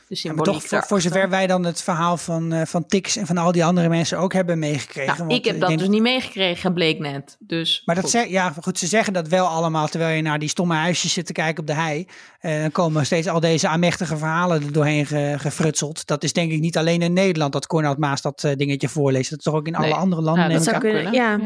de 0.10 0.16
Ja, 0.22 0.34
maar 0.34 0.46
symboliek 0.46 0.68
toch, 0.70 0.88
voor, 0.88 1.02
zover 1.02 1.30
wij 1.30 1.48
dan 1.48 1.66
het 1.66 1.82
verhaal 1.82 2.18
van, 2.18 2.54
eh, 2.54 2.66
van 2.66 2.86
Tix 2.86 3.16
en 3.16 3.26
van 3.26 3.38
al 3.38 3.52
die 3.52 3.66
andere 3.66 3.90
mensen 3.90 4.18
ook 4.18 4.34
hebben 4.34 4.60
meegekregen. 4.60 5.06
Nou, 5.16 5.18
want 5.28 5.32
ik 5.32 5.46
heb 5.46 5.60
dat 5.60 5.68
denk 5.68 5.80
dus 5.80 5.90
niet 5.90 6.02
meegekregen, 6.02 6.74
bleek 6.74 7.00
net. 7.00 7.38
Dus 7.40 7.82
Maar 7.86 7.96
dat 7.96 8.10
zeg, 8.10 8.28
ja, 8.28 8.54
goed, 8.62 8.80
ze 8.80 8.88
zeggen 8.88 9.14
dat 9.14 9.28
wel 9.28 9.46
allemaal 9.48 9.88
terwijl 9.88 10.16
je 10.16 10.22
naar 10.22 10.40
die 10.40 10.50
stomme 10.50 10.76
huisjes 10.76 11.14
zit 11.14 11.26
te 11.26 11.34
kijken 11.34 11.62
op 11.62 11.68
de 11.68 11.74
hei. 11.74 12.08
En 12.40 12.62
dan 12.62 12.72
komen 12.72 13.06
steeds 13.06 13.28
al 13.28 13.40
deze 13.40 13.68
aanmächtige 13.68 14.18
verhalen 14.18 14.64
er 14.64 14.72
doorheen 14.72 15.06
ge- 15.06 15.36
gefrutseld. 15.38 16.08
Dat 16.08 16.24
is 16.24 16.34
denk 16.34 16.52
ik 16.52 16.60
niet 16.60 16.78
alleen 16.78 17.02
in 17.02 17.14
Nederland 17.14 17.54
dat 17.54 17.68
Cornel 17.68 17.96
Maas 17.98 18.22
dat 18.22 18.44
eh, 18.44 18.56
dingetje 18.56 18.90
voorleest. 18.90 19.30
Dat 19.30 19.40
is 19.40 19.46
toch 19.46 19.54
ook 19.56 19.68
in 19.68 19.74
Nee. 19.74 19.82
alle 19.92 20.00
andere 20.02 20.22
landen. 20.22 20.48
Neem 20.48 20.58
dat 20.58 20.68
ik 20.68 20.74
zou 20.74 20.86
aan. 20.86 20.92
kunnen, 20.94 21.14
ja. 21.14 21.40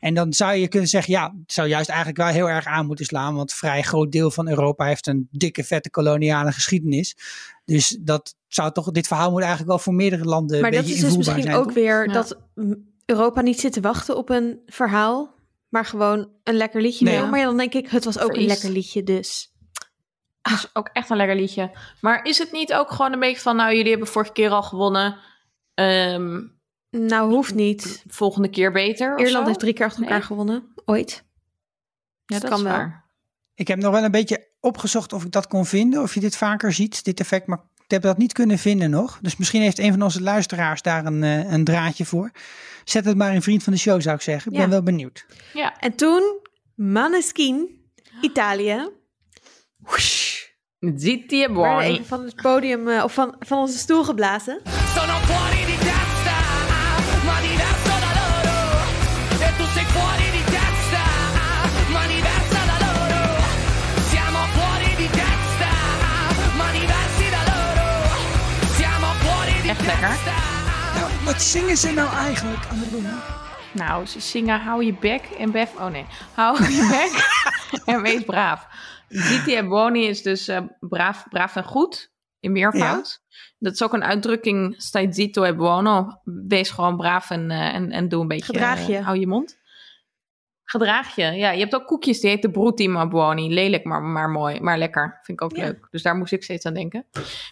En 0.00 0.14
dan 0.14 0.32
zou 0.32 0.54
je 0.54 0.68
kunnen 0.68 0.88
zeggen, 0.88 1.12
ja, 1.12 1.34
het 1.40 1.52
zou 1.52 1.68
juist 1.68 1.88
eigenlijk 1.88 2.18
wel 2.18 2.26
heel 2.26 2.48
erg 2.48 2.66
aan 2.66 2.86
moeten 2.86 3.04
slaan. 3.04 3.34
Want 3.34 3.50
een 3.50 3.56
vrij 3.56 3.82
groot 3.82 4.12
deel 4.12 4.30
van 4.30 4.48
Europa 4.48 4.84
heeft 4.84 5.06
een 5.06 5.28
dikke, 5.30 5.64
vette 5.64 5.90
koloniale 5.90 6.52
geschiedenis. 6.52 7.16
Dus 7.64 7.98
dat 8.00 8.34
zou 8.48 8.72
toch, 8.72 8.90
dit 8.90 9.06
verhaal 9.06 9.30
moet 9.30 9.40
eigenlijk 9.40 9.70
wel 9.70 9.78
voor 9.78 9.94
meerdere 9.94 10.24
landen 10.24 10.60
Maar 10.60 10.70
een 10.70 10.76
dat 10.76 10.84
beetje 10.84 10.98
is 10.98 11.08
dus 11.08 11.16
misschien 11.16 11.42
zijn. 11.42 11.56
ook 11.56 11.64
toch? 11.64 11.74
weer 11.74 12.06
Ja. 12.06 12.12
dat 12.12 12.38
Europa 13.04 13.40
niet 13.40 13.60
zit 13.60 13.72
te 13.72 13.80
wachten 13.80 14.16
op 14.16 14.28
een 14.30 14.60
verhaal, 14.66 15.34
maar 15.68 15.84
gewoon 15.84 16.28
een 16.44 16.56
lekker 16.56 16.80
liedje 16.80 17.04
Nee. 17.04 17.22
Maar 17.22 17.42
dan 17.42 17.56
denk 17.56 17.74
ik, 17.74 17.88
het 17.90 18.04
was 18.04 18.18
ook 18.18 18.36
een 18.36 18.46
lekker 18.46 18.70
liedje, 18.70 19.02
dus. 19.02 19.54
Dat 20.42 20.52
is 20.52 20.70
ook 20.72 20.90
echt 20.92 21.10
een 21.10 21.16
lekker 21.16 21.36
liedje. 21.36 21.70
Maar 22.00 22.24
is 22.24 22.38
het 22.38 22.52
niet 22.52 22.72
ook 22.72 22.90
gewoon 22.90 23.12
een 23.12 23.20
beetje 23.20 23.40
van, 23.40 23.56
nou, 23.56 23.74
jullie 23.74 23.90
hebben 23.90 24.08
vorige 24.08 24.32
keer 24.32 24.50
al 24.50 24.62
gewonnen. 24.62 25.18
Ehm, 25.74 26.40
Nou, 26.90 27.30
hoeft 27.32 27.54
niet. 27.54 28.04
volgende 28.08 28.48
keer 28.50 28.72
beter. 28.72 29.18
Ierland 29.18 29.30
zo? 29.42 29.44
heeft 29.46 29.58
drie 29.58 29.72
keer 29.72 29.84
achter 29.86 30.02
elkaar 30.02 30.18
Nee. 30.18 30.26
gewonnen, 30.26 30.72
ooit. 30.84 31.24
Ja, 32.24 32.38
dat 32.38 32.40
dat 32.40 32.50
kan 32.50 32.58
is 32.58 32.64
wel. 32.64 32.72
waar. 32.72 33.04
Ik 33.54 33.68
heb 33.68 33.78
nog 33.78 33.92
wel 33.92 34.04
een 34.04 34.10
beetje 34.10 34.48
opgezocht 34.60 35.12
of 35.12 35.24
ik 35.24 35.30
dat 35.32 35.46
kon 35.46 35.66
vinden. 35.66 36.02
Of 36.02 36.14
je 36.14 36.20
dit 36.20 36.36
vaker 36.36 36.72
ziet, 36.72 37.04
dit 37.04 37.20
effect. 37.20 37.46
Maar 37.46 37.58
ik 37.84 37.90
heb 37.90 38.02
dat 38.02 38.18
niet 38.18 38.32
kunnen 38.32 38.58
vinden 38.58 38.90
nog. 38.90 39.18
Dus 39.22 39.36
misschien 39.36 39.62
heeft 39.62 39.78
een 39.78 39.92
van 39.92 40.02
onze 40.02 40.22
luisteraars 40.22 40.82
daar 40.82 41.06
een, 41.06 41.22
eh, 41.22 41.52
een 41.52 41.64
draadje 41.64 42.04
voor. 42.04 42.30
Zet 42.84 43.04
het 43.04 43.16
maar 43.16 43.34
in 43.34 43.42
vriend 43.42 43.62
van 43.62 43.72
de 43.72 43.78
show, 43.78 44.00
zou 44.00 44.16
ik 44.16 44.22
zeggen. 44.22 44.50
Ik 44.50 44.56
Ja. 44.56 44.62
ben 44.62 44.70
wel 44.72 44.82
benieuwd. 44.82 45.26
Ja. 45.52 45.78
En 45.78 45.94
toen, 45.96 46.40
Maneskin, 46.74 47.80
Italië. 48.20 48.88
Whoosh, 49.76 50.44
Ziet 50.78 51.28
die 51.28 51.48
van 52.04 52.24
het 52.24 52.34
podium, 52.42 52.88
eh, 52.88 53.04
of 53.04 53.14
van, 53.14 53.34
van 53.38 53.58
onze 53.58 53.78
stoel 53.78 54.04
geblazen. 54.04 54.60
Sono 54.94 55.12
fuori 55.12 55.65
lekker. 69.86 70.16
Nou, 70.94 71.24
wat 71.24 71.42
zingen 71.42 71.76
ze 71.76 71.92
nou 71.92 72.14
eigenlijk, 72.14 72.66
Annelien? 72.70 73.06
Nou, 73.72 74.06
ze 74.06 74.20
zingen 74.20 74.60
hou 74.60 74.84
je 74.84 74.94
bek 74.94 75.22
en 75.22 75.50
bef... 75.50 75.74
Oh 75.74 75.86
nee, 75.86 76.04
hou 76.34 76.62
je 76.62 76.86
bek 76.96 77.84
en 77.84 78.02
wees 78.02 78.24
braaf. 78.24 78.66
Ziet 79.08 79.48
en 79.48 79.68
Bonnie 79.68 80.08
is 80.08 80.22
dus 80.22 80.48
eh, 80.48 80.60
braaf, 80.80 81.24
braaf 81.28 81.56
en 81.56 81.64
goed, 81.64 82.12
in 82.40 82.52
meervoud. 82.52 83.22
Dat 83.58 83.72
is 83.72 83.82
ook 83.82 83.92
een 83.92 84.04
uitdrukking, 84.04 84.74
stai 84.76 85.12
zitto 85.12 85.42
e 85.42 85.54
buono. 85.54 86.20
Wees 86.24 86.70
gewoon 86.70 86.96
braaf 86.96 87.30
en, 87.30 87.50
eh, 87.50 87.74
en, 87.74 87.90
en 87.90 88.08
doe 88.08 88.20
een 88.20 88.28
beetje... 88.28 88.44
Gedraag 88.44 88.86
je. 88.86 88.96
eh, 88.96 89.04
hou 89.04 89.18
je 89.18 89.26
mond. 89.26 89.58
Gedraag 90.68 91.14
je. 91.14 91.22
Ja, 91.22 91.50
je 91.50 91.58
hebt 91.58 91.74
ook 91.74 91.86
koekjes 91.86 92.20
die 92.20 92.30
heten 92.30 92.50
Brutti 92.52 92.88
ma 92.88 93.08
buoni. 93.08 93.54
Lelijk, 93.54 93.84
maar, 93.84 94.02
maar 94.02 94.30
mooi. 94.30 94.60
Maar 94.60 94.78
lekker. 94.78 95.18
Vind 95.22 95.40
ik 95.40 95.44
ook 95.44 95.56
Ja. 95.56 95.64
leuk. 95.64 95.88
Dus 95.90 96.02
daar 96.02 96.16
moest 96.16 96.32
ik 96.32 96.42
steeds 96.42 96.64
aan 96.66 96.74
denken. 96.74 97.06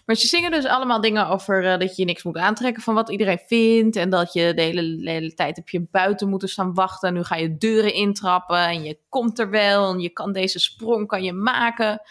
Maar 0.05 0.15
ze 0.15 0.27
zingen 0.27 0.51
dus 0.51 0.65
allemaal 0.65 1.01
dingen 1.01 1.27
over 1.27 1.65
eh, 1.71 1.79
dat 1.79 1.95
je 1.95 2.05
niks 2.05 2.23
moet 2.23 2.37
aantrekken 2.37 2.83
van 2.83 2.93
wat 2.93 3.09
iedereen 3.09 3.39
vindt. 3.45 3.95
En 3.95 4.09
dat 4.09 4.33
je 4.33 4.53
de 4.53 4.61
hele, 4.61 4.95
de 5.03 5.09
hele 5.09 5.33
tijd 5.33 5.55
heb 5.55 5.69
je 5.69 5.87
buiten 5.91 6.29
moeten 6.29 6.49
staan 6.49 6.73
wachten. 6.73 7.07
En 7.09 7.13
nu 7.13 7.23
ga 7.23 7.35
je 7.35 7.57
deuren 7.57 7.93
intrappen 7.93 8.57
en 8.67 8.83
je 8.83 8.99
komt 9.09 9.39
er 9.39 9.49
wel. 9.49 9.89
En 9.93 9.99
je 9.99 10.09
kan 10.09 10.31
deze 10.33 10.59
sprong 10.59 11.07
kan 11.07 11.23
je 11.23 11.33
maken. 11.33 12.01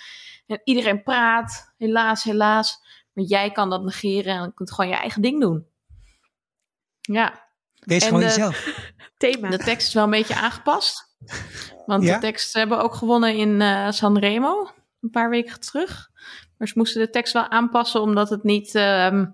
En 0.46 0.60
iedereen 0.64 1.02
praat. 1.02 1.74
Helaas, 1.78 2.22
helaas. 2.24 2.78
Maar 3.12 3.24
jij 3.24 3.50
kan 3.50 3.70
dat 3.70 3.84
negeren 3.84 4.34
en 4.34 4.54
kunt 4.54 4.72
gewoon 4.72 4.90
je 4.90 4.96
eigen 4.96 5.22
ding 5.22 5.40
doen. 5.40 5.66
Ja, 7.00 7.43
Wees 7.84 8.02
En 8.02 8.06
gewoon 8.08 8.20
de- 8.22 8.26
jezelf. 8.26 8.82
Thema. 9.16 9.50
de 9.50 9.58
tekst 9.58 9.86
is 9.88 9.94
wel 9.94 10.04
een 10.04 10.10
beetje 10.10 10.34
aangepast. 10.34 11.16
Want 11.86 12.04
Ja? 12.04 12.14
de 12.14 12.20
tekst 12.20 12.54
hebben 12.54 12.82
ook 12.82 12.94
gewonnen 12.94 13.36
in 13.36 13.60
eh 13.60 13.90
Sanremo. 13.90 14.70
Een 15.00 15.10
paar 15.10 15.30
weken 15.30 15.60
terug. 15.60 16.08
Maar 16.58 16.68
ze 16.68 16.74
moesten 16.76 17.00
de 17.00 17.10
tekst 17.10 17.32
wel 17.32 17.48
aanpassen 17.48 18.00
omdat 18.00 18.30
het 18.30 18.42
niet, 18.42 18.74
ehm, 18.74 19.24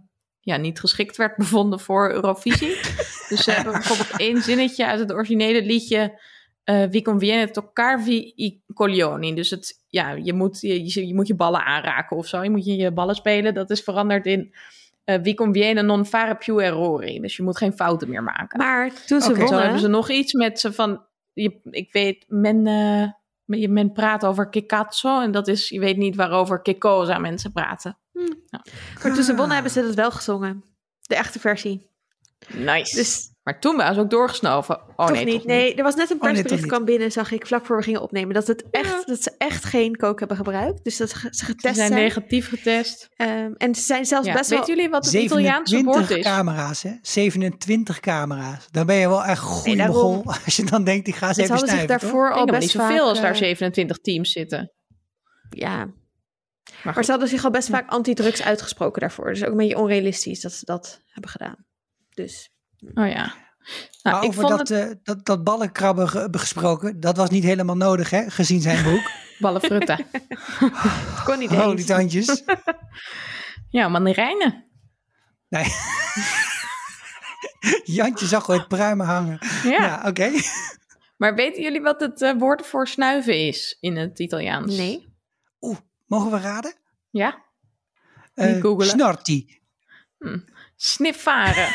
ja, 0.40 0.57
niet 0.57 0.80
geschikt 0.80 1.16
werd 1.16 1.36
bevonden 1.36 1.80
voor 1.80 2.11
Eurovisie. 2.12 2.76
dus 3.28 3.44
ze 3.44 3.51
hebben 3.51 3.72
bijvoorbeeld 3.72 4.16
één 4.20 4.42
zinnetje 4.42 4.86
uit 4.86 5.01
het 5.01 5.12
originele 5.12 5.62
liedje. 5.62 6.20
eh 6.64 6.84
Vi 6.90 7.03
conviene 7.03 7.51
toccarvi 7.51 8.32
i 8.36 8.62
coglioni. 8.74 9.34
Dus 9.34 9.51
het, 9.51 9.82
ja, 9.88 10.11
je, 10.11 10.32
moet, 10.32 10.61
je, 10.61 10.84
je, 10.94 11.07
je 11.07 11.14
moet 11.14 11.26
je 11.26 11.34
ballen 11.34 11.64
aanraken 11.64 12.16
of 12.16 12.26
zo. 12.26 12.42
Je 12.42 12.51
moet 12.51 12.64
je, 12.64 12.76
je 12.76 12.92
ballen 12.92 13.14
spelen. 13.14 13.55
Dat 13.55 13.70
is 13.70 13.80
veranderd 13.80 14.26
in 14.26 14.55
eh 15.11 15.22
Vi 15.22 15.34
conviene 15.34 15.82
non 15.82 16.06
fare 16.06 16.36
più 16.36 16.58
errori. 16.58 17.20
Dus 17.20 17.36
je 17.36 17.42
moet 17.42 17.56
geen 17.56 17.72
fouten 17.72 18.08
meer 18.08 18.22
maken. 18.22 18.58
Maar 18.58 18.92
toen 19.06 19.20
ze. 19.20 19.34
Zo 19.34 19.40
wonnen, 19.40 19.62
hebben 19.62 19.80
ze 19.80 19.88
nog 19.88 20.11
iets 20.11 20.32
met 20.32 20.61
ze 20.61 20.72
van. 20.72 21.04
Je, 21.32 21.61
ik 21.70 21.92
weet, 21.92 22.24
men, 22.28 22.66
eh, 22.66 23.08
men, 23.44 23.72
men 23.72 23.92
praat 23.92 24.24
over 24.24 24.48
kikatso. 24.48 25.20
En 25.20 25.30
dat 25.30 25.48
is, 25.48 25.68
je 25.68 25.80
weet 25.80 25.96
niet 25.96 26.16
waarover 26.16 26.62
kikoza 26.62 27.18
mensen 27.18 27.52
praten. 27.52 27.98
maar 29.02 29.14
toen 29.14 29.22
ze 29.22 29.34
wonnen 29.34 29.54
hebben 29.54 29.72
ze 29.72 29.82
dat 29.82 29.94
wel 29.94 30.11
gezongen. 30.11 30.64
De 31.00 31.14
echte 31.14 31.40
versie. 31.40 31.88
Nice. 32.48 32.96
Dus 32.96 33.30
maar 33.43 33.61
toen 33.61 33.76
waren 33.76 33.95
ze 33.95 34.01
ook 34.01 34.11
doorgesnoven. 34.11 34.76
Oh 34.97 35.07
toch 35.07 35.11
nee, 35.16 35.24
niet. 35.24 35.34
toch 35.34 35.45
nee, 35.45 35.74
er 35.74 35.82
was 35.82 35.95
net 35.95 36.11
een 36.11 36.16
Oh, 36.16 36.22
nee, 36.22 36.32
toch 36.32 36.43
persbericht 36.43 36.62
niet. 36.62 36.72
kwam 36.72 36.84
binnen, 36.84 37.12
zag 37.12 37.30
ik, 37.32 37.47
vlak 37.47 37.66
voor 37.66 37.76
we 37.76 37.82
gingen 37.82 38.01
opnemen. 38.03 38.34
Dat, 38.34 38.47
het 38.47 38.64
echt, 38.70 39.07
dat 39.07 39.22
ze 39.22 39.34
echt 39.38 39.64
geen 39.64 39.97
kook 39.97 40.18
hebben 40.18 40.36
gebruikt. 40.36 40.84
Dus 40.84 40.97
dat 40.97 41.11
ze 41.11 41.18
ze 41.20 41.28
Ze 41.30 41.45
getest 41.45 41.76
zijn 41.76 41.88
zijn. 41.88 42.01
negatief 42.03 42.49
getest. 42.49 43.09
Ehm, 43.16 43.53
en 43.57 43.74
ze 43.74 43.80
zijn 43.82 44.05
zelfs 44.05 44.26
Ja. 44.26 44.32
best 44.32 44.51
Weten 44.51 44.66
wel... 44.66 44.74
jullie 44.76 44.91
wat 44.91 45.05
het 45.05 45.14
Italiaanse 45.14 45.74
woord 45.82 45.97
27 45.97 46.16
is? 46.16 46.24
camera's, 46.24 46.82
hè? 46.82 46.93
27 47.03 48.01
camera's. 48.01 48.68
Dan 48.70 48.86
ben 48.86 48.97
je 48.97 49.09
wel 49.09 49.24
echt 49.24 49.41
goede 49.41 49.76
daarom. 49.76 49.97
mogol. 50.16 50.32
Als 50.45 50.57
je 50.57 50.64
dan 50.64 50.84
denkt, 50.84 51.05
die 51.05 51.14
ga 51.14 51.26
eens 51.26 51.36
Ze 51.36 51.43
even 51.43 51.55
hadden 51.55 51.70
zich 51.74 51.78
snuiven, 51.80 52.01
toch? 52.01 52.11
daarvoor 52.11 52.26
Ik 52.28 52.32
al 52.32 52.47
denk 52.47 52.51
dat 52.51 52.61
best 52.61 52.74
niet 52.74 52.82
zoveel 52.82 52.99
vaak, 52.99 53.09
als 53.09 53.20
daar 53.20 53.30
eh, 53.32 53.36
27 53.38 53.97
teams 53.99 54.32
zitten. 54.32 54.72
Ja, 55.51 55.76
Maar, 55.76 55.88
maar 56.84 56.95
goed. 56.95 57.05
ze 57.05 57.11
hadden 57.11 57.28
zich 57.28 57.45
al 57.45 57.51
best 57.51 57.68
vaak 57.68 57.91
anti-drugs 57.91 58.43
uitgesproken 58.43 59.01
daarvoor. 59.01 59.26
Dus 59.28 59.45
ook 59.45 59.51
een 59.51 59.57
beetje 59.57 59.78
onrealistisch 59.78 60.41
dat 60.41 60.53
ze 60.53 60.64
dat 60.64 61.01
hebben 61.07 61.30
gedaan. 61.30 61.66
Dus 62.14 62.51
Oh 62.95 63.09
ja. 63.09 63.35
Nou, 64.03 64.16
Maar 64.16 64.22
ik 64.24 64.28
over 64.28 64.41
vond 64.43 64.59
dat, 64.59 64.68
het 64.68 64.89
eh, 64.91 64.97
dat, 65.03 65.26
dat 65.26 65.45
ballenkrabben 65.45 66.09
ge- 66.09 66.28
gesproken, 66.31 67.01
dat 67.01 67.16
was 67.16 67.31
niet 67.31 67.45
helemaal 67.45 67.76
nodig, 67.76 68.11
hè? 68.11 68.31
Gezien 68.31 68.61
zijn 68.61 68.85
boek. 68.85 69.11
ballen 69.39 69.61
frutten. 69.61 70.07
het 70.11 71.22
kon 71.24 71.39
niet 71.39 71.51
eens. 71.51 71.85
tandjes. 71.85 72.43
ja, 73.68 73.89
mandarijnen. 73.89 74.64
Nee. 75.49 75.64
Jantje 77.85 78.26
zag 78.26 78.49
ooit 78.51 78.68
pruimen 78.68 79.07
hangen. 79.07 79.39
Ja. 79.64 79.70
Ja, 79.70 80.03
oké. 80.09 80.31
Maar 81.16 81.35
weten 81.35 81.62
jullie 81.62 81.81
wat 81.81 82.01
het 82.01 82.22
eh, 82.22 82.33
woord 82.39 82.66
voor 82.66 82.89
snuiven 82.89 83.47
is 83.47 83.76
in 83.81 83.97
het 83.97 84.18
Italiaans? 84.18 84.76
Nee. 84.76 85.14
Oeh, 85.61 85.78
mogen 86.07 86.31
we 86.31 86.39
raden? 86.39 86.74
Ja? 87.11 87.43
Eh, 88.35 88.53
Niet 88.53 88.61
googelen. 88.62 88.87
Snorti. 88.91 89.61
Sniffaren. 90.76 91.68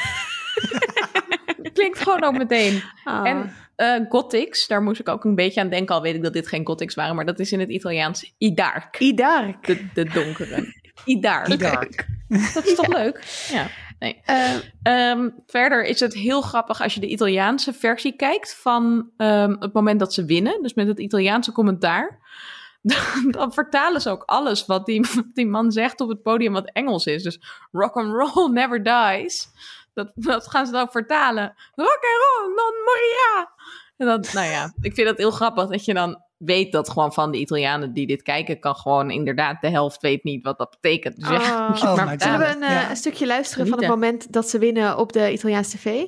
Klinkt 1.75 1.99
gewoon 1.99 2.23
ook 2.23 2.37
meteen. 2.37 2.83
Ah. 3.03 3.27
En 3.27 3.51
eh 3.75 3.99
gothics, 4.09 4.67
daar 4.67 4.81
moest 4.81 4.99
ik 4.99 5.09
ook 5.09 5.23
een 5.23 5.35
beetje 5.35 5.61
aan 5.61 5.69
denken. 5.69 5.95
Al 5.95 6.01
weet 6.01 6.15
ik 6.15 6.23
dat 6.23 6.33
dit 6.33 6.47
geen 6.47 6.65
gothics 6.65 6.95
waren, 6.95 7.15
maar 7.15 7.25
dat 7.25 7.39
is 7.39 7.51
in 7.51 7.59
het 7.59 7.69
Italiaans 7.69 8.33
idark. 8.37 8.99
Idark. 8.99 9.65
De, 9.67 9.87
de 9.93 10.03
donkere. 10.03 10.73
Idark. 11.05 11.47
Idark. 11.47 12.07
Dat 12.53 12.65
is 12.65 12.75
toch 12.75 12.87
leuk? 12.87 13.45
Ja. 13.51 13.67
Nee. 13.99 14.21
Eh, 14.25 14.55
Ehm, 14.83 15.29
verder 15.47 15.83
is 15.83 15.99
het 15.99 16.13
heel 16.13 16.41
grappig 16.41 16.81
als 16.81 16.93
je 16.93 16.99
de 16.99 17.07
Italiaanse 17.07 17.73
versie 17.73 18.15
kijkt 18.15 18.55
van 18.55 19.09
ehm, 19.17 19.55
het 19.59 19.73
moment 19.73 19.99
dat 19.99 20.13
ze 20.13 20.25
winnen. 20.25 20.61
Dus 20.61 20.73
met 20.73 20.87
het 20.87 20.99
Italiaanse 20.99 21.51
commentaar. 21.51 22.19
Dan, 22.81 23.31
dan 23.31 23.53
vertalen 23.53 24.01
ze 24.01 24.09
ook 24.09 24.23
alles 24.25 24.65
wat 24.65 24.85
die, 24.85 25.07
die 25.33 25.45
man 25.47 25.71
zegt 25.71 26.01
op 26.01 26.09
het 26.09 26.21
podium 26.21 26.53
wat 26.53 26.71
Engels 26.73 27.05
is. 27.05 27.23
Dus 27.23 27.39
rock 27.71 27.95
and 27.95 28.13
roll 28.13 28.49
never 28.51 28.83
dies. 28.83 29.47
Dat, 29.95 30.11
dat 30.31 30.47
gaan 30.47 30.65
ze 30.65 30.71
dan 30.71 30.89
vertalen. 30.91 31.53
Rock 31.75 31.87
and 31.87 32.21
roll 32.21 32.47
non 32.55 32.73
morirà. 32.85 33.53
En 33.97 34.05
dan, 34.05 34.25
nou 34.33 34.47
ja, 34.51 34.73
ik 34.81 34.93
vind 34.93 35.07
het 35.07 35.17
heel 35.17 35.31
grappig 35.31 35.67
dat 35.67 35.85
je 35.85 35.93
dan 35.93 36.23
weet 36.37 36.71
dat 36.71 36.89
gewoon 36.89 37.13
van 37.13 37.31
de 37.31 37.37
Italianen 37.37 37.93
die 37.93 38.07
dit 38.07 38.21
kijken, 38.21 38.59
kan 38.59 38.75
gewoon 38.75 39.11
inderdaad 39.11 39.61
de 39.61 39.69
helft 39.69 40.01
weet 40.01 40.23
niet 40.23 40.43
wat 40.43 40.57
dat 40.57 40.69
betekent. 40.69 41.15
Dus 41.19 41.27
ja, 41.29 41.35
Oh. 41.61 41.69
moet 41.69 41.79
je 41.81 41.87
het 41.87 41.99
Oh 41.99 42.05
maar 42.05 42.21
zullen 42.21 42.39
we 42.39 42.45
een, 42.45 42.63
eh, 42.63 42.69
Ja. 42.69 42.89
een 42.89 42.95
stukje 42.95 43.25
luisteren 43.27 43.67
van 43.67 43.79
het 43.79 43.87
moment 43.87 44.33
dat 44.33 44.49
ze 44.49 44.59
winnen 44.59 44.97
op 44.97 45.13
de 45.13 45.31
Italiaanse 45.31 45.77
tv? 45.77 46.05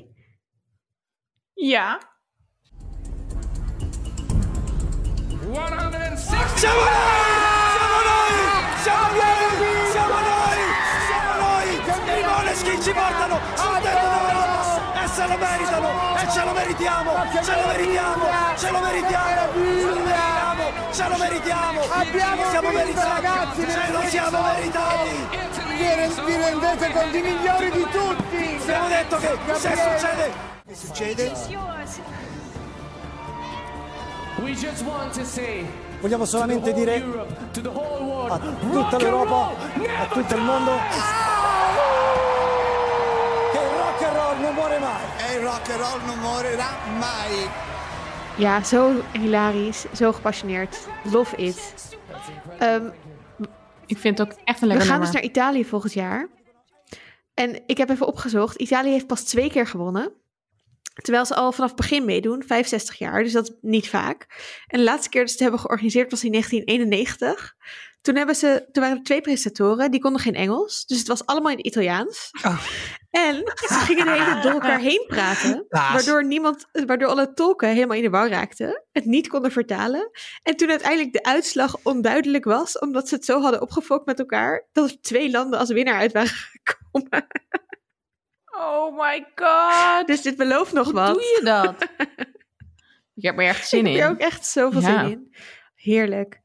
Ja. 1.54 2.00
160. 5.54 7.27
portano 12.98 13.40
sul 13.54 13.82
tetto 13.82 14.08
dell'Europa 14.10 15.04
e 15.04 15.08
se 15.08 15.28
lo 15.28 15.38
meritano 15.38 15.90
e 16.18 16.32
ce 16.32 16.44
lo 16.44 16.52
meritiamo, 16.54 17.12
ce 17.44 17.56
lo 17.56 17.68
meritiamo, 17.68 18.26
ce 18.58 18.72
lo 18.72 18.80
meritiamo, 18.80 19.42
ce 19.54 19.88
lo 19.88 19.98
meritiamo, 20.00 20.64
ce 20.92 21.08
lo 21.08 21.18
meritiamo, 21.18 21.82
abbiamo 21.92 22.50
siamo 22.50 22.72
meritati, 22.72 23.62
ce 23.62 23.92
lo 23.92 24.02
siamo 24.08 24.42
meritati. 24.42 25.46
Vi 25.78 26.36
rendete 26.36 26.92
conti 26.92 27.22
migliori 27.22 27.72
di 27.72 27.86
tutti! 27.92 28.58
Abbiamo 28.62 28.88
detto 28.88 29.18
che 29.18 29.38
se 29.54 29.76
succede... 29.76 30.32
Che 30.68 30.76
succede? 30.76 31.32
Vogliamo 36.00 36.26
solamente 36.26 36.74
dire 36.74 36.96
a 36.98 37.04
tutta 37.52 38.98
l'Europa, 38.98 39.50
a 40.00 40.06
tutto 40.08 40.36
il 40.36 40.42
mondo... 40.42 40.80
roll 44.38 44.46
non 44.46 44.56
muore 44.56 44.80
mai. 44.80 45.04
E 45.18 45.36
il 45.38 45.42
rock 45.42 45.70
and 45.70 45.80
roll 45.80 46.06
non 46.06 46.20
morirà 46.20 46.70
mai! 47.00 47.50
Ja, 48.38 48.64
zo 48.64 49.02
hilarisch, 49.12 49.86
zo 49.96 50.12
gepassioneerd. 50.12 50.88
Love 51.04 51.36
it. 51.36 51.98
Ehm, 52.60 52.90
Ik 53.86 53.98
vind 53.98 54.18
het 54.18 54.28
ook 54.28 54.38
echt 54.44 54.62
een 54.62 54.68
we 54.68 54.74
lekker 54.74 54.92
gaan 54.92 55.02
dus 55.02 55.12
naar 55.12 55.24
Italië 55.24 55.66
volgend 55.66 55.94
jaar. 55.94 56.28
En 57.34 57.62
ik 57.66 57.78
heb 57.78 57.90
even 57.90 58.08
opgezocht. 58.08 58.56
Italië 58.56 58.90
heeft 58.90 59.08
pas 59.08 59.24
twee 59.24 59.50
keer 59.50 59.68
gewonnen. 59.68 60.12
Terwijl 60.94 61.26
ze 61.26 61.36
al 61.36 61.52
vanaf 61.52 61.70
het 61.70 61.80
begin 61.80 62.06
meedoen, 62.06 62.44
65 62.44 62.96
jaar, 62.98 63.24
dus 63.24 63.32
dat 63.32 63.48
is 63.48 63.56
niet 63.62 63.90
vaak. 63.90 64.26
En 64.68 64.78
de 64.80 64.84
laatste 64.84 65.10
keer 65.10 65.20
dat 65.22 65.30
ze 65.30 65.36
het 65.36 65.44
hebben 65.44 65.60
georganiseerd 65.60 66.12
was 66.12 66.24
in 66.24 66.32
1991. 66.32 67.56
Toen, 68.02 68.16
hebben 68.16 68.36
ze, 68.36 68.68
toen 68.72 68.84
waren 68.84 68.98
er 68.98 69.04
twee 69.04 69.22
presentatoren, 69.22 69.92
die 69.92 70.00
konden 70.02 70.22
geen 70.22 70.36
Engels. 70.36 70.86
Dus 70.86 70.98
het 70.98 71.08
was 71.08 71.26
allemaal 71.26 71.52
in 71.52 71.66
Italiaans. 71.66 72.30
Oh. 72.46 72.66
En 73.10 73.36
ze 73.56 73.74
gingen 73.86 74.06
de 74.06 74.12
hele 74.12 74.26
tijd 74.26 74.44
door 74.44 74.52
elkaar 74.52 74.80
heen 74.80 75.04
praten. 75.08 75.66
Waardoor, 75.70 76.26
niemand, 76.26 76.68
waardoor 76.86 77.08
alle 77.10 77.34
tolken 77.34 77.70
helemaal 77.70 77.98
in 77.98 78.04
de 78.04 78.10
war 78.10 78.30
raakten. 78.30 78.84
Het 78.92 79.06
niet 79.06 79.28
konden 79.28 79.52
vertalen. 79.52 80.10
En 80.44 80.56
toen 80.56 80.70
uiteindelijk 80.70 81.14
de 81.14 81.24
uitslag 81.24 81.76
onduidelijk 81.84 82.44
was, 82.44 82.80
omdat 82.80 83.08
ze 83.08 83.16
het 83.16 83.26
zo 83.26 83.42
hadden 83.42 83.62
opgefokt 83.62 84.06
met 84.06 84.20
elkaar, 84.20 84.68
dat 84.72 84.90
er 84.90 85.02
twee 85.02 85.32
landen 85.32 85.60
als 85.60 85.70
winnaar 85.70 86.00
uit 86.00 86.12
waren 86.12 86.30
gekomen. 86.64 87.28
Oh 88.60 88.98
my 89.00 89.26
god. 89.36 90.08
Dus 90.08 90.22
dit 90.22 90.38
belooft 90.38 90.74
nog 90.74 90.86
Hoe 90.86 90.94
wat. 90.94 91.14
doe 91.14 91.24
je 91.24 91.42
dat? 91.44 91.76
Ik 93.16 93.24
heb 93.24 93.38
er 93.40 93.46
echt 93.46 93.68
zin 93.68 93.86
Ik 93.86 93.94
heb 93.94 94.02
er 94.04 94.08
in. 94.10 94.14
ook 94.16 94.20
echt 94.22 94.46
zoveel 94.46 94.82
Ja. 94.82 95.00
zin 95.04 95.12
in. 95.12 95.36
Heerlijk. 95.76 96.42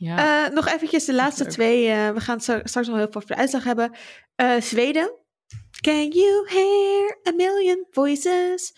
Ja. 0.00 0.44
Eh, 0.46 0.52
nog 0.54 0.68
eventjes 0.68 1.04
de 1.04 1.14
laatste 1.14 1.46
twee. 1.46 1.88
eh, 1.90 2.10
we 2.10 2.20
gaan 2.20 2.40
straks 2.40 2.72
nog 2.74 2.84
heel 2.86 2.96
veel 2.96 3.06
over 3.14 3.26
de 3.26 3.36
uitslag 3.36 3.64
hebben. 3.64 3.96
Eh, 4.34 4.60
Zweden. 4.60 5.12
Can 5.80 6.08
you 6.08 6.46
hear 6.48 7.18
a 7.28 7.32
million 7.36 7.86
voices? 7.90 8.74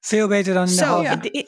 Veel 0.00 0.28
beter 0.28 0.54
dan 0.54 0.68
in 0.68 0.76
de 0.76 0.84
halve, 0.84 1.28
ja. 1.32 1.44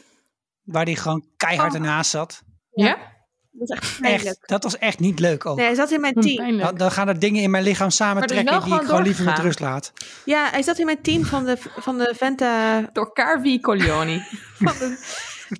waar 0.63 0.85
die 0.85 0.97
gewoon 0.97 1.27
keihard 1.37 1.75
ernaast 1.75 2.11
zat. 2.11 2.43
ja? 2.73 3.13
dat 3.51 3.69
is 3.83 3.99
echt. 4.01 4.25
Echt, 4.25 4.39
dat 4.49 4.63
was 4.63 4.79
echt 4.79 4.99
niet 4.99 5.19
leuk 5.21 5.47
ook. 5.47 5.57
Nee, 5.57 5.67
hij 5.67 5.75
zat 5.75 5.91
in 5.91 6.01
mijn 6.01 6.15
Hm, 6.15 6.21
team. 6.21 6.59
Dan, 6.59 6.77
dan 6.77 6.91
gaan 6.91 7.09
er 7.09 7.19
dingen 7.19 7.43
in 7.43 7.51
mijn 7.51 7.65
lichaam 7.65 7.91
samentrekken 7.91 8.63
die 8.65 8.75
ik 8.75 8.81
gewoon 8.83 9.03
liever 9.03 9.25
met 9.25 9.39
rust 9.39 9.61
laat. 9.61 9.93
Ja, 10.25 10.51
hij 10.51 10.63
zat 10.63 10.79
in 10.79 10.85
mijn 10.87 11.03
team 11.03 11.25
van 11.25 11.45
de, 11.45 11.57
van 11.77 11.99
de 11.99 12.15
Venta, 12.17 12.81
Door 12.93 13.13
Carvi 13.13 13.61
Coglioni. 13.61 14.23
van 14.59 14.75
de 14.79 14.99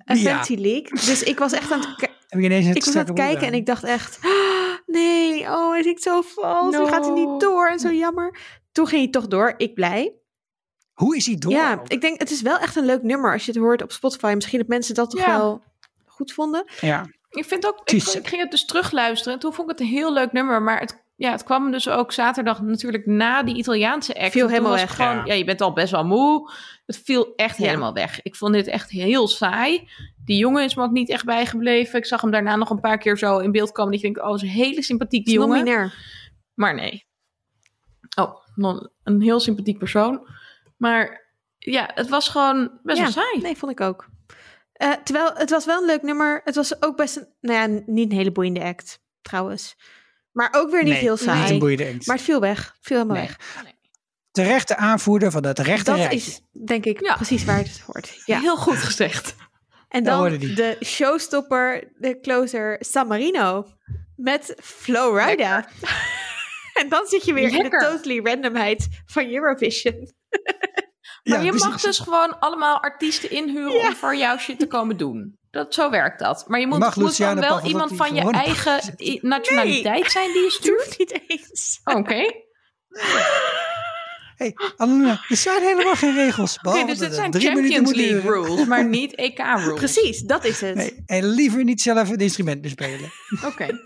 Ja. 0.05 0.15
Fantasy 0.15 0.55
League. 0.55 0.89
Dus 0.89 1.23
ik 1.23 1.39
was 1.39 1.51
echt 1.53 1.71
aan 1.71 1.79
het, 1.79 2.09
Heb 2.35 2.43
ik 2.43 2.49
ineens 2.51 2.65
een 2.65 2.75
ik 2.75 2.85
was 2.85 2.95
aan 2.95 3.05
het 3.05 3.13
kijken 3.13 3.47
en 3.47 3.53
ik 3.53 3.65
dacht 3.65 3.83
echt... 3.83 4.19
"Ah, 4.21 4.31
nee, 4.85 5.41
oh, 5.41 5.71
hij 5.71 5.83
zingt 5.83 6.01
zo 6.01 6.21
vals. 6.21 6.75
Nu 6.77 6.85
gaat 6.85 7.05
hij 7.05 7.13
No. 7.15 7.31
niet 7.31 7.41
door 7.41 7.67
en 7.67 7.79
zo 7.79 7.91
jammer. 7.91 8.37
Toen 8.71 8.87
ging 8.87 9.01
hij 9.01 9.11
toch 9.11 9.27
door. 9.27 9.53
Ik 9.57 9.73
blij. 9.73 10.13
Hoe 10.93 11.15
is 11.15 11.25
hij 11.25 11.35
door? 11.35 11.51
Ja, 11.51 11.81
ik 11.87 12.01
denk 12.01 12.19
het 12.19 12.31
is 12.31 12.41
wel 12.41 12.57
echt 12.57 12.75
een 12.75 12.85
leuk 12.85 13.03
nummer 13.03 13.33
als 13.33 13.45
je 13.45 13.51
het 13.51 13.61
hoort 13.61 13.81
op 13.81 13.91
Spotify. 13.91 14.31
Misschien 14.35 14.59
dat 14.59 14.67
mensen 14.67 14.95
dat 14.95 15.09
toch 15.09 15.19
Ja. 15.25 15.37
wel 15.37 15.61
goed 16.05 16.33
vonden. 16.33 16.65
Ja. 16.81 17.05
Ik 17.29 17.45
vind 17.45 17.65
ook, 17.67 17.81
ik, 17.89 18.03
ging 18.27 18.41
het 18.41 18.51
dus 18.51 18.65
terugluisteren 18.65 19.33
en 19.33 19.39
toen 19.39 19.53
vond 19.53 19.71
ik 19.71 19.77
het 19.77 19.87
een 19.87 19.93
heel 19.93 20.13
leuk 20.13 20.31
nummer. 20.31 20.61
Maar 20.61 20.79
het, 20.79 21.03
ja, 21.15 21.31
het 21.31 21.43
kwam 21.43 21.71
dus 21.71 21.89
ook 21.89 22.11
zaterdag 22.11 22.61
natuurlijk 22.61 23.05
na 23.05 23.43
die 23.43 23.55
Italiaanse 23.55 24.19
act. 24.19 24.31
Viel 24.31 24.47
helemaal 24.47 24.71
was 24.71 24.79
weg, 24.81 24.95
Gewoon, 24.95 25.15
ja. 25.15 25.23
ja. 25.25 25.33
je 25.33 25.43
bent 25.43 25.61
al 25.61 25.73
best 25.73 25.91
wel 25.91 26.05
moe. 26.05 26.51
Het 26.85 27.01
viel 27.03 27.33
echt 27.35 27.57
Ja. 27.57 27.65
helemaal 27.65 27.93
weg. 27.93 28.21
Ik 28.21 28.35
vond 28.35 28.53
dit 28.53 28.67
echt 28.67 28.89
heel 28.89 29.27
saai. 29.27 29.89
Die 30.25 30.37
jongen 30.37 30.63
is 30.63 30.75
me 30.75 30.83
ook 30.83 30.91
niet 30.91 31.09
echt 31.09 31.25
bijgebleven. 31.25 31.99
Ik 31.99 32.05
zag 32.05 32.21
hem 32.21 32.31
daarna 32.31 32.55
nog 32.55 32.69
een 32.69 32.79
paar 32.79 32.97
keer 32.97 33.17
zo 33.17 33.37
in 33.39 33.51
beeld 33.51 33.71
komen. 33.71 33.91
Dat 33.91 34.01
je 34.01 34.05
denkt, 34.05 34.21
oh, 34.21 34.27
dat 34.27 34.35
is 34.35 34.41
een 34.41 34.55
hele 34.55 34.83
sympathieke 34.83 35.25
Die 35.29 35.39
jongen. 35.39 35.49
nominair. 35.57 35.93
Maar 36.53 36.75
nee. 36.75 37.05
Oh, 38.19 38.35
non- 38.55 38.89
een 39.03 39.21
heel 39.21 39.39
sympathiek 39.39 39.77
persoon. 39.77 40.27
Maar 40.77 41.31
ja, 41.57 41.89
het 41.93 42.09
was 42.09 42.27
gewoon 42.29 42.79
best 42.83 42.97
Ja, 42.97 43.03
wel 43.03 43.11
saai. 43.11 43.41
Nee, 43.41 43.57
vond 43.57 43.71
ik 43.71 43.81
ook. 43.81 44.07
Eh, 44.73 44.91
terwijl 44.91 45.31
het 45.33 45.49
was 45.49 45.65
wel 45.65 45.79
een 45.79 45.85
leuk 45.85 46.01
nummer. 46.01 46.41
Het 46.43 46.55
was 46.55 46.81
ook 46.81 46.97
best 46.97 47.15
een, 47.17 47.27
nou 47.41 47.71
ja, 47.71 47.81
niet 47.85 48.11
een 48.11 48.17
hele 48.17 48.31
boeiende 48.31 48.63
act, 48.63 48.99
trouwens. 49.21 49.75
Maar 50.31 50.49
ook 50.55 50.71
weer 50.71 50.83
niet 50.83 50.91
Nee, 50.93 51.01
heel 51.01 51.11
Niet 51.11 51.21
saai. 51.21 51.53
een 51.53 51.59
boeiende 51.59 51.87
act. 51.93 52.07
Maar 52.07 52.15
het 52.15 52.25
viel 52.25 52.39
weg. 52.39 52.65
Het 52.67 52.77
viel 52.81 52.97
helemaal 52.97 53.17
Nee. 53.17 53.27
weg. 53.27 53.37
Terechte 54.31 54.75
aanvoerder 54.75 55.31
van 55.31 55.45
het 55.45 55.59
rechte 55.59 55.83
Dat 55.91 55.95
rijtje. 55.99 56.17
is 56.17 56.41
denk 56.65 56.85
ik 56.85 57.01
Ja. 57.01 57.15
precies 57.15 57.45
waar 57.45 57.57
het 57.57 57.79
hoort. 57.85 58.21
Ja. 58.25 58.39
Heel 58.39 58.57
goed 58.57 58.77
gezegd. 58.77 59.35
En 59.95 60.03
dan 60.03 60.37
de 60.37 60.77
showstopper, 60.85 61.91
de 61.97 62.19
closer 62.19 62.77
San 62.79 63.07
Marino. 63.07 63.65
Met 64.15 64.55
Flowrida. 64.61 65.67
en 66.79 66.89
dan 66.89 67.05
zit 67.05 67.25
je 67.25 67.33
weer 67.33 67.53
in 67.53 67.63
de 67.63 67.69
totally 67.69 68.19
randomheid 68.23 68.87
van 69.05 69.33
Eurovision. 69.33 69.95
Maar 71.23 71.37
Ja, 71.37 71.43
je 71.43 71.49
precies. 71.49 71.67
mag 71.69 71.81
dus 71.81 71.99
gewoon 71.99 72.39
allemaal 72.39 72.81
artiesten 72.81 73.31
inhuren 73.31 73.87
om 73.87 73.95
voor 73.95 74.15
jouw 74.15 74.37
shit 74.37 74.59
te 74.59 74.67
komen 74.67 74.97
doen. 74.97 75.39
Dat, 75.51 75.73
zo 75.73 75.89
werkt 75.89 76.19
dat. 76.19 76.47
Maar 76.47 76.59
je 76.59 76.67
moet, 76.67 76.79
Mag 76.79 76.95
moet 76.95 77.17
dan 77.17 77.39
wel 77.39 77.61
iemand 77.65 77.95
van 77.95 78.15
je 78.15 78.31
eigen 78.31 78.79
nationaliteit 79.21 80.11
zijn 80.11 80.31
die 80.31 80.41
je 80.41 80.43
Het 80.51 80.53
stuurt. 80.53 80.83
hoeft 80.85 80.97
niet 80.99 81.21
eens. 81.27 81.79
Oké. 81.83 82.23
Hey, 84.35 84.53
Annalena, 84.77 85.19
er 85.29 85.37
zijn 85.37 85.61
helemaal 85.61 85.95
geen 85.95 86.13
regels. 86.15 86.57
Dus 86.61 86.99
het 86.99 87.13
zijn 87.13 87.33
Champions 87.33 87.93
League 87.93 88.21
duren. 88.21 88.43
rules, 88.43 88.65
maar 88.65 88.85
niet 88.87 89.15
EK 89.25 89.37
rules. 89.37 89.79
Precies, 89.79 90.21
dat 90.21 90.45
is 90.45 90.61
het. 90.61 90.75
Nee, 90.75 91.03
en 91.05 91.25
liever 91.25 91.63
niet 91.63 91.81
zelf 91.81 92.09
het 92.09 92.21
instrument 92.21 92.61
bespelen. 92.61 93.11
Oké. 93.49 93.79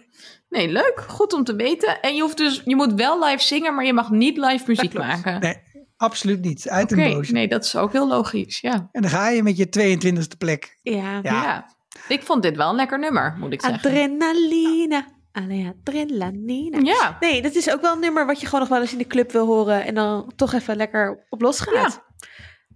Nee, 0.49 0.67
leuk. 0.67 1.03
Goed 1.07 1.33
om 1.33 1.43
te 1.43 1.55
weten. 1.55 2.01
En 2.01 2.15
je, 2.15 2.21
hoeft 2.21 2.37
dus, 2.37 2.61
je 2.65 2.75
moet 2.75 2.93
wel 2.93 3.23
live 3.25 3.43
zingen, 3.43 3.75
maar 3.75 3.85
je 3.85 3.93
mag 3.93 4.09
niet 4.09 4.37
live 4.37 4.63
muziek 4.67 4.93
maken. 4.93 5.39
Nee, 5.39 5.55
absoluut 5.97 6.41
niet. 6.41 6.69
Uit 6.69 6.91
een 6.91 7.11
doos. 7.11 7.29
nee, 7.29 7.47
dat 7.47 7.65
is 7.65 7.75
ook 7.75 7.91
heel 7.91 8.07
logisch. 8.07 8.59
Ja. 8.59 8.89
En 8.91 9.01
dan 9.01 9.11
ga 9.11 9.29
je 9.29 9.43
met 9.43 9.57
je 9.57 9.97
22e 9.97 10.37
plek. 10.37 10.77
Ja. 10.81 11.19
Ja. 11.21 11.21
ja. 11.21 11.69
Ik 12.07 12.23
vond 12.23 12.43
dit 12.43 12.55
wel 12.55 12.69
een 12.69 12.75
lekker 12.75 12.99
nummer, 12.99 13.35
moet 13.39 13.53
ik 13.53 13.61
zeggen. 13.61 13.79
Adrenaline. 13.79 15.05
Alle 15.31 15.73
adrenaline. 15.79 16.85
Ja. 16.85 17.17
Nee, 17.19 17.41
dat 17.41 17.55
is 17.55 17.71
ook 17.71 17.81
wel 17.81 17.93
een 17.93 17.99
nummer 17.99 18.25
wat 18.25 18.39
je 18.39 18.45
gewoon 18.45 18.59
nog 18.59 18.69
wel 18.69 18.81
eens 18.81 18.91
in 18.91 18.97
de 18.97 19.07
club 19.07 19.31
wil 19.31 19.45
horen. 19.45 19.85
En 19.85 19.95
dan 19.95 20.31
toch 20.35 20.53
even 20.53 20.75
lekker 20.75 21.25
op 21.29 21.41
los 21.41 21.59
gaat. 21.59 22.03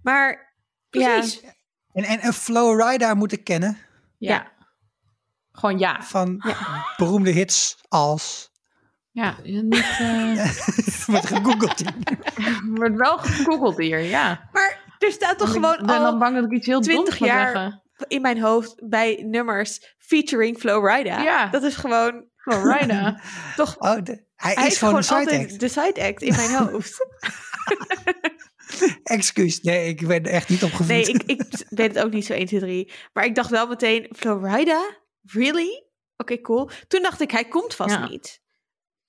Maar 0.02 0.54
Precies. 0.90 1.40
ja, 1.40 1.48
En, 1.92 2.04
en 2.04 2.26
een 2.26 2.32
Flowrider 2.32 3.16
moeten 3.16 3.42
kennen 3.42 3.78
Ja. 4.18 4.52
Gewoon 5.52 5.78
ja. 5.78 6.02
van 6.02 6.42
beroemde 6.96 7.30
hits 7.30 7.76
als... 7.88 8.52
Ja, 9.10 9.36
niet... 9.42 9.96
eh, 9.98 10.50
Wordt 11.06 11.26
gegoogeld. 11.26 11.82
wordt 12.80 12.96
wel 12.96 13.18
gegoogeld 13.18 13.76
hier, 13.76 13.98
ja. 13.98 14.48
maar 14.52 14.94
er 14.98 15.12
staat 15.12 15.38
toch 15.38 15.52
gewoon 15.52 15.72
ik 15.72 15.78
ben 15.78 15.86
dan 15.86 16.04
al 16.04 16.18
bang 16.18 16.34
dat 16.34 16.44
ik 16.44 16.50
iets 16.50 16.66
heel 16.66 16.80
20 16.80 17.04
doms 17.04 17.16
ga 17.18 17.26
jaar 17.26 17.52
zeggen. 17.52 17.82
in 18.08 18.20
mijn 18.20 18.40
hoofd 18.40 18.88
bij 18.88 19.24
nummers 19.26 19.94
featuring 19.98 20.58
Flowrida. 20.58 21.22
Ja. 21.22 21.46
Dat 21.46 21.62
is 21.62 21.76
gewoon 21.76 22.24
Florida. 22.44 23.20
toch... 23.56 23.76
Oh, 23.78 24.02
de- 24.02 24.24
hij, 24.36 24.54
Hij 24.54 24.66
is 24.66 24.72
is 24.72 24.78
gewoon 24.78 25.02
gewoon 25.04 25.20
een 25.20 25.26
side 25.26 25.36
altijd 25.38 25.50
act. 25.50 25.60
de 25.60 25.68
side 25.68 26.06
act 26.08 26.22
in 26.22 26.34
mijn 26.36 26.50
hoofd. 26.70 27.06
Excuus. 29.02 29.60
Nee, 29.60 29.88
ik 29.88 30.06
ben 30.06 30.24
er 30.24 30.30
echt 30.32 30.48
niet 30.48 30.62
opgevoed. 30.62 30.86
Nee, 30.86 31.02
ik, 31.04 31.22
ik 31.22 31.42
weet 31.68 31.94
het 31.94 32.04
ook 32.04 32.12
niet 32.12 32.26
zo 32.26 32.32
1, 32.32 32.46
2, 32.46 32.60
3. 32.60 32.92
Maar 33.12 33.24
ik 33.24 33.34
dacht 33.34 33.50
wel 33.50 33.66
meteen, 33.66 34.06
Florida? 34.16 34.96
Really? 35.22 35.84
Oké, 36.16 36.40
cool. 36.40 36.70
Toen 36.88 37.02
dacht 37.02 37.20
ik, 37.20 37.30
hij 37.30 37.44
komt 37.44 37.74
vast 37.74 37.94
Ja. 37.94 38.08
niet. 38.08 38.42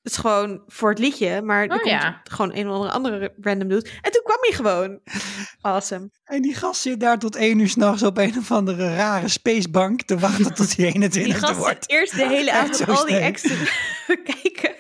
Het 0.06 0.14
is 0.14 0.20
gewoon 0.20 0.62
voor 0.68 0.90
het 0.90 1.00
liedje, 1.00 1.42
maar 1.42 1.64
er 1.64 1.70
Oh, 1.72 1.76
komt 1.78 1.90
ja. 1.90 2.22
gewoon 2.24 2.56
een 2.56 2.68
of 2.70 2.74
andere, 2.74 2.92
andere 2.92 3.34
random 3.42 3.68
dude. 3.68 3.90
En 4.02 4.12
toen 4.12 4.22
kwam 4.24 4.38
hij 4.42 4.52
gewoon. 4.54 5.00
Awesome. 5.62 6.10
En 6.26 6.42
die 6.42 6.56
gast 6.56 6.82
zit 6.82 7.00
daar 7.00 7.20
tot 7.20 7.36
één 7.36 7.60
uur 7.60 7.70
s'nachts 7.70 8.04
op 8.04 8.18
een 8.18 8.38
of 8.38 8.52
andere 8.52 8.96
rare 8.96 9.28
spacebank 9.28 10.02
te 10.02 10.18
wachten 10.18 10.54
tot 10.54 10.76
hij 10.76 10.86
21 10.86 11.24
Die 11.40 11.48
gast 11.48 11.60
wordt. 11.60 11.84
zit 11.84 11.90
eerst 12.00 12.16
de 12.16 12.28
hele 12.28 12.52
avond 12.52 12.88
al 12.88 13.06
die 13.06 13.32
te 13.32 13.64
kijken. 14.42 14.76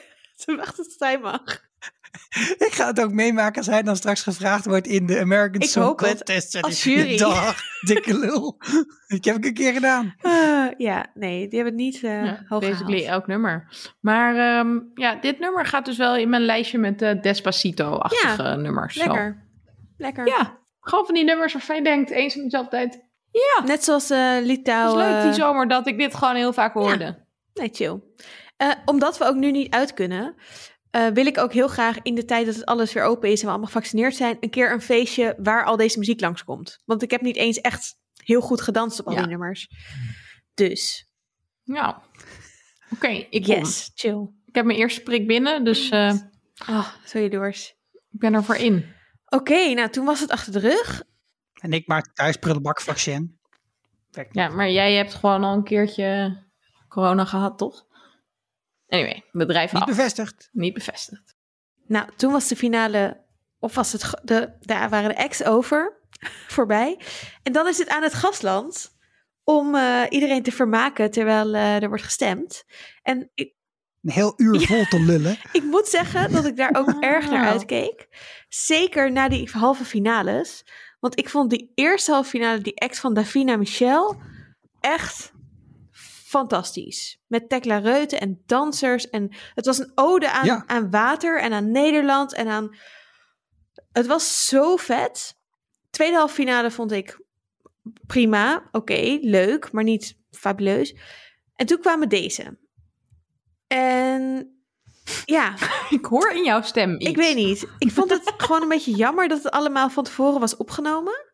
Te 0.45 0.56
wachten 0.56 0.84
tot 0.84 0.99
hij 0.99 1.19
mag. 1.19 1.41
Ik 2.57 2.69
ga 2.72 2.88
het 2.88 3.02
ook 3.02 3.11
meemaken 3.11 3.57
als 3.57 3.65
hij 3.68 3.81
dan 3.84 3.95
straks 3.95 4.22
gevraagd 4.23 4.65
wordt 4.65 4.88
in 4.88 5.06
de 5.06 5.19
American 5.19 5.61
Ik 5.61 5.69
Song 5.69 5.84
hoop 5.85 5.99
het, 5.99 6.07
Contest. 6.07 6.56
En 6.56 6.61
als 6.61 6.84
jury. 6.84 7.18
Dag, 7.18 7.61
dikke 7.81 8.18
lul. 8.19 8.57
Dat 9.07 9.26
heb 9.26 9.35
ik 9.38 9.45
een 9.45 9.53
keer 9.53 9.73
gedaan. 9.73 10.15
Ah, 10.22 10.31
ja, 10.77 11.06
nee, 11.14 11.47
die 11.47 11.60
hebben 11.60 11.73
het 11.73 11.84
niet 11.84 12.03
eh 12.03 12.26
Ja, 12.26 12.43
hoog 12.47 12.61
basically 12.61 12.97
gehaald. 12.99 13.14
elk 13.19 13.27
nummer. 13.27 13.68
Maar 14.02 14.35
ehm, 14.60 14.80
ja, 14.93 15.15
dit 15.15 15.39
nummer 15.39 15.65
gaat 15.65 15.85
dus 15.85 15.97
wel 15.97 16.15
in 16.18 16.30
mijn 16.30 16.41
lijstje 16.45 16.77
met 16.77 17.02
eh, 17.02 17.22
Despacito-achtige 17.22 18.56
nummers. 18.56 18.95
Zo. 18.95 19.03
Lekker. 19.06 19.47
Lekker. 19.97 20.27
Ja, 20.27 20.57
Gewoon 20.80 21.06
van 21.06 21.15
die 21.15 21.23
nummers 21.23 21.53
waarvan 21.53 21.76
je 21.76 21.84
denkt, 21.84 22.10
eens 22.10 22.35
in 22.35 22.43
dezelfde 22.43 22.69
tijd. 22.69 23.03
Ja, 23.31 23.64
Net 23.65 23.84
zoals 23.84 24.10
het 24.10 24.45
Litouw. 24.45 24.88
is 24.88 24.93
leuk 25.06 25.22
die 25.23 25.34
zomer 25.34 25.68
dat 25.68 25.88
ik 25.88 25.97
dit 25.99 26.15
gewoon 26.15 26.35
heel 26.35 26.53
vaak 26.53 26.73
hoorde. 26.73 27.26
Nee, 27.53 27.69
chill. 27.72 27.99
Omdat 28.85 29.18
we 29.18 29.26
ook 29.26 29.35
nu 29.35 29.52
niet 29.52 29.73
uit 29.73 29.93
kunnen, 29.93 30.35
wil 31.14 31.26
ik 31.26 31.38
ook 31.38 31.53
heel 31.53 31.68
graag 31.68 31.97
in 32.02 32.15
de 32.15 32.26
tijd 32.26 32.45
dat 32.45 32.56
het 32.56 32.65
alles 32.65 32.93
weer 32.93 33.03
open 33.03 33.30
is 33.30 33.39
en 33.39 33.43
we 33.45 33.49
allemaal 33.52 33.68
gevaccineerd 33.68 34.15
zijn, 34.15 34.38
een 34.39 34.49
keer 34.49 34.72
een 34.72 34.81
feestje 34.81 35.35
waar 35.38 35.65
al 35.65 35.77
deze 35.77 35.99
muziek 35.99 36.22
langskomt. 36.22 36.81
Want 36.85 37.02
ik 37.02 37.11
heb 37.11 37.22
niet 37.22 37.35
eens 37.35 37.61
echt 37.61 37.93
heel 38.23 38.41
goed 38.41 38.61
gedanst 38.61 38.99
op 38.99 39.06
al 39.07 39.14
Ja. 39.14 39.19
die 39.19 39.27
nummers. 39.27 39.68
Dus, 40.56 41.10
Ja. 41.64 42.02
Oké, 42.94 43.07
ik 43.07 43.44
kom. 43.44 43.56
yes, 43.56 43.91
chill. 43.95 44.27
Ik 44.45 44.56
heb 44.56 44.65
mijn 44.65 44.77
eerste 44.80 45.02
prik 45.02 45.27
binnen, 45.27 45.64
dus 45.64 45.90
eh, 45.90 46.14
Oh, 46.69 46.88
zo 47.06 47.19
jaloers. 47.19 47.76
ik 47.91 48.19
ben 48.19 48.34
er 48.34 48.44
voor 48.44 48.56
in. 48.56 48.94
Oké, 49.26 49.73
nou 49.73 49.90
toen 49.90 50.06
was 50.06 50.19
het 50.19 50.30
achter 50.30 50.52
de 50.52 50.60
rug. 50.60 51.03
En 51.53 51.72
ik 51.73 51.88
maak 51.88 52.14
thuis 52.14 52.36
prullenbakvaccin. 52.38 53.40
Ja, 54.32 54.48
maar 54.49 54.69
jij 54.72 54.94
hebt 54.94 55.14
gewoon 55.14 55.44
al 55.44 55.53
een 55.53 55.64
keertje 55.64 56.38
corona 56.88 57.26
gehad, 57.26 57.57
toch? 57.57 57.86
Anyway, 58.88 59.23
bedrijf 59.32 59.72
Niet 59.73 59.82
af. 59.82 59.88
bevestigd. 59.88 60.49
Niet 60.52 60.73
bevestigd. 60.73 61.36
Nou, 61.88 62.10
toen 62.15 62.32
was 62.32 62.48
de 62.48 62.56
finale, 62.56 63.23
of 63.60 63.76
was 63.76 63.91
het, 63.91 64.19
de, 64.23 64.56
daar 64.60 64.90
waren 64.90 65.10
de 65.10 65.18
acts 65.23 65.44
over, 65.44 66.02
voorbij. 66.56 66.99
En 67.44 67.52
dan 67.53 67.68
is 67.68 67.77
het 67.77 67.88
aan 67.90 68.03
het 68.03 68.14
gastland 68.14 68.94
om 69.45 69.76
eh, 69.76 70.01
iedereen 70.09 70.43
te 70.43 70.51
vermaken 70.51 71.11
terwijl 71.11 71.53
eh, 71.53 71.81
er 71.81 71.88
wordt 71.88 72.03
gestemd. 72.03 72.63
En 73.01 73.31
ik, 73.34 73.53
Een 74.01 74.11
heel 74.11 74.34
uur 74.38 74.61
vol 74.67 74.85
te 74.85 74.99
lullen. 74.99 75.38
ik 75.51 75.63
moet 75.63 75.88
zeggen 75.88 76.31
dat 76.31 76.45
ik 76.45 76.55
daar 76.57 76.76
ook 76.77 76.95
erg 76.99 77.30
naar 77.30 77.47
uitkeek. 77.47 78.07
Zeker 78.49 79.11
na 79.11 79.27
die 79.30 79.49
halve 79.51 79.85
finales. 79.85 80.65
Want 80.99 81.19
ik 81.19 81.30
vond 81.30 81.49
die 81.49 81.72
eerste 81.76 82.11
halve 82.11 82.30
finale, 82.30 82.61
die 82.61 82.81
act 82.81 82.99
van 82.99 83.13
Davina 83.13 83.57
Michel, 83.57 84.22
echt 84.80 85.31
fantastisch. 86.27 87.19
Met 87.27 87.49
Tekla 87.49 87.77
Reuten 87.77 88.19
en 88.19 88.41
dansers. 88.45 89.09
En 89.09 89.35
het 89.53 89.65
was 89.65 89.77
een 89.77 89.91
ode 89.95 90.31
aan, 90.31 90.45
Ja. 90.45 90.63
aan 90.67 90.89
water 90.89 91.41
en 91.41 91.53
aan 91.53 91.72
Nederland 91.72 92.34
en 92.34 92.47
aan... 92.47 92.76
Het 93.91 94.05
was 94.07 94.47
zo 94.47 94.76
vet. 94.76 95.38
Tweede 95.89 96.15
halve 96.17 96.34
finale 96.34 96.72
vond 96.72 96.91
ik 96.91 97.19
prima. 98.07 98.70
Oké, 98.72 99.18
leuk, 99.22 99.72
maar 99.72 99.84
niet 99.84 100.18
fabuleus. 100.32 100.95
En 101.56 101.66
toen 101.66 101.80
kwamen 101.80 102.10
deze. 102.10 102.57
En 103.68 104.49
ja, 105.26 105.53
Ik 105.90 106.06
hoor 106.06 106.32
in 106.32 106.44
jouw 106.44 106.62
stem 106.62 106.94
iets. 106.95 107.10
ik 107.10 107.16
weet 107.16 107.36
niet. 107.36 107.68
Ik 107.78 107.91
vond 107.91 108.10
het 108.10 108.34
gewoon 108.38 108.62
een 108.62 108.68
beetje 108.68 108.95
jammer 108.95 109.28
dat 109.28 109.44
het 109.44 109.52
allemaal 109.52 109.90
van 109.90 110.03
tevoren 110.03 110.40
was 110.40 110.57
opgenomen. 110.57 111.26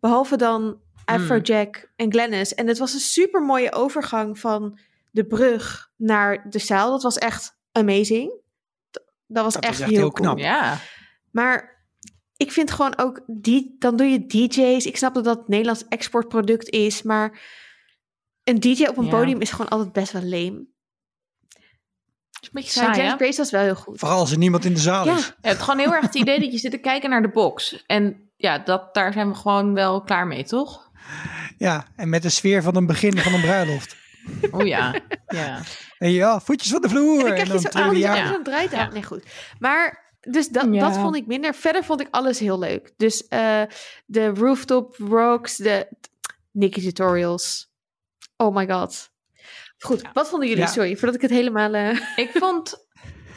Behalve 0.00 0.36
dan 0.36 0.80
Afrojack 1.04 1.90
en 1.96 2.10
Glennis. 2.12 2.54
En 2.54 2.66
het 2.66 2.78
was 2.78 2.92
een 2.94 3.00
super 3.00 3.42
mooie 3.42 3.72
overgang 3.72 4.38
van 4.38 4.78
de 5.10 5.24
brug 5.26 5.90
naar 5.96 6.50
de 6.50 6.58
zaal. 6.58 6.90
Dat 6.90 7.02
was 7.02 7.18
echt 7.18 7.58
amazing. 7.72 8.32
Dat 9.26 9.44
was 9.44 9.54
Dat 9.54 9.62
echt, 9.62 9.72
was 9.72 9.80
echt 9.80 9.90
heel, 9.90 9.98
heel 10.00 10.10
cool. 10.10 10.26
knap. 10.26 10.38
Ja. 10.38 10.78
Maar 11.30 11.79
ik 12.42 12.52
vind 12.52 12.70
gewoon 12.70 12.98
ook, 12.98 13.20
die, 13.26 13.76
dan 13.78 13.96
doe 13.96 14.06
je 14.06 14.26
DJ's. 14.26 14.84
Ik 14.86 14.96
snap 14.96 15.14
dat 15.14 15.24
dat 15.24 15.38
een 15.38 15.44
Nederlands 15.46 15.84
exportproduct 15.88 16.68
is, 16.68 17.02
maar 17.02 17.40
een 18.44 18.60
DJ 18.60 18.84
op 18.86 18.96
een 18.96 19.04
Ja. 19.04 19.10
podium 19.10 19.40
is 19.40 19.50
gewoon 19.50 19.68
altijd 19.68 19.92
best 19.92 20.12
wel 20.12 20.22
lame. 20.22 20.66
Het 22.30 22.42
is 22.42 22.48
een 22.48 22.50
beetje 22.52 22.80
Ja, 22.80 22.94
saai, 22.94 23.06
James 23.18 23.36
was 23.36 23.50
wel 23.50 23.62
heel 23.62 23.74
goed. 23.74 23.98
Vooral 23.98 24.18
als 24.18 24.30
er 24.32 24.38
niemand 24.38 24.64
in 24.64 24.74
de 24.74 24.80
zaal 24.80 25.04
Ja. 25.06 25.16
is. 25.16 25.26
Je 25.26 25.48
hebt 25.48 25.62
gewoon 25.62 25.78
heel 25.80 25.92
erg 25.94 26.04
het 26.04 26.14
idee 26.14 26.40
dat 26.40 26.52
je 26.52 26.58
zit 26.58 26.70
te 26.70 26.78
kijken 26.78 27.10
naar 27.10 27.22
de 27.22 27.28
box. 27.30 27.84
En 27.86 28.30
ja, 28.36 28.58
dat, 28.58 28.94
daar 28.94 29.12
zijn 29.12 29.28
we 29.28 29.34
gewoon 29.34 29.74
wel 29.74 30.02
klaar 30.02 30.26
mee, 30.26 30.44
toch? 30.44 30.90
Ja, 31.58 31.86
en 31.96 32.08
met 32.08 32.22
de 32.22 32.28
sfeer 32.28 32.62
van 32.62 32.76
een 32.76 32.86
begin 32.86 33.18
van 33.18 33.34
een 33.34 33.40
bruiloft. 33.40 33.96
Oh 34.50 34.66
ja. 34.66 34.94
ja. 35.26 35.60
En 35.98 36.10
ja, 36.10 36.40
voetjes 36.40 36.70
van 36.70 36.80
de 36.82 36.88
vloer. 36.88 37.18
En 37.18 37.18
dan 37.18 37.26
En 37.28 37.32
krijg 37.34 37.46
je 37.46 37.52
dan 37.52 37.60
zo 37.62 37.68
trillen 37.68 37.88
aan, 37.88 37.94
die 37.94 38.02
ja. 38.02 38.22
aan. 38.22 38.32
zo'n 38.32 38.42
draait 38.42 38.72
aan. 38.72 38.86
Ja. 38.86 38.92
Nee, 38.92 39.02
goed. 39.02 39.24
Maar, 39.58 40.09
dus 40.20 40.48
dat, 40.48 40.66
Ja. 40.70 40.80
dat 40.88 40.98
vond 40.98 41.16
ik 41.16 41.26
minder. 41.26 41.54
Verder 41.54 41.84
vond 41.84 42.00
ik 42.00 42.08
alles 42.10 42.38
heel 42.38 42.58
leuk. 42.58 42.92
Dus 42.96 43.28
eh, 43.28 43.62
de 44.06 44.26
rooftop 44.28 44.96
rocks, 44.96 45.56
de 45.56 45.88
Nicky 46.50 46.80
tutorials. 46.80 47.72
Oh 48.36 48.54
my 48.54 48.68
god. 48.68 49.10
Goed, 49.78 50.02
wat 50.12 50.28
vonden 50.28 50.48
jullie? 50.48 50.64
Ja. 50.64 50.70
Sorry, 50.70 50.96
voordat 50.96 51.14
ik 51.14 51.20
het 51.22 51.30
helemaal... 51.30 51.74
eh, 51.74 52.00
Ik 52.16 52.30
vond 52.34 52.86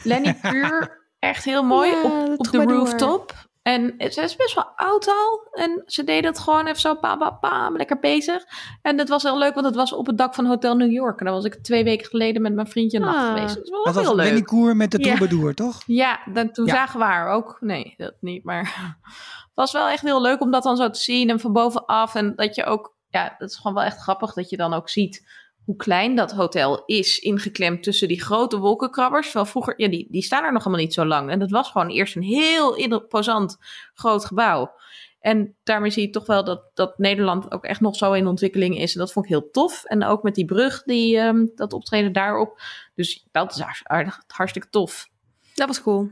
Lenny 0.02 0.34
Puur 0.50 1.02
echt 1.18 1.44
heel 1.44 1.62
mooi 1.62 1.90
Ja, 1.90 2.02
op, 2.02 2.38
op 2.38 2.50
de 2.50 2.62
rooftop. 2.62 3.34
En 3.64 3.94
ze 3.98 4.22
is 4.22 4.36
best 4.36 4.54
wel 4.54 4.72
oud 4.76 5.08
al. 5.08 5.48
En 5.52 5.82
ze 5.86 6.04
deed 6.04 6.24
het 6.24 6.38
gewoon 6.38 6.66
even 6.66 6.80
zo 6.80 6.94
pam, 6.94 7.18
pam, 7.18 7.38
pam, 7.40 7.76
lekker 7.76 7.98
bezig. 7.98 8.44
En 8.82 8.96
dat 8.96 9.08
was 9.08 9.22
heel 9.22 9.38
leuk, 9.38 9.54
want 9.54 9.66
het 9.66 9.74
was 9.74 9.92
op 9.92 10.06
het 10.06 10.18
dak 10.18 10.34
van 10.34 10.46
Hotel 10.46 10.76
New 10.76 10.90
York. 10.90 11.18
En 11.18 11.24
daar 11.24 11.34
was 11.34 11.44
ik 11.44 11.54
twee 11.54 11.84
weken 11.84 12.06
geleden 12.06 12.42
met 12.42 12.54
mijn 12.54 12.66
vriendje 12.66 12.98
een 12.98 13.04
nacht 13.04 13.18
Ah. 13.18 13.26
geweest. 13.34 13.54
Dat 13.54 13.68
was 13.68 13.70
wel 13.94 13.94
Dat 14.04 14.16
was 14.16 14.30
leuk. 14.30 14.46
Koer 14.46 14.76
met 14.76 14.90
de 14.90 14.98
Ja. 14.98 15.04
troubadour, 15.14 15.54
toch? 15.54 15.82
Ja, 15.86 16.20
dan, 16.32 16.50
toen 16.50 16.66
Ja. 16.66 16.74
zagen 16.74 16.98
we 16.98 17.04
haar 17.04 17.28
ook. 17.28 17.56
Nee, 17.60 17.94
dat 17.96 18.14
niet. 18.20 18.44
Maar 18.44 18.58
het 18.64 19.52
was 19.54 19.72
wel 19.72 19.88
echt 19.88 20.02
heel 20.02 20.20
leuk 20.22 20.40
om 20.40 20.50
dat 20.50 20.62
dan 20.62 20.76
zo 20.76 20.90
te 20.90 21.00
zien 21.00 21.30
en 21.30 21.40
van 21.40 21.52
bovenaf. 21.52 22.14
En 22.14 22.32
dat 22.36 22.54
je 22.54 22.64
ook, 22.64 22.96
ja, 23.08 23.34
dat 23.38 23.50
is 23.50 23.56
gewoon 23.56 23.74
wel 23.74 23.84
echt 23.84 23.98
grappig 23.98 24.32
dat 24.32 24.50
je 24.50 24.56
dan 24.56 24.74
ook 24.74 24.88
ziet 24.88 25.42
hoe 25.64 25.76
klein 25.76 26.14
dat 26.16 26.32
hotel 26.32 26.82
is, 26.84 27.18
ingeklemd 27.18 27.82
tussen 27.82 28.08
die 28.08 28.22
grote 28.22 28.58
wolkenkrabbers. 28.58 29.32
Wel 29.32 29.44
vroeger, 29.44 29.74
ja, 29.76 29.88
die, 29.88 30.06
die 30.10 30.22
staan 30.22 30.44
er 30.44 30.52
nog 30.52 30.64
helemaal 30.64 30.84
niet 30.84 30.94
zo 30.94 31.04
lang. 31.04 31.30
En 31.30 31.38
dat 31.38 31.50
was 31.50 31.70
gewoon 31.70 31.88
eerst 31.88 32.16
een 32.16 32.22
heel 32.22 32.76
imposant 32.76 33.56
groot 33.94 34.24
gebouw. 34.24 34.72
En 35.20 35.56
daarmee 35.62 35.90
zie 35.90 36.06
je 36.06 36.10
toch 36.10 36.26
wel 36.26 36.44
dat, 36.44 36.70
dat 36.74 36.98
Nederland 36.98 37.52
ook 37.52 37.64
echt 37.64 37.80
nog 37.80 37.96
zo 37.96 38.12
in 38.12 38.26
ontwikkeling 38.26 38.78
is. 38.78 38.92
En 38.94 38.98
dat 39.00 39.12
vond 39.12 39.24
ik 39.24 39.30
heel 39.30 39.50
tof. 39.50 39.84
En 39.84 40.04
ook 40.04 40.22
met 40.22 40.34
die 40.34 40.44
brug, 40.44 40.82
die, 40.82 41.18
ehm, 41.18 41.46
dat 41.54 41.72
optreden 41.72 42.12
daarop. 42.12 42.60
Dus 42.94 43.26
dat 43.30 43.54
is 43.54 43.82
aardig- 43.84 44.22
hartstikke 44.26 44.68
tof. 44.68 45.08
dat 45.54 45.66
was 45.66 45.82
cool. 45.82 46.10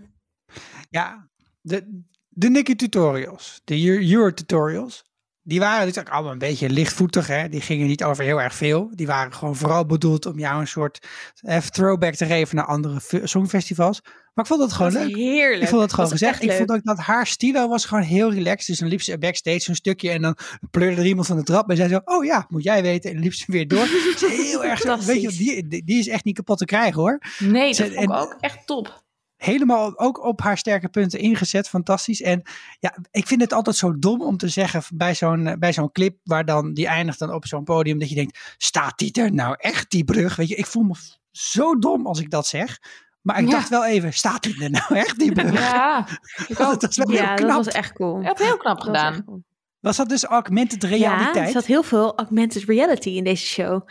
Ja, 0.90 1.28
de, 1.60 2.02
de 2.28 2.50
Nicky 2.50 2.74
tutorials, 2.74 3.60
de 3.64 4.10
Euro 4.12 4.34
tutorials, 4.34 5.04
die 5.42 5.60
waren 5.60 5.86
natuurlijk 5.86 6.14
allemaal 6.14 6.32
een 6.32 6.38
beetje 6.38 6.70
lichtvoetig. 6.70 7.26
Hè? 7.26 7.48
Die 7.48 7.60
gingen 7.60 7.86
niet 7.86 8.04
over 8.04 8.24
heel 8.24 8.40
erg 8.40 8.54
veel. 8.54 8.90
Die 8.94 9.06
waren 9.06 9.34
gewoon 9.34 9.56
vooral 9.56 9.86
bedoeld 9.86 10.26
om 10.26 10.38
jou 10.38 10.60
een 10.60 10.66
soort 10.66 11.06
eh, 11.40 11.56
throwback 11.58 12.14
te 12.14 12.26
geven 12.26 12.56
naar 12.56 12.64
andere 12.66 13.00
fe- 13.00 13.26
songfestivals. 13.26 14.00
Maar 14.34 14.44
ik 14.44 14.50
vond 14.50 14.62
het 14.62 14.72
gewoon 14.72 14.92
Dat 14.92 15.02
leuk. 15.04 15.16
heerlijk. 15.16 15.62
Ik 15.62 15.68
vond 15.68 15.82
het 15.82 15.90
gewoon 15.92 16.10
Dat 16.10 16.18
gezegd. 16.18 16.42
Ik 16.42 16.48
leuk. 16.48 16.56
vond 16.56 16.70
ook 16.70 16.84
dat 16.84 16.98
haar 16.98 17.26
stilo 17.26 17.68
was 17.68 17.84
gewoon 17.84 18.02
heel 18.04 18.32
relaxed. 18.32 18.66
Dus 18.66 18.78
dan 18.78 18.88
liep 18.88 19.02
ze 19.02 19.18
backstage 19.18 19.58
zo'n 19.60 19.74
stukje 19.74 20.10
en 20.10 20.22
dan 20.22 20.36
pleurde 20.70 21.00
er 21.00 21.06
iemand 21.06 21.26
van 21.26 21.36
de 21.36 21.42
trap. 21.42 21.70
En 21.70 21.76
zei 21.76 21.88
zo, 21.88 22.00
oh 22.04 22.24
ja, 22.24 22.46
moet 22.48 22.62
jij 22.62 22.82
weten. 22.82 23.10
En 23.10 23.18
liep 23.18 23.34
ze 23.34 23.44
weer 23.52 23.68
door. 23.68 23.86
Ze 23.86 24.26
heel 24.30 24.64
erg 24.64 25.04
weet 25.04 25.22
je, 25.22 25.28
die, 25.68 25.84
die 25.84 25.98
is 25.98 26.08
echt 26.08 26.24
niet 26.24 26.36
kapot 26.36 26.58
te 26.58 26.64
krijgen 26.64 27.00
hoor. 27.00 27.18
Nee, 27.38 27.72
Ze- 27.72 27.82
dat 27.82 27.92
vond 27.92 28.04
ik 28.04 28.10
en- 28.10 28.16
ook 28.22 28.36
echt 28.40 28.66
top. 28.66 29.01
Helemaal 29.44 29.98
ook 29.98 30.24
op 30.24 30.40
haar 30.40 30.58
sterke 30.58 30.88
punten 30.88 31.18
ingezet. 31.18 31.68
Fantastisch. 31.68 32.22
En 32.22 32.42
ja, 32.80 32.96
ik 33.10 33.26
vind 33.26 33.40
het 33.40 33.52
altijd 33.52 33.76
zo 33.76 33.98
dom 33.98 34.22
om 34.22 34.36
te 34.36 34.48
zeggen 34.48 34.82
bij 34.94 35.14
zo'n 35.14 35.46
eh, 35.46 35.56
bij 35.58 35.72
zo'n 35.72 35.92
clip 35.92 36.18
waar 36.24 36.44
dan 36.44 36.74
die 36.74 36.86
eindigt 36.86 37.18
dan 37.18 37.32
op 37.32 37.46
zo'n 37.46 37.64
podium 37.64 37.98
dat 37.98 38.08
je 38.08 38.14
denkt, 38.14 38.54
staat 38.58 38.98
die 38.98 39.12
er 39.12 39.32
nou 39.32 39.54
echt 39.58 39.90
die 39.90 40.04
brug? 40.04 40.36
Weet 40.36 40.48
je, 40.48 40.54
ik 40.54 40.66
voel 40.66 40.82
me 40.82 40.94
zo 41.30 41.78
dom 41.78 42.06
als 42.06 42.20
ik 42.20 42.30
dat 42.30 42.46
zeg. 42.46 42.78
Maar 43.22 43.38
ik 43.40 43.44
Ja. 43.46 43.50
dacht 43.50 43.68
wel 43.68 43.84
even, 43.86 44.12
staat 44.12 44.42
die 44.42 44.62
er 44.64 44.70
nou 44.70 44.94
echt 45.04 45.18
die 45.18 45.32
brug? 45.32 45.52
Ja, 45.58 46.06
dat 46.48 46.82
was 46.82 46.96
wel 46.96 47.06
heel 47.08 47.16
Ja, 47.16 47.36
dat 47.36 47.48
was 47.64 47.68
echt 47.68 47.92
cool. 47.92 48.20
Je 48.20 48.26
had 48.26 48.38
heel 48.38 48.56
knap 48.56 48.76
Dat 48.76 48.86
was 48.86 48.94
echt 48.96 49.04
gedaan. 49.06 49.24
cool. 49.24 49.42
Was 49.80 49.96
dat 49.96 50.08
dus 50.08 50.24
augmented 50.24 50.82
Ja, 50.82 50.88
realiteit? 50.88 51.46
er 51.46 51.52
zat 51.52 51.64
heel 51.66 51.82
veel 51.82 52.16
augmented 52.18 52.64
reality 52.64 53.08
in 53.08 53.24
deze 53.24 53.46
show. 53.46 53.88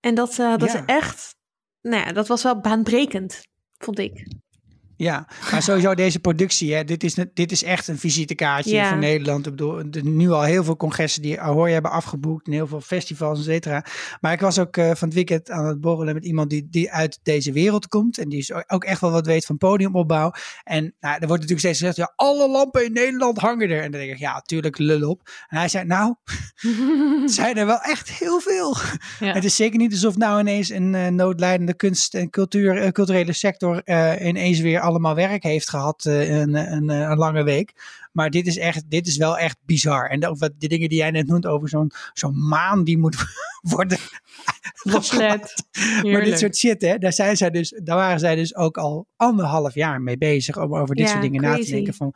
En 0.00 0.14
dat, 0.14 0.30
eh, 0.38 0.56
dat 0.56 0.72
Ja. 0.72 0.78
is 0.78 0.82
echt, 0.86 1.34
nou 1.80 2.04
ja, 2.06 2.12
dat 2.12 2.28
was 2.28 2.42
wel 2.42 2.60
baanbrekend, 2.60 3.42
vond 3.78 3.98
ik. 3.98 4.26
Ja, 5.00 5.26
maar 5.50 5.62
sowieso 5.62 5.94
deze 5.94 6.18
productie, 6.18 6.74
hè, 6.74 6.84
dit, 6.84 7.04
is, 7.04 7.16
dit 7.34 7.52
is 7.52 7.62
echt 7.62 7.88
een 7.88 7.98
visitekaartje 7.98 8.74
Ja. 8.74 8.88
voor 8.88 8.98
Nederland. 8.98 9.46
Ik 9.46 9.52
bedoel, 9.52 9.78
er 9.78 10.04
nu 10.04 10.30
al 10.30 10.42
heel 10.42 10.64
veel 10.64 10.76
congressen 10.76 11.22
die 11.22 11.40
Ahoy 11.40 11.72
hebben 11.72 11.90
afgeboekt 11.90 12.46
en 12.46 12.52
heel 12.52 12.66
veel 12.66 12.80
festivals, 12.80 13.38
et 13.38 13.44
cetera. 13.44 13.84
Maar 14.20 14.32
ik 14.32 14.40
was 14.40 14.58
ook 14.58 14.76
eh, 14.76 14.84
van 14.94 15.08
het 15.08 15.14
weekend 15.14 15.50
aan 15.50 15.66
het 15.66 15.80
borrelen 15.80 16.14
met 16.14 16.24
iemand 16.24 16.50
die, 16.50 16.66
die 16.70 16.92
uit 16.92 17.18
deze 17.22 17.52
wereld 17.52 17.86
komt 17.88 18.18
en 18.18 18.28
die 18.28 18.38
is 18.38 18.52
ook 18.68 18.84
echt 18.84 19.00
wel 19.00 19.10
wat 19.10 19.26
weet 19.26 19.44
van 19.44 19.56
podiumopbouw. 19.58 20.32
En 20.64 20.82
nou, 21.00 21.14
er 21.20 21.26
wordt 21.26 21.42
natuurlijk 21.42 21.58
steeds 21.60 21.78
gezegd, 21.78 21.96
ja, 21.96 22.12
alle 22.16 22.48
lampen 22.48 22.84
in 22.84 22.92
Nederland 22.92 23.38
hangen 23.38 23.70
er. 23.70 23.82
En 23.82 23.90
dan 23.90 24.00
denk 24.00 24.12
ik, 24.12 24.18
ja, 24.18 24.40
tuurlijk, 24.40 24.78
lul 24.78 25.10
op. 25.10 25.30
En 25.48 25.58
hij 25.58 25.68
zei, 25.68 25.84
nou, 25.84 26.14
het 27.20 27.32
zijn 27.40 27.56
er 27.56 27.66
wel 27.66 27.80
echt 27.80 28.10
heel 28.10 28.40
veel. 28.40 28.76
Ja. 29.20 29.32
Het 29.32 29.44
is 29.44 29.56
zeker 29.56 29.78
niet 29.78 29.92
alsof 29.92 30.16
nou 30.16 30.40
ineens 30.40 30.68
een 30.70 30.94
eh, 30.94 31.06
noodlijdende 31.06 31.74
kunst- 31.74 32.14
en 32.14 32.30
cultuur, 32.30 32.76
eh, 32.76 32.90
culturele 32.90 33.32
sector 33.32 33.82
ineens 34.20 34.60
weer 34.60 34.80
allemaal 34.90 35.14
werk 35.14 35.42
heeft 35.42 35.68
gehad 35.68 36.04
eh, 36.04 36.38
een, 36.40 36.54
een, 36.54 36.88
een 36.88 37.18
lange 37.18 37.42
week. 37.42 37.74
Maar 38.12 38.30
dit 38.30 38.46
is, 38.46 38.58
echt, 38.58 38.82
dit 38.90 39.06
is 39.06 39.16
wel 39.16 39.38
echt 39.38 39.56
bizar. 39.64 40.10
En 40.10 40.26
ook 40.26 40.38
wat 40.38 40.50
de 40.58 40.68
dingen 40.68 40.88
die 40.88 40.98
jij 40.98 41.10
net 41.10 41.26
noemt 41.26 41.46
over 41.46 41.68
zo'n 41.68 41.90
zo'n 42.12 42.48
maan 42.48 42.84
die 42.84 42.98
moet 42.98 43.16
worden 43.74 43.98
losgelaten. 44.82 45.64
Maar 46.02 46.24
dit 46.24 46.38
soort 46.38 46.56
shit, 46.56 46.82
hè, 46.82 46.98
daar, 46.98 47.12
zijn 47.12 47.36
zij 47.36 47.50
dus, 47.50 47.80
daar 47.82 47.96
waren 47.96 48.20
zij 48.20 48.34
dus 48.34 48.56
ook 48.56 48.78
al 48.78 49.06
anderhalf 49.16 49.74
jaar 49.74 50.00
mee 50.02 50.18
bezig 50.18 50.56
om 50.58 50.74
over 50.76 50.94
dit 50.94 51.04
Ja, 51.04 51.10
soort 51.10 51.22
dingen 51.22 51.42
na 51.42 51.56
te 51.56 51.70
denken. 51.70 51.94
Van, 51.94 52.14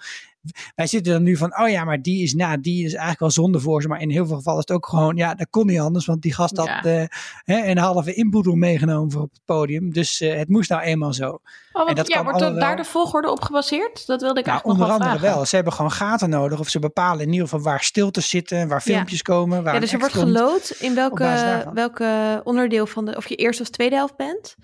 wij 0.75 0.87
zitten 0.87 1.13
dan 1.13 1.23
nu 1.23 1.37
van, 1.37 1.59
oh 1.61 1.69
ja, 1.69 1.85
maar 1.85 2.03
die 2.03 2.23
is 2.23 2.35
na, 2.35 2.57
die 2.57 2.85
is 2.85 2.91
eigenlijk 2.91 3.21
wel 3.21 3.31
zonde 3.31 3.61
voor 3.61 3.83
ze. 3.83 3.89
Maar 3.89 4.01
in 4.01 4.11
heel 4.11 4.27
veel 4.27 4.37
gevallen 4.37 4.61
is 4.61 4.67
het 4.69 4.77
ook 4.77 4.87
gewoon, 4.87 5.17
ja, 5.17 5.35
dat 5.35 5.47
kon 5.51 5.67
niet 5.67 5.79
anders. 5.81 6.07
Want 6.07 6.23
die 6.23 6.35
gast 6.35 6.57
had 6.57 6.67
Ja. 6.67 6.83
eh, 6.83 7.05
hè, 7.45 7.67
een 7.67 7.79
halve 7.79 8.15
inboedel 8.15 8.55
meegenomen 8.55 9.11
voor 9.13 9.23
op 9.23 9.31
het 9.33 9.41
podium. 9.45 9.93
Dus 9.93 10.21
eh, 10.21 10.37
het 10.37 10.49
moest 10.49 10.71
nou 10.71 10.83
eenmaal 10.83 11.13
zo. 11.13 11.29
Oh, 11.31 11.41
want, 11.73 11.89
En 11.89 11.95
dat 11.95 12.09
ja, 12.09 12.23
wordt 12.25 12.39
daar 12.39 12.55
wel. 12.55 12.77
de 12.77 12.85
volgorde 12.85 13.31
op 13.31 13.41
gebaseerd? 13.43 14.07
Dat 14.07 14.21
wilde 14.21 14.41
ik 14.41 14.47
Nou, 14.47 14.59
eigenlijk 14.59 14.65
onder 14.65 14.79
nog 14.79 14.87
wel 14.87 14.97
andere 14.97 15.19
vragen. 15.19 15.37
wel. 15.37 15.47
Ze 15.47 15.55
hebben 15.55 15.73
gewoon 15.73 15.84
gaten 15.91 16.29
nodig. 16.31 16.59
Of 16.59 16.69
ze 16.69 16.79
bepalen 16.79 17.21
in 17.27 17.33
ieder 17.33 17.49
geval 17.49 17.63
waar 17.65 17.83
stiltes 17.83 18.29
zitten, 18.29 18.69
waar 18.69 18.81
filmpjes 18.83 19.23
komen. 19.23 19.63
Waar 19.65 19.75
Ja, 19.75 19.81
dus 19.81 19.93
er 19.93 19.99
wordt 19.99 20.15
gelood 20.15 20.71
in 20.71 20.95
welke, 20.95 21.71
welke 21.75 22.41
onderdeel 22.45 22.87
van 22.87 23.05
de, 23.05 23.17
of 23.17 23.29
je 23.29 23.35
eerste 23.37 23.63
of 23.63 23.69
tweede 23.71 23.95
helft 23.97 24.17
bent. 24.17 24.55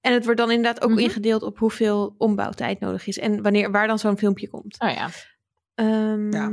En 0.00 0.12
het 0.12 0.24
wordt 0.24 0.40
dan 0.40 0.50
inderdaad 0.50 0.82
ook 0.84 0.90
Mhm. 0.90 0.98
ingedeeld 0.98 1.42
op 1.42 1.58
hoeveel 1.58 2.14
ombouwtijd 2.18 2.80
nodig 2.80 3.06
is. 3.06 3.18
En 3.18 3.42
wanneer, 3.42 3.70
waar 3.70 3.86
dan 3.86 3.98
zo'n 3.98 4.18
filmpje 4.18 4.48
komt. 4.48 4.76
Oh 4.78 4.90
ja. 4.90 5.08
Ehm, 5.74 6.32
Ja. 6.32 6.50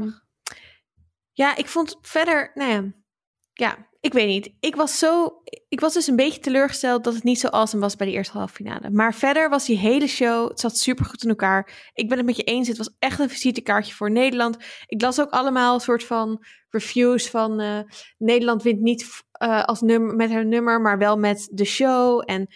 ja. 1.32 1.56
ik 1.56 1.68
vond 1.68 1.98
verder, 2.02 2.52
nou 2.54 2.72
ja, 2.72 2.84
ja, 3.54 3.88
ik 4.06 4.14
weet 4.14 4.28
niet. 4.28 4.54
Ik 4.60 4.76
was 4.76 5.00
zo, 5.00 5.42
ik 5.70 5.80
was 5.80 5.94
dus 5.94 6.08
een 6.08 6.16
beetje 6.16 6.40
teleurgesteld 6.40 7.04
dat 7.04 7.14
het 7.14 7.24
niet 7.24 7.40
zo 7.40 7.48
awesome 7.48 7.82
was 7.82 7.96
bij 7.96 8.08
de 8.08 8.14
eerste 8.14 8.38
halve 8.38 8.54
finale. 8.54 8.90
Maar 8.90 9.14
verder 9.14 9.50
was 9.50 9.66
die 9.66 9.78
hele 9.78 10.08
show, 10.08 10.50
het 10.50 10.60
zat 10.60 10.78
super 10.78 11.06
goed 11.06 11.24
in 11.24 11.30
elkaar. 11.30 11.90
Ik 11.94 12.10
ben 12.10 12.18
het 12.18 12.26
met 12.26 12.36
je 12.36 12.44
eens, 12.44 12.68
het 12.68 12.78
was 12.78 12.96
echt 13.00 13.20
een 13.20 13.30
visitekaartje 13.30 13.94
voor 13.94 14.12
Nederland. 14.12 14.58
Ik 14.88 15.02
las 15.02 15.22
ook 15.22 15.30
allemaal 15.30 15.74
een 15.74 15.80
soort 15.80 16.04
van 16.04 16.46
reviews 16.70 17.30
van 17.30 17.60
eh, 17.60 17.80
Nederland 18.18 18.64
wint 18.64 18.82
niet 18.82 19.24
eh, 19.32 19.64
als 19.64 19.82
nummer, 19.82 20.16
met 20.16 20.32
haar 20.32 20.46
nummer, 20.46 20.82
maar 20.82 20.98
wel 20.98 21.18
met 21.18 21.48
de 21.52 21.66
show. 21.66 22.24
En 22.26 22.48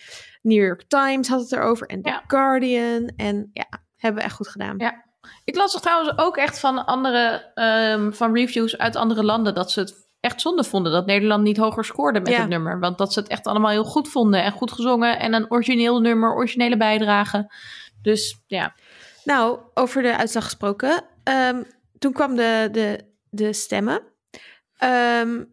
New 0.41 0.63
York 0.63 0.83
Times 0.87 1.27
had 1.27 1.39
het 1.41 1.51
erover 1.51 1.87
en 1.87 2.01
The 2.01 2.09
Ja. 2.09 2.23
Guardian. 2.27 3.11
En 3.15 3.49
ja, 3.53 3.67
hebben 3.95 4.21
we 4.21 4.27
echt 4.27 4.35
goed 4.35 4.47
gedaan. 4.47 4.75
Ja. 4.77 5.07
Ik 5.43 5.55
las 5.55 5.73
er 5.73 5.81
trouwens 5.81 6.17
ook 6.17 6.37
echt 6.37 6.59
van 6.59 6.85
andere 6.85 7.51
ehm, 7.53 8.11
van 8.11 8.33
reviews 8.33 8.77
uit 8.77 8.95
andere 8.95 9.23
landen 9.23 9.53
dat 9.53 9.71
ze 9.71 9.79
het 9.79 10.08
echt 10.19 10.41
zonde 10.41 10.63
vonden 10.63 10.91
dat 10.91 11.05
Nederland 11.05 11.43
niet 11.43 11.57
hoger 11.57 11.85
scoorde 11.85 12.19
met 12.19 12.31
Ja. 12.31 12.39
het 12.39 12.49
nummer. 12.49 12.79
Want 12.79 12.97
dat 12.97 13.13
ze 13.13 13.19
het 13.19 13.29
echt 13.29 13.45
allemaal 13.47 13.71
heel 13.71 13.83
goed 13.83 14.07
vonden 14.09 14.43
en 14.43 14.51
goed 14.51 14.71
gezongen 14.71 15.19
en 15.19 15.33
een 15.33 15.51
origineel 15.51 15.99
nummer, 15.99 16.33
originele 16.35 16.77
bijdrage. 16.77 17.53
Dus 18.01 18.41
ja. 18.47 18.75
Nou, 19.23 19.59
over 19.73 20.01
de 20.01 20.17
uitslag 20.17 20.43
gesproken. 20.43 21.03
ehm, 21.23 21.63
toen 21.99 22.13
kwam 22.13 22.35
de, 22.35 22.69
de, 22.71 23.05
de 23.29 23.53
stemmen. 23.53 24.01
Ehm, 24.77 25.43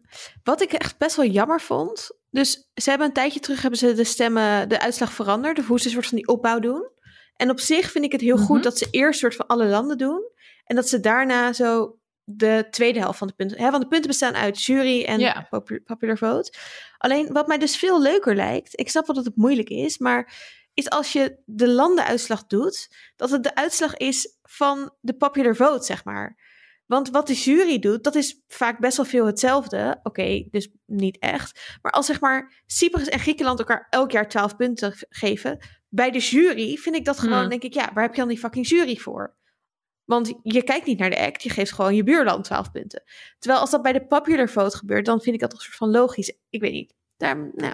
wat 0.43 0.61
ik 0.61 0.71
echt 0.73 0.97
best 0.97 1.15
wel 1.15 1.25
jammer 1.25 1.61
vond. 1.61 2.11
Dus 2.29 2.69
ze 2.73 2.89
hebben 2.89 3.07
een 3.07 3.13
tijdje 3.13 3.39
terug 3.39 3.61
hebben 3.61 3.79
ze 3.79 3.93
de 3.93 4.03
stemmen, 4.03 4.69
de 4.69 4.79
uitslag 4.79 5.11
veranderd. 5.11 5.59
Of 5.59 5.67
hoe 5.67 5.79
ze 5.79 5.85
een 5.85 5.91
soort 5.91 6.07
van 6.07 6.17
die 6.17 6.27
opbouw 6.27 6.59
doen. 6.59 6.89
En 7.35 7.49
op 7.49 7.59
zich 7.59 7.91
vind 7.91 8.05
ik 8.05 8.11
het 8.11 8.21
heel 8.21 8.35
Mhm. 8.35 8.45
goed 8.45 8.63
dat 8.63 8.77
ze 8.77 8.87
eerst 8.91 9.19
soort 9.19 9.35
van 9.35 9.47
alle 9.47 9.65
landen 9.65 9.97
doen. 9.97 10.21
En 10.65 10.75
dat 10.75 10.89
ze 10.89 10.99
daarna 10.99 11.53
zo 11.53 11.95
de 12.29 12.67
tweede 12.69 12.99
helft 12.99 13.17
van 13.17 13.27
de 13.27 13.33
punten. 13.33 13.57
Hè, 13.57 13.69
want 13.71 13.81
de 13.83 13.89
punten 13.89 14.07
bestaan 14.09 14.35
uit 14.35 14.63
jury 14.63 15.03
en 15.03 15.19
Ja. 15.19 15.47
popular 15.85 16.17
vote. 16.17 16.53
Alleen 16.97 17.33
wat 17.33 17.47
mij 17.47 17.57
dus 17.57 17.77
veel 17.77 18.01
leuker 18.01 18.35
lijkt. 18.35 18.79
Ik 18.79 18.89
snap 18.89 19.05
wel 19.07 19.15
dat 19.15 19.25
het 19.25 19.35
moeilijk 19.35 19.69
is. 19.69 19.97
Maar 19.97 20.33
is 20.73 20.89
als 20.89 21.13
je 21.13 21.37
de 21.45 21.67
landenuitslag 21.67 22.45
doet. 22.47 22.87
Dat 23.15 23.29
het 23.29 23.43
de 23.43 23.55
uitslag 23.55 23.97
is 23.97 24.37
van 24.43 24.93
de 24.99 25.13
popular 25.13 25.55
vote, 25.55 25.85
zeg 25.85 26.03
maar. 26.05 26.37
Want 26.85 27.09
wat 27.09 27.27
de 27.27 27.33
jury 27.33 27.79
doet, 27.79 28.03
dat 28.03 28.15
is 28.15 28.43
vaak 28.47 28.79
best 28.79 28.97
wel 28.97 29.05
veel 29.05 29.25
hetzelfde. 29.25 29.99
Oké, 30.03 30.47
dus 30.51 30.69
niet 30.85 31.19
echt. 31.19 31.77
Maar 31.81 31.91
als 31.91 32.05
zeg 32.05 32.19
maar 32.21 32.63
Cyprus 32.65 33.07
en 33.07 33.19
Griekenland 33.19 33.59
elkaar 33.59 33.87
elk 33.89 34.11
jaar 34.11 34.29
12 34.29 34.55
punten 34.55 34.93
geven. 35.09 35.57
Bij 35.89 36.11
de 36.11 36.19
jury 36.19 36.75
vind 36.75 36.95
ik 36.95 37.05
dat 37.05 37.19
gewoon, 37.19 37.39
Hmm. 37.39 37.49
denk 37.49 37.63
ik, 37.63 37.73
ja, 37.73 37.89
waar 37.93 38.03
heb 38.03 38.13
je 38.13 38.19
dan 38.19 38.29
die 38.29 38.37
fucking 38.39 38.67
jury 38.67 38.95
voor? 38.95 39.36
Want 40.07 40.33
je 40.43 40.63
kijkt 40.63 40.85
niet 40.85 40.99
naar 40.99 41.09
de 41.09 41.19
act, 41.25 41.43
je 41.43 41.49
geeft 41.49 41.71
gewoon 41.73 41.95
je 41.95 42.03
buurland 42.03 42.43
12 42.43 42.71
punten. 42.71 43.03
Terwijl 43.39 43.61
als 43.61 43.71
dat 43.71 43.81
bij 43.81 43.93
de 43.93 44.05
popular 44.05 44.49
vote 44.49 44.77
gebeurt, 44.77 45.05
dan 45.05 45.21
vind 45.21 45.35
ik 45.35 45.41
dat 45.41 45.49
toch 45.49 45.59
een 45.59 45.65
soort 45.65 45.77
van 45.77 45.91
logisch. 45.91 46.33
Ik 46.49 46.61
weet 46.61 46.71
niet. 46.71 46.93
Daar, 47.17 47.51
nou, 47.55 47.73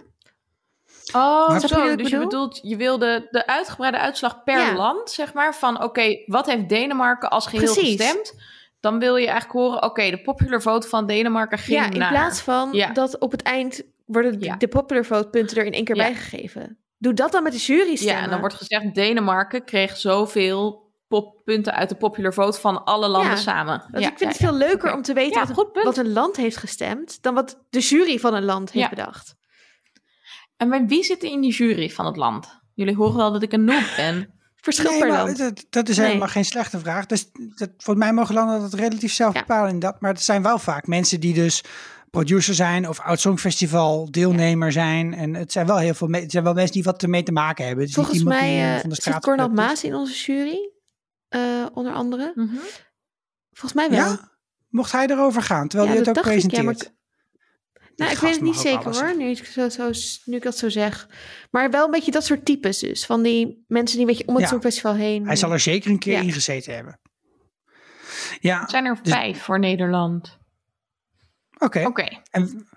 Oh, 1.14 1.48
Maar- 1.48 1.62
je 1.62 1.68
zo. 1.68 1.86
ik 1.88 1.98
Dus 1.98 2.10
je 2.10 2.14
bedoel? 2.18 2.20
bedoelt, 2.30 2.60
je 2.64 2.76
wil 2.76 2.98
de, 2.98 3.28
de 3.32 3.48
uitgebreide 3.48 3.98
uitslag 4.00 4.44
per 4.44 4.60
Ja. 4.60 4.76
land, 4.76 5.10
zeg 5.12 5.34
maar. 5.34 5.56
Van 5.56 5.84
oké, 5.84 6.24
wat 6.26 6.46
heeft 6.46 6.70
Denemarken 6.70 7.30
als 7.30 7.48
geheel 7.48 7.74
Precies. 7.74 7.96
gestemd? 8.02 8.34
Dan 8.80 9.00
wil 9.00 9.16
je 9.16 9.28
eigenlijk 9.28 9.60
horen, 9.60 9.84
oké, 9.84 10.10
de 10.10 10.22
popular 10.22 10.62
vote 10.62 10.88
van 10.88 11.06
Denemarken 11.08 11.58
ging 11.58 11.80
ja, 11.80 11.92
in 11.92 11.98
naar... 12.00 12.10
plaats 12.10 12.42
van 12.42 12.70
Ja. 12.72 12.92
dat 12.92 13.20
op 13.20 13.32
het 13.32 13.42
eind 13.42 13.84
worden 14.06 14.40
de, 14.40 14.46
Ja. 14.46 14.56
de 14.56 14.68
popular 14.68 15.06
vote 15.06 15.28
punten 15.30 15.58
er 15.58 15.66
in 15.66 15.74
één 15.74 15.84
keer 15.84 15.96
Ja. 15.96 16.04
bijgegeven. 16.04 16.78
Doe 16.98 17.14
dat 17.14 17.32
dan 17.32 17.44
met 17.44 17.52
de 17.52 17.58
jury 17.58 17.96
stemmen. 17.96 18.16
Ja, 18.18 18.24
en 18.24 18.30
dan 18.30 18.40
wordt 18.40 18.56
gezegd, 18.56 18.96
Denemarken 18.96 19.64
kreeg 19.64 19.98
zoveel 19.98 20.83
pop 21.22 21.42
punten 21.44 21.74
uit 21.74 21.90
de 21.90 21.96
popular 21.96 22.34
vote 22.34 22.60
van 22.60 22.84
alle 22.86 23.08
landen 23.08 23.32
Ja, 23.32 23.38
samen. 23.38 23.84
Ja, 23.92 23.98
ik 24.00 24.06
vind 24.06 24.20
ja, 24.20 24.28
het 24.28 24.38
veel 24.38 24.54
leuker 24.54 24.94
om 24.94 25.02
te 25.02 25.14
weten 25.14 25.48
Ja, 25.48 25.54
wat, 25.84 25.98
een 25.98 26.12
land 26.14 26.36
heeft 26.36 26.58
gestemd... 26.58 27.18
dan 27.22 27.34
wat 27.34 27.60
de 27.70 27.80
jury 27.80 28.20
van 28.20 28.34
een 28.34 28.44
land 28.46 28.72
heeft 28.72 28.90
Ja. 28.90 28.96
bedacht. 28.96 29.36
En 30.58 30.70
bij 30.70 30.86
wie 30.88 31.04
zit 31.04 31.24
er 31.24 31.30
in 31.30 31.42
die 31.42 31.52
jury 31.54 31.90
van 31.90 32.06
het 32.06 32.16
land? 32.18 32.60
Jullie 32.74 32.96
horen 32.96 33.16
wel 33.18 33.32
dat 33.32 33.42
ik 33.44 33.52
een 33.54 33.64
noob 33.64 33.94
ben. 33.96 34.30
Verschil 34.56 34.90
Nee, 34.92 35.00
per 35.00 35.08
land. 35.08 35.38
dat, 35.38 35.66
dat 35.70 35.90
is 35.90 35.98
Nee. 35.98 36.06
helemaal 36.08 36.28
geen 36.28 36.46
slechte 36.46 36.80
vraag. 36.80 37.06
Dus 37.06 37.30
dat, 37.34 37.70
volgens 37.78 38.06
mij 38.06 38.14
mogen 38.14 38.34
landen 38.36 38.60
dat 38.62 38.74
relatief 38.74 39.14
zelf 39.14 39.34
Ja. 39.34 39.40
bepalen 39.40 39.70
in 39.70 39.80
dat. 39.80 40.02
Maar 40.02 40.12
het 40.14 40.22
zijn 40.22 40.42
wel 40.44 40.60
vaak 40.60 40.88
mensen 40.88 41.20
die 41.20 41.34
dus 41.34 41.64
producer 42.10 42.54
zijn 42.54 42.90
of 42.90 43.00
oud 43.00 43.20
songfestival 43.20 44.12
deelnemer 44.12 44.72
zijn. 44.72 45.14
En 45.14 45.34
het 45.34 45.52
zijn 45.52 45.66
wel 45.68 45.78
heel 45.78 45.94
veel 45.94 46.08
het 46.12 46.32
zijn 46.32 46.44
wel 46.44 46.54
mensen 46.54 46.74
die 46.74 46.84
wat 46.84 47.04
ermee 47.04 47.24
te 47.24 47.32
maken 47.32 47.66
hebben. 47.68 47.90
Volgens 47.90 48.24
mij 48.24 48.74
eh 48.76 48.80
van 48.80 48.90
de 48.90 48.96
zit 48.96 49.04
straat 49.04 49.24
Cornel. 49.24 49.50
Maas 49.50 49.84
in 49.84 49.96
onze 49.96 50.14
jury. 50.34 50.72
Eh, 51.34 51.66
onder 51.74 51.94
andere. 51.94 52.32
Mhm. 52.36 52.56
Volgens 53.52 53.74
mij 53.74 53.90
wel. 53.90 54.00
Ja? 54.12 54.32
Mocht 54.70 54.92
hij 54.92 55.08
erover 55.08 55.42
gaan, 55.42 55.68
terwijl 55.68 55.90
Ja, 55.92 55.96
hij 55.98 56.06
het 56.06 56.10
ook 56.10 56.18
ik, 56.18 56.24
ja, 56.26 56.32
presenteert? 56.32 56.66
maar 56.66 56.92
Nou, 57.96 58.12
ik 58.12 58.18
weet 58.18 58.32
het 58.34 58.42
niet 58.42 58.56
zeker 58.56 58.94
hoor, 59.00 59.16
nu 59.18 59.26
ik, 59.30 59.46
zo, 59.46 59.70
zo, 59.70 59.90
nu 60.26 60.36
ik 60.36 60.44
dat 60.44 60.58
zo 60.58 60.70
zeg. 60.70 61.08
Maar 61.52 61.70
wel 61.70 61.86
een 61.86 61.92
beetje 61.92 62.12
dat 62.12 62.26
soort 62.26 62.46
types 62.46 62.80
dus. 62.80 63.06
Van 63.06 63.22
die 63.22 63.64
mensen 63.68 63.98
die 63.98 64.06
een 64.08 64.12
beetje 64.12 64.28
om 64.28 64.34
het 64.34 64.44
Ja. 64.44 64.50
Songfestival 64.50 64.94
heen... 64.96 65.26
Hij 65.26 65.36
zal 65.36 65.52
er 65.52 65.60
zeker 65.60 65.92
een 65.92 66.00
keer 66.00 66.14
Ja. 66.14 66.20
in 66.22 66.32
gezeten 66.32 66.76
hebben. 66.76 67.00
Ja, 68.40 68.60
Het 68.62 68.70
zijn 68.70 68.86
er 68.86 69.00
Dus- 69.04 69.12
vijf 69.14 69.42
voor 69.44 69.60
Nederland. 69.60 70.38
oké. 71.58 71.86
Oké. 71.86 72.22
En 72.32 72.68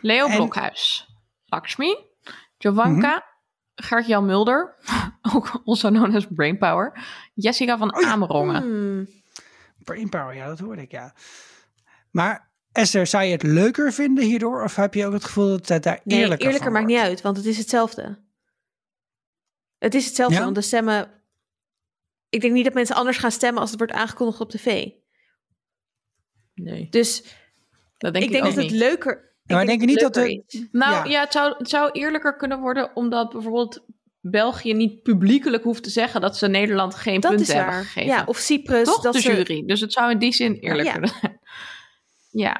Leo 0.00 0.26
En- 0.26 0.36
Blokhuis. 0.36 1.06
Lakshmi. 1.44 1.96
Jovanka. 2.58 3.14
Mhm. 3.14 3.37
Gert-Jan 3.80 4.26
Mulder. 4.26 4.74
Ook 5.34 5.62
also 5.64 5.88
known 5.88 6.14
as 6.16 6.26
Brainpower. 6.30 6.92
Jessica 7.34 7.78
van 7.78 7.94
Oh 7.96 8.00
ja. 8.00 8.08
Amerongen. 8.10 8.62
Hmm. 8.62 9.08
Brainpower, 9.84 10.34
ja, 10.34 10.46
dat 10.46 10.58
hoorde 10.58 10.82
ik, 10.82 10.90
ja. 10.90 11.14
Maar 12.10 12.50
Esther, 12.72 13.06
zou 13.06 13.24
je 13.24 13.32
het 13.32 13.42
leuker 13.42 13.92
vinden 13.92 14.24
hierdoor? 14.24 14.62
Of 14.62 14.76
heb 14.76 14.94
je 14.94 15.06
ook 15.06 15.12
het 15.12 15.24
gevoel 15.24 15.48
dat 15.48 15.68
het 15.68 15.82
daar 15.82 16.00
Nee, 16.04 16.18
eerlijker, 16.18 16.46
eerlijker, 16.46 16.72
van 16.72 16.72
maakt 16.72 16.86
wordt? 16.90 17.02
niet 17.02 17.10
uit, 17.10 17.22
want 17.22 17.36
het 17.36 17.46
is 17.46 17.58
hetzelfde. 17.58 18.18
Het 19.78 19.94
is 19.94 20.06
hetzelfde, 20.06 20.36
Ja? 20.36 20.42
want 20.42 20.54
de 20.54 20.60
stemmen... 20.60 21.10
Ik 22.28 22.40
denk 22.40 22.52
niet 22.52 22.64
dat 22.64 22.74
mensen 22.74 22.96
anders 22.96 23.18
gaan 23.18 23.30
stemmen 23.32 23.60
als 23.60 23.70
het 23.70 23.78
wordt 23.78 23.94
aangekondigd 23.94 24.40
op 24.40 24.50
tv. 24.50 24.88
Nee, 26.54 26.88
Dus 26.88 27.22
dat 27.98 28.12
denk 28.12 28.16
ik 28.16 28.22
ik, 28.24 28.30
denk 28.32 28.44
ook 28.44 28.54
dat 28.54 28.64
het 28.64 28.72
leuker... 28.72 29.27
Maar 29.48 29.66
denk 29.66 29.80
je 29.80 29.86
niet 29.86 30.00
dat 30.00 30.16
is. 30.16 30.40
Nou 30.72 30.94
Ja. 30.94 31.04
ja, 31.04 31.20
het, 31.20 31.32
zou, 31.32 31.54
het 31.58 31.68
zou 31.68 31.90
eerlijker 31.92 32.36
kunnen 32.36 32.60
worden 32.60 32.90
omdat 32.96 33.30
bijvoorbeeld 33.32 33.84
België 34.20 34.74
niet 34.74 35.02
publiekelijk 35.02 35.62
hoeft 35.62 35.82
te 35.82 35.90
zeggen 35.90 36.20
dat 36.20 36.36
ze 36.36 36.46
Nederland 36.48 36.94
geen 36.94 37.20
Dat 37.20 37.34
punten 37.34 37.56
hebben 37.56 37.74
gegeven. 37.74 38.08
Ja, 38.08 38.22
of 38.26 38.36
Cyprus. 38.36 38.84
Toch 38.86 39.00
dat 39.02 39.12
de 39.12 39.20
ze- 39.20 39.34
jury. 39.36 39.62
Dus 39.66 39.80
het 39.80 39.92
zou 39.92 40.10
in 40.10 40.18
die 40.18 40.32
zin 40.32 40.54
eerlijk 40.54 40.86
Ja. 40.86 40.92
kunnen 40.92 41.10
zijn. 41.20 41.40
Ja. 42.30 42.52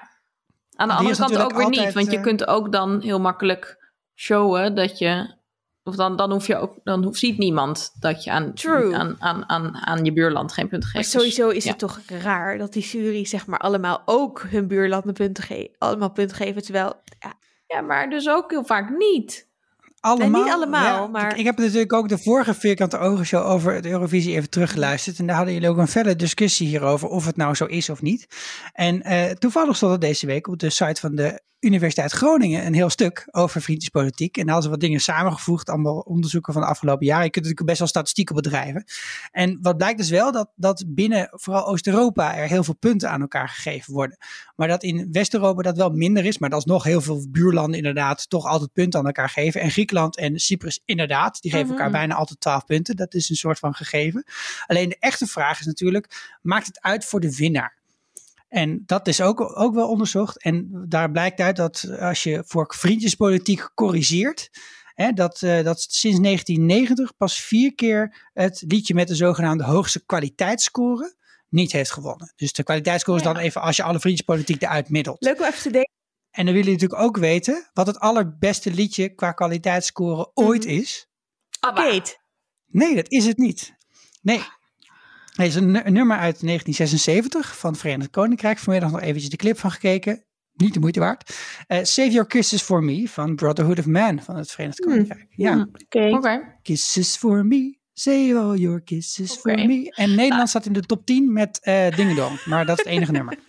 Aan 0.76 0.88
de 0.88 0.94
Die 0.94 1.04
andere 1.06 1.16
kant 1.16 1.36
ook 1.38 1.52
weer 1.56 1.64
altijd, 1.64 1.84
niet. 1.84 1.94
Want 1.94 2.10
je 2.10 2.16
eh, 2.16 2.22
kunt 2.22 2.46
ook 2.46 2.72
dan 2.72 3.00
heel 3.00 3.20
makkelijk 3.20 3.92
showen 4.14 4.74
dat 4.74 4.98
je... 4.98 5.36
Of 5.88 5.96
dan, 5.96 6.16
dan 6.16 6.32
hoef 6.32 6.46
je 6.46 6.56
ook... 6.56 6.74
Dan 6.84 7.04
hoeft, 7.04 7.18
ziet 7.18 7.38
niemand 7.38 7.92
dat 8.00 8.24
je 8.24 8.30
aan, 8.30 8.54
True. 8.54 8.96
aan, 8.96 9.16
aan, 9.18 9.48
aan, 9.48 9.76
aan 9.76 10.04
je 10.04 10.12
buurland 10.12 10.52
geen 10.52 10.68
punten 10.68 10.90
Maar 10.92 11.02
geeft. 11.02 11.12
Dus, 11.12 11.22
sowieso 11.22 11.48
is 11.56 11.64
ja. 11.64 11.70
het 11.70 11.78
toch 11.78 12.00
raar 12.22 12.58
dat 12.58 12.72
die 12.72 12.82
jury 12.82 13.24
zeg 13.24 13.46
maar 13.46 13.58
allemaal 13.58 14.02
ook 14.04 14.46
hun 14.48 14.66
buurland 14.66 15.06
een 15.06 15.12
punten 15.12 15.44
ge 15.44 15.70
allemaal 15.78 16.10
punten 16.10 16.36
geven. 16.36 16.62
Terwijl, 16.62 16.92
ja, 17.20 17.34
Ja, 17.66 17.80
maar 17.80 18.10
dus 18.10 18.28
ook 18.28 18.50
heel 18.50 18.64
vaak 18.64 18.90
niet. 18.98 19.46
Allemaal? 20.00 20.42
niet 20.44 20.52
allemaal, 20.52 21.02
Ja, 21.02 21.06
maar- 21.06 21.30
Ik, 21.30 21.36
ik 21.38 21.44
heb 21.44 21.58
natuurlijk 21.58 21.92
ook 21.92 22.08
de 22.08 22.18
vorige 22.18 22.54
Vierkante 22.54 22.98
Ogen 22.98 23.26
show 23.26 23.46
over 23.46 23.74
het 23.74 23.86
Eurovisie 23.86 24.34
even 24.34 24.50
teruggeluisterd. 24.50 25.18
En 25.18 25.26
daar 25.26 25.36
hadden 25.36 25.54
jullie 25.54 25.68
ook 25.68 25.76
een 25.76 25.88
felle 25.88 26.16
discussie 26.16 26.66
hierover 26.68 27.08
of 27.08 27.26
het 27.26 27.36
nou 27.36 27.54
zo 27.54 27.64
is 27.64 27.90
of 27.90 28.02
niet. 28.02 28.26
En 28.72 29.02
eh, 29.02 29.30
toevallig 29.30 29.76
stond 29.76 29.92
het 29.92 30.00
deze 30.00 30.26
week 30.26 30.48
op 30.48 30.58
de 30.58 30.70
site 30.70 31.00
van 31.00 31.14
de 31.14 31.40
Universiteit 31.60 32.12
Groningen 32.12 32.66
een 32.66 32.74
heel 32.74 32.90
stuk 32.90 33.28
over 33.30 33.62
vriendjespolitiek. 33.62 34.36
En 34.36 34.44
daar 34.44 34.54
hadden 34.54 34.64
ze 34.64 34.78
wat 34.78 34.80
dingen 34.80 35.00
samengevoegd, 35.00 35.68
allemaal 35.68 35.98
onderzoeken 35.98 36.52
van 36.52 36.62
de 36.62 36.68
afgelopen 36.68 37.06
jaren. 37.06 37.24
Je 37.24 37.30
kunt 37.30 37.44
natuurlijk 37.44 37.70
best 37.70 37.78
wel 37.78 37.88
statistieken 37.88 38.34
bedrijven. 38.34 38.84
En 39.30 39.58
wat 39.62 39.76
blijkt 39.76 39.98
dus 39.98 40.10
wel, 40.10 40.32
dat, 40.32 40.50
dat 40.56 40.84
binnen 40.86 41.28
vooral 41.30 41.66
Oost-Europa 41.66 42.36
er 42.36 42.48
heel 42.48 42.64
veel 42.64 42.74
punten 42.74 43.10
aan 43.10 43.20
elkaar 43.20 43.48
gegeven 43.48 43.92
worden. 43.94 44.16
Maar 44.56 44.68
dat 44.68 44.82
in 44.82 45.08
West-Europa 45.12 45.62
dat 45.62 45.76
wel 45.76 45.90
minder 45.90 46.24
is. 46.24 46.38
Maar 46.38 46.50
dat 46.50 46.58
is 46.58 46.64
nog 46.64 46.84
heel 46.84 47.00
veel 47.00 47.26
buurlanden 47.30 47.76
inderdaad 47.76 48.30
toch 48.30 48.46
altijd 48.46 48.72
punten 48.72 49.00
aan 49.00 49.06
elkaar 49.06 49.30
geven. 49.30 49.60
En 49.60 49.70
Griekenland 49.70 50.16
en 50.16 50.38
Cyprus 50.38 50.82
inderdaad, 50.84 51.42
die 51.42 51.50
geven 51.50 51.70
elkaar 51.70 51.90
bijna 51.90 52.14
altijd 52.14 52.40
12 52.40 52.64
punten. 52.64 52.96
Dat 52.96 53.14
is 53.14 53.30
een 53.30 53.36
soort 53.36 53.58
van 53.58 53.74
gegeven. 53.74 54.24
Alleen 54.66 54.88
de 54.88 54.96
echte 54.98 55.26
vraag 55.26 55.60
is 55.60 55.66
natuurlijk, 55.66 56.36
maakt 56.42 56.66
het 56.66 56.80
uit 56.80 57.04
voor 57.04 57.20
de 57.20 57.36
winnaar? 57.36 57.77
En 58.48 58.82
dat 58.86 59.08
is 59.08 59.20
ook, 59.20 59.58
ook 59.58 59.74
wel 59.74 59.88
onderzocht. 59.88 60.42
En 60.42 60.84
daar 60.88 61.10
blijkt 61.10 61.40
uit 61.40 61.56
dat 61.56 61.88
als 62.00 62.22
je 62.22 62.42
voor 62.46 62.74
vriendjespolitiek 62.76 63.70
corrigeert, 63.74 64.50
hè, 64.94 65.12
dat, 65.12 65.42
eh, 65.42 65.64
dat 65.64 65.86
sinds 65.88 66.18
1990 66.18 67.16
pas 67.16 67.40
vier 67.40 67.74
keer 67.74 68.28
het 68.32 68.64
liedje 68.66 68.94
met 68.94 69.08
de 69.08 69.14
zogenaamde 69.14 69.64
hoogste 69.64 70.04
kwaliteitsscore 70.04 71.16
niet 71.48 71.72
heeft 71.72 71.92
gewonnen. 71.92 72.32
Dus 72.36 72.52
de 72.52 72.62
kwaliteitsscore 72.62 73.18
is 73.18 73.24
dan 73.24 73.36
even 73.36 73.60
als 73.60 73.76
je 73.76 73.82
alle 73.82 74.00
vriendjespolitiek 74.00 74.62
eruit 74.62 74.88
middelt. 74.88 75.22
Leuk 75.22 75.38
om 75.38 75.44
even 75.44 75.62
te 75.62 75.70
denken. 75.70 75.92
En 76.30 76.44
dan 76.44 76.54
willen 76.54 76.70
jullie 76.70 76.72
natuurlijk 76.72 77.02
ook 77.02 77.16
weten 77.16 77.70
wat 77.72 77.86
het 77.86 77.98
allerbeste 77.98 78.70
liedje 78.70 79.14
qua 79.14 79.32
kwaliteitsscore 79.32 80.30
ooit 80.34 80.64
is. 80.64 81.08
Kate. 81.60 82.16
Nee, 82.66 82.94
dat 82.94 83.10
is 83.10 83.26
het 83.26 83.36
niet. 83.38 83.76
Nee. 84.22 84.42
Er 85.38 85.44
is 85.44 85.54
een, 85.54 85.70
nu- 85.70 85.80
een 85.84 85.92
nummer 85.92 86.16
uit 86.16 86.40
1976 86.40 87.58
van 87.58 87.70
het 87.70 87.80
Verenigd 87.80 88.10
Koninkrijk. 88.10 88.58
Vanmiddag 88.58 88.90
nog 88.90 89.00
eventjes 89.00 89.30
de 89.30 89.36
clip 89.36 89.58
van 89.58 89.70
gekeken. 89.70 90.24
Niet 90.52 90.74
de 90.74 90.80
moeite 90.80 91.00
waard. 91.00 91.36
Eh, 91.66 91.78
Save 91.82 92.10
Your 92.10 92.26
Kisses 92.26 92.62
For 92.62 92.82
Me 92.84 93.08
van 93.08 93.34
Brotherhood 93.36 93.78
of 93.78 93.86
Man 93.86 94.20
van 94.22 94.36
het 94.36 94.50
Verenigd 94.50 94.80
Koninkrijk. 94.80 95.26
Ja, 95.30 95.66
Oké. 95.84 96.08
Oké. 96.16 96.58
Kisses 96.62 97.16
For 97.16 97.46
Me. 97.46 97.76
Save 97.92 98.34
all 98.36 98.56
your 98.56 98.82
kisses 98.82 99.32
for 99.32 99.54
me. 99.54 99.92
En 99.94 100.14
Nederland 100.14 100.48
staat 100.48 100.66
in 100.66 100.72
de 100.72 100.80
top 100.82 101.06
10 101.06 101.32
met 101.32 101.60
eh 101.62 101.96
Dingedong. 101.96 102.44
Maar 102.44 102.66
dat 102.66 102.78
is 102.78 102.84
het 102.84 102.92
enige 102.94 103.12
nummer. 103.12 103.38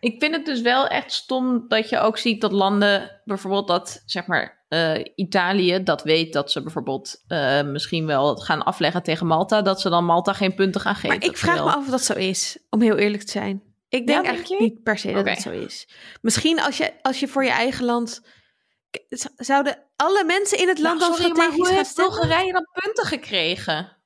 Ik 0.00 0.14
vind 0.18 0.34
het 0.34 0.44
dus 0.46 0.60
wel 0.60 0.86
echt 0.88 1.12
stom 1.12 1.64
dat 1.68 1.88
je 1.88 1.98
ook 1.98 2.18
ziet 2.18 2.40
dat 2.40 2.52
landen, 2.52 3.20
bijvoorbeeld 3.24 3.68
dat, 3.68 4.02
zeg 4.06 4.26
maar, 4.26 4.59
eh, 4.70 5.04
Italië, 5.14 5.82
dat 5.82 6.02
weet 6.02 6.32
dat 6.32 6.50
ze 6.50 6.62
bijvoorbeeld 6.62 7.22
eh, 7.26 7.62
misschien 7.62 8.06
wel 8.06 8.36
gaan 8.36 8.62
afleggen 8.62 9.02
tegen 9.02 9.26
Malta, 9.26 9.62
dat 9.62 9.80
ze 9.80 9.88
dan 9.88 10.04
Malta 10.04 10.32
geen 10.32 10.54
punten 10.54 10.80
gaan 10.80 10.94
geven. 10.94 11.08
Maar 11.08 11.26
ik 11.28 11.36
vraag 11.36 11.64
me 11.64 11.70
af 11.70 11.76
of 11.76 11.86
dat 11.86 12.02
zo 12.02 12.12
is, 12.12 12.58
om 12.68 12.80
heel 12.80 12.96
eerlijk 12.96 13.22
te 13.22 13.30
zijn. 13.30 13.62
Ik 13.88 14.06
denk 14.06 14.06
denk 14.06 14.26
eigenlijk 14.26 14.60
niet 14.60 14.82
per 14.82 14.98
se 14.98 15.12
dat 15.12 15.20
Oké. 15.20 15.30
het 15.30 15.40
zo 15.40 15.50
is. 15.50 15.88
Misschien 16.20 16.60
als 16.60 16.76
je, 16.76 16.92
als 17.02 17.20
je 17.20 17.28
voor 17.28 17.44
je 17.44 17.50
eigen 17.50 17.84
land... 17.84 18.20
Zouden 19.36 19.82
alle 19.96 20.24
mensen 20.24 20.58
in 20.58 20.68
het 20.68 20.78
land 20.78 20.98
Nou, 21.00 21.10
dan 21.10 21.20
sorry, 21.20 21.36
maar 21.36 21.52
strategisch 21.52 21.68
hoe 21.68 21.76
heeft? 21.76 21.96
Bulgarije 21.96 22.52
dan 22.52 22.66
punten 22.72 23.04
gekregen? 23.04 23.96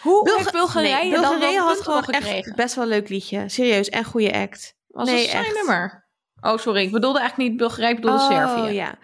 Hoe 0.00 0.24
Bulga- 0.24 0.38
heeft 0.38 0.52
Bulgarije, 0.52 1.10
nee, 1.10 1.20
dan 1.20 1.38
wel 1.40 1.66
had 1.66 1.80
gewoon 1.80 2.04
gekregen? 2.04 2.36
echt 2.36 2.54
best 2.54 2.74
wel 2.74 2.84
een 2.84 2.90
leuk 2.90 3.08
liedje. 3.08 3.48
Serieus, 3.48 3.88
en 3.88 4.04
goede 4.04 4.32
act. 4.32 4.74
Was 4.86 5.08
nee, 5.08 5.24
een 5.24 5.30
saai 5.30 5.52
nummer. 5.52 6.08
Oh, 6.40 6.58
sorry, 6.58 6.82
ik 6.82 6.90
bedoelde 6.92 7.18
eigenlijk 7.18 7.50
niet 7.50 7.58
Bulgarije, 7.58 7.94
ik 7.94 8.00
bedoelde 8.00 8.22
oh, 8.22 8.30
Servië. 8.30 8.74
ja. 8.74 8.98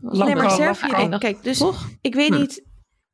Nee, 0.00 0.34
maar 0.34 0.46
wel 0.46 0.50
Servië, 0.50 1.08
denk, 1.08 1.20
kijk, 1.20 1.42
dus 1.42 1.58
Toch? 1.58 1.88
ik 2.00 2.14
weet 2.14 2.28
Hm. 2.34 2.40
niet. 2.40 2.64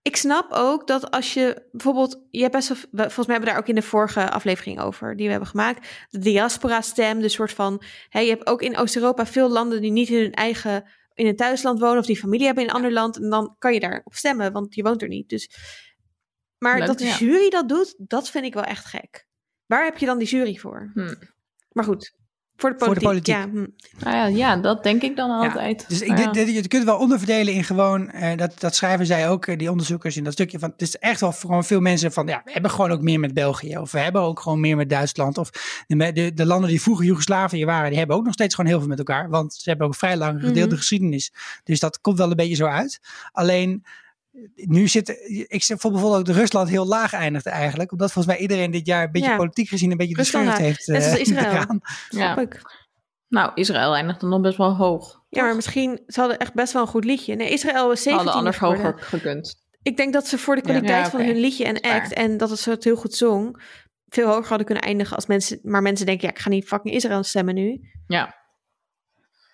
Ik 0.03 0.17
snap 0.17 0.53
ook 0.53 0.87
dat 0.87 1.11
als 1.11 1.35
je 1.35 1.69
bijvoorbeeld, 1.73 2.27
je 2.31 2.41
hebt 2.41 2.53
best 2.53 2.69
wel, 2.69 2.77
we- 2.91 2.97
volgens 2.97 3.27
mij 3.27 3.37
hebben 3.37 3.45
we 3.45 3.51
daar 3.55 3.57
ook 3.63 3.69
in 3.69 3.75
de 3.75 3.83
vorige 3.83 4.31
aflevering 4.31 4.81
over 4.81 5.17
die 5.17 5.25
we 5.25 5.31
hebben 5.31 5.49
gemaakt, 5.51 6.07
de 6.11 6.19
diaspora-stem, 6.19 7.21
de 7.21 7.29
soort 7.29 7.53
van, 7.53 7.83
hè, 8.09 8.21
je 8.21 8.31
hebt 8.31 8.47
ook 8.47 8.63
in 8.63 8.77
Oost-Europa 8.77 9.27
veel 9.27 9.49
landen 9.51 9.81
die 9.81 9.91
niet 9.91 10.09
in 10.09 10.19
hun 10.19 10.33
eigen, 10.33 10.91
in 11.15 11.27
een 11.27 11.37
thuisland 11.37 11.81
wonen 11.81 11.99
of 11.99 12.07
die 12.07 12.19
familie 12.19 12.47
hebben 12.47 12.63
in 12.65 12.69
een 12.71 12.75
ander 12.77 12.93
land 12.93 13.17
en 13.17 13.31
dan 13.31 13.55
kan 13.59 13.73
je 13.75 13.81
daarop 13.81 14.15
stemmen, 14.15 14.53
want 14.53 14.75
je 14.75 14.83
woont 14.83 15.03
er 15.03 15.09
niet. 15.09 15.29
Dus, 15.29 15.51
maar 16.59 16.79
Leuk, 16.79 16.87
dat 16.87 16.99
de 16.99 17.05
ja. 17.05 17.17
jury 17.17 17.49
dat 17.51 17.69
doet, 17.69 17.95
dat 17.99 18.31
vind 18.31 18.45
ik 18.45 18.55
wel 18.55 18.65
echt 18.65 18.85
gek. 18.85 19.27
Waar 19.67 19.85
heb 19.85 19.99
je 19.99 20.07
dan 20.07 20.19
die 20.19 20.29
jury 20.29 20.57
voor? 20.57 20.91
Hm. 20.95 21.15
Maar 21.73 21.85
goed, 21.85 22.15
voor 22.63 22.79
de 22.79 22.85
Voor 22.85 22.95
de 22.95 23.01
politiek. 23.01 23.35
Ja, 23.35 23.49
hm. 23.49 23.67
Nou 23.99 24.17
ja, 24.17 24.27
ja, 24.27 24.57
dat 24.57 24.83
denk 24.83 25.03
ik 25.03 25.17
dan 25.17 25.31
altijd. 25.31 25.85
Dus 25.89 26.01
ik, 26.01 26.35
je 26.35 26.53
het 26.53 26.69
kunt 26.69 26.85
wel 26.85 26.99
onderverdelen 26.99 27.55
in 27.55 27.65
gewoon, 27.65 28.11
eh, 28.11 28.37
dat, 28.37 28.61
dat 28.61 28.75
schrijven 28.75 29.07
zij 29.07 29.29
ook, 29.29 29.47
eh, 29.47 29.59
die 29.59 29.71
onderzoekers 29.71 30.17
in 30.17 30.25
dat 30.25 30.33
stukje 30.33 30.59
van, 30.59 30.71
het 30.71 30.83
is 30.83 30.97
echt 30.99 31.21
wel 31.21 31.33
gewoon 31.33 31.65
veel 31.65 31.81
mensen 31.81 32.13
van, 32.13 32.27
ja, 32.27 32.43
we 32.45 32.53
hebben 32.53 32.71
gewoon 32.71 32.91
ook 32.91 33.03
meer 33.03 33.21
met 33.21 33.35
België, 33.35 33.79
of 33.79 33.93
we 33.93 33.99
hebben 33.99 34.23
ook 34.23 34.41
gewoon 34.41 34.61
meer 34.61 34.77
met 34.77 34.89
Duitsland, 34.89 35.39
of 35.39 35.51
de, 35.87 36.13
de, 36.13 36.35
de 36.35 36.47
landen 36.47 36.71
die 36.71 36.83
vroeger 36.83 37.05
Joegoslavië 37.05 37.65
waren, 37.65 37.89
die 37.89 37.99
hebben 37.99 38.17
ook 38.17 38.25
nog 38.25 38.33
steeds 38.33 38.55
gewoon 38.55 38.71
heel 38.71 38.79
veel 38.81 38.89
met 38.89 38.99
elkaar, 38.99 39.29
want 39.29 39.55
ze 39.55 39.69
hebben 39.69 39.87
ook 39.87 39.95
vrij 39.95 40.17
lange 40.17 40.41
gedeelde 40.41 40.67
Mhm. 40.71 40.77
geschiedenis. 40.77 41.33
Dus 41.65 41.81
dat 41.81 42.01
komt 42.01 42.19
wel 42.19 42.31
een 42.31 42.37
beetje 42.37 42.55
zo 42.55 42.67
uit. 42.67 43.01
Alleen, 43.33 43.85
nu 44.55 44.89
zit, 44.89 45.09
ik 45.49 45.63
vond 45.65 45.81
bijvoorbeeld 45.93 46.15
ook 46.21 46.25
dat 46.27 46.37
Rusland 46.37 46.69
heel 46.69 46.87
laag 46.87 47.13
eindigde 47.13 47.51
eigenlijk, 47.51 47.93
omdat 47.93 48.13
volgens 48.13 48.35
mij 48.35 48.43
iedereen 48.43 48.71
dit 48.71 48.87
jaar 48.87 49.05
een 49.05 49.13
beetje 49.13 49.31
Ja. 49.31 49.37
politiek 49.37 49.69
gezien 49.69 49.91
een 49.91 49.97
beetje 49.97 50.15
Rusland 50.15 50.57
heeft 50.59 50.87
Net 50.87 51.05
als 51.05 51.15
eh, 51.15 51.21
Israël. 51.21 51.81
Ja. 52.11 52.47
Nou, 53.29 53.51
Israël 53.55 53.95
eindigt 53.95 54.21
dan 54.21 54.31
nog 54.31 54.41
best 54.41 54.57
wel 54.57 54.77
hoog. 54.77 55.23
Ja, 55.29 55.43
maar 55.43 55.55
misschien, 55.55 56.01
ze 56.07 56.21
hadden 56.21 56.39
echt 56.39 56.55
best 56.55 56.73
wel 56.73 56.83
een 56.83 56.89
goed 56.89 57.05
liedje. 57.05 57.35
Nee, 57.35 57.51
Israël 57.51 57.93
is 57.93 58.03
17 58.03 58.13
Hadden 58.15 58.35
anders 58.35 58.57
geworden. 58.57 58.85
hoger 58.85 59.03
gekund. 59.03 59.55
Ik 59.83 59.97
denk 59.97 60.13
dat 60.13 60.27
ze 60.27 60.39
voor 60.39 60.55
de 60.55 60.61
Ja. 60.65 60.69
kwaliteit 60.69 61.05
Ja, 61.05 61.11
van 61.11 61.21
hun 61.21 61.37
liedje 61.37 61.65
en 61.65 61.81
is 61.81 61.91
act 61.91 62.13
en 62.13 62.37
dat 62.37 62.51
het 62.51 62.59
zo 62.59 62.71
het 62.71 62.85
heel 62.85 62.97
goed 62.97 63.15
zong, 63.15 63.63
veel 64.09 64.27
hoger 64.27 64.47
hadden 64.49 64.67
kunnen 64.67 64.85
eindigen 64.85 65.17
als 65.17 65.27
mensen. 65.27 65.59
Maar 65.63 65.83
mensen 65.83 66.07
denken, 66.07 66.27
ja, 66.27 66.33
ik 66.35 66.39
ga 66.41 66.49
niet 66.49 66.67
fucking 66.67 66.95
Israël 66.95 67.23
stemmen 67.23 67.55
nu. 67.55 67.81
Ja. 68.07 68.35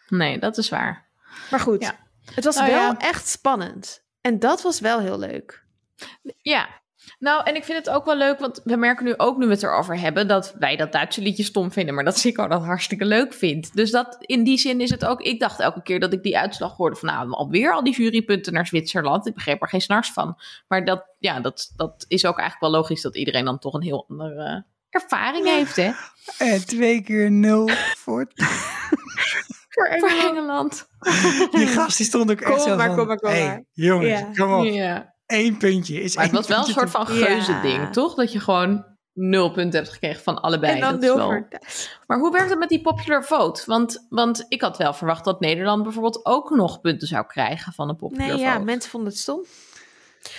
Nee, 0.09 0.39
dat 0.39 0.59
is 0.59 0.69
waar. 0.69 1.09
Maar 1.51 1.61
goed, 1.61 1.83
Ja. 1.83 1.97
het 2.35 2.45
was 2.45 2.57
Nou 2.57 2.71
wel 2.71 2.81
ja. 2.81 2.99
echt 2.99 3.29
spannend. 3.29 4.07
En 4.21 4.39
dat 4.39 4.63
was 4.63 4.81
wel 4.81 5.01
heel 5.01 5.19
leuk. 5.19 5.65
Ja. 6.43 6.69
Nou, 7.19 7.45
en 7.45 7.55
ik 7.55 7.65
vind 7.65 7.79
het 7.79 7.91
ook 7.91 8.05
wel 8.05 8.17
leuk, 8.17 8.39
want 8.39 8.61
we 8.65 8.77
merken 8.77 9.05
nu 9.05 9.15
ook 9.17 9.37
nu 9.39 9.47
we 9.47 9.53
het 9.53 9.63
erover 9.63 10.01
hebben, 10.01 10.29
dat 10.29 10.55
wij 10.59 10.77
dat 10.77 10.93
Duitse 10.93 11.23
liedje 11.23 11.43
stom 11.43 11.73
vinden, 11.73 11.95
maar 11.95 12.05
dat 12.05 12.19
Zico 12.19 12.49
dat 12.49 12.65
hartstikke 12.65 13.05
leuk 13.05 13.35
vindt. 13.35 13.77
Dus 13.77 13.91
dat 13.91 14.17
in 14.21 14.45
die 14.45 14.59
zin 14.59 14.81
is 14.81 14.91
het 14.91 15.05
ook, 15.05 15.21
ik 15.21 15.41
dacht 15.41 15.61
elke 15.61 15.83
keer 15.83 16.01
dat 16.01 16.13
ik 16.13 16.23
die 16.23 16.39
uitslag 16.39 16.77
hoorde 16.77 16.97
van, 16.97 17.09
nou, 17.09 17.31
alweer 17.31 17.73
al 17.73 17.85
die 17.85 17.95
jurypunten 17.95 18.53
naar 18.53 18.67
Zwitserland. 18.67 19.27
Ik 19.27 19.35
begreep 19.35 19.63
er 19.63 19.69
geen 19.69 19.81
snars 19.81 20.13
van. 20.13 20.39
Maar 20.69 20.85
dat, 20.85 21.05
ja, 21.19 21.41
dat, 21.41 21.73
dat 21.77 22.05
is 22.09 22.27
ook 22.27 22.39
eigenlijk 22.39 22.73
wel 22.73 22.81
logisch 22.81 23.03
dat 23.03 23.17
iedereen 23.17 23.45
dan 23.45 23.59
toch 23.59 23.75
een 23.75 23.83
heel 23.83 24.05
andere 24.09 24.65
ervaring 24.91 25.47
heeft, 25.47 25.77
hè? 25.77 25.91
En 26.39 26.67
twee 26.67 27.03
keer 27.03 27.31
nul 27.31 27.69
voor 27.97 28.27
Voor 29.99 30.09
Engeland. 30.31 30.87
Die 31.51 31.67
gast 31.67 31.97
die 31.97 32.07
stond 32.07 32.31
ook 32.31 32.41
echt 32.41 32.51
Kom 32.51 32.61
zo 32.61 32.77
maar, 32.77 32.87
van, 32.87 32.97
kom 32.97 33.07
maar, 33.07 33.17
kom 33.19 33.31
hey, 33.31 33.47
maar." 33.47 33.63
jongens, 33.73 34.21
Ja. 34.21 34.31
kom 34.35 34.53
op. 34.53 34.65
Ja. 34.65 35.15
Eén 35.27 35.57
puntje 35.57 36.03
is 36.03 36.15
Maar 36.17 36.25
het 36.25 36.35
was 36.35 36.47
wel 36.47 36.59
een 36.59 36.65
soort 36.65 36.91
van 36.91 37.07
Ja. 37.15 37.25
geuze 37.25 37.61
ding, 37.63 37.93
toch? 37.93 38.15
Dat 38.15 38.33
je 38.33 38.41
gewoon 38.41 38.97
nul 39.13 39.53
punten 39.53 39.81
hebt 39.81 39.93
gekregen 39.93 40.23
van 40.23 40.41
allebei. 40.41 40.73
en 40.75 40.81
dan 40.81 41.01
Dat 41.01 41.17
wel-. 41.17 41.47
Maar 42.07 42.19
hoe 42.19 42.33
werkt 42.33 42.51
het 42.51 42.59
met 42.59 42.69
die 42.69 42.81
popular 42.81 43.25
vote? 43.25 43.63
Want, 43.67 44.07
want 44.09 44.45
ik 44.49 44.61
had 44.61 44.77
wel 44.77 44.95
verwacht 44.95 45.25
dat 45.25 45.41
Nederland 45.41 45.83
bijvoorbeeld 45.83 46.27
ook 46.27 46.51
nog 46.51 46.81
punten 46.81 47.09
zou 47.09 47.27
krijgen 47.27 47.73
van 47.73 47.89
een 47.89 47.97
popular 47.97 48.27
Nee, 48.27 48.37
ja, 48.39 48.59
mensen 48.59 48.91
vonden 48.91 49.09
het 49.11 49.19
stom. 49.19 49.45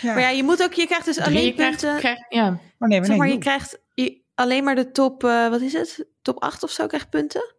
Ja. 0.02 0.14
Maar 0.14 0.22
ja, 0.22 0.30
je 0.30 0.44
moet 0.44 0.64
ook, 0.64 0.74
je 0.74 0.86
krijgt 0.86 1.06
dus 1.06 1.16
Drie, 1.16 1.28
alleen 1.28 1.46
je 1.46 1.54
krijgt, 1.54 1.80
punten. 1.82 2.00
krijgt- 2.00 2.26
ja. 2.30 2.44
Maar 2.78 2.90
nee, 2.90 2.98
maar 3.00 3.08
zeg 3.08 3.08
nee, 3.08 3.18
maar, 3.18 3.28
je 3.28 3.34
nul. 3.34 3.42
krijgt 3.42 3.80
je- 3.94 4.22
alleen 4.36 4.64
maar 4.64 4.76
de 4.76 4.92
top, 4.92 5.24
eh, 5.24 5.48
wat 5.50 5.62
is 5.62 5.74
het? 5.74 6.08
Top 6.22 6.42
8 6.44 6.64
of 6.64 6.70
zo 6.72 6.88
krijgt 6.88 7.10
punten. 7.10 7.56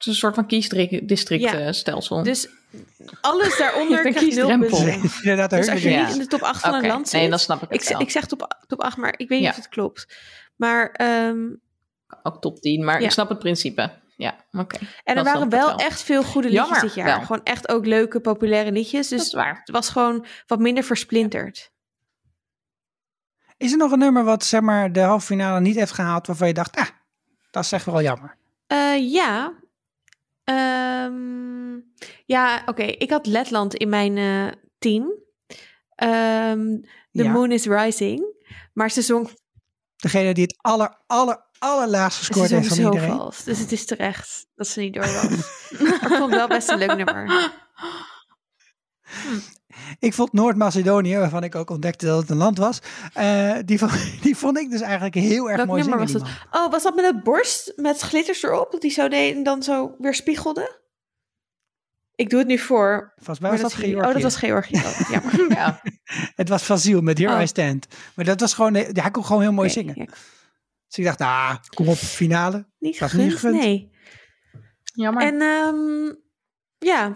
Het 0.00 0.08
is 0.08 0.14
een 0.14 0.18
soort 0.20 0.34
van 0.34 0.46
kiesdistrict 0.46 1.42
Ja. 1.42 1.52
eh, 1.54 1.72
stelsel. 1.72 2.22
Dus 2.22 2.48
alles 3.20 3.56
daaronder 3.58 4.06
een 4.06 4.12
krijgt 4.14 4.34
nul 4.36 4.58
punten. 4.58 5.10
Inderdaad, 5.22 5.50
Dus 5.50 5.68
als 5.68 5.82
je 5.82 5.90
Ja. 5.90 6.04
niet 6.06 6.12
in 6.14 6.18
de 6.20 6.26
top 6.26 6.42
8 6.42 6.60
van 6.60 6.74
een 6.74 6.86
land 6.86 7.08
zit. 7.08 7.20
Nee, 7.20 7.30
dan 7.30 7.38
snap 7.38 7.62
ik 7.62 7.70
het 7.70 7.90
ik, 7.90 7.98
ik 7.98 8.10
zeg 8.10 8.26
top, 8.26 8.58
top 8.66 8.80
8, 8.82 8.96
maar 8.96 9.12
ik 9.16 9.28
weet 9.28 9.38
niet 9.38 9.42
Ja. 9.42 9.48
of 9.50 9.56
het 9.56 9.68
klopt. 9.68 10.16
Maar, 10.56 10.90
ehm, 10.90 11.38
Ook 12.22 12.40
top 12.40 12.58
10, 12.60 12.84
maar 12.84 12.98
Ja. 13.00 13.04
ik 13.06 13.12
snap 13.12 13.28
het 13.28 13.38
principe. 13.38 13.90
Ja, 14.16 14.36
oké. 14.52 14.78
en 15.04 15.16
er 15.16 15.24
waren 15.24 15.48
wel, 15.48 15.76
echt 15.76 16.02
veel 16.02 16.22
goede 16.22 16.48
liedjes 16.48 16.64
Jammer, 16.66 16.82
dit 16.86 16.94
jaar. 16.94 17.06
wel. 17.06 17.20
Gewoon 17.26 17.44
echt 17.44 17.68
ook 17.68 17.86
leuke, 17.86 18.20
populaire 18.20 18.72
liedjes. 18.72 19.08
Dat 19.08 19.18
Dus 19.18 19.26
is 19.28 19.34
waar. 19.34 19.58
het 19.58 19.70
was 19.70 19.88
gewoon 19.88 20.26
wat 20.46 20.58
minder 20.58 20.84
versplinterd. 20.84 21.70
Is 23.56 23.72
er 23.72 23.78
nog 23.78 23.92
een 23.92 23.98
nummer 23.98 24.24
wat 24.24 24.44
zeg 24.44 24.60
maar, 24.60 24.92
de 24.92 25.00
halve 25.00 25.26
finale 25.26 25.60
niet 25.60 25.76
heeft 25.76 25.92
gehaald 25.92 26.26
waarvan 26.26 26.48
je 26.48 26.54
dacht, 26.54 26.76
ah, 26.76 26.86
dat 27.50 27.64
is 27.64 27.72
echt 27.72 27.84
wel 27.84 28.02
jammer. 28.02 28.36
Eh, 28.66 29.12
ja. 29.12 29.52
Ehm, 30.50 31.80
ja, 32.26 32.62
oké. 32.66 32.82
Ik 32.82 33.10
had 33.10 33.26
Letland 33.26 33.74
in 33.74 33.88
mijn 33.88 34.16
eh, 34.16 34.52
team. 34.78 35.12
Ehm 35.94 36.80
The 37.12 37.22
Ja. 37.22 37.32
Moon 37.32 37.52
is 37.52 37.66
Rising. 37.66 38.24
Maar 38.72 38.90
ze 38.90 39.02
zong, 39.02 39.30
Degene 39.96 40.34
die 40.34 40.42
het 40.42 40.56
aller, 40.60 41.02
aller, 41.06 41.46
allerlaagst 41.58 42.18
ze 42.18 42.24
gescoord 42.24 42.50
heeft 42.50 42.66
van 42.66 42.76
zo 42.76 42.84
iedereen. 42.84 43.16
vals. 43.16 43.44
Dus 43.44 43.58
het 43.58 43.72
is 43.72 43.84
terecht 43.86 44.46
dat 44.54 44.68
ze 44.68 44.80
niet 44.80 44.94
door 44.94 45.04
was. 45.04 45.24
maar 45.80 45.92
ik 45.94 46.08
vond 46.08 46.20
het 46.20 46.30
wel 46.30 46.48
best 46.48 46.68
een 46.68 46.78
leuk 46.78 46.96
nummer. 46.96 47.24
Ik 50.00 50.14
vond 50.14 50.32
Noord-Macedonië, 50.32 51.16
waarvan 51.16 51.44
ik 51.44 51.54
ook 51.54 51.70
ontdekte 51.70 52.06
dat 52.06 52.20
het 52.20 52.30
een 52.30 52.36
land 52.36 52.58
was, 52.58 52.78
eh, 53.14 53.56
die, 53.64 53.78
vond, 53.78 53.92
die 54.22 54.36
vond 54.36 54.58
ik 54.58 54.70
dus 54.70 54.80
eigenlijk 54.80 55.14
heel 55.14 55.46
erg 55.48 55.56
Welk 55.56 55.68
mooi 55.68 55.82
nummer 55.82 56.08
zingen. 56.08 56.22
was 56.22 56.32
dat? 56.50 56.60
Oh, 56.60 56.70
was 56.70 56.82
dat 56.82 56.94
met 56.94 57.04
het 57.04 57.22
borst 57.22 57.72
met 57.76 58.00
glitters 58.00 58.42
erop? 58.42 58.72
Dat 58.72 58.80
die 58.80 58.90
zo 58.90 59.08
deed 59.08 59.34
en 59.34 59.42
dan 59.42 59.62
zo 59.62 59.94
weer 59.98 60.14
spiegelde? 60.14 60.78
Ik 62.14 62.30
doe 62.30 62.38
het 62.38 62.48
nu 62.48 62.58
voor. 62.58 63.12
Volgens 63.16 63.38
mij 63.40 63.50
was 63.50 63.60
dat 63.60 63.72
je- 63.72 63.76
Georgië. 63.76 64.06
Oh, 64.08 64.12
dat 64.12 64.22
was 64.22 64.36
Georgië. 64.36 64.76
Oh, 64.76 65.10
jammer. 65.10 65.52
Ja. 65.58 65.80
Het 66.34 66.48
was 66.48 66.62
Fazil 66.62 67.00
met 67.00 67.18
Here 67.18 67.34
Oh. 67.34 67.40
I 67.42 67.46
Stand. 67.46 67.86
Maar 68.14 68.24
dat 68.24 68.40
was 68.40 68.54
gewoon, 68.54 68.74
hij 68.74 69.10
kon 69.10 69.24
gewoon 69.24 69.42
heel 69.42 69.52
mooi 69.52 69.70
zingen. 69.70 69.94
ja, 69.98 70.04
Dus 70.86 70.98
ik 70.98 71.04
dacht, 71.04 71.18
nou, 71.18 71.56
kom 71.74 71.88
op, 71.88 71.96
finale. 71.96 72.66
niet 72.78 72.98
Was 72.98 73.12
niet 73.12 73.22
gegund, 73.32 73.32
gegund. 73.32 73.54
nee. 73.62 73.90
Jammer. 74.94 75.22
En 75.22 75.40
ehm, 75.40 76.14
ja, 76.78 77.12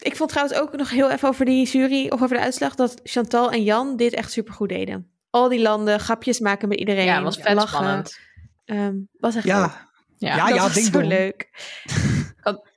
ik 0.00 0.16
vond 0.16 0.30
trouwens 0.30 0.58
ook 0.58 0.76
nog 0.76 0.90
heel 0.90 1.10
even 1.10 1.28
over 1.28 1.44
die 1.44 1.66
jury 1.66 2.08
of 2.08 2.22
over 2.22 2.36
de 2.36 2.42
uitslag 2.42 2.74
dat 2.74 3.00
Chantal 3.02 3.50
en 3.52 3.62
Jan 3.62 3.96
dit 3.96 4.12
echt 4.12 4.32
supergoed 4.32 4.68
deden. 4.68 5.10
Al 5.30 5.48
die 5.48 5.60
landen, 5.60 6.00
grapjes 6.00 6.40
maken 6.40 6.68
met 6.68 6.78
iedereen. 6.78 7.04
ja, 7.04 7.22
was 7.22 7.36
vet 7.36 7.54
lachen. 7.54 7.68
spannend. 7.68 8.18
Ehm, 8.64 8.94
was 9.12 9.34
echt 9.34 9.44
leuk. 9.44 9.54
Ja, 9.54 9.88
Ja. 10.18 10.36
Ja, 10.36 10.46
dat 10.46 10.54
ja, 10.56 10.62
was 10.62 10.74
ding 10.74 10.86
zo 10.86 10.92
dong. 10.92 11.06
leuk. 11.06 11.48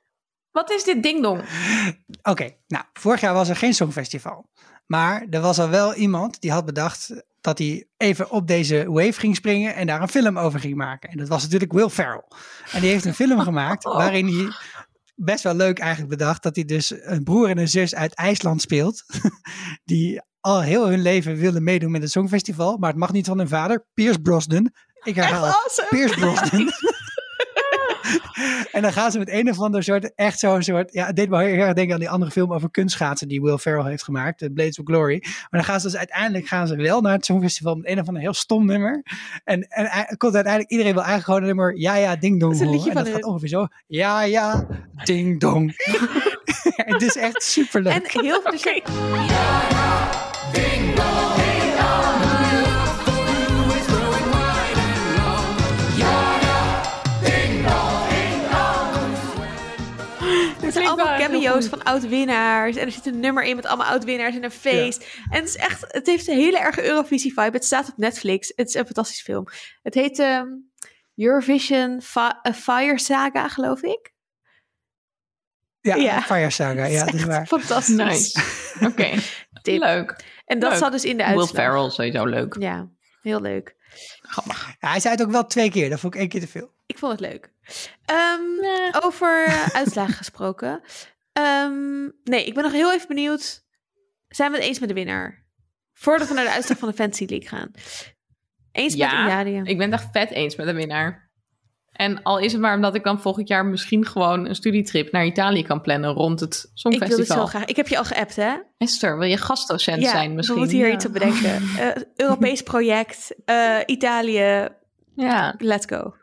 Wat 0.54 0.70
is 0.70 0.84
dit 0.84 1.02
dingdong? 1.02 1.44
Oké, 2.22 2.50
nou, 2.66 2.84
vorig 2.92 3.20
jaar 3.20 3.34
was 3.34 3.48
er 3.48 3.56
geen 3.56 3.74
Songfestival. 3.74 4.50
Maar 4.86 5.26
er 5.30 5.40
was 5.40 5.58
al 5.58 5.68
wel 5.68 5.94
iemand 5.94 6.40
die 6.40 6.52
had 6.52 6.64
bedacht 6.64 7.24
dat 7.40 7.58
hij 7.58 7.86
even 7.96 8.30
op 8.30 8.46
deze 8.46 8.84
wave 8.90 9.12
ging 9.12 9.36
springen 9.36 9.74
en 9.74 9.86
daar 9.86 10.02
een 10.02 10.08
film 10.08 10.38
over 10.38 10.60
ging 10.60 10.76
maken. 10.76 11.10
En 11.10 11.18
dat 11.18 11.28
was 11.28 11.42
natuurlijk 11.42 11.72
Will 11.72 11.88
Ferrell. 11.88 12.24
En 12.72 12.80
die 12.80 12.90
heeft 12.90 13.04
een 13.04 13.14
film 13.14 13.40
gemaakt 13.50 13.84
waarin 13.84 14.26
hij 14.26 14.48
best 15.14 15.42
wel 15.42 15.54
leuk 15.54 15.78
eigenlijk 15.78 16.10
bedacht 16.10 16.42
dat 16.42 16.54
hij 16.54 16.64
dus 16.64 16.92
een 17.02 17.24
broer 17.24 17.48
en 17.48 17.58
een 17.58 17.68
zus 17.68 17.94
uit 17.94 18.14
IJsland 18.14 18.60
speelt. 18.60 19.04
Die 19.84 20.22
al 20.40 20.62
heel 20.62 20.88
hun 20.88 21.02
leven 21.02 21.36
wilden 21.36 21.62
meedoen 21.62 21.90
met 21.90 22.02
het 22.02 22.10
Songfestival, 22.10 22.76
maar 22.76 22.90
het 22.90 22.98
mag 22.98 23.12
niet 23.12 23.26
van 23.26 23.38
hun 23.38 23.48
vader, 23.48 23.86
Piers 23.94 24.16
Brosnan. 24.16 24.72
Ik 25.02 25.14
herhaal, 25.14 25.44
awesome. 25.44 25.88
Piers 25.88 26.14
Brosnan. 26.14 26.70
en 28.72 28.82
dan 28.82 28.92
gaan 28.92 29.10
ze 29.10 29.18
met 29.18 29.30
een 29.30 29.50
of 29.50 29.60
ander 29.60 29.82
soort, 29.82 30.14
echt 30.14 30.38
zo'n 30.38 30.62
soort, 30.62 30.92
ja, 30.92 31.06
het 31.06 31.16
deed 31.16 31.28
me 31.28 31.42
heel 31.44 31.64
erg 31.64 31.72
denken 31.72 31.94
aan 31.94 32.00
die 32.00 32.10
andere 32.10 32.30
film 32.30 32.52
over 32.52 32.70
kunstschaatsen 32.70 33.28
die 33.28 33.42
Will 33.42 33.58
Ferrell 33.58 33.90
heeft 33.90 34.02
gemaakt, 34.04 34.38
The 34.38 34.50
Blades 34.50 34.78
of 34.78 34.84
Glory. 34.86 35.18
Maar 35.22 35.48
dan 35.50 35.64
gaan 35.64 35.80
ze 35.80 35.86
dus 35.86 35.96
uiteindelijk 35.96 36.46
gaan 36.46 36.66
ze 36.66 36.76
wel 36.76 37.00
naar 37.00 37.12
het 37.12 37.24
Songfestival 37.24 37.74
met 37.74 37.88
een 37.88 38.00
of 38.00 38.06
ander 38.06 38.22
heel 38.22 38.34
stom 38.34 38.66
nummer. 38.66 39.02
En, 39.44 39.60
en 39.68 40.16
komt 40.16 40.34
uiteindelijk, 40.34 40.72
iedereen 40.72 40.92
wil 40.92 41.02
eigenlijk 41.02 41.24
gewoon 41.24 41.40
een 41.40 41.56
nummer, 41.56 41.78
ja 41.78 41.96
ja, 41.96 42.16
ding 42.16 42.40
dong 42.40 42.52
Dat 42.52 42.60
is 42.60 42.66
een 42.66 42.66
horen. 42.66 42.84
liedje 42.84 42.90
En 42.90 43.04
dat 43.04 43.12
van 43.12 43.14
gaat 43.14 43.30
ongeveer 43.30 43.48
zo, 43.48 43.66
ja 43.86 44.22
ja, 44.22 44.66
ding 45.04 45.40
dong. 45.40 45.72
het 46.92 47.02
is 47.02 47.16
echt 47.16 47.42
super 47.42 47.82
leuk. 47.82 47.92
En 47.92 48.22
heel 48.22 48.40
veel. 48.42 48.50
dus- 48.50 48.64
Er 51.36 51.43
cameo's 61.44 61.68
goed. 61.68 61.78
van 61.78 61.82
oud-winnaars. 61.92 62.76
En 62.76 62.86
er 62.86 62.92
zit 62.92 63.06
een 63.06 63.20
nummer 63.20 63.42
in 63.44 63.56
met 63.56 63.66
allemaal 63.66 63.86
oud-winnaars 63.86 64.34
en 64.36 64.44
een 64.44 64.50
feest. 64.50 65.18
En 65.30 65.38
het 65.40 65.48
is 65.48 65.56
echt, 65.56 65.84
het 65.88 66.06
heeft 66.06 66.28
een 66.28 66.34
hele 66.36 66.58
erge 66.58 66.84
Eurovisie-vibe. 66.84 67.50
Het 67.56 67.64
staat 67.64 67.88
op 67.88 67.96
Netflix. 67.96 68.52
Het 68.56 68.68
is 68.68 68.74
een 68.74 68.84
fantastische 68.84 69.22
film. 69.24 69.46
Het 69.82 69.94
heet 69.94 70.18
ehm, 70.18 70.46
Eurovision 71.16 72.02
Fi- 72.02 72.20
A 72.48 72.52
Fire 72.54 72.98
Saga, 72.98 73.48
geloof 73.48 73.82
ik. 73.82 74.12
ja, 75.80 75.94
ja. 75.94 76.22
Fire 76.22 76.50
Saga, 76.50 76.84
ja, 76.84 77.04
dat 77.04 77.14
is 77.14 77.24
waar. 77.24 77.46
Fantastisch. 77.46 77.94
Nice. 77.96 78.40
Oké, 78.88 79.10
leuk. 79.62 80.24
En 80.46 80.58
dat 80.58 80.70
Leuk. 80.70 80.78
zat 80.78 80.92
dus 80.92 81.04
in 81.04 81.16
de 81.16 81.24
Will 81.24 81.32
uitslag. 81.36 81.62
Ferrell, 81.64 81.90
sowieso 81.90 82.24
leuk. 82.24 82.56
Ja, 82.58 82.88
heel 83.22 83.40
leuk. 83.40 83.74
Ja, 84.80 84.88
hij 84.90 85.00
zei 85.00 85.14
het 85.14 85.22
ook 85.24 85.30
wel 85.30 85.46
twee 85.46 85.70
keer, 85.70 85.90
dat 85.90 86.00
vond 86.00 86.14
ik 86.14 86.20
één 86.20 86.28
keer 86.28 86.40
te 86.40 86.48
veel. 86.48 86.72
Ik 86.86 86.98
vond 86.98 87.12
het 87.12 87.20
leuk. 87.20 87.52
Ehm, 88.04 88.40
Over 89.04 89.44
eh, 89.46 89.66
uitslagen 89.80 90.14
gesproken. 90.14 90.80
Ehm, 91.34 92.02
nee, 92.24 92.44
ik 92.46 92.54
ben 92.54 92.62
nog 92.62 92.72
heel 92.72 92.92
even 92.92 93.08
benieuwd. 93.08 93.64
Zijn 94.28 94.50
we 94.50 94.56
het 94.56 94.66
eens 94.66 94.78
met 94.78 94.88
de 94.88 94.94
winnaar? 94.94 95.44
Voordat 95.92 96.28
we 96.28 96.34
naar 96.34 96.44
de 96.44 96.50
uitslag 96.50 96.78
van 96.78 96.88
de 96.88 96.94
Fantasy 96.94 97.24
League 97.28 97.48
gaan. 97.48 97.70
Eens 98.72 98.94
Ja, 98.94 99.22
met 99.22 99.32
Italië. 99.32 99.60
Ik 99.64 99.78
ben 99.78 99.90
het 99.92 100.00
echt 100.00 100.08
vet 100.12 100.30
eens 100.30 100.56
met 100.56 100.66
de 100.66 100.72
winnaar. 100.72 101.22
En 101.92 102.22
al 102.22 102.38
is 102.38 102.52
het 102.52 102.60
maar 102.60 102.74
omdat 102.74 102.94
ik 102.94 103.04
dan 103.04 103.20
volgend 103.20 103.48
jaar 103.48 103.66
misschien 103.66 104.06
gewoon 104.06 104.46
een 104.48 104.54
studietrip 104.54 105.12
naar 105.12 105.24
Italië 105.26 105.62
kan 105.64 105.80
plannen 105.80 106.10
rond 106.12 106.40
het 106.40 106.54
Ik 106.54 106.60
wil 106.62 106.92
Songfestival. 106.92 107.36
zo 107.36 107.46
graag. 107.46 107.64
Ik 107.64 107.76
heb 107.76 107.88
je 107.88 107.98
al 107.98 108.04
geappt, 108.04 108.36
hè? 108.36 108.54
Esther, 108.78 109.18
wil 109.18 109.28
je 109.28 109.36
gastdocent 109.36 110.02
ja, 110.02 110.10
zijn 110.10 110.34
misschien? 110.34 110.54
we 110.54 110.60
moeten 110.60 110.78
hier 110.78 110.88
Ja. 110.88 110.94
iets 110.94 111.06
op 111.06 111.12
bedenken. 111.12 111.62
Eh, 111.78 112.02
Europees 112.16 112.62
project, 112.62 113.34
eh, 113.44 113.78
Italië, 113.86 114.68
Ja. 115.14 115.54
let's 115.58 115.86
go. 115.86 116.14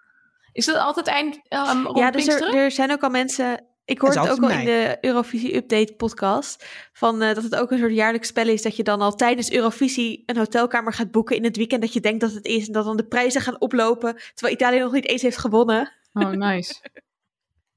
Is 0.52 0.66
dat 0.66 0.76
altijd 0.76 1.08
eind 1.08 1.36
um, 1.50 1.86
rond 1.86 1.98
Ja, 1.98 2.12
dus 2.12 2.28
er, 2.28 2.56
er 2.56 2.72
zijn 2.72 2.92
ook 2.92 3.02
al 3.04 3.10
mensen. 3.10 3.66
Ik 3.92 4.00
hoorde 4.02 4.20
Het 4.20 4.30
ook 4.30 4.42
al 4.44 4.50
in 4.50 4.66
de 4.66 4.98
Eurovisie 5.02 5.56
Update 5.56 5.94
podcast. 5.94 6.66
Van, 6.94 7.22
eh, 7.22 7.34
dat 7.36 7.44
het 7.44 7.56
ook 7.56 7.72
een 7.72 7.78
soort 7.80 7.94
jaarlijks 7.94 8.28
spel 8.28 8.48
is. 8.48 8.62
Dat 8.62 8.76
je 8.76 8.84
dan 8.84 9.02
al 9.02 9.16
tijdens 9.16 9.52
Eurovisie 9.52 10.24
een 10.26 10.38
hotelkamer 10.38 10.94
gaat 10.94 11.12
boeken 11.12 11.36
in 11.36 11.44
het 11.44 11.58
weekend 11.58 11.82
dat 11.82 11.94
je 11.94 12.00
denkt 12.00 12.20
dat 12.22 12.34
het 12.34 12.46
is. 12.46 12.68
En 12.68 12.74
dat 12.74 12.86
dan 12.86 12.98
de 12.98 13.06
prijzen 13.08 13.42
gaan 13.42 13.62
oplopen. 13.62 14.16
Terwijl 14.34 14.56
Italië 14.56 14.80
nog 14.80 14.92
niet 14.92 15.08
eens 15.08 15.22
heeft 15.22 15.38
gewonnen. 15.38 15.92
Oh, 16.14 16.30
nice. 16.30 16.74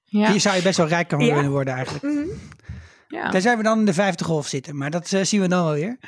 Ja. 0.07 0.31
Hier 0.31 0.41
zou 0.41 0.57
je 0.57 0.62
best 0.62 0.77
wel 0.77 0.86
rijk 0.86 1.11
Ja. 1.11 1.16
willen 1.16 1.51
worden 1.51 1.74
eigenlijk. 1.74 2.05
Mhm. 2.05 2.27
ja. 3.09 3.31
Daar 3.31 3.41
zijn 3.41 3.57
we 3.57 3.62
dan 3.62 3.78
in 3.78 3.85
de 3.85 3.93
vijfde 3.95 4.24
golf 4.24 4.47
zitten, 4.47 4.77
maar 4.77 4.91
dat 4.91 5.12
eh, 5.12 5.23
zien 5.23 5.41
we 5.41 5.49
dan 5.49 5.65
wel 5.65 5.73
weer. 5.74 5.99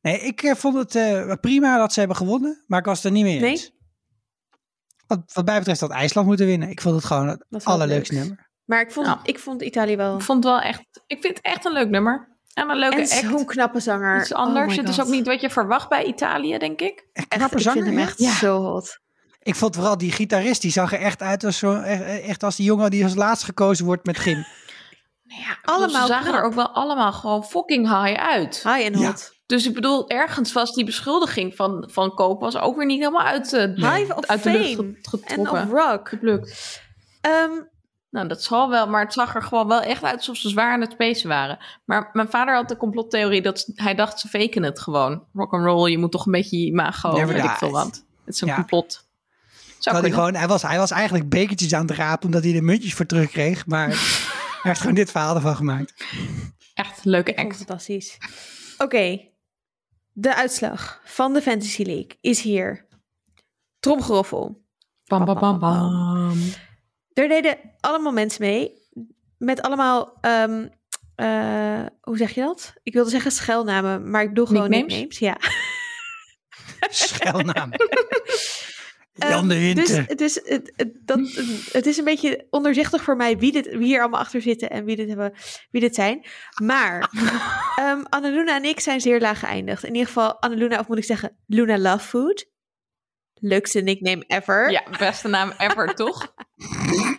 Nee, 0.00 0.20
ik 0.20 0.42
eh, 0.42 0.54
vond 0.54 0.74
het 0.76 0.94
eh, 0.94 1.32
prima 1.40 1.78
dat 1.78 1.92
ze 1.92 1.98
hebben 1.98 2.16
gewonnen, 2.16 2.64
maar 2.66 2.78
ik 2.78 2.84
was 2.84 2.96
het 2.96 3.04
er 3.06 3.12
niet 3.12 3.24
mee 3.24 3.40
Nee? 3.40 3.50
eens. 3.50 3.70
Wat, 5.06 5.20
wat 5.32 5.44
mij 5.44 5.58
betreft 5.58 5.80
had 5.80 5.90
IJsland 5.90 6.26
moeten 6.26 6.46
winnen. 6.46 6.68
Ik 6.68 6.80
vond 6.80 6.94
het 6.94 7.04
gewoon 7.04 7.28
het 7.50 7.64
allerleukste 7.64 8.14
leuk. 8.14 8.22
nummer. 8.22 8.50
Maar 8.64 8.80
ik 8.80 8.90
vond, 8.92 9.16
ik 9.22 9.38
vond 9.38 9.62
Italië 9.62 9.96
wel. 9.96 10.14
Ik 10.16 10.22
vond 10.22 10.44
het 10.44 10.52
wel 10.52 10.62
echt... 10.62 10.80
Ik 11.06 11.20
vind 11.20 11.36
het 11.36 11.44
echt 11.44 11.64
een 11.64 11.72
leuk 11.72 11.88
nummer. 11.88 12.30
En 12.54 12.70
een 12.70 12.76
leuke 12.76 12.96
En 12.96 13.02
act. 13.02 13.10
zo'n 13.10 13.44
knappe 13.46 13.80
zanger. 13.80 14.20
Iets 14.20 14.32
anders. 14.32 14.72
Oh 14.72 14.78
het 14.80 14.88
is 14.88 15.00
ook 15.00 15.08
niet 15.08 15.26
wat 15.26 15.40
je 15.40 15.50
verwacht 15.50 15.88
bij 15.88 16.04
Italië, 16.04 16.58
denk 16.58 16.80
ik. 16.80 17.06
Echt 17.12 17.28
knappe 17.28 17.56
ik 17.56 17.62
zanger. 17.62 17.82
vind 17.82 17.94
hem 17.94 18.04
echt 18.06 18.18
Ja. 18.18 18.32
zo 18.34 18.62
hot. 18.62 19.00
Ik 19.42 19.54
vond 19.54 19.74
vooral 19.74 19.98
die 19.98 20.12
gitarist, 20.12 20.62
die 20.62 20.70
zag 20.70 20.92
er 20.92 21.00
echt 21.00 21.22
uit 21.22 21.44
als, 21.44 21.58
zo, 21.58 21.74
echt, 21.80 22.42
als 22.42 22.56
die 22.56 22.66
jongen 22.66 22.90
die 22.90 23.04
als 23.04 23.14
laatst 23.14 23.44
gekozen 23.44 23.84
wordt 23.84 24.06
met 24.06 24.18
gym. 24.18 24.44
Ja, 25.24 25.58
allemaal 25.62 26.00
Ze 26.06 26.12
zagen 26.12 26.24
knap. 26.24 26.36
er 26.40 26.42
ook 26.46 26.54
wel 26.54 26.68
allemaal 26.68 27.12
gewoon 27.12 27.44
fucking 27.44 27.88
high 28.04 28.20
uit. 28.20 28.62
High 28.62 28.84
en 28.86 28.98
Ja. 28.98 29.06
hot. 29.06 29.32
Dus 29.46 29.66
ik 29.66 29.74
bedoel, 29.74 30.08
ergens 30.08 30.52
was 30.52 30.72
die 30.74 30.84
beschuldiging 30.84 31.54
van, 31.56 31.88
van 31.92 32.14
koop 32.14 32.40
was 32.40 32.56
ook 32.56 32.76
weer 32.76 32.86
niet 32.86 32.98
helemaal 32.98 33.26
uit, 33.26 33.50
High 33.74 34.16
of 34.16 34.26
uit 34.26 34.42
de 34.42 34.50
lucht 34.50 34.74
fame. 34.74 34.76
ge- 34.76 34.82
En 34.82 34.98
getrokken. 35.02 35.62
of 35.62 35.70
rock. 35.70 36.08
Geplukt. 36.08 36.80
Ehm, 37.20 37.50
Nou, 38.12 38.28
dat 38.28 38.42
zal 38.42 38.70
wel, 38.70 38.88
maar 38.88 39.04
het 39.04 39.12
zag 39.12 39.34
er 39.34 39.42
gewoon 39.42 39.68
wel 39.68 39.80
echt 39.80 40.02
uit 40.04 40.16
alsof 40.16 40.36
ze 40.36 40.48
zwaar 40.48 40.72
aan 40.72 40.80
het 40.80 40.92
spacen 40.92 41.28
waren. 41.28 41.58
Maar 41.84 42.10
mijn 42.12 42.28
vader 42.30 42.54
had 42.54 42.68
de 42.68 42.76
complottheorie 42.76 43.42
dat 43.42 43.70
hij 43.74 43.94
dacht 43.94 44.20
ze 44.20 44.28
faken 44.28 44.62
het 44.62 44.80
gewoon. 44.80 45.24
Rock 45.32 45.52
and 45.52 45.64
roll, 45.64 45.90
je 45.90 45.98
moet 45.98 46.10
toch 46.12 46.26
een 46.26 46.32
beetje 46.32 46.58
je 46.58 46.66
imago, 46.66 47.12
Never 47.12 47.34
weet 47.34 47.44
ik 47.44 47.50
veel 47.50 47.70
wat. 47.70 48.04
Het 48.24 48.34
is 48.34 48.40
een 48.40 48.48
Ja. 48.48 48.54
complot. 48.54 49.08
Zou 49.78 49.96
hij, 49.96 50.04
kunnen. 50.04 50.18
gewoon, 50.26 50.34
hij, 50.40 50.48
was, 50.48 50.62
hij 50.62 50.78
was 50.78 50.90
eigenlijk 50.90 51.28
bekertjes 51.28 51.74
aan 51.74 51.86
het 51.86 51.96
rapen 51.96 52.24
omdat 52.24 52.42
hij 52.42 52.54
er 52.56 52.64
muntjes 52.64 52.94
voor 52.94 53.06
terugkreeg. 53.06 53.66
Maar 53.66 53.88
hij 53.88 53.96
heeft 54.62 54.80
gewoon 54.80 54.94
dit 54.94 55.10
verhaal 55.10 55.34
ervan 55.34 55.56
gemaakt. 55.56 56.04
Echt 56.74 57.04
een 57.04 57.10
leuke 57.10 57.36
act. 57.36 57.56
fantastisch. 57.56 58.18
Oké, 58.78 59.20
de 60.12 60.34
uitslag 60.34 61.00
van 61.04 61.32
de 61.32 61.42
Fantasy 61.42 61.82
League 61.82 62.18
is 62.20 62.40
hier. 62.40 62.86
Tromgeroffel. 63.80 64.62
Bam, 65.06 65.24
bam, 65.24 65.38
bam, 65.38 65.58
bam. 65.58 66.38
Er 67.14 67.28
deden 67.28 67.58
allemaal 67.80 68.12
mensen 68.12 68.42
mee. 68.44 68.80
Met 69.38 69.62
allemaal, 69.62 70.18
ehm, 70.20 70.68
eh, 71.14 71.86
hoe 72.00 72.16
zeg 72.16 72.30
je 72.34 72.40
dat? 72.40 72.74
Ik 72.82 72.92
wilde 72.92 73.10
zeggen 73.10 73.30
schelnamen, 73.30 74.10
maar 74.10 74.22
ik 74.22 74.28
bedoel 74.28 74.46
gewoon 74.46 74.70
Nicknames? 74.70 74.98
nicknames. 74.98 75.18
Ja. 75.18 75.36
Schelnaam. 76.90 77.70
Ehm, 79.12 79.30
Jan 79.30 79.48
de 79.48 79.54
Hinten. 79.54 80.06
Dus, 80.06 80.16
dus 80.16 80.40
het, 80.44 80.72
het, 80.76 80.92
dat, 81.04 81.18
het 81.72 81.86
is 81.86 81.96
een 81.96 82.04
beetje 82.04 82.46
onderzichtig 82.50 83.02
voor 83.02 83.16
mij 83.16 83.38
wie, 83.38 83.52
dit, 83.52 83.68
wie 83.68 83.86
hier 83.86 84.00
allemaal 84.00 84.20
achter 84.20 84.42
zitten 84.42 84.70
en 84.70 84.84
wie 84.84 84.96
dit, 84.96 85.08
hebben, 85.08 85.32
wie 85.70 85.80
dit 85.80 85.94
zijn. 85.94 86.26
Maar 86.62 87.10
ehm 87.78 88.02
Annaluna 88.08 88.56
en 88.56 88.64
ik 88.64 88.80
zijn 88.80 89.00
zeer 89.00 89.20
laag 89.20 89.38
geëindigd. 89.38 89.84
In 89.84 89.92
ieder 89.92 90.06
geval 90.06 90.40
Annaluna, 90.40 90.78
of 90.78 90.88
moet 90.88 90.98
ik 90.98 91.04
zeggen 91.04 91.36
Luna 91.46 91.78
Love 91.78 92.06
Food. 92.06 92.50
Leukste 93.44 93.80
nickname 93.80 94.24
ever. 94.26 94.70
Ja, 94.70 94.82
beste 94.98 95.28
naam 95.28 95.52
ever, 95.58 95.94
toch? 96.04 96.34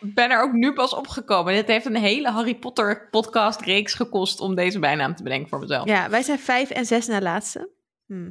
Ik 0.02 0.14
ben 0.14 0.32
er 0.32 0.42
ook 0.42 0.52
nu 0.52 0.74
pas 0.74 0.94
opgekomen. 0.94 1.54
Dit 1.54 1.68
heeft 1.68 1.86
een 1.86 1.96
hele 1.96 2.30
Harry 2.30 2.56
Potter 2.56 3.10
podcast 3.10 3.62
reeks 3.62 3.94
gekost 3.94 4.40
om 4.40 4.56
deze 4.56 4.80
bijnaam 4.80 5.16
te 5.16 5.24
bedenken 5.24 5.50
voor 5.50 5.60
mezelf. 5.60 5.88
Ja, 5.88 6.10
wij 6.10 6.22
zijn 6.22 6.40
vijf 6.40 6.70
en 6.70 6.86
zes 6.86 7.08
na 7.08 7.22
laatste. 7.22 7.70
Hm. 8.06 8.30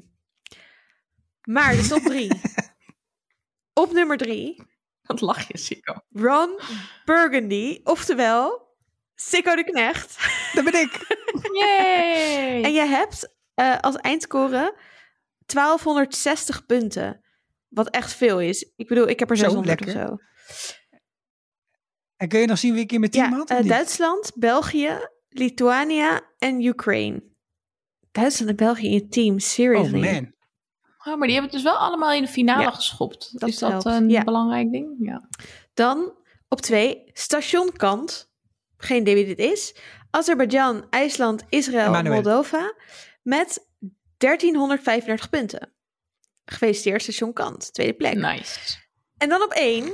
Maar 1.43 1.73
de 1.73 1.87
top 1.87 2.03
drie. 2.03 2.41
Op 3.83 3.93
nummer 3.93 4.17
drie, 4.17 4.63
Wat 5.03 5.21
lach 5.21 5.49
je, 5.49 5.59
Sico? 5.59 5.95
Ron 6.13 6.61
Burgundy, 7.05 7.81
oftewel 7.85 8.71
Sikko 9.15 9.55
de 9.55 9.65
Knecht. 9.65 10.19
Dat 10.55 10.65
ben 10.65 10.81
ik. 10.81 11.07
Yay! 11.53 12.63
En 12.63 12.73
je 12.73 12.87
hebt 12.87 13.35
eh, 13.55 13.79
als 13.81 13.97
eindscore 13.97 14.77
1260 15.47 16.67
punten. 16.67 17.22
Wat 17.73 17.89
echt 17.91 18.13
veel 18.13 18.41
is. 18.41 18.73
Ik 18.77 18.89
bedoel, 18.89 19.09
ik 19.09 19.19
heb 19.19 19.31
er 19.31 19.37
Zo, 19.37 19.43
600 19.45 19.81
of 19.81 19.87
lekker. 19.87 20.07
zo. 20.09 20.17
En 22.17 22.29
kun 22.29 22.41
je 22.41 22.47
nog 22.47 22.59
zien 22.59 22.75
wie 22.75 22.83
ik 22.83 22.93
in 22.93 23.01
mijn 23.01 23.13
team 23.13 23.31
Ja, 23.31 23.37
had? 23.37 23.51
of 23.51 23.59
eh? 23.59 23.69
Duitsland, 23.69 24.33
België, 24.35 25.09
Lituania 25.29 26.21
en 26.39 26.65
Ukraine. 26.65 27.23
Duitsland 28.11 28.51
en 28.51 28.57
België 28.57 28.87
in 28.87 28.93
je 28.93 29.09
team, 29.09 29.35
Oh 29.35 29.41
seriously. 29.41 30.01
man. 30.13 30.33
Oh, 31.05 31.19
maar 31.19 31.27
die 31.27 31.33
hebben 31.33 31.43
het 31.43 31.53
dus 31.53 31.63
wel 31.63 31.77
allemaal 31.77 32.13
in 32.13 32.23
de 32.23 32.29
finale 32.29 32.63
Ja, 32.63 32.71
geschopt. 32.71 33.39
dat 33.41 33.49
is 33.49 33.59
dat 33.59 33.71
helpt. 33.71 33.85
een 33.85 34.09
Ja. 34.09 34.25
belangrijk 34.25 34.73
ding? 34.73 34.95
Ja. 34.99 35.29
Dan 35.75 36.17
op 36.49 36.61
twee, 36.61 37.11
stationkant. 37.13 38.31
Geen 38.77 39.01
idee 39.01 39.15
wie 39.15 39.25
dit 39.35 39.39
is. 39.39 39.77
Azerbeidzjan, 40.11 40.87
IJsland, 40.91 41.45
Israël, 41.49 41.87
Emmanuel. 41.87 42.15
Moldova. 42.15 42.75
Met 43.23 43.69
1335 44.17 45.31
punten. 45.31 45.73
Gefeliciteerd, 46.45 47.03
station 47.03 47.33
Kant. 47.33 47.73
Tweede 47.75 47.93
plek. 47.95 48.15
Nice. 48.15 48.59
En 49.19 49.29
dan 49.29 49.43
op 49.43 49.53
één, 49.53 49.93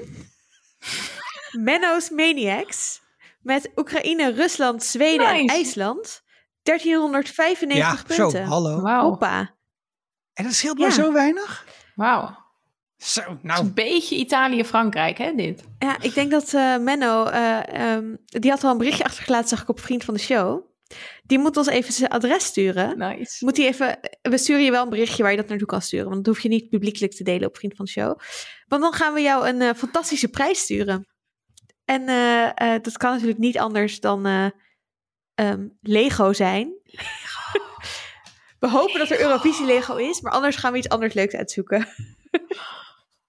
Menno's 1.52 2.10
Maniacs. 2.10 3.00
Met 3.42 3.70
Oekraïne, 3.76 4.32
Rusland, 4.32 4.82
Zweden 4.84 5.28
en. 5.28 5.46
IJsland. 5.46 6.22
1395 6.62 7.76
Ja, 8.08 8.14
zo, 8.14 8.22
punten. 8.22 8.44
hallo. 8.46 8.80
Wauw. 8.80 9.02
Hoppa. 9.02 9.54
En 10.32 10.44
dat 10.44 10.52
scheelt 10.54 10.78
Ja. 10.78 10.82
maar 10.86 10.92
zo 10.94 11.12
weinig? 11.12 11.66
Wauw. 11.94 12.46
Zo, 12.96 13.38
nou. 13.42 13.60
een 13.60 13.74
beetje 13.74 14.16
Italië-Frankrijk, 14.16 15.18
hè, 15.18 15.34
dit? 15.34 15.64
Ja, 15.78 15.96
ik 16.00 16.14
denk 16.14 16.30
dat 16.30 16.54
eh, 16.54 16.76
Menno, 16.76 17.24
eh, 17.24 17.68
ehm, 17.92 18.14
die 18.26 18.50
had 18.50 18.64
al 18.64 18.70
een 18.70 18.78
berichtje 18.78 19.04
achtergelaten, 19.04 19.48
zag 19.48 19.62
ik 19.62 19.68
op 19.68 19.80
Vriend 19.80 20.04
van 20.04 20.14
de 20.14 20.20
Show. 20.20 20.60
Die 21.22 21.38
moet 21.38 21.56
ons 21.56 21.66
even 21.66 21.92
zijn 21.92 22.10
adres 22.10 22.44
sturen. 22.44 22.98
Nice. 22.98 23.44
Moet 23.44 23.56
hij 23.56 23.66
even, 23.66 23.98
we 24.22 24.38
sturen 24.38 24.64
je 24.64 24.70
wel 24.70 24.82
een 24.82 24.90
berichtje 24.90 25.22
waar 25.22 25.32
je 25.32 25.36
dat 25.38 25.48
naartoe 25.48 25.66
kan 25.66 25.82
sturen. 25.82 26.08
Want 26.08 26.24
dat 26.24 26.34
hoef 26.34 26.42
je 26.42 26.48
niet 26.48 26.68
publiekelijk 26.68 27.12
te 27.12 27.24
delen 27.24 27.48
op 27.48 27.56
Vriend 27.56 27.76
van 27.76 27.84
de 27.84 27.90
Show. 27.90 28.18
Want 28.66 28.82
dan 28.82 28.92
gaan 28.92 29.14
we 29.14 29.20
jou 29.20 29.48
een 29.48 29.62
eh, 29.62 29.74
fantastische 29.74 30.28
prijs 30.28 30.58
sturen. 30.58 31.06
En 31.88 32.08
eh, 32.08 32.74
eh, 32.74 32.82
dat 32.82 32.96
kan 32.96 33.12
natuurlijk 33.12 33.38
niet 33.38 33.58
anders 33.58 34.00
dan 34.00 34.26
eh, 34.26 34.46
ehm, 35.34 35.66
Lego 35.80 36.32
zijn. 36.32 36.72
we 38.60 38.68
hopen 38.68 38.98
dat 38.98 39.10
er 39.10 39.20
Eurovisie 39.20 39.66
Lego 39.66 39.96
is, 39.96 40.20
maar 40.20 40.32
anders 40.32 40.56
gaan 40.56 40.72
we 40.72 40.78
iets 40.78 40.88
anders 40.88 41.14
leuks 41.14 41.34
uitzoeken. 41.34 41.88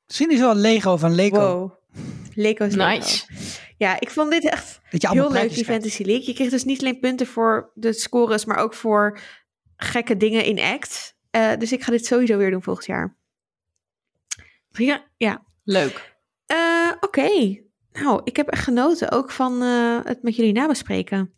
Misschien 0.07 0.31
is 0.31 0.39
wel 0.39 0.55
Lego 0.55 0.97
van 0.97 1.15
Lego. 1.15 1.57
Wow. 1.57 1.71
Lego 2.33 2.65
is 2.65 2.75
Lego. 2.75 2.89
Nice. 2.89 3.25
Ja, 3.79 3.99
ik 3.99 4.09
vond 4.09 4.31
dit 4.31 4.45
echt 4.45 4.79
Dat 4.91 5.01
je 5.01 5.07
allemaal 5.07 5.31
heel 5.31 5.41
leuk, 5.41 5.53
die 5.53 5.63
krijgt. 5.63 5.81
Fantasy 5.81 6.03
League. 6.03 6.25
Je 6.25 6.33
kreeg 6.33 6.49
dus 6.49 6.63
niet 6.63 6.79
alleen 6.79 6.99
punten 6.99 7.27
voor 7.27 7.71
de 7.73 7.93
scores, 7.93 8.45
maar 8.45 8.57
ook 8.57 8.73
voor 8.73 9.19
gekke 9.75 10.17
dingen 10.17 10.43
in 10.43 10.59
act. 10.59 11.17
Eh, 11.31 11.51
dus 11.57 11.71
ik 11.71 11.83
ga 11.83 11.91
dit 11.91 12.05
sowieso 12.05 12.37
weer 12.37 12.51
doen 12.51 12.63
volgend 12.63 12.85
jaar. 12.85 13.17
Ja, 14.69 15.05
ja. 15.17 15.45
Leuk. 15.63 16.15
Eh, 16.45 16.91
Oké. 16.99 17.57
Nou, 17.91 18.21
ik 18.23 18.35
heb 18.35 18.47
echt 18.47 18.63
genoten 18.63 19.11
ook 19.11 19.31
van 19.31 19.61
eh, 19.61 19.99
het 20.03 20.23
met 20.23 20.35
jullie 20.35 20.53
nabespreken. 20.53 21.33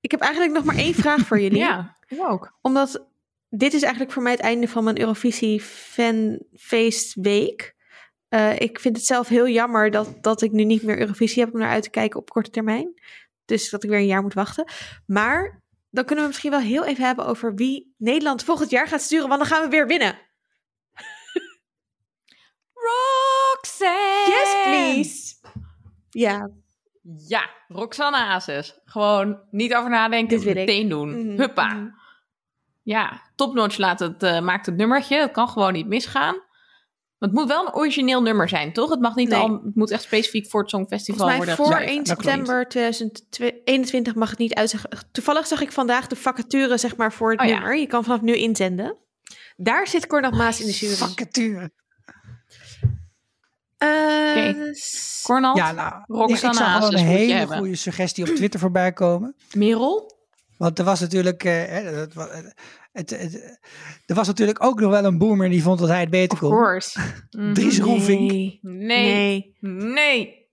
Ik 0.00 0.10
heb 0.10 0.20
eigenlijk 0.20 0.52
nog 0.52 0.64
maar 0.64 0.76
één 0.76 0.94
vraag 1.04 1.26
voor 1.26 1.40
jullie. 1.40 1.58
Ja, 1.58 1.96
ik 2.06 2.18
ook. 2.20 2.58
Omdat 2.62 3.08
dit 3.48 3.72
is 3.72 3.82
eigenlijk 3.82 4.12
voor 4.12 4.22
mij 4.22 4.32
het 4.32 4.40
einde 4.40 4.68
van 4.68 4.84
mijn 4.84 5.00
Eurovisie 5.00 5.60
fanfeestweek. 5.60 7.75
Eh 8.28 8.60
ik 8.60 8.80
vind 8.80 8.96
het 8.96 9.06
zelf 9.06 9.28
heel 9.28 9.48
jammer 9.48 9.90
dat, 9.90 10.22
dat 10.22 10.42
ik 10.42 10.52
nu 10.52 10.64
niet 10.64 10.82
meer 10.82 10.98
Eurovisie 10.98 11.42
heb 11.44 11.52
om 11.54 11.60
naar 11.60 11.70
uit 11.70 11.82
te 11.82 11.90
kijken 11.90 12.20
op 12.20 12.30
korte 12.30 12.50
termijn. 12.50 13.00
Dus 13.44 13.70
dat 13.70 13.82
ik 13.84 13.90
weer 13.90 13.98
een 13.98 14.06
jaar 14.06 14.22
moet 14.22 14.34
wachten. 14.34 14.64
Maar 15.06 15.62
dan 15.90 16.04
kunnen 16.04 16.24
we 16.24 16.30
misschien 16.30 16.50
wel 16.50 16.60
heel 16.60 16.84
even 16.84 17.04
hebben 17.04 17.26
over 17.26 17.54
wie 17.54 17.94
Nederland 17.98 18.44
volgend 18.44 18.70
jaar 18.70 18.88
gaat 18.88 19.00
sturen. 19.02 19.28
Want 19.28 19.40
dan 19.40 19.48
gaan 19.50 19.62
we 19.62 19.68
weer 19.68 19.86
winnen. 19.86 20.18
Roxanne! 22.86 24.26
Yes, 24.28 24.56
please. 24.64 25.34
Ja, 26.10 26.50
Ja, 27.28 27.50
Roxanne 27.68 28.16
Hazes. 28.18 28.80
Gewoon 28.84 29.40
niet 29.50 29.74
over 29.74 29.90
nadenken, 29.90 30.38
Dit 30.38 30.46
ik. 30.46 30.54
meteen 30.54 30.88
doen. 30.88 31.08
Mhm, 31.28 31.40
Huppa. 31.40 31.66
mhm. 31.74 31.88
Ja, 32.82 33.22
Topnotch 33.34 33.76
laat 33.78 33.98
het, 33.98 34.22
eh, 34.22 34.40
maakt 34.40 34.66
het 34.66 34.76
nummertje. 34.76 35.16
Het 35.20 35.30
kan 35.32 35.48
gewoon 35.48 35.72
niet 35.72 35.86
misgaan. 35.86 36.42
Maar 37.18 37.28
het 37.28 37.38
moet 37.38 37.48
wel 37.48 37.66
een 37.66 37.74
origineel 37.74 38.22
nummer 38.22 38.48
zijn, 38.48 38.72
toch? 38.72 38.90
Het 38.90 39.00
mag 39.00 39.14
niet 39.14 39.28
Nee. 39.28 39.38
al, 39.38 39.60
het 39.64 39.74
moet 39.74 39.90
echt 39.90 40.02
specifiek 40.02 40.50
voor 40.50 40.60
het 40.60 40.70
Songfestival 40.70 41.16
volgens 41.28 41.38
mij 41.38 41.46
worden 41.46 41.64
voor 41.64 41.74
geschreven. 41.74 41.94
1 41.94 42.04
dat 42.04 42.16
klopt. 42.16 42.28
september 42.36 42.68
2021 42.68 44.14
mag 44.14 44.30
het 44.30 44.38
niet 44.38 44.54
uitzeggen. 44.54 44.90
Toevallig 45.12 45.46
zag 45.46 45.60
ik 45.60 45.72
vandaag 45.72 46.06
de 46.06 46.16
vacature 46.16 46.76
zeg 46.76 46.96
maar, 46.96 47.12
voor 47.12 47.30
het 47.30 47.40
Oh 47.40 47.46
ja. 47.46 47.52
nummer. 47.52 47.76
Je 47.76 47.86
kan 47.86 48.04
vanaf 48.04 48.20
nu 48.20 48.36
inzenden. 48.36 48.96
Daar 49.56 49.86
zit 49.88 50.06
Cornel 50.06 50.30
Maas 50.30 50.60
in 50.60 50.66
de 50.66 50.72
jury. 50.72 50.94
Vacature. 50.94 51.70
Eh, 53.76 53.88
Oké. 54.30 54.72
Cornald, 55.22 55.56
Ja, 55.56 55.72
nou, 55.72 55.92
Roxanne 56.06 56.34
ik 56.34 56.38
zag 56.38 56.58
Hazes 56.58 57.00
een 57.00 57.06
hele 57.06 57.32
hebben. 57.32 57.58
goede 57.58 57.76
suggestie 57.76 58.30
op 58.30 58.36
Twitter 58.36 58.60
voorbij 58.60 58.92
komen. 58.92 59.36
Merel. 59.52 60.14
Want 60.58 60.78
er 60.78 60.84
was 60.84 61.00
natuurlijk, 61.00 61.44
eh, 61.44 61.52
hè, 61.66 61.94
dat 61.94 62.14
wa- 62.14 62.28
het, 62.96 63.10
het, 63.10 63.58
er 64.06 64.14
was 64.14 64.26
natuurlijk 64.26 64.64
ook 64.64 64.80
nog 64.80 64.90
wel 64.90 65.04
een 65.04 65.18
boomer 65.18 65.48
die 65.48 65.62
vond 65.62 65.78
dat 65.78 65.88
hij 65.88 66.00
het 66.00 66.10
beter 66.10 66.32
of 66.32 66.38
kon. 66.38 66.50
course. 66.50 67.00
Dries 67.54 67.78
Roelvink, 67.78 68.30
Nee. 68.30 68.60
Nee. 68.62 69.54
Nee. 69.60 69.94
Nee. 69.94 70.44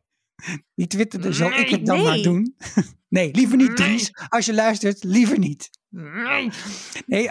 die 0.75 0.87
twitterde, 0.87 1.33
zal 1.33 1.51
ik 1.51 1.69
het 1.69 1.85
dan 1.85 1.97
nee. 1.97 2.05
maar 2.05 2.21
doen? 2.21 2.55
nee, 3.09 3.31
liever 3.33 3.57
niet 3.57 3.67
Nee. 3.67 3.75
Dries. 3.75 4.11
Als 4.29 4.45
je 4.45 4.53
luistert, 4.53 5.03
liever 5.03 5.39
niet. 5.39 5.69
Nee. 5.89 6.49
Nee, 7.05 7.29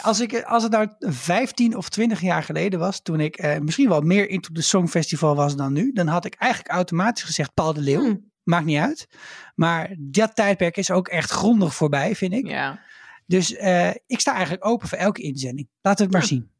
als, 0.00 0.20
ik, 0.20 0.42
als 0.42 0.62
het 0.62 0.72
nou 0.72 0.88
15 0.98 1.76
of 1.76 1.88
20 1.88 2.20
jaar 2.20 2.42
geleden 2.42 2.78
was, 2.78 3.02
toen 3.02 3.20
ik 3.20 3.36
eh, 3.36 3.58
misschien 3.58 3.88
wel 3.88 4.00
meer 4.00 4.28
into 4.28 4.52
the 4.52 4.62
Songfestival 4.62 5.34
was 5.34 5.56
dan 5.56 5.72
nu, 5.72 5.92
dan 5.92 6.06
had 6.06 6.24
ik 6.24 6.34
eigenlijk 6.34 6.74
automatisch 6.74 7.22
gezegd 7.24 7.54
Paul 7.54 7.72
de 7.72 7.80
Leeuw. 7.80 8.00
Hmm. 8.00 8.30
Maakt 8.42 8.64
niet 8.64 8.78
uit. 8.78 9.06
Maar 9.54 9.94
dat 9.98 10.34
tijdperk 10.34 10.76
is 10.76 10.90
ook 10.90 11.08
echt 11.08 11.30
grondig 11.30 11.74
voorbij, 11.74 12.16
vind 12.16 12.32
ik. 12.32 12.46
Ja. 12.46 12.80
Dus 13.26 13.54
eh, 13.54 13.90
ik 14.06 14.20
sta 14.20 14.32
eigenlijk 14.32 14.66
open 14.66 14.88
voor 14.88 14.98
elke 14.98 15.22
inzending. 15.22 15.68
Laten 15.82 15.98
we 15.98 16.04
het 16.04 16.12
maar 16.12 16.30
Ja. 16.30 16.36
zien. 16.36 16.50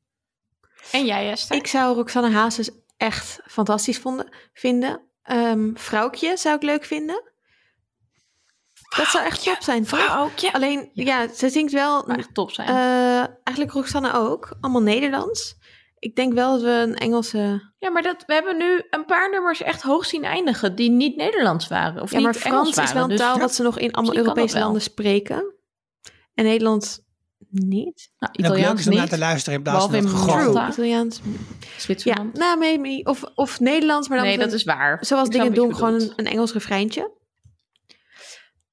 En 0.93 1.05
jij, 1.07 1.31
Esther? 1.31 1.57
Ik 1.57 1.67
zou 1.67 1.95
Roxanne 1.95 2.31
Hazes 2.31 2.71
echt 2.97 3.41
fantastisch 3.47 3.99
vonden, 3.99 4.29
vinden. 4.53 5.01
Ehm 5.23 5.75
Vrouwtje 5.75 6.37
zou 6.37 6.57
ik 6.57 6.63
leuk 6.63 6.85
vinden. 6.85 7.23
Dat 8.97 9.07
zou 9.07 9.25
echt 9.25 9.43
top 9.45 9.57
zijn, 9.63 9.85
toch? 9.87 9.99
Vrouwtje. 10.01 10.53
Alleen, 10.53 10.91
ja, 10.93 11.29
ze 11.35 11.49
zingt 11.49 11.73
wel... 11.73 12.07
Echt 12.07 12.35
top 12.35 12.51
zijn. 12.51 12.69
eh, 12.69 13.27
eigenlijk 13.45 13.71
Roxanne 13.73 14.13
ook. 14.13 14.57
Allemaal 14.61 14.83
Nederlands. 14.83 15.57
Ik 15.99 16.17
denk 16.17 16.33
wel 16.33 16.53
dat 16.53 16.63
we 16.63 16.69
een 16.71 16.95
Engelse... 16.97 17.73
ja, 17.79 17.91
maar 17.91 18.03
dat, 18.03 18.25
we 18.27 18.33
hebben 18.35 18.57
nu 18.57 18.83
een 18.91 19.05
paar 19.05 19.31
nummers 19.31 19.63
echt 19.63 19.83
hoog 19.83 20.05
zien 20.07 20.25
eindigen 20.25 20.75
die 20.75 20.91
niet 20.91 21.17
Nederlands 21.17 21.69
waren. 21.69 22.03
Of 22.03 22.11
Ja, 22.11 22.17
niet 22.17 22.27
maar 22.27 22.35
Engels 22.43 22.71
Frans 22.73 22.89
is 22.89 22.93
wel 22.95 23.03
een 23.03 23.09
Dus- 23.09 23.19
taal 23.19 23.39
wat 23.39 23.55
ze 23.55 23.63
nog 23.63 23.79
in 23.79 23.93
allemaal 23.93 24.15
dat 24.15 24.25
Europese 24.25 24.59
landen 24.59 24.83
spreken. 24.83 25.55
En 26.35 26.45
Nederland 26.45 27.01
niet. 27.51 28.11
Nou, 28.19 28.33
Italiaans 28.37 28.81
is 28.81 28.87
om 28.87 28.93
naar 28.93 29.03
niet. 29.03 29.11
te 29.13 29.19
luisteren 29.19 29.59
in 29.59 29.63
plaats 29.65 29.85
van 29.85 29.91
Behalve 30.03 30.51
in. 30.63 30.69
Italiaans. 30.71 31.21
Ja, 31.25 31.31
Zwitserland. 31.79 32.37
nou, 32.39 32.59
maybe. 32.59 33.11
Of, 33.11 33.23
of 33.35 33.61
Nederlands, 33.61 34.09
maar 34.09 34.19
dan 34.19 34.27
nee, 34.27 34.39
dat 34.39 34.49
een- 34.49 34.55
is 34.55 34.65
waar. 34.65 35.05
Zoals 35.05 35.27
Ik 35.29 35.33
dingen 35.33 35.55
doen, 35.55 35.75
gewoon 35.75 35.95
een, 35.95 36.13
een 36.17 36.27
Engels 36.27 36.53
refreintje. 36.53 37.11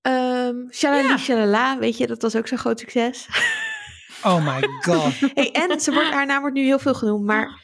Ehm 0.01 0.55
Shalali 0.71 1.07
Ja. 1.07 1.17
Shalala, 1.17 1.77
weet 1.77 1.97
je, 1.97 2.07
dat 2.07 2.21
was 2.21 2.35
ook 2.35 2.47
zo'n 2.47 2.57
groot 2.57 2.79
succes. 2.79 3.27
Oh 4.23 4.45
my 4.45 4.61
god. 4.81 5.13
hey, 5.33 5.51
en 5.51 5.79
ze 5.79 5.93
wordt, 5.93 6.09
haar 6.09 6.25
naam 6.25 6.39
wordt 6.41 6.55
nu 6.55 6.63
heel 6.63 6.79
veel 6.79 6.93
genoemd, 6.93 7.25
maar 7.25 7.61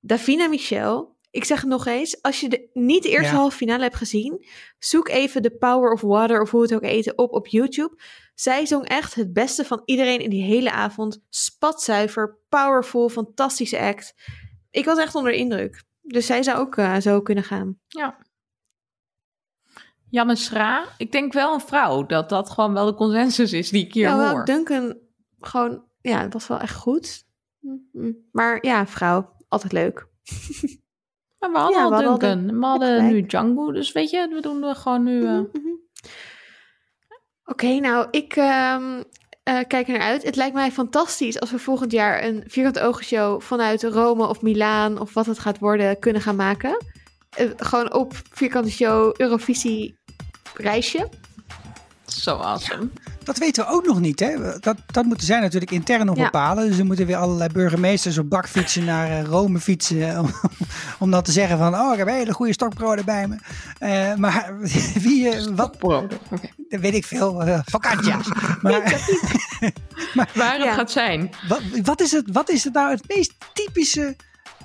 Davina 0.00 0.46
Michel, 0.48 1.16
ik 1.30 1.44
zeg 1.44 1.60
het 1.60 1.68
nog 1.68 1.86
eens, 1.86 2.22
als 2.22 2.40
je 2.40 2.48
de, 2.48 2.70
niet 2.72 3.02
de 3.02 3.08
eerste 3.08 3.32
Ja. 3.32 3.38
halve 3.38 3.56
finale 3.56 3.82
hebt 3.82 3.94
gezien, 3.96 4.46
zoek 4.78 5.08
even 5.08 5.42
The 5.42 5.50
Power 5.50 5.92
of 5.92 6.00
Water 6.00 6.40
of 6.40 6.50
hoe 6.50 6.62
het 6.62 6.74
ook 6.74 6.82
eten 6.82 7.18
op 7.18 7.32
op 7.32 7.46
YouTube. 7.46 8.00
Zij 8.34 8.66
zong 8.66 8.88
echt 8.88 9.14
het 9.14 9.32
beste 9.32 9.64
van 9.64 9.82
iedereen 9.84 10.20
in 10.20 10.30
die 10.30 10.42
hele 10.42 10.70
avond. 10.70 11.24
Spatzuiver, 11.28 12.38
powerful, 12.48 13.08
fantastische 13.08 13.78
act. 13.78 14.14
Ik 14.70 14.84
was 14.84 14.98
echt 14.98 15.14
onder 15.14 15.32
de 15.32 15.38
indruk. 15.38 15.82
Dus 16.02 16.26
zij 16.26 16.42
zou 16.42 16.58
ook 16.58 16.76
eh, 16.76 16.96
zo 16.96 17.20
kunnen 17.22 17.44
gaan. 17.44 17.78
Janne 20.10 20.36
Schra. 20.36 20.84
Ik 20.96 21.12
denk 21.12 21.32
wel 21.32 21.54
een 21.54 21.60
vrouw. 21.60 22.06
Dat 22.06 22.28
dat 22.28 22.50
gewoon 22.50 22.72
wel 22.72 22.86
de 22.86 22.94
consensus 22.94 23.52
is 23.52 23.70
die 23.70 23.86
ik 23.86 23.92
hier 23.94 24.08
ja, 24.08 24.32
hoor. 24.32 24.44
Duncan 24.44 24.98
gewoon, 25.40 25.84
ja, 26.00 26.22
het 26.22 26.32
was 26.32 26.46
wel 26.46 26.58
echt 26.58 26.76
goed. 26.76 27.26
Mhm. 27.58 28.12
Maar 28.32 28.66
ja, 28.66 28.86
vrouw, 28.86 29.36
altijd 29.48 29.72
leuk. 29.72 30.06
Maar 31.38 31.50
we 31.52 31.58
hadden 31.58 31.76
Ja, 31.78 31.84
al 31.84 31.90
we 31.90 31.96
hadden 32.04 32.18
Duncan. 32.38 32.60
We 32.60 32.66
hadden 32.66 33.06
nu 33.06 33.26
Django. 33.26 33.72
Dus 33.72 33.92
weet 33.92 34.10
je, 34.10 34.28
we 34.28 34.40
doen 34.40 34.62
er 34.64 34.74
gewoon 34.74 35.02
nu... 35.02 35.24
eh, 35.24 35.30
Mhm, 35.32 35.42
mhm. 35.52 35.68
Oké, 37.44 37.66
nou, 37.80 38.06
ik 38.10 38.36
ehm, 38.36 39.02
eh, 39.42 39.58
kijk 39.68 39.86
er 39.88 39.92
naar 39.92 40.06
uit. 40.08 40.22
Het 40.22 40.36
lijkt 40.36 40.54
mij 40.54 40.70
fantastisch 40.72 41.40
als 41.40 41.50
we 41.50 41.58
volgend 41.58 41.92
jaar 41.92 42.24
een 42.24 42.44
vierkante 42.46 42.80
ogenshow 42.82 43.40
vanuit 43.40 43.82
Rome 43.82 44.26
of 44.28 44.42
Milaan 44.42 45.00
of 45.00 45.14
wat 45.14 45.26
het 45.26 45.38
gaat 45.38 45.58
worden 45.58 45.98
kunnen 45.98 46.22
gaan 46.22 46.36
maken. 46.36 46.84
Eh, 47.36 47.50
gewoon 47.56 47.92
op 47.94 48.12
vierkante 48.32 48.70
show 48.70 49.14
Eurovisie 49.16 49.98
reisje. 50.54 51.08
Zo 52.08 52.36
awesome. 52.36 52.88
Dat 53.24 53.38
weten 53.38 53.64
we 53.64 53.70
ook 53.70 53.86
nog 53.86 54.00
niet, 54.00 54.20
hè? 54.20 54.58
Dat, 54.60 54.76
dat 54.86 55.04
moeten 55.04 55.26
zij 55.26 55.40
natuurlijk 55.40 55.70
intern 55.70 56.06
nog 56.06 56.16
Ja. 56.16 56.24
bepalen. 56.24 56.68
Dus 56.68 56.78
er 56.78 56.84
moeten 56.86 57.06
weer 57.06 57.16
allerlei 57.16 57.52
burgemeesters 57.52 58.18
op 58.18 58.30
bakfietsen 58.30 58.84
naar 58.84 59.10
eh, 59.10 59.24
Rome 59.24 59.60
fietsen. 59.60 60.18
Om, 60.20 60.30
om 60.98 61.10
dan 61.10 61.22
te 61.22 61.32
zeggen 61.32 61.58
van, 61.58 61.74
oh, 61.74 61.92
ik 61.92 61.98
heb 61.98 62.08
hele 62.08 62.32
goede 62.32 62.52
stokbroden 62.52 63.04
bij 63.04 63.28
me. 63.28 63.36
Eh, 63.78 64.14
maar 64.14 64.52
wie, 65.04 65.28
eh, 65.28 65.46
wat, 65.54 65.78
Broden. 65.78 66.18
Oké. 66.30 66.48
dat 66.68 66.80
weet 66.80 66.94
ik 66.94 67.04
veel, 67.04 67.42
eh 67.42 67.60
focaccia's. 67.66 68.28
maar 68.62 70.30
Waar 70.34 70.52
het 70.54 70.62
Ja. 70.64 70.74
gaat 70.74 70.90
zijn. 70.90 71.30
wat, 71.48 71.60
wat, 71.82 72.00
is 72.00 72.12
het, 72.12 72.24
wat 72.32 72.50
is 72.50 72.64
het 72.64 72.72
nou 72.72 72.90
het 72.90 73.04
meest 73.08 73.34
typische, 73.52 74.16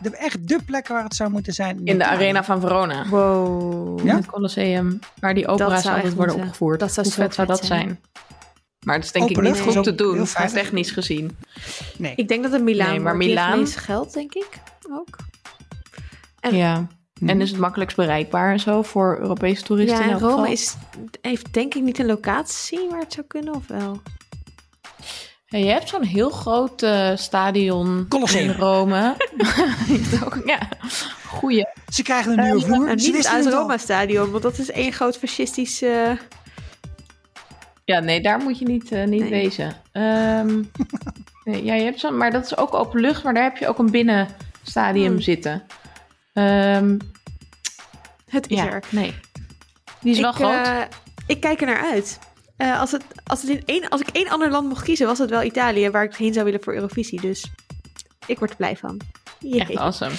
de, 0.02 0.10
echt 0.18 0.48
de 0.48 0.60
plek 0.66 0.88
waar 0.88 1.04
het 1.04 1.16
zou 1.16 1.30
moeten 1.32 1.54
zijn? 1.54 1.82
In 1.86 1.98
de 1.98 2.06
arena 2.06 2.44
van 2.44 2.60
Verona. 2.62 3.08
Wow. 3.10 4.00
Ja? 4.06 4.10
In 4.12 4.16
het 4.18 4.26
Colosseum. 4.26 5.00
Waar 5.20 5.34
die 5.34 5.46
Dat 5.46 5.62
opera's 5.62 5.82
zou 5.84 5.96
altijd 5.96 6.14
worden 6.14 6.32
moeten. 6.36 6.52
opgevoerd. 6.52 6.80
Dat 6.80 6.94
zou 6.94 7.06
Hoe 7.06 7.16
zo 7.16 7.22
vet 7.22 7.34
zou 7.34 7.48
dat 7.48 7.66
zijn. 7.66 7.82
zijn? 7.82 8.00
Maar 8.86 8.96
het 8.96 9.04
is 9.04 9.12
denk 9.12 9.30
ik 9.30 9.42
niet 9.42 9.60
goed 9.60 9.84
te 9.84 9.96
doen. 9.96 10.26
Technisch 10.54 10.92
gezien. 10.92 11.38
Nee. 11.98 12.14
Ik 12.16 12.28
denk 12.28 12.44
dat 12.44 12.52
het 12.52 12.62
Milaan 12.64 12.90
Nee, 12.90 13.00
maar 13.00 13.18
Milaan- 13.18 13.68
geld, 13.68 14.14
denk 14.14 14.34
ik. 14.34 14.50
Ook. 14.92 15.16
En- 16.40 16.56
Ja. 16.56 16.88
En 17.26 17.42
is 17.42 17.50
het 17.50 17.60
makkelijkst 17.60 17.98
bereikbaar 17.98 18.52
en 18.52 18.60
zo 18.60 18.82
voor 18.82 19.18
Europese 19.20 19.64
toeristen? 19.64 19.98
Ja, 19.98 20.04
in 20.04 20.10
en 20.10 20.14
elk 20.14 20.22
Rome 20.22 20.36
geval? 20.38 20.52
is, 20.52 20.76
heeft 21.22 21.54
denk 21.54 21.74
ik 21.74 21.82
niet 21.84 22.00
een 22.00 22.06
locatie 22.06 22.88
waar 22.90 23.00
het 23.00 23.14
zou 23.14 23.26
kunnen, 23.28 23.56
of 23.56 23.68
wel? 23.68 24.02
Ja, 25.54 25.60
je 25.60 25.66
hebt 25.72 25.90
zo'n 25.90 26.04
heel 26.04 26.30
groot 26.30 26.82
eh, 26.84 27.12
stadion 27.16 28.06
Colosseum. 28.10 28.50
in 28.50 28.56
Rome. 28.56 29.16
Ja, 30.46 30.60
goeie. 31.28 31.66
Ze 31.88 32.04
krijgen 32.04 32.32
een 32.38 32.44
nieuwe 32.44 32.62
vloer. 32.66 32.88
Ze 32.88 32.94
niet 32.96 33.06
het 33.06 33.12
wisten 33.16 33.36
het 33.36 33.46
al. 33.46 33.52
AS-Roma-stadion, 33.52 34.32
want 34.32 34.44
dat 34.44 34.58
is 34.58 34.72
één 34.72 34.92
groot 34.92 35.18
fascistisch... 35.18 35.82
eh, 35.82 36.12
Ja, 37.86 38.00
nee, 38.00 38.22
daar 38.22 38.40
moet 38.40 38.60
je 38.60 38.66
niet, 38.66 38.92
eh, 38.92 39.06
niet 39.06 39.22
Nee. 39.22 39.30
wezen. 39.30 39.74
Ehm, 39.92 40.62
nee, 41.46 41.64
ja, 41.64 41.74
je 41.74 41.84
hebt 41.84 42.00
zo'n, 42.00 42.18
maar 42.18 42.32
dat 42.32 42.46
is 42.46 42.58
ook 42.58 42.74
open 42.74 43.00
lucht, 43.02 43.24
maar 43.24 43.34
daar 43.34 43.44
heb 43.44 43.58
je 43.58 43.68
ook 43.68 43.80
een 43.80 43.92
binnenstadium 43.92 45.12
Hmm. 45.12 45.22
zitten. 45.22 45.64
Ehm, 46.34 46.98
het 48.30 48.50
is 48.50 48.58
ja, 48.58 48.70
er. 48.70 48.84
nee. 48.90 49.14
Die 50.00 50.12
is 50.14 50.20
wel 50.20 50.30
ik, 50.30 50.36
groot. 50.36 50.68
eh, 50.68 50.82
ik 51.28 51.40
kijk 51.40 51.60
er 51.62 51.68
naar 51.68 51.84
uit. 51.92 52.20
Eh, 52.58 52.80
als, 52.80 52.92
het, 52.92 53.04
als, 53.24 53.42
het 53.42 53.50
in 53.50 53.62
één, 53.66 53.90
als 53.90 54.02
ik 54.02 54.08
één 54.10 54.30
ander 54.30 54.52
land 54.52 54.68
mocht 54.70 54.84
kiezen, 54.84 55.08
was 55.08 55.18
het 55.20 55.30
wel 55.30 55.44
Italië, 55.44 55.90
waar 55.90 56.04
ik 56.04 56.16
heen 56.16 56.34
zou 56.34 56.46
willen 56.46 56.64
voor 56.64 56.74
Eurovisie. 56.74 57.22
Dus 57.22 57.46
ik 58.26 58.40
word 58.40 58.52
er 58.52 58.58
blij 58.58 58.78
van. 58.78 59.00
Echt 59.52 59.76
awesome. 59.76 60.14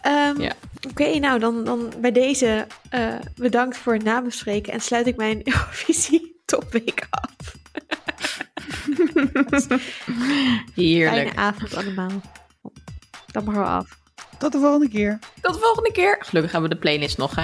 Ehm, 0.00 0.40
Ja. 0.40 0.52
Oké, 0.90 1.18
nou 1.18 1.38
dan, 1.38 1.64
dan 1.64 1.92
bij 2.00 2.12
deze 2.12 2.66
eh, 2.90 3.14
bedankt 3.34 3.76
voor 3.76 3.92
het 3.92 4.04
nabespreken 4.04 4.72
en 4.72 4.80
sluit 4.80 5.06
ik 5.06 5.16
mijn 5.16 5.40
Eurovisie 5.52 6.40
topweek 6.44 7.06
af. 7.10 7.54
Heerlijk. 10.74 11.26
Fijne 11.28 11.36
avond 11.36 11.74
allemaal. 11.76 12.10
Dan 13.26 13.44
maar 13.44 13.54
wel 13.54 13.64
af. 13.64 13.98
Tot 14.38 14.52
de 14.52 14.58
volgende 14.58 14.88
keer. 14.88 15.18
Tot 15.40 15.54
de 15.54 15.60
volgende 15.60 15.92
keer. 15.92 16.16
Gelukkig 16.20 16.52
hebben 16.52 16.70
we 16.70 16.76
de 16.76 16.80
playlist 16.82 17.18
nog, 17.18 17.34
hè? 17.34 17.42